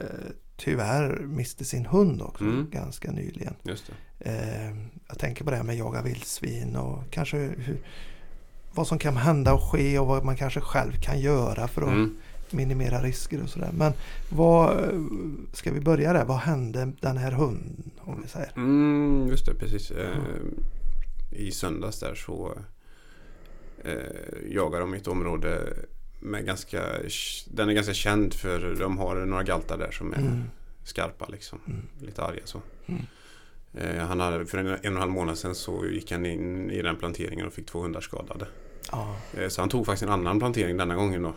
tyvärr 0.57 1.19
miste 1.19 1.65
sin 1.65 1.85
hund 1.85 2.21
också 2.21 2.43
Mm. 2.43 2.69
ganska 2.71 3.11
nyligen. 3.11 3.53
Just. 3.63 3.91
Eh, 4.19 4.65
jag 5.07 5.19
tänker 5.19 5.43
på 5.43 5.49
det 5.51 5.57
här 5.57 5.63
med 5.63 5.77
jaga 5.77 6.01
vildsvin 6.01 6.75
och 6.75 7.03
kanske 7.09 7.37
hur, 7.37 7.77
vad 8.73 8.87
som 8.87 8.97
kan 8.99 9.17
hända 9.17 9.53
och 9.53 9.61
ske 9.71 9.99
och 9.99 10.07
vad 10.07 10.25
man 10.25 10.35
kanske 10.35 10.61
själv 10.61 10.91
kan 11.01 11.19
göra 11.19 11.67
för 11.67 11.81
att 11.81 11.87
Mm. 11.87 12.17
minimera 12.51 13.01
risker 13.03 13.43
och 13.43 13.49
sådär. 13.49 13.69
Men 13.77 13.93
vad, 14.29 14.89
ska 15.53 15.71
vi 15.71 15.79
börja 15.79 16.13
där? 16.13 16.25
Vad 16.25 16.37
hände 16.37 16.91
den 17.01 17.17
här 17.17 17.31
hunden 17.31 17.91
om 17.99 18.21
vi 18.21 18.27
säger? 18.27 18.51
Mm, 18.55 19.27
just 19.27 19.45
det, 19.45 19.53
precis. 19.55 19.91
Eh, 19.91 20.17
I 21.31 21.51
söndags 21.51 21.99
där 21.99 22.15
så 22.15 22.57
eh, 23.83 24.51
jagar 24.51 24.79
de 24.79 24.93
ett 24.93 25.07
område 25.07 25.73
med 26.19 26.45
ganska, 26.45 26.83
den 27.47 27.69
är 27.69 27.73
ganska 27.73 27.93
känd 27.93 28.33
för 28.33 28.75
de 28.79 28.97
har 28.97 29.15
några 29.15 29.43
galtar 29.43 29.77
där 29.77 29.91
som 29.91 30.13
är 30.13 30.17
Mm. 30.17 30.43
skarpa 30.83 31.27
liksom. 31.27 31.59
Mm. 31.67 31.81
Lite 32.01 32.23
arga 32.23 32.41
så. 32.45 32.61
Mm. 32.85 33.01
Eh, 33.73 34.05
han 34.07 34.19
hade, 34.19 34.45
för 34.45 34.57
en, 34.57 34.67
en 34.67 34.75
och 34.77 34.85
en 34.85 34.97
halv 34.97 35.11
månad 35.11 35.37
sedan 35.37 35.55
så 35.55 35.85
gick 35.85 36.11
han 36.11 36.25
in 36.25 36.71
i 36.71 36.81
den 36.81 36.95
planteringen 36.95 37.47
och 37.47 37.53
fick 37.53 37.65
två 37.65 37.81
hundar 37.81 38.01
skadade. 38.01 38.47
Ja. 38.91 39.15
Eh, 39.37 39.47
så 39.47 39.61
han 39.61 39.69
tog 39.69 39.85
faktiskt 39.85 40.03
en 40.03 40.09
annan 40.09 40.39
plantering 40.39 40.77
denna 40.77 40.95
gången 40.95 41.21
då. 41.23 41.33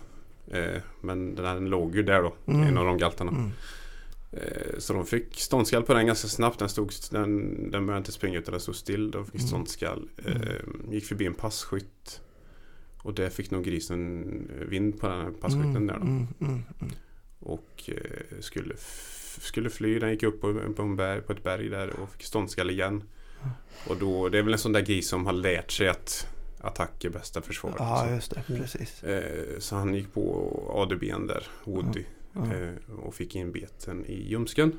Eh, 0.56 0.80
men 1.00 1.34
den 1.34 1.44
här 1.44 1.60
låg 1.60 1.96
ju 1.96 2.02
där 2.02 2.22
då, 2.22 2.34
Mm. 2.46 2.62
en 2.68 2.78
av 2.78 2.84
de 2.84 2.98
galtarna. 2.98 3.30
Mm. 3.30 3.50
Eh, 4.32 4.78
Så 4.78 4.92
de 4.92 5.06
fick 5.06 5.40
ståndskall 5.40 5.82
på 5.82 5.94
den 5.94 6.06
ganska 6.06 6.28
snabbt. 6.28 6.58
Den, 6.58 6.68
stod, 6.68 6.92
den, 7.10 7.30
den 7.70 7.86
började 7.86 7.98
inte 7.98 8.12
springa 8.12 8.38
utan 8.38 8.52
den 8.52 8.60
stod 8.60 8.76
still. 8.76 9.10
De 9.10 9.24
fick 9.24 9.34
Mm. 9.34 9.46
ståndskall. 9.46 10.08
Eh, 10.26 10.32
gick 10.90 11.04
förbi 11.04 11.26
en 11.26 11.34
passkytt. 11.34 12.20
Och 13.02 13.14
där 13.14 13.30
fick 13.30 13.50
nog 13.50 13.64
grisen 13.64 14.24
vind 14.68 15.00
på 15.00 15.08
den 15.08 15.20
här 15.20 15.30
passkytten 15.30 15.76
Mm, 15.76 15.86
där 15.86 15.94
då. 15.94 16.00
mm, 16.06 16.26
mm, 16.40 16.62
mm. 16.80 16.92
Och 17.38 17.90
eh, 17.94 18.40
skulle, 18.40 18.74
skulle 19.38 19.70
fly. 19.70 19.98
Den 19.98 20.10
gick 20.10 20.22
upp 20.22 20.40
på, 20.40 20.72
på, 20.76 20.84
berg, 20.84 21.20
på 21.22 21.32
ett 21.32 21.42
berg 21.42 21.68
där 21.68 22.00
och 22.00 22.10
fick 22.10 22.22
ståndskall 22.22 22.70
igen. 22.70 23.02
Och 23.88 23.96
då, 23.96 24.28
det 24.28 24.38
är 24.38 24.42
väl 24.42 24.52
en 24.52 24.58
sån 24.58 24.72
där 24.72 24.80
gris 24.80 25.08
som 25.08 25.26
har 25.26 25.32
lärt 25.32 25.70
sig 25.70 25.88
att 25.88 26.26
attack 26.60 27.04
är 27.04 27.10
bästa 27.10 27.42
försvar. 27.42 27.74
Ja, 27.78 28.04
Så, 28.08 28.14
just 28.14 28.30
det. 28.34 28.42
Mm. 28.48 28.60
Precis. 28.62 29.02
eh, 29.04 29.58
så 29.58 29.76
han 29.76 29.94
gick 29.94 30.12
på 30.12 30.52
ADBn 30.74 31.26
där, 31.26 31.46
Woody. 31.64 32.04
Eh, 32.34 32.94
och 32.98 33.14
fick 33.14 33.36
in 33.36 33.52
beten 33.52 34.06
i 34.06 34.28
ljumsken. 34.28 34.78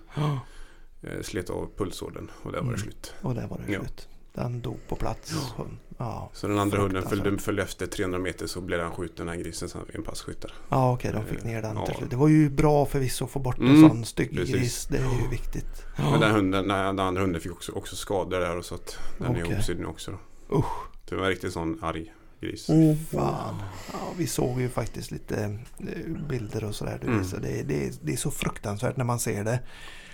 Eh, 1.01 1.21
slet 1.21 1.49
av 1.49 1.69
pulsådern 1.77 2.31
och 2.43 2.51
där 2.51 2.59
var 2.59 2.63
Mm. 2.67 2.75
det 2.75 2.81
slut. 2.81 3.13
Och 3.21 3.35
där 3.35 3.47
var 3.47 3.57
det 3.57 3.65
slut. 3.65 4.09
Den 4.33 4.61
dog 4.61 4.77
på 4.87 4.95
plats. 4.95 5.31
hund. 5.57 5.77
Ja, 5.97 6.29
Så 6.33 6.47
den 6.47 6.59
andra 6.59 6.81
hunden 6.81 7.03
följde, 7.03 7.37
följde 7.37 7.63
efter 7.63 7.87
300 7.87 8.19
meter 8.19 8.47
så 8.47 8.61
blev 8.61 8.79
den 8.79 8.91
skjuten 8.91 9.25
den 9.25 9.35
här 9.35 9.43
grisen 9.43 9.69
som 9.69 9.81
en 9.93 10.03
passkyttar. 10.03 10.51
ja 10.69 10.93
okej, 10.93 11.11
de 11.11 11.25
fick 11.25 11.43
ner 11.43 11.61
den 11.61 11.75
Ja. 11.77 11.85
till 11.85 11.95
slut. 11.95 12.09
Det 12.09 12.15
var 12.15 12.27
ju 12.27 12.49
bra 12.49 12.85
förvisso 12.85 13.25
att 13.25 13.31
få 13.31 13.39
bort 13.39 13.57
en 13.59 13.67
Mm, 13.67 13.89
sån 13.89 14.05
stygg 14.05 14.31
precis. 14.31 14.55
gris. 14.55 14.87
Det 14.91 14.97
är 14.97 15.21
ju 15.21 15.27
viktigt. 15.27 15.83
Men 15.97 16.19
den, 16.19 16.31
hunden, 16.31 16.67
den 16.67 16.99
andra 16.99 17.21
hunden 17.21 17.41
fick 17.41 17.51
också, 17.51 17.71
också 17.71 17.95
skador 17.95 18.39
där 18.39 18.57
och 18.57 18.65
så 18.65 18.75
att 18.75 18.97
den 19.17 19.35
är 19.35 19.43
Okej. 19.43 19.53
ihopsydd 19.53 19.79
nu 19.79 19.85
också. 19.85 20.11
Då. 20.49 20.57
Usch. 20.57 20.65
Det 21.09 21.15
var 21.15 21.23
en 21.23 21.29
riktigt 21.29 21.53
sån 21.53 21.79
arg 21.83 22.13
gris. 22.41 22.69
Mm. 22.69 22.95
Fan. 23.11 23.55
Ja, 23.93 23.99
vi 24.17 24.27
såg 24.27 24.61
ju 24.61 24.69
faktiskt 24.69 25.11
lite 25.11 25.43
eh, 25.79 26.27
bilder 26.29 26.63
och 26.63 26.75
sådär. 26.75 26.99
Mm. 27.03 27.23
Det, 27.41 27.59
är- 27.59 27.63
det, 27.63 27.85
är- 27.87 27.93
det 28.01 28.13
är 28.13 28.17
så 28.17 28.31
fruktansvärt 28.31 28.97
när 28.97 29.05
man 29.05 29.19
ser 29.19 29.43
det. 29.43 29.59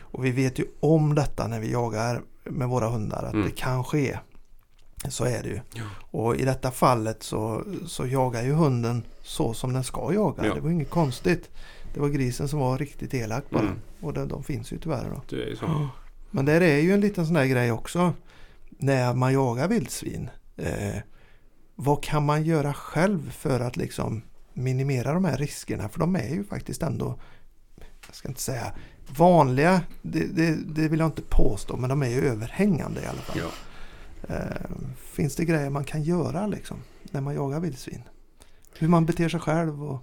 Och 0.02 0.26
vi 0.26 0.32
vet 0.32 0.60
ju 0.60 0.66
om 0.80 1.16
detta 1.16 1.48
när 1.48 1.60
vi 1.60 1.72
jagar 1.72 2.22
med 2.46 2.68
våra 2.70 2.90
hundar. 2.90 3.24
Att 3.24 3.34
Mm. 3.34 3.46
det 3.46 3.52
kan 3.52 3.84
ske. 3.84 4.20
Så 5.10 5.26
är 5.26 5.44
det 5.44 5.50
ju. 5.50 5.60
Ja. 5.74 5.84
Och 6.12 6.36
i 6.36 6.46
detta 6.46 6.72
fallet 6.72 7.24
så, 7.24 7.64
så 7.88 8.08
jagar 8.08 8.44
ju 8.44 8.52
hunden 8.54 9.04
så 9.22 9.54
som 9.54 9.74
den 9.74 9.84
ska 9.84 10.14
jaga. 10.14 10.46
Ja. 10.46 10.54
Det 10.54 10.60
var 10.62 10.70
inget 10.70 10.90
konstigt. 10.90 11.50
Det 11.94 12.00
var 12.00 12.10
grisen 12.10 12.48
som 12.48 12.60
var 12.60 12.78
riktigt 12.78 13.14
elak 13.14 13.44
bara. 13.50 13.62
Mm. 13.62 13.80
Och 14.02 14.14
de, 14.14 14.28
de 14.28 14.44
finns 14.44 14.72
ju 14.74 14.78
tyvärr 14.78 15.10
då. 15.10 15.22
Det. 15.38 15.60
Men 16.32 16.46
där 16.46 16.62
är 16.62 16.78
ju 16.78 16.94
en 16.94 17.02
liten 17.02 17.26
sån 17.26 17.34
där 17.36 17.46
grej 17.46 17.72
också. 17.72 18.14
När 18.70 19.14
man 19.14 19.34
jagar 19.34 19.68
vildsvin. 19.68 20.30
Eh, 20.58 20.96
vad 21.76 22.04
kan 22.04 22.26
man 22.26 22.44
göra 22.44 22.74
själv 22.74 23.32
för 23.32 23.60
att 23.60 23.78
liksom 23.78 24.22
minimera 24.54 25.14
de 25.14 25.26
här 25.26 25.38
riskerna? 25.38 25.90
För 25.90 26.00
de 26.00 26.16
är 26.16 26.30
ju 26.30 26.44
faktiskt 26.44 26.84
ändå, 26.84 27.20
jag 28.08 28.16
ska 28.16 28.28
inte 28.28 28.42
säga 28.42 28.74
vanliga, 29.08 29.82
det, 30.02 30.26
det, 30.26 30.58
det 30.76 30.88
vill 30.88 31.00
jag 31.00 31.08
inte 31.08 31.22
påstå, 31.22 31.78
men 31.78 31.90
de 31.90 32.04
är 32.04 32.10
ju 32.10 32.22
överhängande 32.22 33.02
i 33.02 33.06
alla 33.06 33.22
fall. 33.22 33.38
Ja. 33.40 33.50
Eh, 34.36 34.70
finns 34.98 35.36
det 35.36 35.46
grejer 35.46 35.70
man 35.70 35.84
kan 35.84 36.04
göra 36.04 36.48
liksom 36.48 36.78
när 37.12 37.22
man 37.22 37.36
jagar 37.36 37.60
vildsvin? 37.60 38.02
Hur 38.78 38.88
man 38.88 39.06
beter 39.06 39.30
sig 39.30 39.40
själv 39.40 39.84
och 39.84 40.02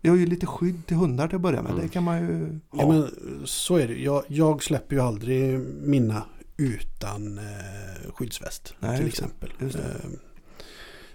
vi 0.00 0.08
har 0.08 0.16
ju 0.16 0.26
lite 0.26 0.46
skydd 0.46 0.86
till 0.86 0.96
hundar 0.96 1.28
till 1.28 1.36
att 1.36 1.42
börja 1.42 1.62
med. 1.62 1.72
Mm. 1.72 1.82
Det 1.82 1.88
kan 1.88 2.04
man 2.04 2.20
ju 2.20 2.60
ha. 2.70 2.82
Ja, 2.82 2.88
men 2.88 3.10
så 3.44 3.76
är 3.76 3.88
det. 3.88 3.94
Jag, 3.94 4.24
jag 4.28 4.62
släpper 4.62 4.96
ju 4.96 5.02
aldrig 5.02 5.58
mina 5.82 6.24
utan 6.56 7.38
eh, 7.38 8.12
skyddsväst 8.14 8.74
Nej, 8.80 8.98
till 8.98 9.06
exempel. 9.06 9.50
Eh, 9.60 9.68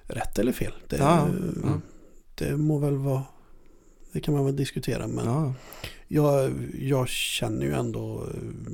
rätt 0.03 0.39
eller 0.39 0.51
fel? 0.51 0.73
Det, 0.87 0.97
Ja, 0.97 1.27
ja. 1.63 1.81
det 2.35 2.57
må 2.57 2.77
väl 2.77 2.95
vara 2.95 3.23
det 4.11 4.19
kan 4.19 4.33
man 4.33 4.45
väl 4.45 4.55
diskutera 4.55 5.07
men 5.07 5.25
ja. 5.25 5.53
Jag, 6.11 6.51
jag 6.79 7.07
känner 7.09 7.65
ju 7.65 7.73
ändå 7.73 8.23
eh, 8.23 8.71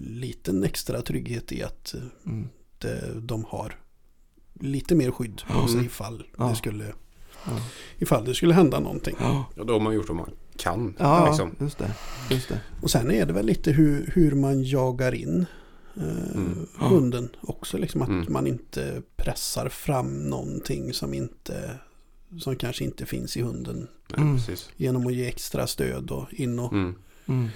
liten 0.00 0.64
extra 0.64 1.02
trygghet 1.02 1.52
i 1.52 1.62
att 1.62 1.94
eh, 1.94 2.00
Mm. 2.26 2.48
det, 2.78 3.20
de 3.20 3.44
har 3.48 3.74
lite 4.60 4.94
mer 4.94 5.10
skydd 5.10 5.42
på 5.48 5.58
Mm. 5.58 5.68
sig 5.68 5.84
ifall, 5.84 6.26
Ja. 6.38 6.44
det 6.48 6.56
skulle, 6.56 6.84
Ja. 7.46 7.52
ifall 7.98 8.24
det 8.24 8.34
skulle 8.34 8.54
hända 8.54 8.80
någonting. 8.80 9.16
Ja. 9.20 9.44
Då 9.66 9.72
har 9.72 9.80
man 9.80 9.94
gjort 9.94 10.08
vad 10.08 10.16
man 10.16 10.30
kan. 10.56 10.94
Ja, 10.98 11.26
liksom. 11.28 11.56
just 11.60 11.78
det. 11.78 11.94
Just 12.30 12.48
det. 12.48 12.60
Och 12.82 12.90
sen 12.90 13.10
är 13.10 13.26
det 13.26 13.32
väl 13.32 13.46
lite 13.46 13.72
hur, 13.72 14.10
hur 14.14 14.32
man 14.32 14.62
jagar 14.64 15.14
in 15.14 15.46
eh, 15.96 16.34
Mm. 16.34 16.66
Hunden 16.78 17.28
också. 17.40 17.78
Liksom 17.78 18.02
att 18.02 18.08
Mm. 18.08 18.26
man 18.32 18.46
inte 18.46 19.02
pressar 19.16 19.68
fram 19.68 20.14
någonting 20.30 20.92
som, 20.92 21.14
inte, 21.14 21.70
som 22.38 22.56
kanske 22.56 22.84
inte 22.84 23.06
finns 23.06 23.36
i 23.36 23.42
hunden. 23.42 23.88
Nej, 24.16 24.26
Mm. 24.26 24.38
Genom 24.76 25.06
att 25.06 25.14
ge 25.14 25.26
extra 25.26 25.66
stöd 25.66 26.10
och 26.10 26.32
in 26.32 26.58
och, 26.58 26.72
Mm. 26.72 26.94
Mm. 27.26 27.48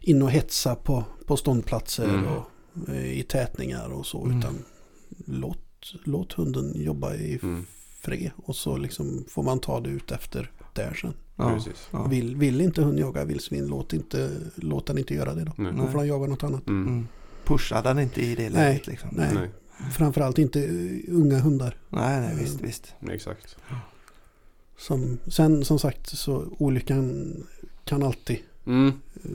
in 0.00 0.22
och 0.22 0.30
hetsa 0.30 0.74
på, 0.74 1.04
på 1.26 1.36
ståndplatser 1.36 2.08
Mm. 2.08 2.24
och 2.26 2.44
eh, 2.88 3.18
i 3.18 3.22
tätningar 3.22 3.88
och 3.88 4.06
så. 4.06 4.24
Mm. 4.24 4.38
Utan 4.38 4.64
låt, 5.26 5.94
låt 6.04 6.32
hunden 6.32 6.72
jobba 6.82 7.14
i 7.14 7.38
Mm. 7.42 7.66
fred 8.00 8.30
och 8.36 8.56
så 8.56 8.76
liksom 8.76 9.24
får 9.28 9.42
man 9.42 9.58
ta 9.60 9.80
det 9.80 9.90
ut 9.90 10.10
efter 10.12 10.50
där 10.74 10.94
sen. 10.94 11.14
Ja. 11.36 11.58
Ja. 11.92 12.06
Vill, 12.06 12.36
vill 12.36 12.60
inte 12.60 12.82
hund 12.82 12.98
jaga 12.98 13.24
vildsvin, 13.24 13.66
låt, 13.66 13.92
inte, 13.92 14.30
låt 14.54 14.86
den 14.86 14.98
inte 14.98 15.14
göra 15.14 15.34
det 15.34 15.44
då. 15.44 15.52
Nej. 15.56 15.72
Då 15.76 15.86
får 15.86 15.98
den 15.98 16.08
jaga 16.08 16.26
något 16.26 16.42
annat. 16.44 16.68
Mm. 16.68 16.88
Mm. 16.88 17.08
Pusha 17.44 17.82
den 17.82 17.98
inte 17.98 18.22
i 18.22 18.34
det 18.34 18.42
Nej, 18.42 18.52
läget 18.52 18.86
liksom. 18.86 19.08
nej. 19.12 19.34
Nej. 19.34 19.50
Framförallt 19.92 20.38
inte 20.38 20.64
eh, 20.64 21.14
unga 21.14 21.38
hundar. 21.38 21.76
Nej, 21.88 22.20
nej, 22.20 22.36
visst, 22.40 22.60
visst. 22.60 22.94
Exakt. 23.10 23.56
Som, 24.82 25.18
sen 25.26 25.64
som 25.64 25.78
sagt 25.78 26.08
så 26.18 26.44
olyckan 26.58 27.34
kan 27.84 28.02
alltid 28.02 28.38
Mm. 28.66 28.88
eh, 28.88 29.30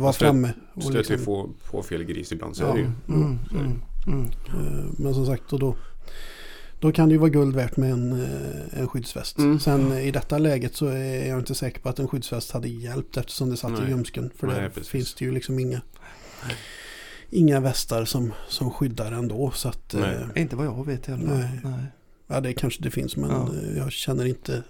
vara 0.00 0.12
stöt- 0.12 0.26
framme. 0.26 0.52
Stöter 0.80 0.98
liksom, 0.98 1.16
ju 1.16 1.24
på, 1.24 1.50
på 1.70 1.82
fel 1.82 2.04
gris 2.04 2.32
ibland 2.32 2.56
så 2.56 2.62
Ja. 2.62 2.68
är 2.68 2.74
det 2.74 2.80
ju. 2.80 2.86
Mm, 3.08 3.38
Så 3.50 3.54
är 3.54 3.58
det. 3.58 3.64
mm, 3.64 3.80
mm. 4.06 4.78
eh, 4.78 4.84
men 4.98 5.14
som 5.14 5.26
sagt 5.26 5.52
och 5.52 5.58
då, 5.58 5.76
då 6.80 6.92
kan 6.92 7.08
det 7.08 7.12
ju 7.12 7.18
vara 7.18 7.30
guld 7.30 7.54
värt 7.56 7.76
med 7.76 7.90
en, 7.92 8.12
eh, 8.12 8.80
en 8.80 8.88
skyddsväst. 8.88 9.38
Mm. 9.38 9.60
Sen 9.60 9.92
i 9.92 10.10
detta 10.10 10.38
läget 10.38 10.76
så 10.76 10.86
är 10.86 11.28
jag 11.28 11.38
inte 11.38 11.54
säker 11.54 11.80
på 11.80 11.88
att 11.88 11.98
en 11.98 12.08
skyddsväst 12.08 12.52
hade 12.52 12.68
hjälpt 12.68 13.16
eftersom 13.16 13.50
det 13.50 13.56
satt 13.56 13.70
i 13.70 13.80
Nej. 13.80 13.88
ljumsken. 13.90 14.30
För 14.36 14.46
Nej, 14.46 14.56
där 14.60 14.68
precis. 14.68 14.88
finns 14.88 15.14
det 15.14 15.24
ju 15.24 15.32
liksom 15.32 15.58
inga 15.58 15.80
Inga 17.30 17.60
västar 17.60 18.04
som, 18.04 18.32
som 18.48 18.70
skyddar 18.70 19.12
ändå. 19.12 19.50
Så 19.50 19.68
att, 19.68 19.94
Nej. 19.98 20.16
eh, 20.34 20.42
Inte 20.42 20.56
vad 20.56 20.66
jag 20.66 20.86
vet 20.86 21.08
i 21.08 21.12
fall. 21.12 21.20
Nej. 21.24 21.60
Nej. 21.64 21.84
ja, 22.26 22.40
det 22.40 22.52
kanske 22.52 22.82
det 22.82 22.90
finns 22.90 23.16
men 23.16 23.30
Ja. 23.30 23.48
jag 23.76 23.92
känner 23.92 24.24
inte 24.24 24.62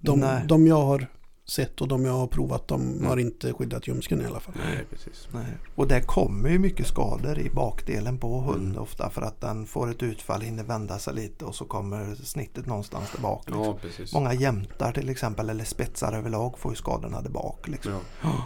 de, 0.00 0.20
Nej. 0.20 0.42
de 0.48 0.66
jag 0.66 0.82
har 0.82 1.06
sett 1.48 1.80
och 1.80 1.88
de 1.88 2.04
jag 2.04 2.12
har 2.12 2.26
provat 2.26 2.68
de 2.68 2.80
Mm. 2.82 3.06
har 3.06 3.16
inte 3.16 3.52
skyddat 3.52 3.88
ljumsken 3.88 4.20
i 4.20 4.24
alla 4.24 4.40
fall. 4.40 4.54
Nej, 4.66 4.84
precis. 4.90 5.28
Nej. 5.32 5.44
Och 5.74 5.88
det 5.88 6.00
kommer 6.00 6.48
ju 6.50 6.58
mycket 6.58 6.86
skador 6.86 7.38
i 7.38 7.50
bakdelen 7.50 8.18
på 8.18 8.40
hund 8.40 8.66
Mm. 8.70 8.82
ofta 8.82 9.10
för 9.10 9.22
att 9.22 9.40
den 9.40 9.66
får 9.66 9.90
ett 9.90 10.02
utfall, 10.02 10.40
hinner 10.40 10.64
vända 10.64 10.98
sig 10.98 11.14
lite 11.14 11.44
och 11.44 11.54
så 11.54 11.64
kommer 11.64 12.14
snittet 12.14 12.66
någonstans 12.66 13.12
där 13.16 13.22
bak. 13.22 13.42
Liksom. 13.46 13.64
Ja, 13.64 13.78
precis. 13.82 14.12
Många 14.14 14.34
jämtar 14.34 14.92
till 14.92 15.08
exempel 15.08 15.50
eller 15.50 15.64
spetsar 15.64 16.12
överlag 16.12 16.58
får 16.58 16.72
ju 16.72 16.76
skadorna 16.76 17.20
där 17.20 17.30
bak. 17.30 17.68
Liksom. 17.68 17.92
Ja. 18.22 18.44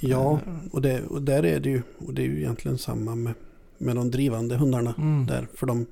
Ja, 0.00 0.40
Mm. 0.46 0.68
och, 0.72 0.82
det, 0.82 1.02
och 1.06 1.22
där 1.22 1.44
är 1.44 1.60
det 1.60 1.68
ju, 1.70 1.82
och 2.06 2.14
det 2.14 2.22
är 2.22 2.26
ju 2.26 2.38
egentligen 2.38 2.78
samma 2.78 3.14
med, 3.14 3.34
med 3.78 3.96
de 3.96 4.10
drivande 4.10 4.56
hundarna 4.56 4.94
Mm. 4.98 5.26
där. 5.26 5.48
För 5.54 5.66
de 5.66 5.86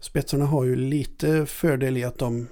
spetsarna 0.00 0.44
har 0.46 0.64
ju 0.64 0.76
lite 0.76 1.46
fördel 1.46 1.96
i 1.96 2.04
att 2.04 2.18
de, 2.18 2.46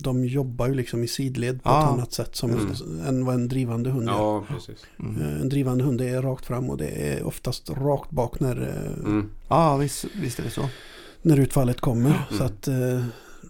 de 0.00 0.24
jobbar 0.24 0.66
ju 0.68 0.74
liksom 0.74 1.04
i 1.04 1.08
sidled 1.08 1.62
på 1.62 1.70
Ja, 1.70 1.82
ett 1.84 1.88
annat 1.92 2.12
sätt 2.12 2.36
som, 2.36 2.50
just 2.68 2.82
än 3.06 3.24
vad 3.24 3.34
en 3.34 3.48
drivande 3.48 3.90
hund 3.90 4.08
gör. 4.08 4.14
ja, 4.14 4.44
precis. 4.48 4.86
Mm. 5.00 5.22
Eh, 5.22 5.40
En 5.40 5.48
drivande 5.48 5.84
hund 5.84 6.00
är 6.00 6.22
rakt 6.22 6.46
fram 6.46 6.70
och 6.70 6.76
det 6.76 6.88
är 6.88 7.22
oftast 7.22 7.70
rakt 7.70 8.10
bak 8.10 8.40
när, 8.40 8.62
eh, 8.62 9.04
Mm. 9.04 9.30
Ja, 9.48 9.76
visst, 9.76 10.04
visst 10.22 10.38
är 10.38 10.42
det 10.42 10.50
så. 10.50 10.68
när 11.22 11.36
utfallet 11.38 11.80
kommer. 11.80 12.10
Mm. 12.10 12.38
Så 12.38 12.44
att 12.44 12.68
eh, 12.68 13.04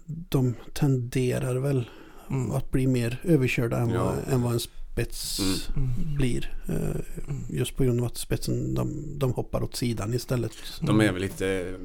de 0.05 0.53
tenderar 0.73 1.55
väl 1.55 1.89
Mm. 2.29 2.51
att 2.51 2.71
bli 2.71 2.87
mer 2.87 3.21
överkörda 3.23 3.77
än, 3.77 3.89
Ja. 3.89 4.03
vad, 4.03 4.33
än 4.33 4.41
vad 4.41 4.53
en 4.53 4.59
spets 5.05 5.69
Mm. 5.75 6.15
Blir. 6.15 6.53
Eh, 6.69 7.01
just 7.49 7.75
på 7.75 7.83
grund 7.83 7.99
av 7.99 8.05
att 8.05 8.17
spetsen 8.17 8.73
de, 8.75 9.03
de 9.19 9.33
hoppar 9.33 9.63
åt 9.63 9.75
sidan 9.75 10.13
istället. 10.13 10.51
De 10.81 11.01
är 11.01 11.11
väl 11.11 11.21
lite, 11.21 11.75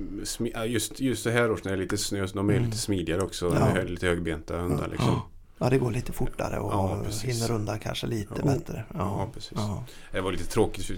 just, 0.66 1.00
just 1.00 1.22
så 1.22 1.30
här 1.30 1.50
års 1.50 1.64
när 1.64 1.72
det 1.72 1.78
är 1.78 1.82
lite 1.82 1.96
snö, 1.96 2.26
de 2.34 2.50
är 2.50 2.54
Mm. 2.54 2.64
lite 2.66 2.78
smidigare 2.78 3.22
också. 3.22 3.56
Ja. 3.76 3.82
Lite 3.82 4.06
högbenta 4.06 4.56
hundar 4.58 4.82
Ja. 4.84 4.90
liksom. 4.92 5.20
Ja, 5.58 5.70
det 5.70 5.78
går 5.78 5.90
lite 5.90 6.12
fortare 6.12 6.58
och 6.58 6.72
Ja, 6.72 7.02
precis. 7.04 7.24
hinner 7.24 7.50
undan 7.54 7.78
kanske 7.78 8.06
lite 8.06 8.34
Ja. 8.38 8.44
bättre. 8.44 8.84
Ja, 8.94 9.28
precis. 9.34 9.52
Ja. 9.56 9.84
Det 10.12 10.20
var 10.20 10.32
lite 10.32 10.44
tråkigt. 10.46 10.84
för 10.84 10.96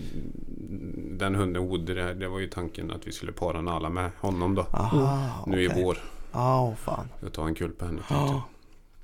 Den 1.18 1.34
hunden 1.34 1.62
Woody, 1.68 1.94
det, 1.94 2.14
det 2.14 2.28
var 2.28 2.38
ju 2.38 2.48
tanken 2.48 2.90
att 2.90 3.06
vi 3.06 3.12
skulle 3.12 3.32
para 3.32 3.60
Nala 3.60 3.90
med 3.90 4.10
honom 4.20 4.54
då. 4.54 4.62
Aha, 4.72 5.44
Nu 5.46 5.62
i 5.62 5.68
okej. 5.68 5.82
vår. 5.84 5.98
Ja, 6.32 6.62
åh 6.62 6.74
fan. 6.74 7.08
Jag 7.22 7.32
tar 7.32 7.46
en 7.46 7.54
kull 7.54 7.70
på 7.70 7.84
henne 7.84 8.00
jag. 8.10 8.42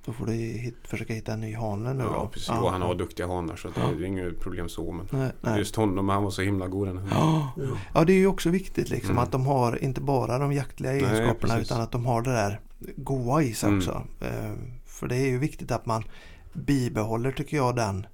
Då 0.07 0.13
får 0.13 0.27
du 0.27 0.33
hit, 0.33 0.77
försöka 0.85 1.15
hitta 1.15 1.33
en 1.33 1.41
ny 1.41 1.55
hane 1.55 1.95
nu 1.95 2.03
Ja, 2.05 2.11
då. 2.13 2.29
precis. 2.29 2.49
Och 2.51 2.71
han 2.71 2.83
har 2.83 2.95
duktiga 2.95 3.27
hanar 3.27 3.57
så 3.57 3.69
det 3.69 3.75
Ja. 3.81 3.89
är 3.91 4.05
inget 4.05 4.41
problem 4.41 4.69
så. 4.69 4.93
Men 4.93 5.07
Nej, 5.11 5.31
nej. 5.41 5.59
just 5.59 5.77
honom, 5.77 6.09
han 6.09 6.23
var 6.23 6.31
så 6.31 6.43
himla 6.43 6.67
god 6.69 6.87
den 6.89 6.97
hunden. 6.99 7.19
Ja. 7.19 7.53
Ja. 7.57 7.63
ja, 7.95 8.05
det 8.05 8.13
är 8.13 8.17
ju 8.19 8.27
också 8.27 8.51
viktigt 8.51 8.91
liksom 8.91 9.11
Mm. 9.11 9.23
att 9.23 9.33
de 9.33 9.47
har 9.47 9.85
inte 9.85 10.01
bara 10.01 10.39
de 10.39 10.53
jaktliga 10.53 10.93
egenskaperna 10.93 11.55
precis. 11.55 11.71
utan 11.71 11.81
att 11.81 11.91
de 11.93 12.07
har 12.07 12.23
det 12.23 12.31
där 12.33 12.61
goa 12.97 13.43
i 13.43 13.55
sig 13.55 13.67
Mm. 13.69 13.79
också. 13.79 14.03
Eh, 14.21 14.53
För 14.87 15.09
det 15.09 15.17
är 15.17 15.27
ju 15.27 15.39
viktigt 15.39 15.71
att 15.71 15.87
man 15.87 16.05
bibehåller 16.53 17.33
tycker 17.33 17.57
jag 17.57 17.77
den, 17.77 18.07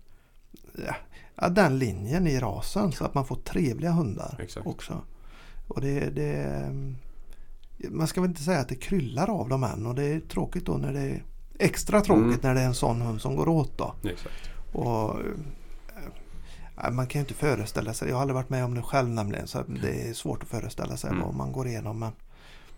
ja, 1.36 1.48
den 1.48 1.78
linjen 1.78 2.26
i 2.26 2.38
rasen 2.40 2.92
så 2.92 3.04
att 3.04 3.14
man 3.14 3.24
får 3.26 3.36
trevliga 3.36 3.90
hundar 3.90 4.40
Exakt. 4.42 4.66
också. 4.66 5.02
Och 5.68 5.80
det, 5.80 6.00
det, 6.10 6.46
man 7.90 8.06
ska 8.06 8.20
väl 8.20 8.30
inte 8.30 8.42
säga 8.42 8.58
att 8.60 8.68
det 8.68 8.74
kryllar 8.74 9.30
av 9.30 9.48
dem 9.48 9.64
än 9.64 9.86
och 9.86 9.94
det 9.94 10.04
är 10.04 10.20
tråkigt 10.20 10.66
då 10.66 10.72
när 10.72 10.92
det 10.92 11.20
extra 11.60 12.00
tråkigt 12.00 12.24
Mm. 12.24 12.38
när 12.42 12.54
det 12.54 12.60
är 12.60 12.66
en 12.66 12.74
sån 12.74 13.00
hund 13.00 13.20
som 13.20 13.36
går 13.36 13.48
åt 13.48 13.78
då. 13.78 13.94
Exakt. 14.04 14.34
Och, 14.72 15.20
eh, 16.84 16.90
man 16.92 17.06
kan 17.06 17.18
ju 17.18 17.20
inte 17.20 17.34
föreställa 17.34 17.94
sig, 17.94 18.08
jag 18.08 18.16
har 18.16 18.20
aldrig 18.22 18.34
varit 18.34 18.50
med 18.50 18.64
om 18.64 18.74
det 18.74 18.82
själv 18.82 19.08
nämligen 19.08 19.46
så 19.46 19.62
det 19.82 20.08
är 20.08 20.12
svårt 20.12 20.42
att 20.42 20.48
föreställa 20.48 20.96
sig 20.96 21.10
Mm. 21.10 21.22
vad 21.22 21.34
man 21.34 21.52
går 21.52 21.66
igenom. 21.66 21.98
Men 21.98 22.10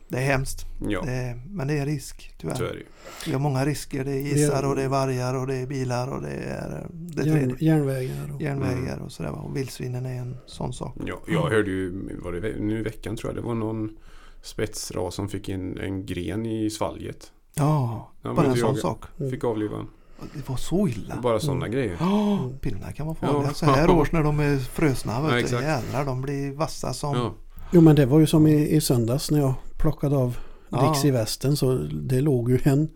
det 0.09 0.19
är 0.19 0.23
hemskt, 0.23 0.67
Ja, 0.89 1.03
det 1.03 1.13
är, 1.13 1.43
men 1.51 1.69
det 1.69 1.79
är 1.79 1.87
risk 1.87 2.31
så 2.31 2.41
tyvärr. 2.41 2.55
är 2.63 2.73
det 2.73 2.79
ju. 2.79 2.87
Vi 3.27 3.33
har 3.33 3.41
många 3.41 3.65
risker, 3.65 4.05
det 4.05 4.11
är 4.13 4.21
gissar 4.21 4.63
och 4.63 4.77
det 4.77 4.83
är 4.83 4.89
vargar 4.89 5.35
och 5.35 5.47
det 5.47 5.55
är 5.55 5.67
bilar 5.67 6.09
och 6.09 6.23
det 6.23 6.31
är 6.33 6.87
det 6.93 7.25
Järn, 7.27 7.57
järnvägar. 7.61 8.35
Och, 8.35 8.43
järnvägar 8.43 8.99
och 8.99 9.13
sådär. 9.13 9.31
Och 9.31 9.57
vildsvinen 9.57 10.07
är 10.07 10.15
en 10.19 10.37
sån 10.47 10.73
sak. 10.73 10.97
Ja, 11.07 11.21
jag 11.29 11.51
hörde 11.51 11.71
ju, 11.71 12.17
var 12.23 12.33
det 12.33 12.57
nu 12.61 12.79
i 12.79 12.83
veckan 12.83 13.17
tror 13.17 13.33
jag, 13.33 13.43
det 13.43 13.47
var 13.47 13.55
någon 13.55 13.97
spetsras 14.43 15.15
som 15.15 15.29
fick 15.29 15.49
in 15.49 15.79
en 15.79 16.07
gren 16.07 16.47
i 16.47 16.71
svalget. 16.71 17.33
Ja, 17.55 18.09
Ja, 18.23 18.35
bara 18.35 18.47
en 18.47 18.57
sån 18.57 18.77
sak. 18.77 19.03
Fick 19.31 19.45
avliva 19.45 19.77
den. 19.77 19.87
Det 20.35 20.49
var 20.49 20.57
så 20.57 20.89
illa. 20.89 21.15
Bara 21.23 21.41
sådana 21.41 21.69
grejer. 21.69 21.97
Ja, 22.01 22.33
Mm. 22.39 22.59
pinnar 22.59 22.93
kan 22.93 23.07
vara 23.07 23.17
farliga 23.17 23.43
Ja. 23.49 23.55
så 23.55 23.67
här 23.67 23.91
års 23.91 24.13
när 24.13 24.23
de 24.23 24.41
är 24.41 24.59
frösna. 24.59 25.13
Ja, 25.13 25.21
Vet 25.21 25.31
du. 25.33 25.39
exakt. 25.39 25.63
Jädrar, 25.63 26.05
de 26.05 26.23
blir 26.23 26.53
vassa 26.53 26.93
som... 26.93 27.17
Ja, 27.17 27.33
Jo 27.73 27.81
men 27.81 27.97
det 27.97 28.07
var 28.07 28.19
ju 28.21 28.27
som 28.27 28.47
i, 28.47 28.69
i 28.69 28.81
söndags 28.81 29.31
när 29.31 29.39
jag 29.39 29.55
plockade 29.79 30.17
av 30.17 30.37
Ja. 30.69 30.89
Dix 30.89 31.05
i 31.05 31.11
västen 31.11 31.57
så 31.57 31.75
det 31.93 32.21
låg 32.21 32.51
ju 32.51 32.59
en 32.65 32.89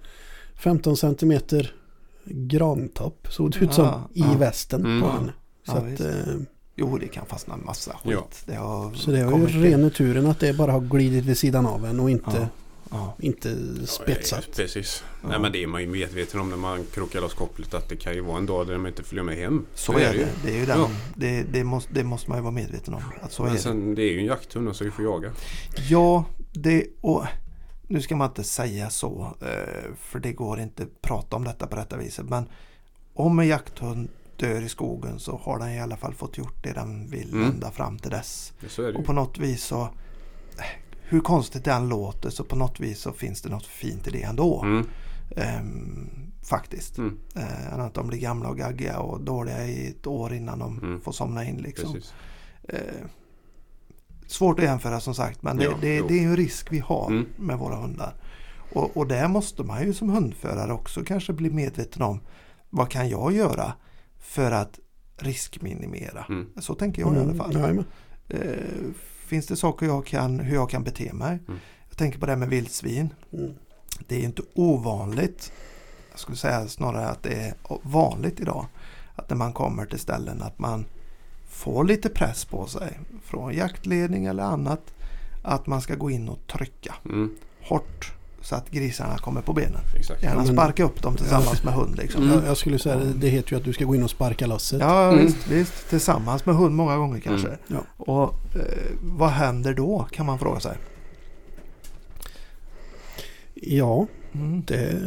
15 0.54 0.96
centimeter 0.96 1.74
grantopp 2.24 3.26
såg 3.30 3.50
det 3.52 3.58
ut 3.58 3.72
som 3.74 3.84
Ja, 3.84 4.08
i 4.12 4.20
ja. 4.20 4.38
västen 4.38 4.80
Mm. 4.84 5.02
på 5.02 5.08
henne. 5.08 5.32
Så, 5.66 5.72
Ja, 5.72 5.92
att, 5.94 6.00
eh, 6.00 6.34
Jo, 6.78 6.98
det 6.98 7.08
kan 7.08 7.26
fastna 7.26 7.54
en 7.54 7.64
massa 7.64 7.90
skit. 7.92 8.12
Ja. 8.12 8.26
Det 8.46 8.54
har 8.54 8.92
så 8.94 9.10
det 9.10 9.24
var 9.24 9.38
ju 9.38 9.46
ren 9.46 9.90
turen 9.90 10.26
att 10.26 10.40
det 10.40 10.56
bara 10.56 10.72
har 10.72 10.80
glidit 10.80 11.24
vid 11.24 11.38
sidan 11.38 11.66
av 11.66 11.84
en 11.86 12.00
och 12.00 12.10
inte, 12.10 12.48
Ja. 12.90 12.96
Ja. 13.18 13.24
inte 13.24 13.48
Ja, 13.80 13.86
spetsat. 13.86 14.48
precis. 14.56 15.04
Ja. 15.22 15.28
Nej 15.28 15.38
men 15.40 15.52
det 15.52 15.62
är 15.62 15.66
man 15.66 15.80
ju 15.80 15.86
medveten 15.88 16.40
om 16.40 16.50
när 16.50 16.56
man 16.56 16.84
krokar 16.94 17.20
loss 17.20 17.34
kopplet 17.34 17.74
att 17.74 17.88
det 17.88 17.96
kan 17.96 18.14
ju 18.14 18.20
vara 18.20 18.38
en 18.38 18.46
dag 18.46 18.66
där 18.66 18.72
de 18.72 18.86
inte 18.86 19.02
följer 19.02 19.24
med 19.24 19.36
hem. 19.36 19.66
Så 19.74 19.92
är 19.92 20.12
det. 20.14 20.28
Det 20.44 20.50
är 20.54 20.58
ju 20.58 20.66
den. 20.66 20.78
Ja. 20.80 20.90
Det, 21.14 21.42
det, 21.42 21.64
måste, 21.64 21.92
det 21.94 22.04
måste 22.04 22.30
man 22.30 22.38
ju 22.38 22.42
vara 22.42 22.52
medveten 22.52 22.94
om. 22.94 23.02
Att 23.22 23.32
så 23.32 23.42
är 23.42 23.46
Men 23.46 23.54
det. 23.56 23.62
sen 23.62 23.94
det 23.94 24.02
är 24.02 24.12
ju 24.12 24.18
en 24.18 24.24
jakthund 24.26 24.76
så 24.76 24.84
vi 24.84 24.90
får 24.90 25.04
jaga. 25.04 25.32
Ja, 25.88 26.24
det 26.52 26.86
och 27.00 27.24
nu 27.88 28.00
ska 28.00 28.16
man 28.16 28.28
inte 28.28 28.44
säga 28.44 28.90
så. 28.90 29.34
eh, 29.40 29.94
För 29.98 30.18
det 30.18 30.32
går 30.32 30.60
inte 30.60 30.82
att 30.82 31.02
prata 31.02 31.36
om 31.36 31.44
detta 31.44 31.66
på 31.66 31.76
detta 31.76 31.96
viset. 31.96 32.24
Men 32.28 32.44
om 33.14 33.38
en 33.38 33.46
jakthund 33.48 34.08
dör 34.36 34.62
i 34.62 34.68
skogen 34.68 35.18
så 35.18 35.36
har 35.36 35.58
den 35.58 35.70
i 35.72 35.80
alla 35.80 35.96
fall 35.96 36.14
fått 36.14 36.38
gjort 36.38 36.62
det 36.64 36.72
den 36.72 37.10
vill 37.10 37.30
Mm. 37.32 37.50
ända 37.50 37.70
fram 37.70 37.98
till 37.98 38.10
dess. 38.10 38.52
Så 38.68 38.82
är 38.82 38.92
det 38.92 38.98
Och 38.98 39.04
på 39.04 39.12
något 39.12 39.38
vis 39.38 39.64
så 39.64 39.80
eh, 40.58 40.64
hur 41.08 41.20
konstigt 41.20 41.64
det 41.64 41.72
än 41.72 41.88
låter 41.88 42.30
så 42.30 42.44
på 42.44 42.56
något 42.56 42.80
vis 42.80 42.98
så 43.00 43.12
finns 43.12 43.42
det 43.42 43.48
något 43.48 43.66
fint 43.66 44.06
i 44.06 44.10
det 44.10 44.22
ändå. 44.22 44.62
Mm. 44.62 44.86
Ehm, 45.36 46.08
faktiskt. 46.42 46.98
Mm. 46.98 47.18
Eh, 47.36 47.74
än 47.74 47.80
att 47.80 47.94
de 47.94 48.06
blir 48.08 48.18
gamla 48.18 48.48
och 48.48 48.56
gaggiga 48.56 48.98
och 48.98 49.20
dåliga 49.20 49.66
i 49.66 49.88
ett 49.90 50.06
år 50.06 50.34
innan 50.34 50.58
de 50.58 50.78
Mm. 50.78 51.00
får 51.00 51.12
somna 51.12 51.44
in. 51.44 51.56
Liksom. 51.56 51.92
Precis. 51.92 52.14
Eh, 52.68 52.78
svårt 54.26 54.58
att 54.58 54.64
jämföra 54.64 55.00
som 55.00 55.14
sagt 55.14 55.42
men 55.42 55.56
det, 55.56 55.64
Ja, 55.64 55.70
det, 55.80 56.00
det 56.08 56.14
är 56.14 56.20
ju 56.20 56.26
en 56.28 56.36
risk 56.36 56.72
vi 56.72 56.78
har 56.78 57.06
Mm. 57.10 57.26
med 57.36 57.58
våra 57.58 57.76
hundar. 57.76 58.14
Och, 58.72 58.96
och 58.96 59.06
där 59.06 59.28
måste 59.28 59.62
man 59.62 59.82
ju 59.86 59.94
som 59.94 60.08
hundförare 60.10 60.72
också 60.72 61.04
kanske 61.04 61.32
bli 61.32 61.50
medveten 61.50 62.02
om 62.02 62.20
vad 62.70 62.90
kan 62.90 63.08
jag 63.08 63.32
göra 63.32 63.72
för 64.18 64.50
att 64.52 64.78
riskminimera. 65.16 66.26
Mm. 66.28 66.46
Så 66.60 66.74
tänker 66.74 67.02
jag 67.02 67.16
i 67.16 67.18
alla 67.18 67.34
fall. 67.34 67.52
Finns 69.26 69.46
det 69.46 69.56
saker 69.56 69.86
jag 69.86 70.06
kan, 70.06 70.40
hur 70.40 70.54
jag 70.54 70.70
kan 70.70 70.84
bete 70.84 71.12
mig? 71.12 71.38
Mm. 71.48 71.60
Jag 71.88 71.96
tänker 71.98 72.18
på 72.18 72.26
det 72.26 72.32
här 72.32 72.38
med 72.38 72.48
vildsvin. 72.48 73.14
Mm. 73.32 73.54
Det 74.08 74.16
är 74.16 74.24
inte 74.24 74.42
ovanligt. 74.54 75.52
Jag 76.10 76.20
skulle 76.20 76.36
säga 76.36 76.68
snarare 76.68 77.08
att 77.08 77.22
det 77.22 77.34
är 77.34 77.54
vanligt 77.82 78.40
idag. 78.40 78.66
Att 79.14 79.30
när 79.30 79.36
man 79.36 79.52
kommer 79.52 79.86
till 79.86 79.98
ställen 79.98 80.42
att 80.42 80.58
man 80.58 80.84
får 81.48 81.84
lite 81.84 82.08
press 82.08 82.44
på 82.44 82.66
sig 82.66 83.00
från 83.24 83.54
jaktledning 83.54 84.26
eller 84.26 84.42
annat. 84.42 84.94
Att 85.42 85.66
man 85.66 85.80
ska 85.80 85.94
gå 85.94 86.10
in 86.10 86.28
och 86.28 86.46
trycka 86.46 86.94
Mm. 87.04 87.36
hårt 87.62 88.12
så 88.48 88.54
att 88.54 88.70
grisarna 88.70 89.18
kommer 89.18 89.40
på 89.40 89.52
benen. 89.52 89.80
Exakt. 89.96 90.22
Gärna 90.22 90.34
Ja, 90.40 90.44
men- 90.44 90.54
sparka 90.56 90.84
upp 90.84 91.02
dem 91.02 91.16
tillsammans 91.16 91.64
med 91.64 91.74
hund. 91.74 91.96
Liksom. 91.96 92.22
Mm. 92.22 92.34
Jag, 92.34 92.46
jag 92.46 92.56
skulle 92.56 92.78
säga 92.78 92.96
det, 92.96 93.12
det 93.12 93.28
heter 93.28 93.52
ju 93.52 93.56
att 93.58 93.64
du 93.64 93.72
ska 93.72 93.84
gå 93.84 93.94
in 93.94 94.02
och 94.02 94.10
sparka 94.10 94.46
lasset. 94.46 94.80
Ja 94.80 95.12
Mm. 95.12 95.26
visst, 95.26 95.48
visst, 95.48 95.88
tillsammans 95.90 96.46
med 96.46 96.54
hund 96.56 96.74
många 96.74 96.96
gånger 96.96 97.20
kanske. 97.20 97.46
Mm. 97.48 97.58
Ja. 97.66 97.78
Och 97.96 98.34
eh, 98.56 98.90
vad 99.02 99.30
händer 99.30 99.74
då 99.74 100.06
kan 100.12 100.26
man 100.26 100.38
fråga 100.38 100.60
sig. 100.60 100.76
Ja, 103.54 104.06
Mm. 104.34 104.62
det, 104.66 104.98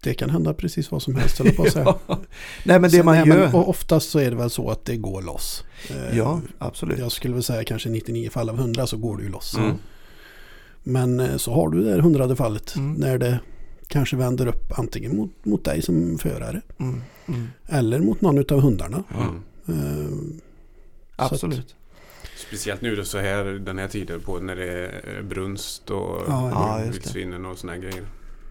det 0.00 0.14
kan 0.14 0.30
hända 0.30 0.54
precis 0.54 0.90
vad 0.90 1.02
som 1.02 1.14
helst 1.16 1.56
på 1.56 1.62
att 1.62 1.72
säga. 1.72 1.94
Nej 2.08 2.80
men 2.80 2.82
det 2.82 2.90
Sen- 2.90 3.04
man 3.04 3.14
nej, 3.18 3.28
gör. 3.28 3.36
Men, 3.46 3.54
och 3.54 3.68
oftast 3.68 4.10
så 4.10 4.18
är 4.18 4.30
det 4.30 4.36
väl 4.36 4.50
så 4.50 4.70
att 4.70 4.84
det 4.84 4.96
går 4.96 5.22
loss. 5.22 5.64
Eh, 5.90 6.16
Ja, 6.18 6.40
absolut. 6.58 6.98
Jag 6.98 7.12
skulle 7.12 7.34
väl 7.34 7.42
säga 7.42 7.64
kanske 7.64 7.88
99 7.88 8.30
fall 8.30 8.48
av 8.50 8.58
100 8.58 8.86
så 8.86 8.96
går 8.96 9.16
det 9.16 9.22
ju 9.22 9.28
loss. 9.28 9.56
Men 10.88 11.20
eh, 11.20 11.36
så 11.36 11.52
har 11.52 11.68
du 11.68 11.84
det 11.84 11.90
här 11.90 11.98
hundrade 11.98 12.36
fallet 12.36 12.76
Mm. 12.76 12.92
när 12.94 13.18
det 13.18 13.40
kanske 13.88 14.16
vänder 14.16 14.46
upp 14.46 14.78
antingen 14.78 15.16
mot, 15.16 15.30
mot 15.44 15.64
dig 15.64 15.82
som 15.82 16.18
förare 16.18 16.60
Mm. 16.80 17.00
Mm. 17.28 17.46
eller 17.66 17.98
mot 18.00 18.20
någon 18.20 18.38
av 18.38 18.60
hundarna. 18.60 19.04
Mm. 19.14 19.42
Eh, 19.68 20.10
Absolut. 21.16 21.74
Speciellt 22.48 22.80
nu 22.80 22.96
då 22.96 23.04
så 23.04 23.18
här 23.18 23.44
den 23.44 23.78
här 23.78 23.88
tiden 23.88 24.20
på 24.20 24.38
när 24.38 24.56
det 24.56 24.64
är 24.88 25.22
brunst 25.22 25.90
och 25.90 26.22
Ja, 26.28 26.50
ja, 26.50 26.80
vildsvinen 26.92 27.46
och 27.46 27.58
såna 27.58 27.72
här 27.72 27.80
grejer. 27.80 28.02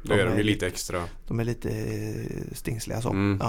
Då 0.04 0.14
De 0.14 0.20
är 0.22 0.26
de 0.26 0.38
ju 0.38 0.44
lite 0.44 0.68
extra. 0.68 1.04
De 1.28 1.40
är 1.40 1.44
lite 1.44 1.70
eh, 1.70 2.56
stingsliga 2.56 3.02
så. 3.02 3.10
Mm. 3.10 3.42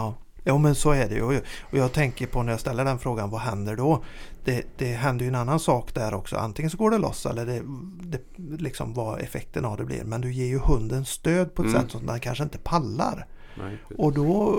Ja. 0.49 0.55
Jo 0.55 0.59
men 0.59 0.75
så 0.75 0.91
är 0.91 1.09
det 1.09 1.15
ju. 1.15 1.23
Och 1.23 1.79
jag, 1.79 1.93
tänker 1.93 2.27
på 2.27 2.43
när 2.43 2.53
jag 2.53 2.61
ställer 2.61 2.85
den 2.85 2.99
frågan, 2.99 3.31
vad 3.31 3.41
händer 3.41 3.77
då? 3.77 4.03
Det, 4.45 4.65
det 4.79 4.93
händer 4.93 5.25
ju 5.25 5.29
en 5.29 5.35
annan 5.35 5.61
sak 5.61 5.95
där 5.95 6.15
också. 6.15 6.37
Antingen 6.37 6.71
så 6.71 6.77
går 6.77 6.91
det 6.91 6.99
loss 6.99 7.27
eller 7.27 7.47
det, 7.47 7.63
det, 8.01 8.21
liksom 8.63 8.95
vad 8.95 9.21
effekten 9.21 9.65
av 9.65 9.77
det 9.77 9.85
blir. 9.85 10.05
Men 10.05 10.21
du 10.21 10.33
ger 10.33 10.47
ju 10.47 10.59
hunden 10.59 11.05
stöd 11.05 11.55
på 11.55 11.63
ett 11.63 11.69
Mm. 11.69 11.83
sätt 11.83 11.91
som 11.91 12.07
den 12.07 12.21
kanske 12.21 12.45
inte 12.45 12.59
pallar. 12.59 13.27
Nej. 13.59 13.79
Och 13.99 14.13
då 14.13 14.55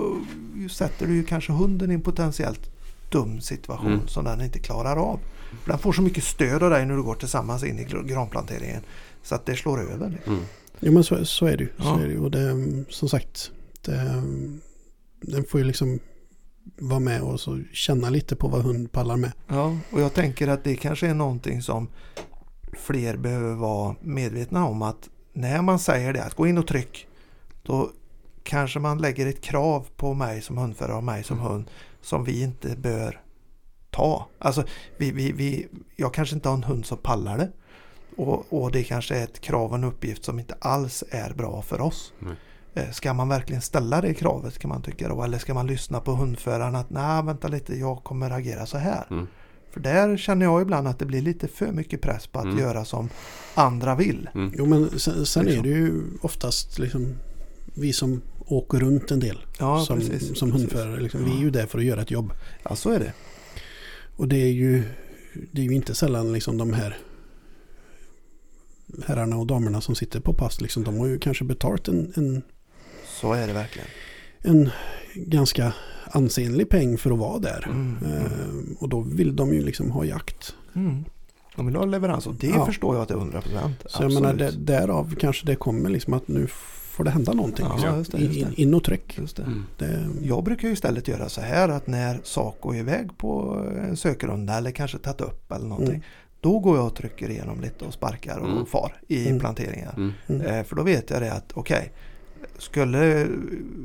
sätter 0.70 1.06
du 1.06 1.14
ju 1.14 1.24
kanske 1.24 1.52
hunden 1.52 1.90
i 1.90 1.94
en 1.94 2.00
potentiellt 2.02 2.70
dum 3.10 3.40
situation 3.40 3.92
Mm. 3.92 4.08
som 4.08 4.24
den 4.24 4.40
inte 4.40 4.58
klarar 4.58 4.96
av. 4.96 5.18
För 5.62 5.70
den 5.70 5.78
får 5.78 5.92
så 5.92 6.02
mycket 6.02 6.24
stöd 6.24 6.62
av 6.62 6.70
dig 6.70 6.86
när 6.86 6.96
du 6.96 7.02
går 7.02 7.14
tillsammans 7.14 7.64
in 7.64 7.78
i 7.78 7.84
gr- 7.84 8.06
granplanteringen. 8.06 8.82
Så 9.22 9.34
att 9.34 9.46
det 9.46 9.56
slår 9.56 9.80
över. 9.92 10.18
Mm. 10.26 10.40
Jo 10.80 10.92
men 10.92 11.04
så, 11.04 11.24
så 11.24 11.46
är 11.46 11.56
det 11.56 11.62
ju. 11.64 11.70
Så 11.78 11.82
Ja. 11.84 12.00
är 12.00 12.06
det 12.06 12.12
ju. 12.12 12.20
Och 12.20 12.30
det, 12.30 12.54
som 12.88 13.08
sagt, 13.08 13.50
det, 13.84 14.22
den 15.20 15.44
får 15.44 15.60
ju 15.60 15.66
liksom 15.66 15.98
vara 16.78 17.00
med 17.00 17.22
och 17.22 17.40
så 17.40 17.60
känna 17.72 18.10
lite 18.10 18.36
på 18.36 18.48
vad 18.48 18.62
hund 18.62 18.92
pallar 18.92 19.16
med. 19.16 19.32
Ja, 19.48 19.76
och 19.92 20.00
jag 20.00 20.14
tänker 20.14 20.48
att 20.48 20.64
det 20.64 20.76
kanske 20.76 21.06
är 21.06 21.14
någonting 21.14 21.62
som 21.62 21.88
fler 22.72 23.16
behöver 23.16 23.54
vara 23.54 23.96
medvetna 24.00 24.66
om 24.66 24.82
att 24.82 25.08
när 25.32 25.62
man 25.62 25.78
säger 25.78 26.12
det, 26.12 26.24
att 26.24 26.34
gå 26.34 26.46
in 26.46 26.58
och 26.58 26.66
tryck, 26.66 27.06
då 27.62 27.90
kanske 28.42 28.78
man 28.78 28.98
lägger 28.98 29.26
ett 29.26 29.40
krav 29.40 29.86
på 29.96 30.14
mig 30.14 30.42
som 30.42 30.58
hundförare 30.58 30.96
och 30.96 31.04
mig 31.04 31.24
som 31.24 31.38
hund 31.38 31.70
som 32.00 32.24
vi 32.24 32.42
inte 32.42 32.76
bör 32.76 33.20
ta. 33.90 34.28
Alltså, 34.38 34.64
vi, 34.96 35.10
vi, 35.10 35.32
vi, 35.32 35.68
jag 35.96 36.14
kanske 36.14 36.34
inte 36.34 36.48
har 36.48 36.56
en 36.56 36.64
hund 36.64 36.86
som 36.86 36.98
pallar 36.98 37.38
det. 37.38 37.50
Och, 38.16 38.52
och 38.52 38.72
det 38.72 38.84
kanske 38.84 39.16
är 39.16 39.24
ett 39.24 39.40
krav 39.40 39.70
och 39.70 39.76
en 39.76 39.84
uppgift 39.84 40.24
som 40.24 40.38
inte 40.38 40.54
alls 40.60 41.04
är 41.10 41.34
bra 41.34 41.62
för 41.62 41.80
oss. 41.80 42.12
Nej. 42.18 42.34
Eh, 42.74 42.90
Ska 42.90 43.14
man 43.14 43.28
verkligen 43.28 43.62
ställa 43.62 44.00
det 44.00 44.14
kravet 44.14 44.58
kan 44.58 44.68
man 44.68 44.82
tycka 44.82 45.08
då? 45.08 45.22
Eller 45.22 45.38
ska 45.38 45.54
man 45.54 45.66
lyssna 45.66 46.00
på 46.00 46.12
hundföraren 46.12 46.74
att 46.76 46.90
nej 46.90 47.22
vänta 47.24 47.48
lite 47.48 47.74
jag 47.78 48.04
kommer 48.04 48.30
agera 48.30 48.66
så 48.66 48.78
här. 48.78 49.06
Mm. 49.10 49.26
För 49.70 49.80
där 49.80 50.16
känner 50.16 50.46
jag 50.46 50.62
ibland 50.62 50.88
att 50.88 50.98
det 50.98 51.06
blir 51.06 51.22
lite 51.22 51.48
för 51.48 51.72
mycket 51.72 52.00
press 52.02 52.26
på 52.26 52.38
att 52.38 52.44
Mm. 52.44 52.58
göra 52.58 52.84
som 52.84 53.08
andra 53.54 53.94
vill. 53.94 54.28
Mm. 54.34 54.52
Jo 54.58 54.66
men 54.66 54.98
sen, 54.98 55.26
sen 55.26 55.42
är 55.42 55.46
Liksom. 55.46 55.62
det 55.62 55.68
ju 55.68 56.02
oftast 56.22 56.78
liksom 56.78 57.14
vi 57.74 57.92
som 57.92 58.20
åker 58.46 58.78
runt 58.78 59.10
en 59.10 59.20
del 59.20 59.38
Ja, 59.58 59.84
som, 59.84 59.98
precis. 59.98 60.38
som 60.38 60.50
precis. 60.50 60.62
hundförare. 60.72 61.00
Liksom. 61.00 61.24
Vi 61.24 61.30
är 61.36 61.40
ju 61.40 61.50
där 61.50 61.66
för 61.66 61.78
att 61.78 61.84
göra 61.84 62.02
ett 62.02 62.10
jobb. 62.10 62.32
Ja, 62.62 62.76
så 62.76 62.90
är 62.90 62.98
det. 62.98 63.12
Och 64.16 64.28
det 64.28 64.36
är 64.36 64.52
ju, 64.52 64.82
det 65.52 65.60
är 65.60 65.64
ju 65.66 65.74
inte 65.74 65.94
sällan 65.94 66.32
liksom 66.32 66.58
de 66.58 66.72
här 66.72 66.98
herrarna 69.06 69.36
och 69.36 69.46
damerna 69.46 69.80
som 69.80 69.94
sitter 69.94 70.20
på 70.20 70.34
pass. 70.34 70.60
Liksom, 70.60 70.84
de 70.84 70.98
har 70.98 71.06
ju 71.06 71.18
kanske 71.18 71.44
betalt 71.44 71.88
en, 71.88 72.12
en, 72.16 72.42
Så 73.20 73.32
är 73.32 73.46
det 73.46 73.52
verkligen. 73.52 73.88
en 74.42 74.70
ganska 75.14 75.72
ansenlig 76.10 76.68
peng 76.68 76.98
för 76.98 77.10
att 77.10 77.18
vara 77.18 77.38
där. 77.38 77.64
Mm. 77.68 77.96
Eh, 78.04 78.82
och 78.82 78.88
då 78.88 79.00
vill 79.00 79.36
de 79.36 79.54
ju 79.54 79.60
liksom 79.62 79.90
ha 79.90 80.04
jakt. 80.04 80.54
Mm. 80.74 81.04
De 81.56 81.66
vill 81.66 81.76
ha 81.76 81.84
leverans 81.84 82.26
och 82.26 82.34
det 82.34 82.46
Ja. 82.46 82.66
förstår 82.66 82.96
jag 82.96 83.06
till 83.06 83.16
100 83.16 83.40
procent. 83.40 83.76
Så 83.86 84.02
jag 84.02 84.12
menar 84.12 84.34
där, 84.34 84.52
därav 84.52 85.14
kanske 85.20 85.46
det 85.46 85.56
kommer 85.56 85.90
liksom 85.90 86.12
att 86.14 86.28
nu 86.28 86.46
får 86.46 87.04
det 87.04 87.10
hända 87.10 87.32
någonting. 87.32 87.66
Ja, 87.68 87.74
liksom. 87.76 87.98
just 87.98 88.12
det, 88.12 88.18
just 88.18 88.34
det. 88.34 88.40
In, 88.40 88.68
in 88.68 88.74
och 88.74 88.84
tryck. 88.84 89.18
Just 89.18 89.36
det. 89.36 89.42
Mm. 89.42 89.64
Det, 89.78 90.06
Jag 90.22 90.44
brukar 90.44 90.68
ju 90.68 90.74
istället 90.74 91.08
göra 91.08 91.28
så 91.28 91.40
här 91.40 91.68
att 91.68 91.86
när 91.86 92.20
sak 92.24 92.56
går 92.60 92.76
iväg 92.76 93.18
på 93.18 93.62
en 93.88 93.96
sökrunda 93.96 94.54
eller 94.58 94.70
kanske 94.70 94.98
tagit 94.98 95.20
upp 95.20 95.52
eller 95.52 95.66
någonting. 95.66 95.94
Mm. 95.94 96.06
Då 96.40 96.58
går 96.58 96.76
jag 96.76 96.86
och 96.86 96.94
trycker 96.96 97.30
igenom 97.30 97.60
lite 97.60 97.84
och 97.84 97.92
sparkar 97.94 98.38
och 98.38 98.50
Mm. 98.50 98.66
far 98.66 99.00
i 99.08 99.26
Mm. 99.26 99.40
planteringar. 99.40 99.94
Mm. 99.96 100.12
Mm. 100.28 100.40
Eh, 100.46 100.64
för 100.64 100.76
då 100.76 100.82
vet 100.82 101.10
jag 101.10 101.22
det 101.22 101.32
att 101.32 101.52
okej, 101.54 101.92
skulle 102.60 103.26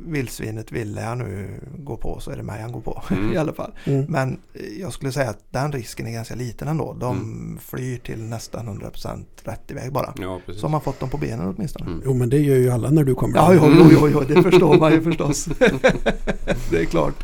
vildsvinet 0.05 0.71
vilja 0.71 1.15
nu 1.15 1.59
gå 1.77 1.97
på 1.97 2.19
så 2.19 2.31
är 2.31 2.37
det 2.37 2.43
mig 2.43 2.61
han 2.61 2.71
går 2.71 2.81
på 2.81 3.03
Mm. 3.11 3.33
i 3.33 3.37
alla 3.37 3.53
fall. 3.53 3.71
mm. 3.85 4.05
Men 4.09 4.39
jag 4.79 4.93
skulle 4.93 5.11
säga 5.11 5.29
att 5.29 5.43
den 5.51 5.71
risken 5.71 6.07
är 6.07 6.11
ganska 6.11 6.35
liten 6.35 6.67
ändå. 6.67 6.93
De 6.99 7.17
Mm. 7.17 7.57
flyr 7.57 7.97
till 7.97 8.23
nästan 8.23 8.67
100% 8.67 9.25
rätt 9.43 9.71
iväg 9.71 9.91
bara. 9.91 10.13
Ja, 10.17 10.39
precis. 10.45 10.61
Så 10.61 10.67
har 10.67 10.71
man 10.71 10.81
fått 10.81 10.99
dem 10.99 11.09
på 11.09 11.17
benen 11.17 11.53
åtminstone. 11.55 11.85
Mm. 11.91 12.01
Jo 12.05 12.13
men 12.13 12.29
det 12.29 12.37
gör 12.39 12.55
ju 12.55 12.69
alla 12.69 12.89
när 12.89 13.03
du 13.03 13.15
kommer. 13.15 13.37
Ja, 13.37 13.53
jo, 13.53 13.61
jo, 13.75 13.87
jo, 13.91 14.09
jo, 14.13 14.19
det 14.27 14.43
förstår 14.51 14.79
man 14.79 14.91
ju 14.91 15.01
förstås. 15.01 15.45
det 16.69 16.81
är 16.81 16.85
klart. 16.85 17.23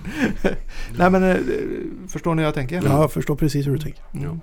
Nej 0.98 1.10
men 1.12 1.24
eh, 1.24 1.38
förstår 2.08 2.36
ni 2.36 2.42
hur 2.42 2.48
jag 2.48 2.54
tänker? 2.56 2.76
Ja, 2.76 3.02
jag 3.02 3.12
förstår 3.12 3.36
precis 3.36 3.68
hur 3.68 3.74
du 3.74 3.80
tänker. 3.80 4.04
Mm. 4.14 4.40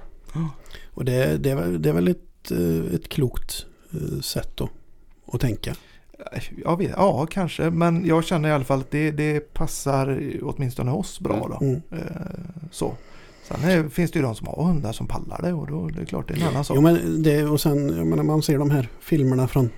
Och 0.95 1.05
det, 1.05 1.37
det, 1.39 1.51
är, 1.51 1.57
väl- 1.57 1.83
det 1.83 1.89
är 1.89 1.93
väl 1.93 2.09
ett, 2.09 2.51
eh, 2.51 2.95
ett 2.95 3.09
klokt 3.09 3.67
eh, 3.93 4.21
sätt 4.21 4.51
då, 4.55 4.69
att 5.33 5.41
tänka. 5.41 5.75
Jag 6.65 6.79
vet, 6.79 6.91
ja, 6.97 7.27
kanske. 7.27 7.71
Men 7.71 8.07
jag 8.07 8.25
känner 8.25 8.49
i 8.49 8.53
alla 8.53 8.65
fall 8.65 8.81
att 8.81 8.91
det, 8.91 9.11
det 9.11 9.55
passar 9.55 10.23
åtminstone 10.43 10.91
oss 10.91 11.21
bra. 11.21 11.49
Då. 11.61 11.67
Mm. 11.67 11.83
Eh, 11.91 11.99
så. 12.71 12.95
Sen 13.49 13.71
är, 13.71 13.89
finns 13.89 14.11
det 14.11 14.19
ju 14.19 14.23
de 14.23 14.35
som 14.35 14.47
har 14.47 14.65
hundar 14.65 14.93
som 14.93 15.07
pallar 15.07 15.43
det 15.43 15.53
och 15.53 15.67
då 15.67 15.89
det 15.89 16.01
är 16.01 16.05
klart 16.05 16.29
det 16.29 16.35
är 16.35 16.39
en 16.39 16.49
annan 16.49 16.65
sak. 16.65 16.77
Jo 16.77 16.83
men 16.83 17.23
det, 17.23 17.45
och 17.45 17.61
sen, 17.61 17.97
jag 17.97 18.07
menar 18.07 18.23
man 18.23 18.43
ser 18.43 18.59
de 18.59 18.71
här 18.71 18.89
filmerna 19.01 19.49
från, 19.49 19.71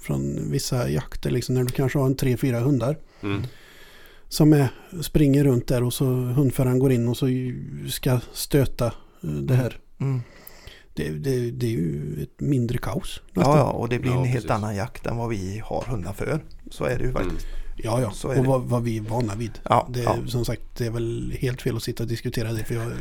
från 0.00 0.50
vissa 0.50 0.88
jakter 0.88 1.30
liksom, 1.30 1.54
när 1.54 1.64
du 1.64 1.72
kanske 1.72 1.98
har 1.98 2.06
en 2.06 2.16
tre, 2.16 2.36
fyra 2.36 2.60
hundar. 2.60 2.96
Mm. 3.22 3.42
Som 4.28 4.52
är, 4.52 4.68
springer 5.00 5.44
runt 5.44 5.66
där 5.66 5.82
och 5.82 5.92
så 5.92 6.04
hundföraren 6.04 6.78
går 6.78 6.92
in 6.92 7.08
och 7.08 7.16
så 7.16 7.26
ska 7.88 8.20
stöta 8.32 8.86
eh, 8.86 9.30
det 9.30 9.54
här. 9.54 9.78
Mm. 10.00 10.20
Det, 10.94 11.08
det, 11.10 11.50
det 11.50 11.66
är 11.66 11.70
ju 11.70 12.22
ett 12.22 12.40
mindre 12.40 12.78
kaos. 12.78 13.20
Ja, 13.26 13.40
nästan. 13.40 13.58
ja, 13.58 13.70
och 13.70 13.88
det 13.88 13.98
blir 13.98 14.10
Ja, 14.12 14.18
en 14.18 14.24
helt 14.24 14.34
precis. 14.34 14.50
annan 14.50 14.76
jakt 14.76 15.06
än 15.06 15.16
vad 15.16 15.28
vi 15.28 15.62
har 15.64 15.84
hundar 15.88 16.12
för. 16.12 16.40
Så 16.70 16.84
är 16.84 16.98
det 16.98 17.04
ju 17.04 17.10
Mm. 17.10 17.22
faktiskt. 17.22 17.46
ja, 17.76 18.00
ja. 18.00 18.10
Så 18.10 18.28
är 18.28 18.36
och 18.38 18.42
det. 18.42 18.48
vad, 18.48 18.62
vad 18.62 18.82
vi 18.82 18.96
är 18.96 19.02
vana 19.02 19.34
vid. 19.34 19.58
Ja, 19.64 19.88
Det, 19.90 20.02
ja. 20.02 20.16
Som 20.26 20.44
sagt, 20.44 20.62
det 20.76 20.86
är 20.86 20.90
väl 20.90 21.36
helt 21.40 21.62
fel 21.62 21.76
att 21.76 21.82
sitta 21.82 22.02
och 22.02 22.08
diskutera 22.08 22.52
det. 22.52 22.64
För 22.64 22.74
jag, 22.74 22.92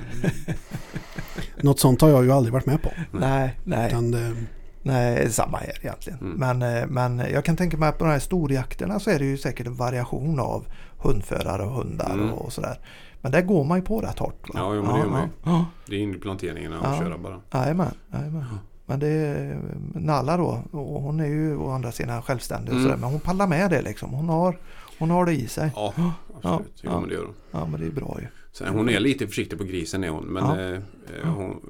något 1.64 1.80
sånt 1.80 2.02
har 2.02 2.10
jag 2.10 2.24
ju 2.26 2.32
aldrig 2.32 2.54
varit 2.54 2.66
med 2.66 2.82
på. 2.82 2.92
Nej, 3.12 3.60
nej, 3.64 3.88
Utan 3.88 4.12
det, 4.12 4.36
nej, 4.84 5.32
samma 5.32 5.58
här 5.58 5.78
egentligen. 5.82 6.20
Mm. 6.20 6.60
Men, 6.60 6.78
eh, 6.78 6.88
men 6.88 7.18
jag 7.20 7.46
kan 7.46 7.56
tänka 7.58 7.78
mig 7.78 7.90
att 7.90 7.98
på 7.98 8.06
de 8.06 8.12
här 8.12 8.20
storjakterna 8.20 9.00
så 9.00 9.10
är 9.10 9.20
det 9.20 9.26
ju 9.26 9.38
säkert 9.38 9.68
en 9.68 9.76
variation 9.76 10.40
av 10.40 10.66
hundförare 10.98 11.64
och 11.64 11.72
hundar 11.72 12.14
Mm. 12.14 12.34
och 12.34 12.54
sådär. 12.54 12.80
Men 13.22 13.32
där 13.32 13.42
går 13.42 13.64
man 13.64 13.78
ju 13.80 13.84
på 13.86 14.02
rätt 14.02 14.20
hårt. 14.20 14.50
va? 14.50 14.54
Ja, 14.54 14.76
jo, 14.76 14.84
men 14.84 14.94
det 14.94 15.00
gör 15.00 15.08
man 15.10 15.22
ju. 15.22 15.28
Ja, 15.52 15.66
Det 15.88 15.96
är 15.96 16.00
in 16.00 16.16
i 16.16 16.18
planteringarna 16.18 16.80
och 16.80 16.86
Ja. 16.86 17.00
köra 17.00 17.18
bara. 17.18 17.42
ja. 17.52 17.60
Jajamän, 17.62 17.92
jajamän. 18.14 18.44
Men 18.86 19.00
det 19.00 19.08
är 19.08 19.60
Nalla 19.94 20.38
då, 20.38 20.64
och 20.72 21.02
hon 21.02 21.20
är 21.20 21.26
ju 21.28 21.58
å 21.58 21.70
andra 21.72 21.92
sidan 21.92 22.22
självständig 22.22 22.70
och 22.74 22.80
Mm. 22.80 22.84
sådär. 22.84 23.02
Men 23.02 23.10
hon 23.12 23.20
pallar 23.20 23.48
med 23.48 23.70
det 23.70 23.82
liksom. 23.82 24.10
Hon 24.14 24.30
har, 24.30 24.58
hon 25.00 25.10
har 25.10 25.26
det 25.26 25.34
i 25.34 25.48
sig. 25.48 25.72
Ja, 25.76 25.94
absolut. 26.36 26.74
Ja, 26.82 26.92
Jo, 26.94 27.00
men 27.00 27.10
det 27.10 27.16
gör 27.16 27.26
hon. 27.26 27.36
Ja 27.52 27.66
men 27.68 27.80
det 27.82 27.86
är 27.88 27.92
bra 27.92 28.18
ju. 28.22 28.28
Sen, 28.52 28.68
hon 28.68 28.90
är 28.90 29.00
lite 29.00 29.28
försiktig 29.28 29.58
på 29.60 29.64
grisen 29.66 30.04
är 30.04 30.10
hon. 30.10 30.26
Men 30.26 30.44
Ja. 30.46 30.60
eh, 30.62 30.76
eh, 31.24 31.34
hon, 31.36 31.62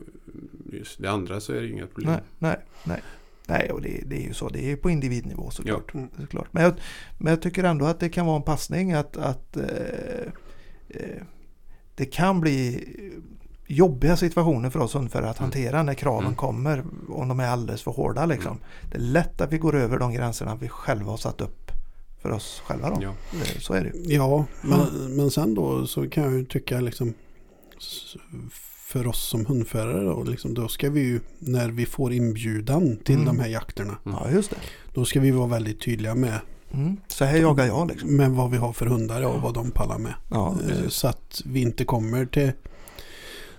just 0.73 1.01
det 1.01 1.11
andra 1.11 1.39
så 1.39 1.53
är 1.53 1.61
det 1.61 1.65
ju 1.67 1.73
inga 1.73 1.87
problem. 1.87 2.11
Nej, 2.11 2.21
nej, 2.39 2.57
nej. 2.83 3.01
Nej, 3.47 3.71
och 3.71 3.81
det, 3.81 4.03
det 4.05 4.15
är 4.23 4.27
ju 4.27 4.33
så. 4.33 4.49
Det 4.49 4.59
är 4.59 4.67
ju 4.69 4.77
på 4.77 4.89
individnivå 4.89 5.49
såklart. 5.49 5.91
Ja. 5.93 5.99
såklart. 6.19 6.47
Men, 6.51 6.63
jag, 6.63 6.73
men 7.17 7.29
jag 7.31 7.41
tycker 7.41 7.63
ändå 7.63 7.85
att 7.85 7.99
det 7.99 8.09
kan 8.09 8.25
vara 8.25 8.35
en 8.37 8.43
passning 8.43 8.93
att, 8.93 9.17
att 9.17 9.57
eh, 9.57 9.63
eh, 10.89 11.21
det 12.01 12.05
kan 12.05 12.41
bli 12.41 12.83
jobbiga 13.67 14.17
situationer 14.17 14.69
för 14.69 14.79
oss 14.79 14.95
hundförare 14.95 15.29
att 15.29 15.39
Mm. 15.39 15.45
hantera 15.51 15.83
när 15.83 15.93
kraven 15.93 16.23
Mm. 16.25 16.35
kommer 16.35 16.83
om 17.09 17.27
de 17.27 17.39
är 17.39 17.47
alldeles 17.47 17.81
för 17.81 17.91
hårda. 17.91 18.25
Liksom. 18.25 18.57
Det 18.91 18.97
är 18.97 19.01
lätt 19.01 19.41
att 19.41 19.53
vi 19.53 19.57
går 19.57 19.75
över 19.75 19.99
de 19.99 20.13
gränserna 20.13 20.55
vi 20.55 20.67
själva 20.69 21.11
har 21.11 21.17
satt 21.17 21.41
upp 21.41 21.71
för 22.21 22.31
oss 22.31 22.61
själva. 22.65 22.89
Då. 22.89 22.97
Ja. 23.03 23.13
Så 23.59 23.73
är 23.73 23.83
det 23.83 24.13
ja, 24.13 24.45
men, 24.61 25.15
men 25.15 25.31
sen 25.31 25.53
då 25.55 25.87
så 25.87 26.09
kan 26.09 26.23
jag 26.23 26.33
ju 26.33 26.45
tycka 26.45 26.79
liksom 26.79 27.13
för 28.91 29.07
oss 29.07 29.29
som 29.29 29.45
hundförare 29.45 30.03
då, 30.03 30.23
liksom, 30.23 30.53
då 30.53 30.67
ska 30.67 30.89
vi 30.89 31.01
ju 31.01 31.19
när 31.39 31.69
vi 31.69 31.85
får 31.85 32.13
inbjudan 32.13 32.97
till 32.97 33.15
Mm. 33.15 33.25
de 33.27 33.39
här 33.39 33.47
jakterna. 33.47 33.97
Mm. 34.05 34.17
Ja, 34.21 34.31
just 34.31 34.49
det. 34.49 34.57
Då 34.93 35.05
ska 35.05 35.19
vi 35.19 35.31
vara 35.31 35.47
väldigt 35.47 35.81
tydliga 35.81 36.15
med, 36.15 36.39
Mm. 36.73 36.97
Så 37.07 37.25
här 37.25 37.37
jagar 37.37 37.65
jag 37.65 37.87
liksom. 37.87 38.15
med 38.17 38.31
vad 38.31 38.51
vi 38.51 38.57
har 38.57 38.73
för 38.73 38.85
hundar 38.85 39.21
och 39.25 39.41
vad 39.41 39.53
de 39.53 39.71
pallar 39.71 39.97
med. 39.97 40.13
Ja, 40.31 40.55
Eh. 40.69 40.87
Så 40.87 41.07
att 41.07 41.41
vi 41.45 41.61
inte 41.61 41.85
kommer 41.85 42.25
till 42.25 42.51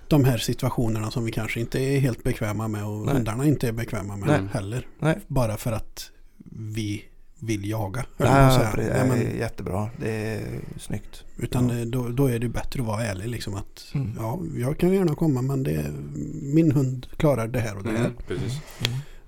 de 0.08 0.24
här 0.24 0.38
situationerna 0.38 1.10
som 1.10 1.24
vi 1.24 1.32
kanske 1.32 1.60
inte 1.60 1.80
är 1.80 1.98
helt 2.00 2.24
bekväma 2.24 2.68
med 2.68 2.84
och 2.86 3.06
Nej. 3.06 3.14
hundarna 3.14 3.44
inte 3.46 3.68
är 3.68 3.72
bekväma 3.72 4.16
med 4.16 4.28
Nej. 4.28 4.40
heller. 4.52 4.86
Nej. 5.00 5.18
Bara 5.26 5.56
för 5.56 5.72
att 5.72 6.10
vi 6.50 7.04
vill 7.38 7.70
jaga. 7.70 8.04
säga. 8.18 8.72
det 8.76 8.82
Nej, 8.82 8.90
är 9.00 9.06
men, 9.06 9.38
jättebra. 9.38 9.88
Det 10.00 10.10
är 10.10 10.60
snyggt. 10.78 11.24
utan 11.36 11.78
Ja. 11.78 11.84
då, 11.84 12.08
då 12.08 12.26
är 12.26 12.38
det 12.38 12.48
bättre 12.48 12.80
att 12.80 12.86
vara 12.86 13.02
ärlig 13.04 13.28
liksom 13.28 13.54
att 13.54 13.90
Mm. 13.94 14.10
ja, 14.18 14.40
jag 14.56 14.78
kan 14.78 14.92
gärna 14.92 15.14
komma 15.14 15.42
men 15.42 15.62
det, 15.62 15.84
min 16.54 16.72
hund 16.72 17.06
klarar 17.16 17.48
det 17.48 17.60
här 17.60 17.76
och 17.76 17.82
det 17.84 17.90
här. 17.90 17.98
Mm, 17.98 18.12
precis. 18.28 18.60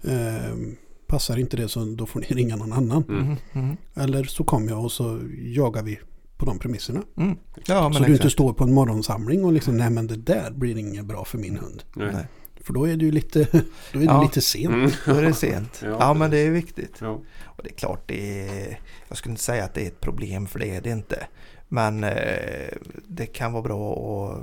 Mm. 0.04 0.76
Passar 1.14 1.36
inte 1.38 1.56
det 1.56 1.68
så 1.68 1.84
då 1.84 2.06
får 2.06 2.20
ni 2.20 2.26
ringa 2.28 2.56
någon 2.56 2.72
annan. 2.72 3.04
Mm. 3.08 3.22
Mm. 3.24 3.36
Mm. 3.52 3.76
Eller 3.94 4.24
så 4.24 4.44
kommer 4.44 4.68
jag 4.70 4.84
och 4.84 4.92
så 4.92 5.20
jagar 5.36 5.82
vi 5.82 5.98
på 6.36 6.46
de 6.46 6.58
premisserna. 6.58 7.02
Mm. 7.16 7.36
Ja, 7.66 7.82
men 7.88 7.94
så 7.94 8.04
du 8.04 8.12
inte 8.12 8.30
står 8.30 8.52
på 8.52 8.64
en 8.64 8.72
morgonsamling 8.74 9.44
och 9.44 9.52
liksom 9.52 9.76
nej 9.76 9.90
men 9.90 10.06
det 10.06 10.16
där 10.16 10.50
blir 10.50 10.78
inget 10.78 11.04
bra 11.04 11.24
för 11.24 11.38
min 11.38 11.56
hund. 11.56 11.82
Nej. 11.96 12.10
Nej. 12.12 12.26
För 12.60 12.72
då 12.72 12.88
är 12.88 12.96
det 12.96 13.04
ju 13.04 13.10
lite, 13.12 13.38
då 13.92 13.98
är 13.98 14.02
det 14.02 14.04
Ja. 14.04 14.22
lite 14.22 14.40
sent. 14.40 14.74
Mm. 14.74 14.90
Då 15.06 15.12
är 15.14 15.22
det 15.22 15.34
sent. 15.34 15.80
Ja, 15.84 15.96
Ja, 16.00 16.14
men 16.14 16.30
det 16.30 16.38
är 16.38 16.50
viktigt. 16.50 16.96
Ja. 17.00 17.22
Och 17.44 17.60
det 17.62 17.68
är 17.70 17.74
klart, 17.74 18.02
det 18.06 18.48
är, 18.48 18.80
jag 19.08 19.16
skulle 19.18 19.30
inte 19.32 19.42
säga 19.42 19.64
att 19.64 19.74
det 19.74 19.82
är 19.82 19.86
ett 19.86 20.00
problem 20.00 20.46
för 20.46 20.58
det 20.58 20.70
är 20.76 20.80
det 20.80 20.90
inte. 20.90 21.26
Men 21.74 22.04
eh, 22.04 22.68
det 23.08 23.26
kan 23.26 23.52
vara 23.52 23.62
bra 23.62 23.92
att 23.94 24.40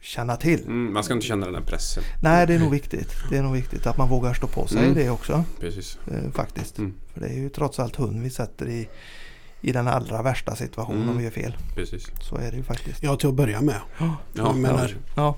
känna 0.00 0.36
till. 0.36 0.62
Mm, 0.62 0.92
man 0.92 1.04
ska 1.04 1.14
inte 1.14 1.26
känna 1.26 1.46
den 1.46 1.54
här 1.54 1.62
pressen. 1.62 2.02
Nej, 2.22 2.46
det 2.46 2.54
är 2.54 2.58
nog 2.58 2.70
viktigt. 2.70 3.12
Det 3.30 3.36
är 3.36 3.42
nog 3.42 3.52
viktigt 3.52 3.86
att 3.86 3.96
man 3.98 4.08
vågar 4.08 4.34
stå 4.34 4.46
på 4.46 4.66
sig 4.66 4.78
Mm. 4.82 4.94
det 4.94 5.10
också. 5.10 5.44
Precis. 5.60 5.98
Eh, 6.10 6.30
faktiskt. 6.32 6.78
Mm. 6.78 6.94
För 7.12 7.20
det 7.20 7.26
är 7.26 7.34
ju 7.34 7.48
trots 7.48 7.78
allt 7.80 7.96
hund 7.96 8.22
vi 8.22 8.30
sätter 8.30 8.68
i, 8.68 8.88
i 9.64 9.72
den 9.72 9.88
allra 9.88 10.22
värsta 10.22 10.56
situationen 10.56 10.96
Mm. 11.02 11.10
om 11.10 11.18
vi 11.18 11.24
gör 11.24 11.30
fel. 11.30 11.56
Precis. 11.74 12.06
Så 12.20 12.36
är 12.36 12.50
det 12.50 12.56
ju 12.56 12.62
faktiskt. 12.62 13.02
Ja, 13.02 13.16
till 13.16 13.28
att 13.28 13.34
börja 13.34 13.60
med. 13.60 13.80
Ja, 13.98 14.16
Jag 14.34 14.56
menar, 14.56 14.96
ja, 15.16 15.36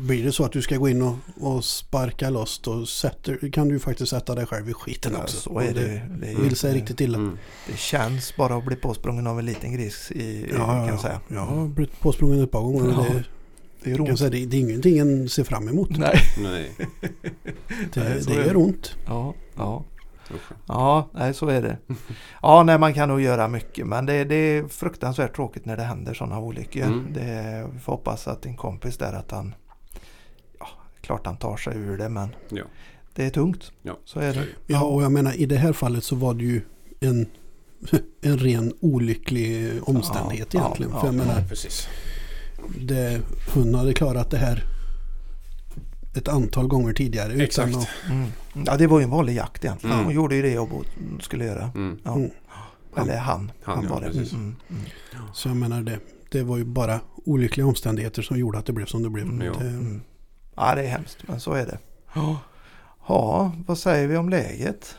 blir 0.00 0.24
det 0.24 0.32
så 0.32 0.44
att 0.44 0.52
du 0.52 0.62
ska 0.62 0.76
gå 0.76 0.88
in 0.88 1.02
och, 1.02 1.14
och 1.40 1.64
sparka 1.64 2.30
loss 2.30 2.58
då 2.64 2.86
sätter, 2.86 3.50
kan 3.52 3.68
du 3.68 3.74
ju 3.74 3.78
faktiskt 3.80 4.10
sätta 4.10 4.34
dig 4.34 4.46
själv 4.46 4.70
i 4.70 4.72
skiten 4.72 5.12
ja, 5.16 5.22
också. 5.22 5.36
så 5.36 5.58
är 5.58 5.68
Och 5.68 5.74
det. 5.74 6.02
Det, 6.20 6.26
är, 6.30 6.36
vill 6.36 6.56
sig 6.56 6.74
riktigt 6.74 7.00
illa. 7.00 7.18
Mm. 7.18 7.38
det 7.66 7.76
känns 7.78 8.36
bara 8.36 8.54
att 8.56 8.64
bli 8.64 8.76
påsprungen 8.76 9.26
av 9.26 9.38
en 9.38 9.46
liten 9.46 9.72
gris 9.72 10.10
i, 10.10 10.46
Ja, 10.50 10.56
kan 10.66 10.76
ja, 10.76 10.86
jag 10.86 10.94
ja. 10.94 10.98
säga. 10.98 11.20
Jag 11.28 11.40
har 11.40 11.68
blivit 11.68 12.00
påsprungen 12.00 12.44
ett 12.44 12.50
par 12.50 12.60
gånger. 12.62 12.98
och 12.98 13.04
Ja, 13.06 13.12
Det, 13.84 13.94
Det 13.96 14.08
är 14.10 14.16
säga, 14.16 14.30
det, 14.30 14.46
det 14.46 14.56
är 14.56 14.60
ingenting 14.60 14.98
en 14.98 15.28
ser 15.28 15.44
fram 15.44 15.68
emot. 15.68 15.90
Nej. 15.96 16.18
Nej. 16.38 16.70
Det, 17.94 18.26
det 18.26 18.32
är 18.32 18.36
gör 18.36 18.48
det. 18.48 18.54
ont. 18.56 18.96
Ja, 19.06 19.34
ja. 19.56 19.84
Ja, 20.66 21.08
nej 21.12 21.34
så 21.34 21.46
är 21.48 21.62
det. 21.62 21.76
Ja, 22.42 22.62
nej 22.62 22.78
man 22.78 22.94
kan 22.94 23.08
nog 23.08 23.20
göra 23.20 23.48
mycket 23.48 23.86
men 23.86 24.06
det, 24.06 24.24
det 24.24 24.34
är 24.34 24.68
fruktansvärt 24.68 25.36
tråkigt 25.36 25.64
när 25.64 25.76
det 25.76 25.82
händer 25.82 26.14
sådana 26.14 26.38
olyckor. 26.40 26.82
Mm. 26.82 27.12
Det, 27.12 27.66
vi 27.72 27.78
får 27.78 27.92
hoppas 27.92 28.28
att 28.28 28.42
din 28.42 28.56
kompis 28.56 28.96
där 28.98 29.12
att 29.12 29.30
han, 29.30 29.54
ja, 30.58 30.66
klart 31.00 31.26
han 31.26 31.36
tar 31.36 31.56
sig 31.56 31.76
ur 31.76 31.98
det 31.98 32.08
men 32.08 32.28
Ja. 32.48 32.64
det 33.14 33.24
är 33.26 33.30
tungt. 33.30 33.72
Ja. 33.82 33.98
Så 34.04 34.20
är 34.20 34.32
det. 34.34 34.44
Ja, 34.66 34.84
och 34.84 35.02
jag 35.02 35.12
menar 35.12 35.40
i 35.40 35.46
det 35.46 35.56
här 35.56 35.72
fallet 35.72 36.04
så 36.04 36.16
var 36.16 36.34
det 36.34 36.44
ju 36.44 36.60
en, 37.00 37.26
en 38.22 38.38
ren 38.38 38.72
olycklig 38.80 39.70
omständighet 39.88 40.54
Ja, 40.54 40.60
egentligen. 40.60 40.92
ja, 40.92 41.00
För 41.00 41.06
jag 41.06 41.14
ja. 41.14 41.18
menar, 41.24 41.42
Precis. 41.48 41.88
det, 42.80 43.20
hon 43.54 43.74
hade 43.74 43.92
klarat 43.92 44.30
det 44.30 44.36
här 44.38 44.64
ett 46.14 46.28
antal 46.28 46.66
gånger 46.68 46.92
tidigare. 46.92 47.32
utan 47.32 47.40
Exakt. 47.44 47.76
att- 47.76 47.88
Mm. 48.10 48.28
Ja, 48.66 48.76
det 48.76 48.86
var 48.86 48.98
ju 48.98 49.04
en 49.04 49.10
vanlig 49.10 49.34
jakt 49.36 49.64
egentligen. 49.64 49.94
Mm. 49.94 50.04
Hon 50.06 50.14
gjorde 50.14 50.34
ju 50.36 50.42
det 50.42 50.50
jag 50.52 50.68
bo- 50.68 50.84
skulle 51.20 51.44
göra. 51.44 51.70
Mm. 51.74 51.98
Ja. 52.04 52.14
Mm. 52.14 52.30
Eller 52.96 53.16
han. 53.18 53.52
Han, 53.62 53.76
Han, 53.76 53.84
ja, 53.84 53.90
var 53.94 54.00
det. 54.00 54.06
Mm. 54.34 54.56
Mm. 54.70 54.82
Så 55.34 55.48
jag 55.48 55.56
menar 55.56 55.82
det, 55.82 55.98
det 56.30 56.42
var 56.42 56.56
ju 56.56 56.64
bara 56.64 57.00
olyckliga 57.24 57.66
omständigheter 57.66 58.22
som 58.22 58.38
gjorde 58.38 58.58
att 58.58 58.66
det 58.66 58.72
blev 58.72 58.86
som 58.86 59.02
det 59.02 59.10
blev. 59.10 59.24
Mm. 59.24 59.46
Ja. 59.46 59.52
Det, 59.58 59.64
Mm. 59.66 60.00
Ja, 60.56 60.74
det 60.74 60.82
är 60.82 60.86
hemskt, 60.88 61.18
men 61.28 61.40
så 61.40 61.52
är 61.52 61.66
det. 61.66 61.78
Ja, 63.08 63.52
vad 63.66 63.78
säger 63.78 64.08
vi 64.08 64.16
om 64.16 64.28
läget? 64.28 64.94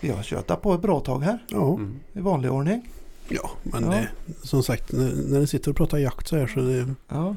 Vi 0.00 0.10
har 0.10 0.22
kört 0.22 0.62
på 0.62 0.74
ett 0.74 0.82
bra 0.82 1.00
tag 1.00 1.20
här 1.20 1.38
ja, 1.48 1.74
Mm. 1.74 2.00
i 2.12 2.20
vanlig 2.20 2.50
ordning. 2.52 2.88
ja, 3.28 3.50
men 3.62 3.84
Ja. 3.84 3.90
Det, 3.90 4.08
som 4.42 4.62
sagt 4.62 4.92
när, 4.92 5.12
när 5.28 5.40
ni 5.40 5.46
sitter 5.46 5.70
och 5.70 5.76
pratar 5.76 5.98
jakt 5.98 6.28
så 6.28 6.36
här 6.36 6.46
så 6.46 6.60
det, 6.60 6.94
Ja. 7.08 7.36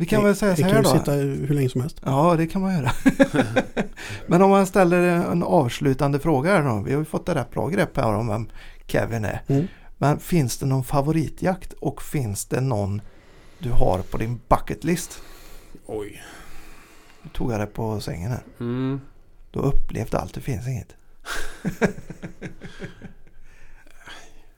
Vi 0.00 0.06
kan 0.06 0.24
väl 0.24 0.36
säga 0.36 0.50
det 0.50 0.56
så 0.56 0.62
kan 0.62 0.72
här 0.72 0.82
då. 0.82 0.88
sitta 0.88 1.12
hur 1.12 1.54
länge 1.54 1.68
som 1.68 1.80
helst. 1.80 2.00
Ja, 2.04 2.34
det 2.36 2.46
kan 2.46 2.62
man 2.62 2.74
göra. 2.74 2.92
Men 4.26 4.42
om 4.42 4.50
man 4.50 4.66
ställer 4.66 5.02
en 5.02 5.42
avslutande 5.42 6.18
fråga 6.18 6.50
här 6.50 6.62
då. 6.62 6.82
Vi 6.82 6.92
har 6.92 6.98
ju 6.98 7.04
fått 7.04 7.28
ett 7.28 7.36
rätt 7.36 7.50
bra 7.50 7.68
grepp 7.68 7.96
här 7.96 8.14
om 8.14 8.28
vem 8.28 8.48
Kevin 8.86 9.24
är. 9.24 9.42
Mm. 9.46 9.66
Men 9.98 10.18
finns 10.18 10.58
det 10.58 10.66
någon 10.66 10.84
favoritjakt 10.84 11.72
och 11.72 12.02
finns 12.02 12.46
det 12.46 12.60
någon 12.60 13.02
du 13.58 13.70
har 13.70 13.98
på 13.98 14.18
din 14.18 14.40
bucket 14.48 14.84
list? 14.84 15.22
Oj. 15.86 16.22
Nu 17.22 17.30
tog 17.30 17.52
jag 17.52 17.60
det 17.60 17.66
på 17.66 18.00
sängen 18.00 18.30
här. 18.30 18.42
Mm. 18.60 19.00
Du 19.50 19.58
har 19.58 19.66
upplevt 19.66 20.14
allt, 20.14 20.34
det 20.34 20.40
finns 20.40 20.68
inget. 20.68 20.96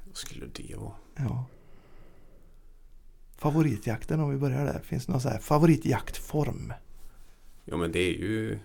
Vad 0.05 0.17
skulle 0.17 0.47
det 0.47 0.77
vara? 0.77 0.95
Ja. 1.17 1.47
Favoritjakten 3.43 4.21
om 4.21 4.31
vi 4.31 4.37
börjar 4.37 4.65
där. 4.65 4.81
Finns 4.85 5.07
det 5.07 5.13
någon 5.13 5.21
så 5.21 5.29
här 5.29 5.39
favoritjaktform? 5.39 6.73
Ja 7.65 7.77
men 7.77 7.93
det 7.93 7.99
är 7.99 8.13
ju 8.13 8.59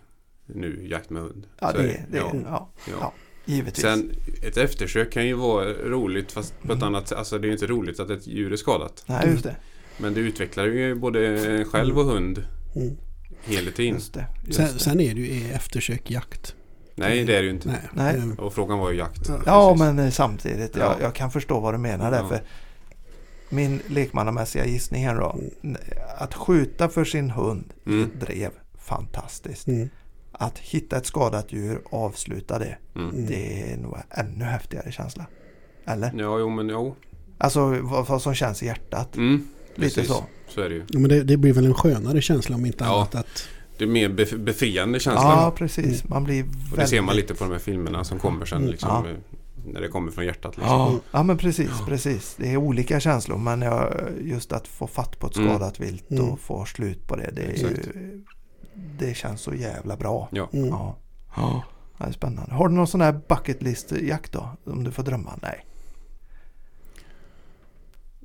nu 0.45 0.87
jakt 0.89 1.09
med 1.09 1.21
hund. 1.21 1.47
Ja, 1.59 1.71
Så 1.71 1.77
det, 1.77 1.83
är 1.83 2.05
det, 2.11 2.17
ja. 2.17 2.31
ja. 2.45 2.69
Ja. 2.87 2.93
Ja. 3.01 3.13
Givetvis. 3.45 3.81
Sen 3.81 4.11
ett 4.43 4.57
eftersök 4.57 5.11
kan 5.11 5.27
ju 5.27 5.33
vara 5.33 5.65
roligt 5.73 6.31
fast 6.31 6.53
på 6.61 6.67
ett 6.73 6.81
Mm. 6.81 6.83
annat 6.83 7.07
sätt. 7.07 7.17
Alltså 7.17 7.37
det 7.39 7.45
är 7.45 7.47
ju 7.47 7.53
inte 7.53 7.67
roligt 7.67 7.99
att 7.99 8.09
ett 8.09 8.27
djur 8.27 8.53
är 8.53 8.57
skadat. 8.57 9.03
Nej, 9.07 9.29
just 9.29 9.43
det. 9.43 9.55
Men 9.97 10.13
det 10.13 10.19
utvecklar 10.19 10.65
ju 10.65 10.95
både 10.95 11.65
själv 11.71 11.97
och 11.99 12.05
hund 12.05 12.43
Mm. 12.75 12.97
hela 13.43 13.71
tiden. 13.71 13.93
Just 13.93 14.13
det. 14.13 14.25
Just 14.45 14.57
Sen, 14.57 14.73
det. 14.73 14.79
sen 14.79 14.99
är 14.99 15.15
det 15.15 15.21
ju 15.21 15.51
eftersök 15.53 16.11
jakt. 16.11 16.55
Nej 16.95 17.23
det 17.25 17.35
är 17.37 17.41
det 17.41 17.45
ju 17.47 17.49
inte. 17.53 17.67
Nej. 17.93 18.15
Nej. 18.19 18.37
Och 18.37 18.53
frågan 18.53 18.79
var 18.79 18.91
ju 18.91 18.97
jakt. 18.97 19.29
Ja, 19.45 19.73
Precis. 19.77 19.95
men 19.95 20.11
samtidigt. 20.11 20.75
Jag, 20.75 20.85
Ja. 20.85 20.97
jag 21.01 21.15
kan 21.15 21.31
förstå 21.31 21.59
vad 21.59 21.73
du 21.73 21.77
menar 21.77 22.11
där. 22.11 22.17
Ja. 22.17 22.27
För 22.27 22.41
min 23.49 23.81
lekmannamässiga 23.87 24.65
gissning 24.65 25.05
här 25.07 25.15
då. 25.15 25.35
Mm. 25.63 25.77
Att 26.17 26.33
skjuta 26.33 26.89
för 26.89 27.05
sin 27.05 27.29
hund 27.29 27.73
Mm. 27.85 28.09
drev, 28.19 28.51
fantastiskt. 28.79 29.67
Mm. 29.67 29.89
Att 30.31 30.57
hitta 30.57 30.97
ett 30.97 31.05
skadat 31.05 31.53
djur, 31.53 31.81
avsluta 31.91 32.59
det. 32.59 32.77
Mm. 32.95 33.25
Det 33.25 33.71
är 33.71 33.77
nog 33.77 33.97
en 34.09 34.25
ännu 34.27 34.45
häftigare 34.45 34.91
känsla. 34.91 35.25
Eller? 35.85 36.11
Ja, 36.17 36.39
jo 36.39 36.49
men 36.49 36.69
jo. 36.69 36.95
Alltså 37.37 37.65
vad, 37.81 38.07
vad 38.07 38.21
som 38.21 38.33
känns 38.35 38.63
i 38.63 38.65
hjärtat. 38.65 39.15
Mm. 39.17 39.47
Lite 39.75 39.95
Precis. 39.95 40.07
så. 40.07 40.23
Så 40.47 40.61
är 40.61 40.69
det 40.69 40.75
ju. 40.75 40.83
Ja, 40.89 40.99
men 40.99 41.09
det, 41.09 41.23
det 41.23 41.37
blir 41.37 41.53
väl 41.53 41.65
en 41.65 41.73
skönare 41.73 42.21
känsla 42.21 42.55
om 42.55 42.65
inte 42.65 42.83
Ja. 42.83 42.95
annat 42.95 43.15
att 43.15 43.47
Det 43.77 43.83
är 43.83 43.87
mer 43.87 44.09
bef- 44.09 44.37
befriande 44.37 44.99
känsla. 44.99 45.21
Ja, 45.23 45.53
precis. 45.57 46.07
Man 46.07 46.23
blir 46.23 46.43
och 46.43 46.49
det 46.49 46.69
väldigt... 46.69 46.89
ser 46.89 47.01
man 47.01 47.15
lite 47.15 47.33
på 47.35 47.43
de 47.43 47.51
här 47.51 47.59
filmerna 47.59 48.03
som 48.03 48.19
kommer 48.19 48.45
sen 48.45 48.67
liksom. 48.67 48.89
Ja. 48.89 49.13
När 49.73 49.81
det 49.81 49.87
kommer 49.87 50.11
från 50.11 50.25
hjärtat 50.25 50.57
liksom. 50.57 50.75
Ja, 50.75 50.99
ja 51.11 51.23
men 51.23 51.37
precis, 51.37 51.71
precis. 51.85 52.35
Det 52.39 52.53
är 52.53 52.57
olika 52.57 52.99
känslor 52.99 53.37
men 53.37 53.61
jag, 53.61 53.93
just 54.21 54.51
att 54.51 54.67
få 54.67 54.87
fatt 54.87 55.19
på 55.19 55.27
ett 55.27 55.35
Mm. 55.37 55.49
skadat 55.49 55.79
vilt 55.79 56.11
Mm. 56.11 56.29
och 56.29 56.39
få 56.39 56.65
slut 56.65 57.07
på 57.07 57.15
det. 57.15 57.31
Det, 57.35 57.41
ju, 57.61 58.23
det 58.99 59.13
känns 59.13 59.41
så 59.41 59.53
jävla 59.53 59.95
bra. 59.97 60.27
Ja. 60.31 60.49
mm. 60.53 60.67
Ja. 60.69 60.95
ja. 61.35 61.63
Det 61.97 62.03
är 62.03 62.11
spännande. 62.11 62.53
Har 62.55 62.67
du 62.69 62.75
någon 62.75 62.87
sån 62.87 63.01
här 63.01 63.19
bucket 63.29 63.61
list 63.63 63.91
jakt 63.91 64.31
då? 64.31 64.49
Om 64.65 64.83
du 64.83 64.91
får 64.91 65.03
drömma? 65.03 65.33
Nej. 65.41 65.65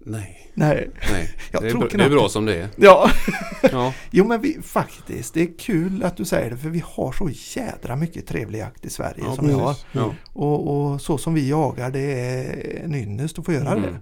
Nej, 0.04 0.50
Nej. 0.54 0.90
nej. 1.12 1.34
Jag 1.52 1.62
det, 1.62 1.66
är 1.66 1.70
tror 1.70 1.80
bra, 1.80 1.88
det 1.88 1.94
är 1.94 1.98
knappt 1.98 2.10
bra 2.12 2.28
som 2.28 2.46
det 2.46 2.56
är. 2.56 2.68
Ja. 2.76 3.10
Ja, 3.72 3.94
Jo 4.10 4.24
men 4.24 4.40
vi, 4.40 4.58
faktiskt, 4.62 5.34
det 5.34 5.42
är 5.42 5.58
kul 5.58 6.02
att 6.04 6.16
du 6.16 6.24
säger 6.24 6.50
det 6.50 6.56
för 6.56 6.68
vi 6.68 6.82
har 6.86 7.12
så 7.12 7.30
jädra 7.60 7.96
mycket 7.96 8.26
trevlig 8.26 8.58
jakt 8.58 8.84
i 8.84 8.90
Sverige 8.90 9.22
ja 9.24 9.34
som 9.36 9.46
vi 9.46 9.52
har. 9.52 9.68
precis. 9.72 9.86
Ja. 9.92 10.14
Och, 10.32 10.68
och 10.92 11.00
så 11.00 11.18
som 11.18 11.34
vi 11.34 11.48
jagar 11.48 11.90
det 11.90 12.00
är 12.20 12.84
en 12.84 12.94
ynnest 12.94 13.38
att 13.38 13.44
få 13.44 13.52
göra 13.52 13.68
Mm. 13.70 13.82
det. 13.82 14.00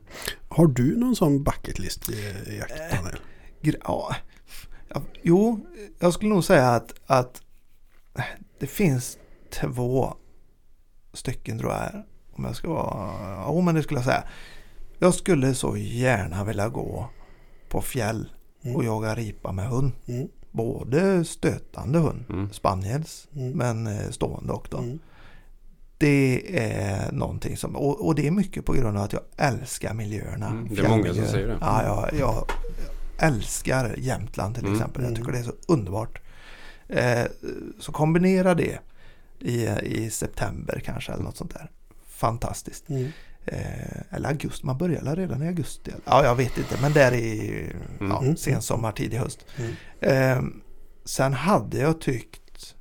Har 0.48 0.66
du 0.66 0.96
någon 0.96 1.16
sån 1.16 1.42
bucket 1.42 1.78
list 1.78 2.10
i, 2.10 2.56
jakt 2.58 2.72
Daniel? 2.92 3.16
Gr- 3.62 3.76
Ja, 3.84 4.16
jo, 5.22 5.66
jag 5.98 6.12
skulle 6.14 6.30
nog 6.34 6.44
säga 6.44 6.68
att, 6.68 6.92
att 7.06 7.42
det 8.58 8.66
finns 8.66 9.18
två 9.60 10.14
stycken 11.12 11.58
tror 11.58 11.72
jag. 11.72 12.02
Om 12.32 12.44
jag 12.44 12.56
ska 12.56 12.68
vara, 12.68 13.10
ja 13.34 13.60
men 13.60 13.74
det 13.74 13.82
skulle 13.82 13.98
jag 13.98 14.04
säga. 14.04 14.24
Jag 15.02 15.14
skulle 15.14 15.54
så 15.54 15.76
gärna 15.76 16.44
vilja 16.44 16.68
gå 16.68 17.08
på 17.68 17.80
fjäll 17.82 18.28
Mm. 18.64 18.76
och 18.76 18.84
jaga 18.84 19.14
ripa 19.14 19.52
med 19.52 19.66
hund. 19.68 19.92
Mm. 20.06 20.28
Både 20.50 21.24
stötande 21.24 21.98
hund, 21.98 22.24
Mm. 22.28 22.50
spaniels, 22.52 23.28
Mm. 23.36 23.50
men 23.52 23.86
eh, 23.86 24.10
stående 24.10 24.52
också. 24.52 24.76
Mm. 24.78 24.98
Det 25.98 26.42
är 26.58 27.12
någonting 27.12 27.56
som, 27.56 27.76
och, 27.76 28.06
och 28.06 28.14
det 28.14 28.26
är 28.26 28.30
mycket 28.30 28.64
på 28.64 28.72
grund 28.72 28.96
av 28.98 29.04
att 29.04 29.12
jag 29.12 29.22
älskar 29.36 29.94
miljöerna. 29.94 30.46
Mm, 30.46 30.68
det 30.74 30.80
är 30.82 30.88
många 30.88 31.14
som 31.14 31.24
säger 31.26 31.48
det. 31.48 31.58
Ja, 31.60 31.82
jag, 31.84 32.18
jag 32.20 32.44
älskar 33.18 33.94
Jämtland 33.98 34.54
till 34.54 34.72
exempel. 34.72 35.04
Jag 35.04 35.16
tycker 35.16 35.32
det 35.32 35.38
är 35.38 35.42
så 35.42 35.52
underbart. 35.68 36.20
Eh, 36.88 37.24
så 37.78 37.92
kombinera 37.92 38.54
det 38.54 38.78
i, 39.38 39.66
i 39.82 40.10
september 40.10 40.82
kanske 40.84 41.12
eller 41.12 41.24
något 41.24 41.36
sånt 41.36 41.54
där. 41.54 41.70
Fantastiskt. 42.06 42.88
Mm. 42.88 43.08
Eh, 43.46 44.00
eller 44.16 44.28
augusti, 44.28 44.66
man 44.66 44.78
börjar 44.78 45.16
redan 45.16 45.42
i 45.42 45.46
augusti. 45.46 45.90
Ja, 46.04 46.24
jag 46.24 46.34
vet 46.36 46.58
inte, 46.58 46.78
men 46.82 46.92
där 46.92 47.12
i 47.12 47.72
ja, 48.00 48.22
Mm. 48.22 48.36
sensommar, 48.36 48.92
tidig 48.92 49.16
höst. 49.18 49.46
Mm. 49.56 49.72
Eh, 50.00 50.42
sen 51.04 51.32
hade 51.32 51.78
jag 51.78 52.00
tyckt, 52.00 52.74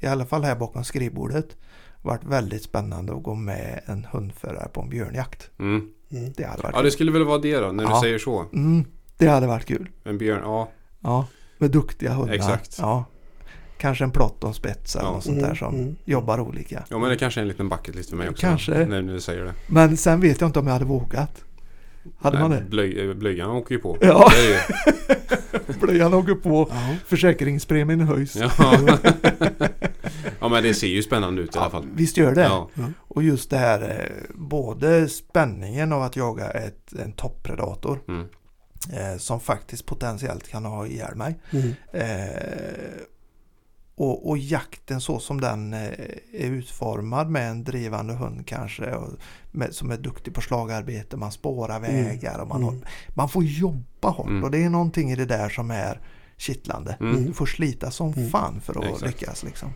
i 0.00 0.06
alla 0.06 0.26
fall 0.26 0.44
här 0.44 0.56
bakom 0.56 0.84
skrivbordet, 0.84 1.56
varit 2.02 2.24
väldigt 2.24 2.62
spännande 2.62 3.12
att 3.16 3.22
gå 3.22 3.34
med 3.34 3.80
en 3.86 4.04
hundförare 4.04 4.68
på 4.72 4.80
en 4.80 4.88
björnjakt. 4.88 5.50
Mm. 5.58 5.88
Mm. 6.10 6.32
Det 6.36 6.44
hade 6.44 6.62
varit 6.62 6.72
Ja, 6.74 6.78
kul. 6.78 6.84
det 6.84 6.90
skulle 6.90 7.12
väl 7.12 7.24
vara 7.24 7.38
det 7.38 7.56
då, 7.58 7.72
när 7.72 7.84
Ja. 7.84 7.94
du 7.94 8.00
säger 8.00 8.18
så. 8.18 8.44
Mm, 8.52 8.84
det 9.18 9.26
hade 9.26 9.46
varit 9.46 9.64
kul. 9.66 9.88
En 10.04 10.18
björn, 10.18 10.40
ja. 10.44 10.68
Ja, 11.00 11.26
med 11.58 11.70
duktiga 11.70 12.12
hundar. 12.12 12.34
Exakt. 12.34 12.76
Ja. 12.80 13.04
Kanske 13.82 14.04
en 14.04 14.10
plott 14.10 14.42
och 14.42 14.48
en 14.48 14.54
spets 14.54 14.96
eller 14.96 15.06
Ja. 15.06 15.12
något 15.12 15.24
sånt 15.24 15.38
där 15.38 15.44
Mm, 15.46 15.56
som 15.56 15.74
mm. 15.74 15.96
jobbar 16.04 16.40
olika. 16.40 16.84
Ja, 16.88 16.98
men 16.98 17.10
det 17.10 17.16
kanske 17.16 17.40
är 17.40 17.42
en 17.42 17.48
liten 17.48 17.68
bucket 17.68 17.94
list 17.94 18.10
för 18.10 18.16
mig 18.16 18.28
också. 18.28 18.40
Kanske. 18.46 18.86
När 18.86 19.02
du 19.02 19.20
säger 19.20 19.44
det. 19.44 19.52
Men 19.66 19.96
sen 19.96 20.20
vet 20.20 20.40
jag 20.40 20.48
inte 20.48 20.58
om 20.58 20.66
jag 20.66 20.72
hade 20.72 20.84
vågat. 20.84 21.44
Hade 22.18 22.38
man 22.38 22.50
det? 22.50 22.64
Blöj, 22.70 23.14
blöjan 23.14 23.50
åker 23.50 23.74
ju 23.74 23.80
på. 23.80 23.98
Ja. 24.00 24.30
Det 24.34 24.40
är 24.40 24.50
ju, 24.50 24.58
Blöjan 25.80 26.14
åker 26.14 26.34
på, 26.34 26.68
Ja. 26.70 26.96
försäkringspremien 27.06 28.00
höjs. 28.00 28.36
ja. 28.36 28.50
ja 30.40 30.48
men 30.48 30.62
det 30.62 30.74
ser 30.74 30.86
ju 30.86 31.02
spännande 31.02 31.42
ut 31.42 31.56
i 31.56 31.58
alla 31.58 31.70
fall. 31.70 31.86
Visst 31.94 32.16
gör 32.16 32.34
det? 32.34 32.42
Ja. 32.42 32.68
Och 32.98 33.22
just 33.22 33.50
det 33.50 33.56
här 33.58 33.82
eh, 33.82 34.34
både 34.34 35.08
spänningen 35.08 35.92
av 35.92 36.02
att 36.02 36.16
jaga 36.16 36.50
ett, 36.50 36.92
en 37.04 37.12
topppredator 37.12 37.98
Mm. 38.08 38.26
eh, 38.92 39.18
som 39.18 39.40
faktiskt 39.40 39.86
potentiellt 39.86 40.48
kan 40.48 40.64
ha 40.64 40.86
ihjäl 40.86 41.14
mig. 41.16 41.38
Mm. 41.50 41.74
Eh, 41.92 42.42
och, 43.94 44.28
och 44.28 44.38
jakten 44.38 45.00
så 45.00 45.18
som 45.18 45.40
den 45.40 45.72
eh, 45.74 45.80
är 46.32 46.50
utformad 46.50 47.30
med 47.30 47.50
en 47.50 47.64
drivande 47.64 48.14
hund 48.14 48.46
kanske 48.46 48.94
och 48.94 49.08
med, 49.50 49.74
som 49.74 49.90
är 49.90 49.96
duktig 49.96 50.34
på 50.34 50.40
slagarbete, 50.40 51.16
man 51.16 51.32
spårar 51.32 51.80
vägar 51.80 52.38
och 52.38 52.48
man, 52.48 52.62
Mm. 52.62 52.74
har, 52.74 52.88
man 53.08 53.28
får 53.28 53.44
jobba 53.44 54.10
hårt 54.10 54.26
Mm. 54.28 54.44
och 54.44 54.50
det 54.50 54.64
är 54.64 54.70
någonting 54.70 55.10
i 55.10 55.16
det 55.16 55.24
där 55.26 55.48
som 55.48 55.70
är 55.70 56.00
kittlande. 56.36 56.96
Mm. 57.00 57.24
Du 57.26 57.32
får 57.32 57.46
slita 57.46 57.90
som 57.90 58.12
Mm. 58.12 58.28
fan 58.30 58.60
för 58.60 58.78
att 58.78 58.84
Exakt. 58.84 59.02
lyckas. 59.02 59.42
Liksom. 59.44 59.68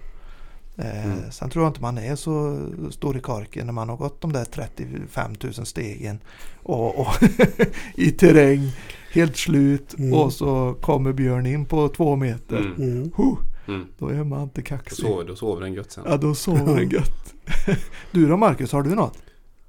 Eh, 0.78 1.06
Mm. 1.06 1.30
Sen 1.30 1.50
tror 1.50 1.64
jag 1.64 1.70
inte 1.70 1.80
man 1.82 1.98
är 1.98 2.16
så 2.16 2.58
stor 2.90 3.16
i 3.16 3.20
korken 3.20 3.66
när 3.66 3.72
man 3.72 3.88
har 3.88 3.96
gått 3.96 4.20
de 4.20 4.32
där 4.32 4.44
35 4.44 5.34
000 5.42 5.52
stegen 5.66 6.18
och, 6.62 6.98
och 7.00 7.14
i 7.94 8.10
terräng, 8.10 8.72
helt 9.12 9.36
slut 9.36 9.94
Mm. 9.98 10.14
och 10.14 10.32
så 10.32 10.74
kommer 10.80 11.12
björn 11.12 11.46
in 11.46 11.64
på 11.66 11.88
två 11.88 12.16
meter. 12.16 12.58
Mm. 12.58 12.72
Mm. 12.92 13.12
Huh, 13.16 13.34
Mm. 13.68 13.86
då 13.98 14.08
är 14.08 14.24
man 14.24 14.42
inte 14.42 14.60
Då, 14.60 14.66
kaxig. 14.66 14.98
sover, 15.06 15.24
då 15.24 15.36
sover 15.36 15.60
den 15.62 15.72
gött 15.72 15.90
sen. 15.92 16.04
Ja, 16.06 16.16
då 16.16 16.34
sover 16.34 16.76
den 16.76 16.90
gött. 16.90 17.34
du 18.12 18.28
då 18.28 18.36
Marcus, 18.36 18.72
har 18.72 18.82
du 18.82 18.94
något? 18.94 19.18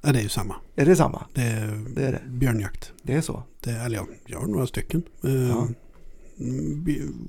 Ja, 0.02 0.11
det 0.11 0.19
är 0.19 0.24
ju 0.24 0.30
samma. 0.30 0.56
Är 0.76 0.86
det 0.86 0.95
samma? 0.95 1.26
Det 1.34 1.41
är, 1.41 1.86
Det 1.95 2.03
är 2.06 2.11
det. 2.11 2.22
björnjakt. 2.30 2.91
Det 3.02 3.14
är 3.14 3.22
så? 3.22 3.44
Det, 3.64 3.72
eller 3.72 3.95
ja, 3.98 4.07
jag 4.26 4.40
har 4.40 4.48
några 4.48 4.68
stycken. 4.68 5.03
Eh, 5.24 5.32
Ja. 5.49 5.68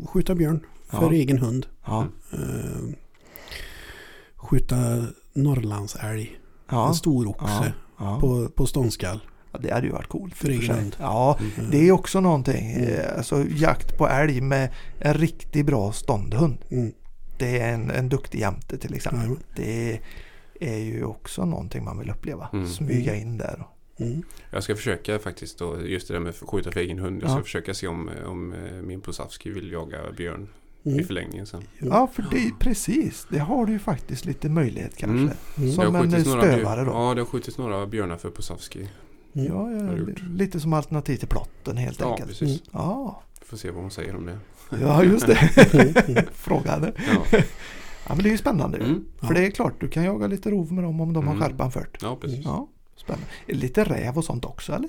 Skjuta 0.07 0.35
björn 0.35 0.61
för 0.91 1.03
Ja. 1.03 1.13
egen 1.13 1.39
hund. 1.39 1.67
Ja. 1.87 2.07
Eh, 2.33 2.95
skjuta 4.37 4.77
Norrlandsälg. 5.33 6.39
Ja. 6.71 6.89
En 6.89 6.95
stor 6.95 7.29
oxe 7.29 7.47
Ja. 7.47 7.65
Ja. 7.99 8.19
på, 8.21 8.49
på 8.49 8.67
ståndskall. 8.67 9.21
Det 9.63 9.73
hade 9.75 9.87
ju 9.87 9.93
varit 9.93 10.09
coolt. 10.09 10.35
För 10.35 10.51
i 10.51 10.55
egen. 10.59 10.95
Ja, 10.99 11.39
Mm. 11.59 11.71
det 11.71 11.89
är 11.89 11.93
också 11.93 12.21
någonting. 12.21 12.73
Mm. 12.73 12.89
eh, 12.95 13.17
Alltså 13.17 13.45
jakt 13.51 13.99
på 13.99 14.09
älg 14.09 14.41
med 14.41 14.71
en 14.99 15.15
riktigt 15.15 15.67
bra 15.67 15.93
ståndhund. 15.93 16.59
Mm. 16.71 16.93
Det 17.39 17.59
är 17.61 17.75
en, 17.75 17.91
en 17.91 18.09
duktig 18.09 18.39
jämte 18.41 18.79
till 18.79 18.95
exempel. 18.95 19.21
Jajamän. 19.21 19.43
Det 19.57 20.01
är 20.61 20.77
ju 20.79 21.05
också 21.05 21.45
någonting 21.45 21.85
man 21.85 21.99
vill 21.99 22.11
uppleva. 22.11 22.49
Mm. 22.53 22.67
Smyga 22.69 23.15
in 23.17 23.39
där. 23.39 23.67
Mm. 24.01 24.23
Jag 24.51 24.63
ska 24.63 24.77
försöka 24.77 25.19
faktiskt 25.19 25.59
då, 25.59 25.81
just 25.87 26.09
det 26.09 26.15
där 26.15 26.21
med 26.21 26.31
att 26.31 26.49
skjuta 26.51 26.73
för 26.73 26.81
egen 26.81 26.99
hund. 26.99 27.23
Jag 27.23 27.31
ska 27.31 27.39
Ja. 27.39 27.45
försöka 27.45 27.75
se 27.75 27.87
om, 27.89 28.11
om 28.27 28.53
eh, 28.53 28.73
min 28.83 29.01
Posavski 29.01 29.51
vill 29.51 29.73
jaga 29.73 29.99
björn 30.17 30.49
i 30.83 30.91
Mm. 30.93 31.05
förlängningen 31.05 31.47
sen. 31.47 31.63
Ja, 31.79 32.09
för 32.15 32.25
det 32.31 32.51
precis. 32.59 33.27
Det 33.31 33.39
har 33.39 33.67
du 33.67 33.73
ju 33.73 33.79
faktiskt 33.79 34.25
lite 34.25 34.49
möjlighet 34.49 34.97
kanske. 34.97 35.19
Mm. 35.19 35.31
Mm. 35.59 35.73
Som 35.73 35.87
en 35.87 35.93
några 35.93 36.07
björ- 36.07 36.21
stövare 36.41 36.85
då. 36.85 36.91
Ja, 36.91 37.15
det 37.15 37.21
har 37.21 37.27
skjutits 37.27 37.59
några 37.59 37.87
björnar 37.87 38.17
för 38.17 38.31
Posavski. 38.31 38.89
Mm. 39.35 39.47
Ja, 39.47 39.57
har 39.63 39.97
ja, 40.09 40.15
lite 40.35 40.61
som 40.61 40.73
alternativ 40.73 41.17
till 41.17 41.29
plotten 41.29 41.77
helt 41.77 42.01
Ja, 42.01 42.11
enkelt. 42.11 42.29
precis. 42.29 42.63
Ja, 42.73 43.23
Vi 43.41 43.47
får 43.47 43.57
se 43.57 43.71
vad 43.71 43.83
hon 43.83 43.91
säger 43.91 44.17
om 44.17 44.27
det. 44.27 44.39
ja 44.83 45.05
just 45.05 45.27
det. 45.27 45.39
Mm. 46.09 46.25
Fråga 46.33 46.71
henne. 46.71 46.93
Ja, 46.97 47.39
Ja, 48.09 48.15
men 48.15 48.23
det 48.23 48.29
är 48.29 48.33
ju 48.33 48.39
spännande. 48.39 48.79
ju. 48.79 48.85
mm. 48.85 49.05
För 49.21 49.35
det 49.35 49.47
är 49.47 49.51
klart, 49.51 49.75
du 49.81 49.89
kan 49.89 50.05
jaga 50.05 50.27
lite 50.27 50.51
rov 50.51 50.73
med 50.73 50.85
dem 50.85 51.01
om 51.01 51.13
de 51.13 51.27
har 51.27 51.35
Mm. 51.35 51.49
skärpan 51.49 51.71
fört. 51.73 51.99
ja 52.03 52.17
precis. 52.21 52.45
Ja, 52.45 52.69
spännande. 52.97 53.27
Lite 53.47 53.85
räv 53.85 54.19
och 54.19 54.25
sånt 54.25 54.45
också 54.45 54.73
eller? 54.73 54.89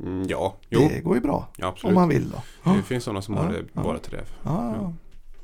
Mm, 0.00 0.26
ja, 0.28 0.54
jo, 0.68 0.80
Det 0.92 1.00
går 1.00 1.14
ju 1.14 1.20
bra. 1.20 1.48
ja, 1.56 1.76
Om 1.82 1.94
man 1.94 2.08
vill 2.08 2.30
då. 2.30 2.72
Det 2.74 2.82
finns 2.82 3.04
sådana 3.04 3.22
som 3.22 3.34
Ja, 3.34 3.42
har 3.42 3.52
det 3.52 3.64
ja. 3.72 3.82
bara 3.82 3.98
till 3.98 4.12
räv. 4.12 4.26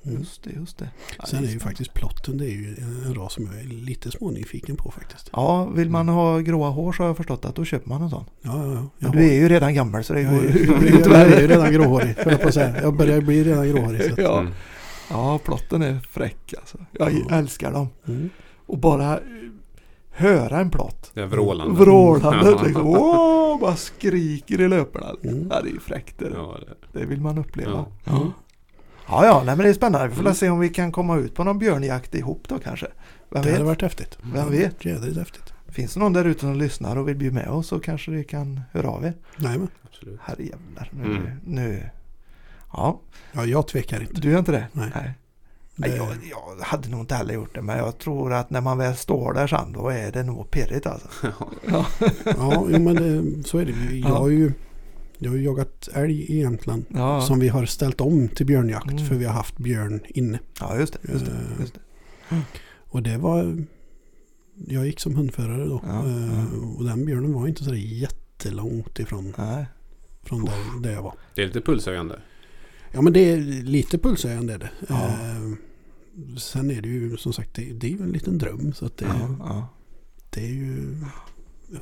Mm. 0.06 0.18
just 0.18 0.43
det, 0.44 0.51
just 0.51 0.78
det. 0.78 0.90
Ja, 1.18 1.24
Sen 1.27 1.43
det 1.43 1.48
är 1.48 1.52
ju 1.52 1.59
faktiskt 1.59 1.94
plotten 1.94 2.39
det 2.39 2.44
är 2.44 2.51
ju 2.51 2.77
en 3.06 3.14
ras 3.14 3.32
som 3.32 3.47
jag 3.47 3.59
är 3.60 3.64
lite 3.64 4.10
smånyfiken 4.10 4.77
på 4.77 4.90
faktiskt. 4.90 5.31
Ja, 5.32 5.64
vill 5.64 5.90
man 5.90 6.09
ha 6.09 6.39
gråa 6.39 6.68
hår 6.70 6.93
så 6.93 7.02
har 7.02 7.09
jag 7.09 7.16
förstått 7.16 7.44
att 7.44 7.55
då 7.55 7.64
köper 7.64 7.89
man 7.89 8.02
en 8.02 8.10
sån. 8.10 8.24
Ja, 8.43 8.51
ja, 8.66 8.72
ja. 8.72 8.81
Men 8.81 8.89
Jag 8.98 9.12
du 9.12 9.28
är 9.28 9.32
ju 9.35 9.48
redan 9.48 9.74
gammal 9.74 10.05
så 10.05 10.12
det 10.12 10.20
är 10.20 10.24
jag, 10.24 10.35
ju 10.35 10.64
jag, 10.66 10.86
inte 10.97 11.10
jag, 11.10 11.20
jag 11.20 11.32
är 11.32 11.40
ju 11.40 11.47
redan 11.47 11.72
gråhårig, 11.72 12.14
jag 12.27 12.40
på 12.43 12.48
att 12.48 12.55
säga. 12.55 12.82
Jag 12.82 12.97
börjar 12.97 13.20
bli 13.20 13.44
redan 13.44 13.68
gråhårig. 13.68 14.02
Så 14.05 14.12
att, 14.12 14.18
Ja. 14.18 14.40
Mm. 14.40 14.52
ja, 15.10 15.39
plotten 15.44 15.82
är 15.82 15.98
fräck 16.10 16.55
alltså. 16.59 16.78
Jag 16.93 17.12
Ja. 17.12 17.36
älskar 17.36 17.72
dem. 17.72 17.89
mm. 18.09 18.31
Och 18.66 18.78
bara 18.78 19.14
eh, 19.14 19.20
höra 20.10 20.60
en 20.60 20.70
plott. 20.70 21.10
Det 21.14 21.20
är 21.20 21.27
vrålande. 21.27 21.74
Vrålandet 21.85 22.55
Ja. 22.59 22.62
liksom. 22.66 22.86
Åh, 22.97 23.60
bara 23.60 23.77
skriker 23.77 24.60
i 24.60 24.68
löparna. 24.68 25.06
Mm. 25.24 25.48
Ja, 25.51 25.60
det 25.62 25.68
är 25.68 25.72
ju 25.72 25.81
fräckt 25.81 26.18
det. 26.18 26.31
Ja, 26.35 26.56
det. 26.93 26.98
Det 27.01 27.06
vill 27.06 27.20
man 27.20 27.39
uppleva. 27.39 27.85
Ja. 28.05 28.32
Ja, 29.11 29.24
ja, 29.27 29.43
nej, 29.47 29.57
men 29.57 29.65
det 29.65 29.69
är 29.70 29.74
spännande. 29.74 30.09
Vi 30.09 30.15
får 30.15 30.20
Mm. 30.23 30.35
se 30.35 30.49
om 30.51 30.59
vi 30.61 30.69
kan 30.69 30.93
komma 30.93 31.16
ut 31.16 31.35
på 31.35 31.45
någon 31.45 31.59
björnjakt 31.59 32.15
ihop 32.15 32.45
då 32.49 32.59
kanske. 32.59 32.87
Vem 32.87 32.93
Det 33.31 33.39
hade 33.39 33.51
vet? 33.53 33.66
varit 33.66 33.82
häftigt. 33.82 34.19
Vem 34.35 34.51
vet? 34.51 34.85
Jädrigt 34.85 35.19
häftigt. 35.19 35.53
Finns 35.69 35.95
det 35.95 36.01
någon 36.01 36.12
där 36.12 36.24
ute 36.24 36.41
som 36.41 36.57
lyssnar 36.57 36.97
och 36.97 37.09
vill 37.09 37.16
bli 37.16 37.31
med 37.31 37.49
oss 37.49 37.66
så 37.66 37.81
kanske 37.81 38.11
det 38.11 38.24
kan 38.24 38.61
höra 38.73 38.89
av 38.89 39.05
er. 39.05 39.15
Nej, 39.37 39.59
men. 39.59 39.69
Absolut. 39.85 40.20
Herrejävlar. 40.23 40.91
Nu, 40.93 41.05
Mm. 41.16 41.27
nu. 41.45 41.91
Ja, 42.73 43.01
Ja, 43.32 43.45
jag 43.45 43.69
tvekar 43.69 44.01
inte. 44.01 44.20
du 44.20 44.31
gör 44.31 44.39
inte 44.39 44.53
det? 44.53 44.66
Nej. 44.73 44.91
Nej. 44.95 45.15
Det, 45.77 45.89
Nej, 45.89 45.97
Jag, 45.97 46.09
jag 46.59 46.65
hade 46.65 46.89
nog 46.89 47.01
inte 47.01 47.15
heller 47.15 47.35
gjort 47.35 47.55
det 47.55 47.62
men 47.62 47.78
jag 47.78 47.99
tror 47.99 48.32
att 48.32 48.51
när 48.51 48.61
man 48.61 48.78
väl 48.78 48.97
står 48.97 49.32
där 49.35 49.47
sen 49.47 49.73
då 49.73 49.89
är 49.89 50.12
det 50.12 50.23
nog 50.23 50.51
pirrigt 50.51 50.87
alltså. 50.87 51.09
Ja. 51.70 51.87
ja, 52.24 52.78
men 52.78 52.95
det, 52.95 53.49
så 53.49 53.59
är 53.59 53.65
det. 53.65 53.73
ju. 53.73 54.01
Jag 54.01 54.11
Ja. 54.11 54.28
ju 54.28 54.53
jag 55.20 55.30
har 55.30 55.36
ju 55.36 55.44
jagat 55.44 55.88
älg 55.94 56.20
i 56.22 56.38
Jämtland. 56.38 56.84
Ja, 56.88 57.20
Som 57.20 57.40
vi 57.40 57.48
har 57.48 57.66
ställt 57.66 58.01
om 58.01 58.28
till 58.28 58.47
björnjakt 58.47 58.90
Mm. 58.90 59.06
för 59.06 59.14
vi 59.14 59.24
har 59.24 59.32
haft 59.34 59.56
björn 59.59 60.01
inne. 60.09 60.38
ja 60.60 60.78
just 60.78 60.92
det. 61.02 61.12
Just 61.12 61.24
det, 61.24 61.30
Eh, 61.32 61.60
just 61.60 61.74
det. 61.74 61.80
Och 62.78 63.02
det 63.02 63.18
var... 63.18 63.64
Jag 64.66 64.86
gick 64.86 65.01
som 65.01 65.14
hundförare 65.16 65.64
då. 65.64 65.80
Ja, 65.86 66.06
Eh, 66.06 66.34
ja. 66.34 66.44
Och 66.78 66.84
den 66.84 67.05
björnen 67.05 67.32
var 67.32 67.48
inte 67.48 67.64
så 67.64 67.70
där 67.70 67.76
jättelångt 67.76 68.98
ifrån 68.98 69.34
Nej. 69.38 69.64
från 70.22 70.44
där, 70.44 70.82
där 70.82 70.92
jag 70.92 71.02
var. 71.02 71.14
Det 71.34 71.42
är 71.42 71.47
lite 71.47 71.60
pulshöjande. 71.60 72.20
Ja 72.92 73.02
men 73.02 73.12
det 73.12 73.20
är 73.32 73.36
lite 73.62 73.98
pulshöjande 73.98 74.55
är 74.55 74.59
det. 74.59 74.70
Ja. 74.88 75.06
Eh, 75.09 76.36
sen 76.38 76.70
är 76.70 76.82
det 76.82 76.88
ju 76.88 77.16
som 77.16 77.32
sagt 77.32 77.55
det, 77.55 77.72
det 77.72 77.86
är 77.86 77.90
ju 77.90 78.02
en 78.02 78.12
liten 78.12 78.38
dröm. 78.38 78.72
Så 78.72 78.86
att 78.86 78.97
det, 78.97 79.05
Ja, 79.05 79.36
ja. 79.38 79.68
det 80.30 80.40
är 80.44 80.48
ju... 80.55 80.97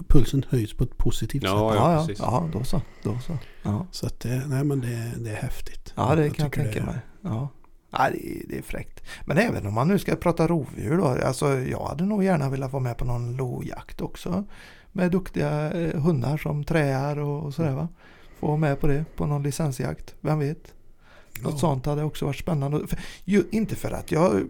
Pulsen 0.09 0.44
höjs 0.48 0.73
på 0.77 0.85
ett 0.85 0.98
positivt 0.98 1.43
Ja, 1.43 1.48
sätt. 1.70 1.78
Ja, 1.78 1.93
ja, 1.93 2.06
precis. 2.06 2.19
ja, 2.24 2.48
då 2.52 2.65
så. 2.65 2.82
Då 3.02 3.19
så. 3.27 3.39
Ja, 3.62 3.86
Så 3.90 4.06
att 4.06 4.20
det, 4.20 4.43
nej 4.47 4.65
men 4.65 4.81
det, 4.81 5.12
det 5.19 5.31
är 5.31 5.36
häftigt. 5.43 5.93
ja 5.97 6.15
det 6.15 6.31
kan 6.31 6.44
jag 6.44 6.52
tänka 6.52 6.85
mig. 6.86 6.98
Ja. 7.23 7.48
Ja, 7.90 8.09
det, 8.12 8.31
är, 8.31 8.43
det 8.48 8.59
är 8.59 8.62
fräckt. 8.62 9.02
Men 9.24 9.39
även 9.39 9.66
om 9.66 9.74
man 9.74 9.89
nu 9.89 9.98
ska 9.98 10.16
prata 10.16 10.47
rovdjur 10.47 10.97
då. 10.97 11.05
Alltså 11.06 11.59
jag 11.60 11.85
hade 11.85 12.05
nog 12.05 12.24
gärna 12.24 12.51
velat 12.51 12.73
vara 12.73 12.82
med 12.82 12.97
på 12.98 13.05
någon 13.05 13.36
lojakt 13.36 14.01
också. 14.01 14.44
Med 14.93 15.10
duktiga 15.10 15.73
eh, 15.73 16.01
hundar 16.01 16.36
som 16.36 16.65
träar 16.65 17.19
och, 17.19 17.44
och 17.44 17.55
sådär 17.55 17.73
va. 17.74 17.89
Få 18.40 18.47
vara 18.47 18.56
med 18.56 18.81
på 18.81 18.86
det 18.86 19.05
på 19.16 19.27
någon 19.27 19.43
licensjakt. 19.43 20.15
Vem 20.20 20.39
vet? 20.39 20.74
Något 21.43 21.52
Ja. 21.52 21.59
sånt 21.59 21.86
hade 21.86 22.02
också 22.02 22.24
varit 22.27 22.36
spännande. 22.39 22.86
För, 22.86 22.98
ju, 23.24 23.44
inte 23.51 23.77
för 23.77 23.90
att 23.90 24.12
jag 24.12 24.36
är 24.36 24.44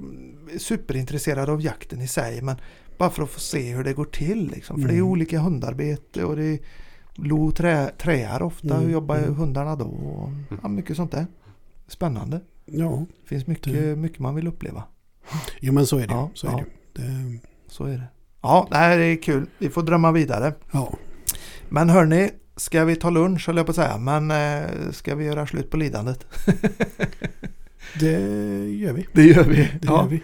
superintresserad 0.59 1.51
av 1.51 1.61
jakten 1.61 2.01
i 2.01 2.09
sig 2.09 2.43
men 2.43 2.57
bara 2.99 3.11
för 3.11 3.23
att 3.23 3.31
få 3.31 3.41
se 3.41 3.75
hur 3.75 3.85
det 3.85 3.93
går 3.93 4.05
till. 4.05 4.51
Liksom. 4.51 4.81
För 4.81 4.89
det 4.89 4.95
är 4.95 4.99
Mm. 4.99 5.09
olika 5.11 5.39
hundarbete 5.41 6.25
och 6.25 6.37
det 6.37 6.45
är 6.45 6.59
lo 7.15 7.51
trä, 7.53 7.91
träar 7.99 8.43
ofta. 8.43 8.75
Mm, 8.75 8.83
Hur 8.87 8.93
jobbar 8.93 9.17
mm. 9.17 9.35
hundarna 9.35 9.77
då? 9.77 9.85
Och, 9.85 10.31
ja, 10.63 10.69
mycket 10.69 10.97
sånt 10.97 11.13
där. 11.13 11.27
Spännande. 11.89 12.41
Ja, 12.67 13.05
Det 13.23 13.29
finns 13.29 13.47
mycket, 13.47 13.73
Det- 13.73 13.97
mycket 13.97 14.19
man 14.19 14.35
vill 14.35 14.49
uppleva. 14.49 14.83
jo 15.61 15.73
men 15.73 15.87
så 15.87 15.97
är 15.99 16.07
det. 16.07 16.13
Ja, 16.15 16.31
så 16.35 16.47
är 16.47 16.51
ja. 16.51 16.65
det. 16.93 17.03
det. 17.03 17.39
Så 17.69 17.85
är 17.85 17.93
det. 17.93 18.05
Ja, 18.43 18.67
det 18.71 18.77
här 18.77 18.99
är 18.99 19.23
kul. 19.23 19.47
Vi 19.59 19.69
får 19.71 19.83
drömma 19.83 20.13
vidare. 20.13 20.53
Ja, 20.73 20.93
Men 21.69 21.89
hörni, 21.91 22.31
ska 22.57 22.85
vi 22.85 22.97
ta 22.97 23.11
lunch 23.11 23.47
höll 23.47 23.57
jag 23.57 23.67
på 23.67 23.71
att 23.71 23.77
säga. 23.77 23.99
Men 23.99 24.31
eh, 24.31 24.91
ska 24.91 25.15
vi 25.15 25.25
göra 25.25 25.47
slut 25.47 25.71
på 25.71 25.77
lidandet? 25.77 26.27
det 28.01 28.11
gör 28.71 28.93
vi. 28.93 29.07
Det 29.13 29.23
gör 29.25 29.45
vi. 29.45 29.57
Det 29.57 29.79
ja. 29.83 30.03
gör 30.03 30.09
vi. 30.09 30.23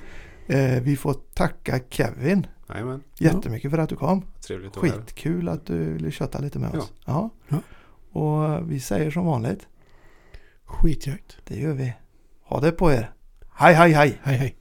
Eh, 0.77 0.83
vi 0.83 0.97
får 0.97 1.15
tacka 1.35 1.81
Kevin 1.91 2.47
Jajamän, 2.69 3.03
jättemycket 3.19 3.71
för 3.71 3.79
att 3.79 3.89
du 3.89 3.97
kom. 3.97 4.27
trevligt 4.47 4.77
att. 4.77 4.83
Skitkul 4.83 5.49
att 5.49 5.67
du 5.67 5.93
ville 5.93 6.11
köta 6.11 6.39
lite 6.39 6.59
med 6.59 6.75
oss. 6.75 6.93
Ja. 7.05 7.31
Ja. 7.49 7.59
Och 8.21 8.71
vi 8.71 8.81
säger 8.81 9.11
som 9.11 9.27
vanligt. 9.27 9.69
Skitjakt. 10.65 11.37
Det 11.45 11.57
gör 11.57 11.73
vi. 11.73 11.95
Ha 12.43 12.61
det 12.61 12.73
på 12.73 12.93
er. 12.93 13.13
Hej 13.55 13.75
hej 13.75 13.93
hej! 13.93 14.21
Hej 14.23 14.37
hej. 14.37 14.57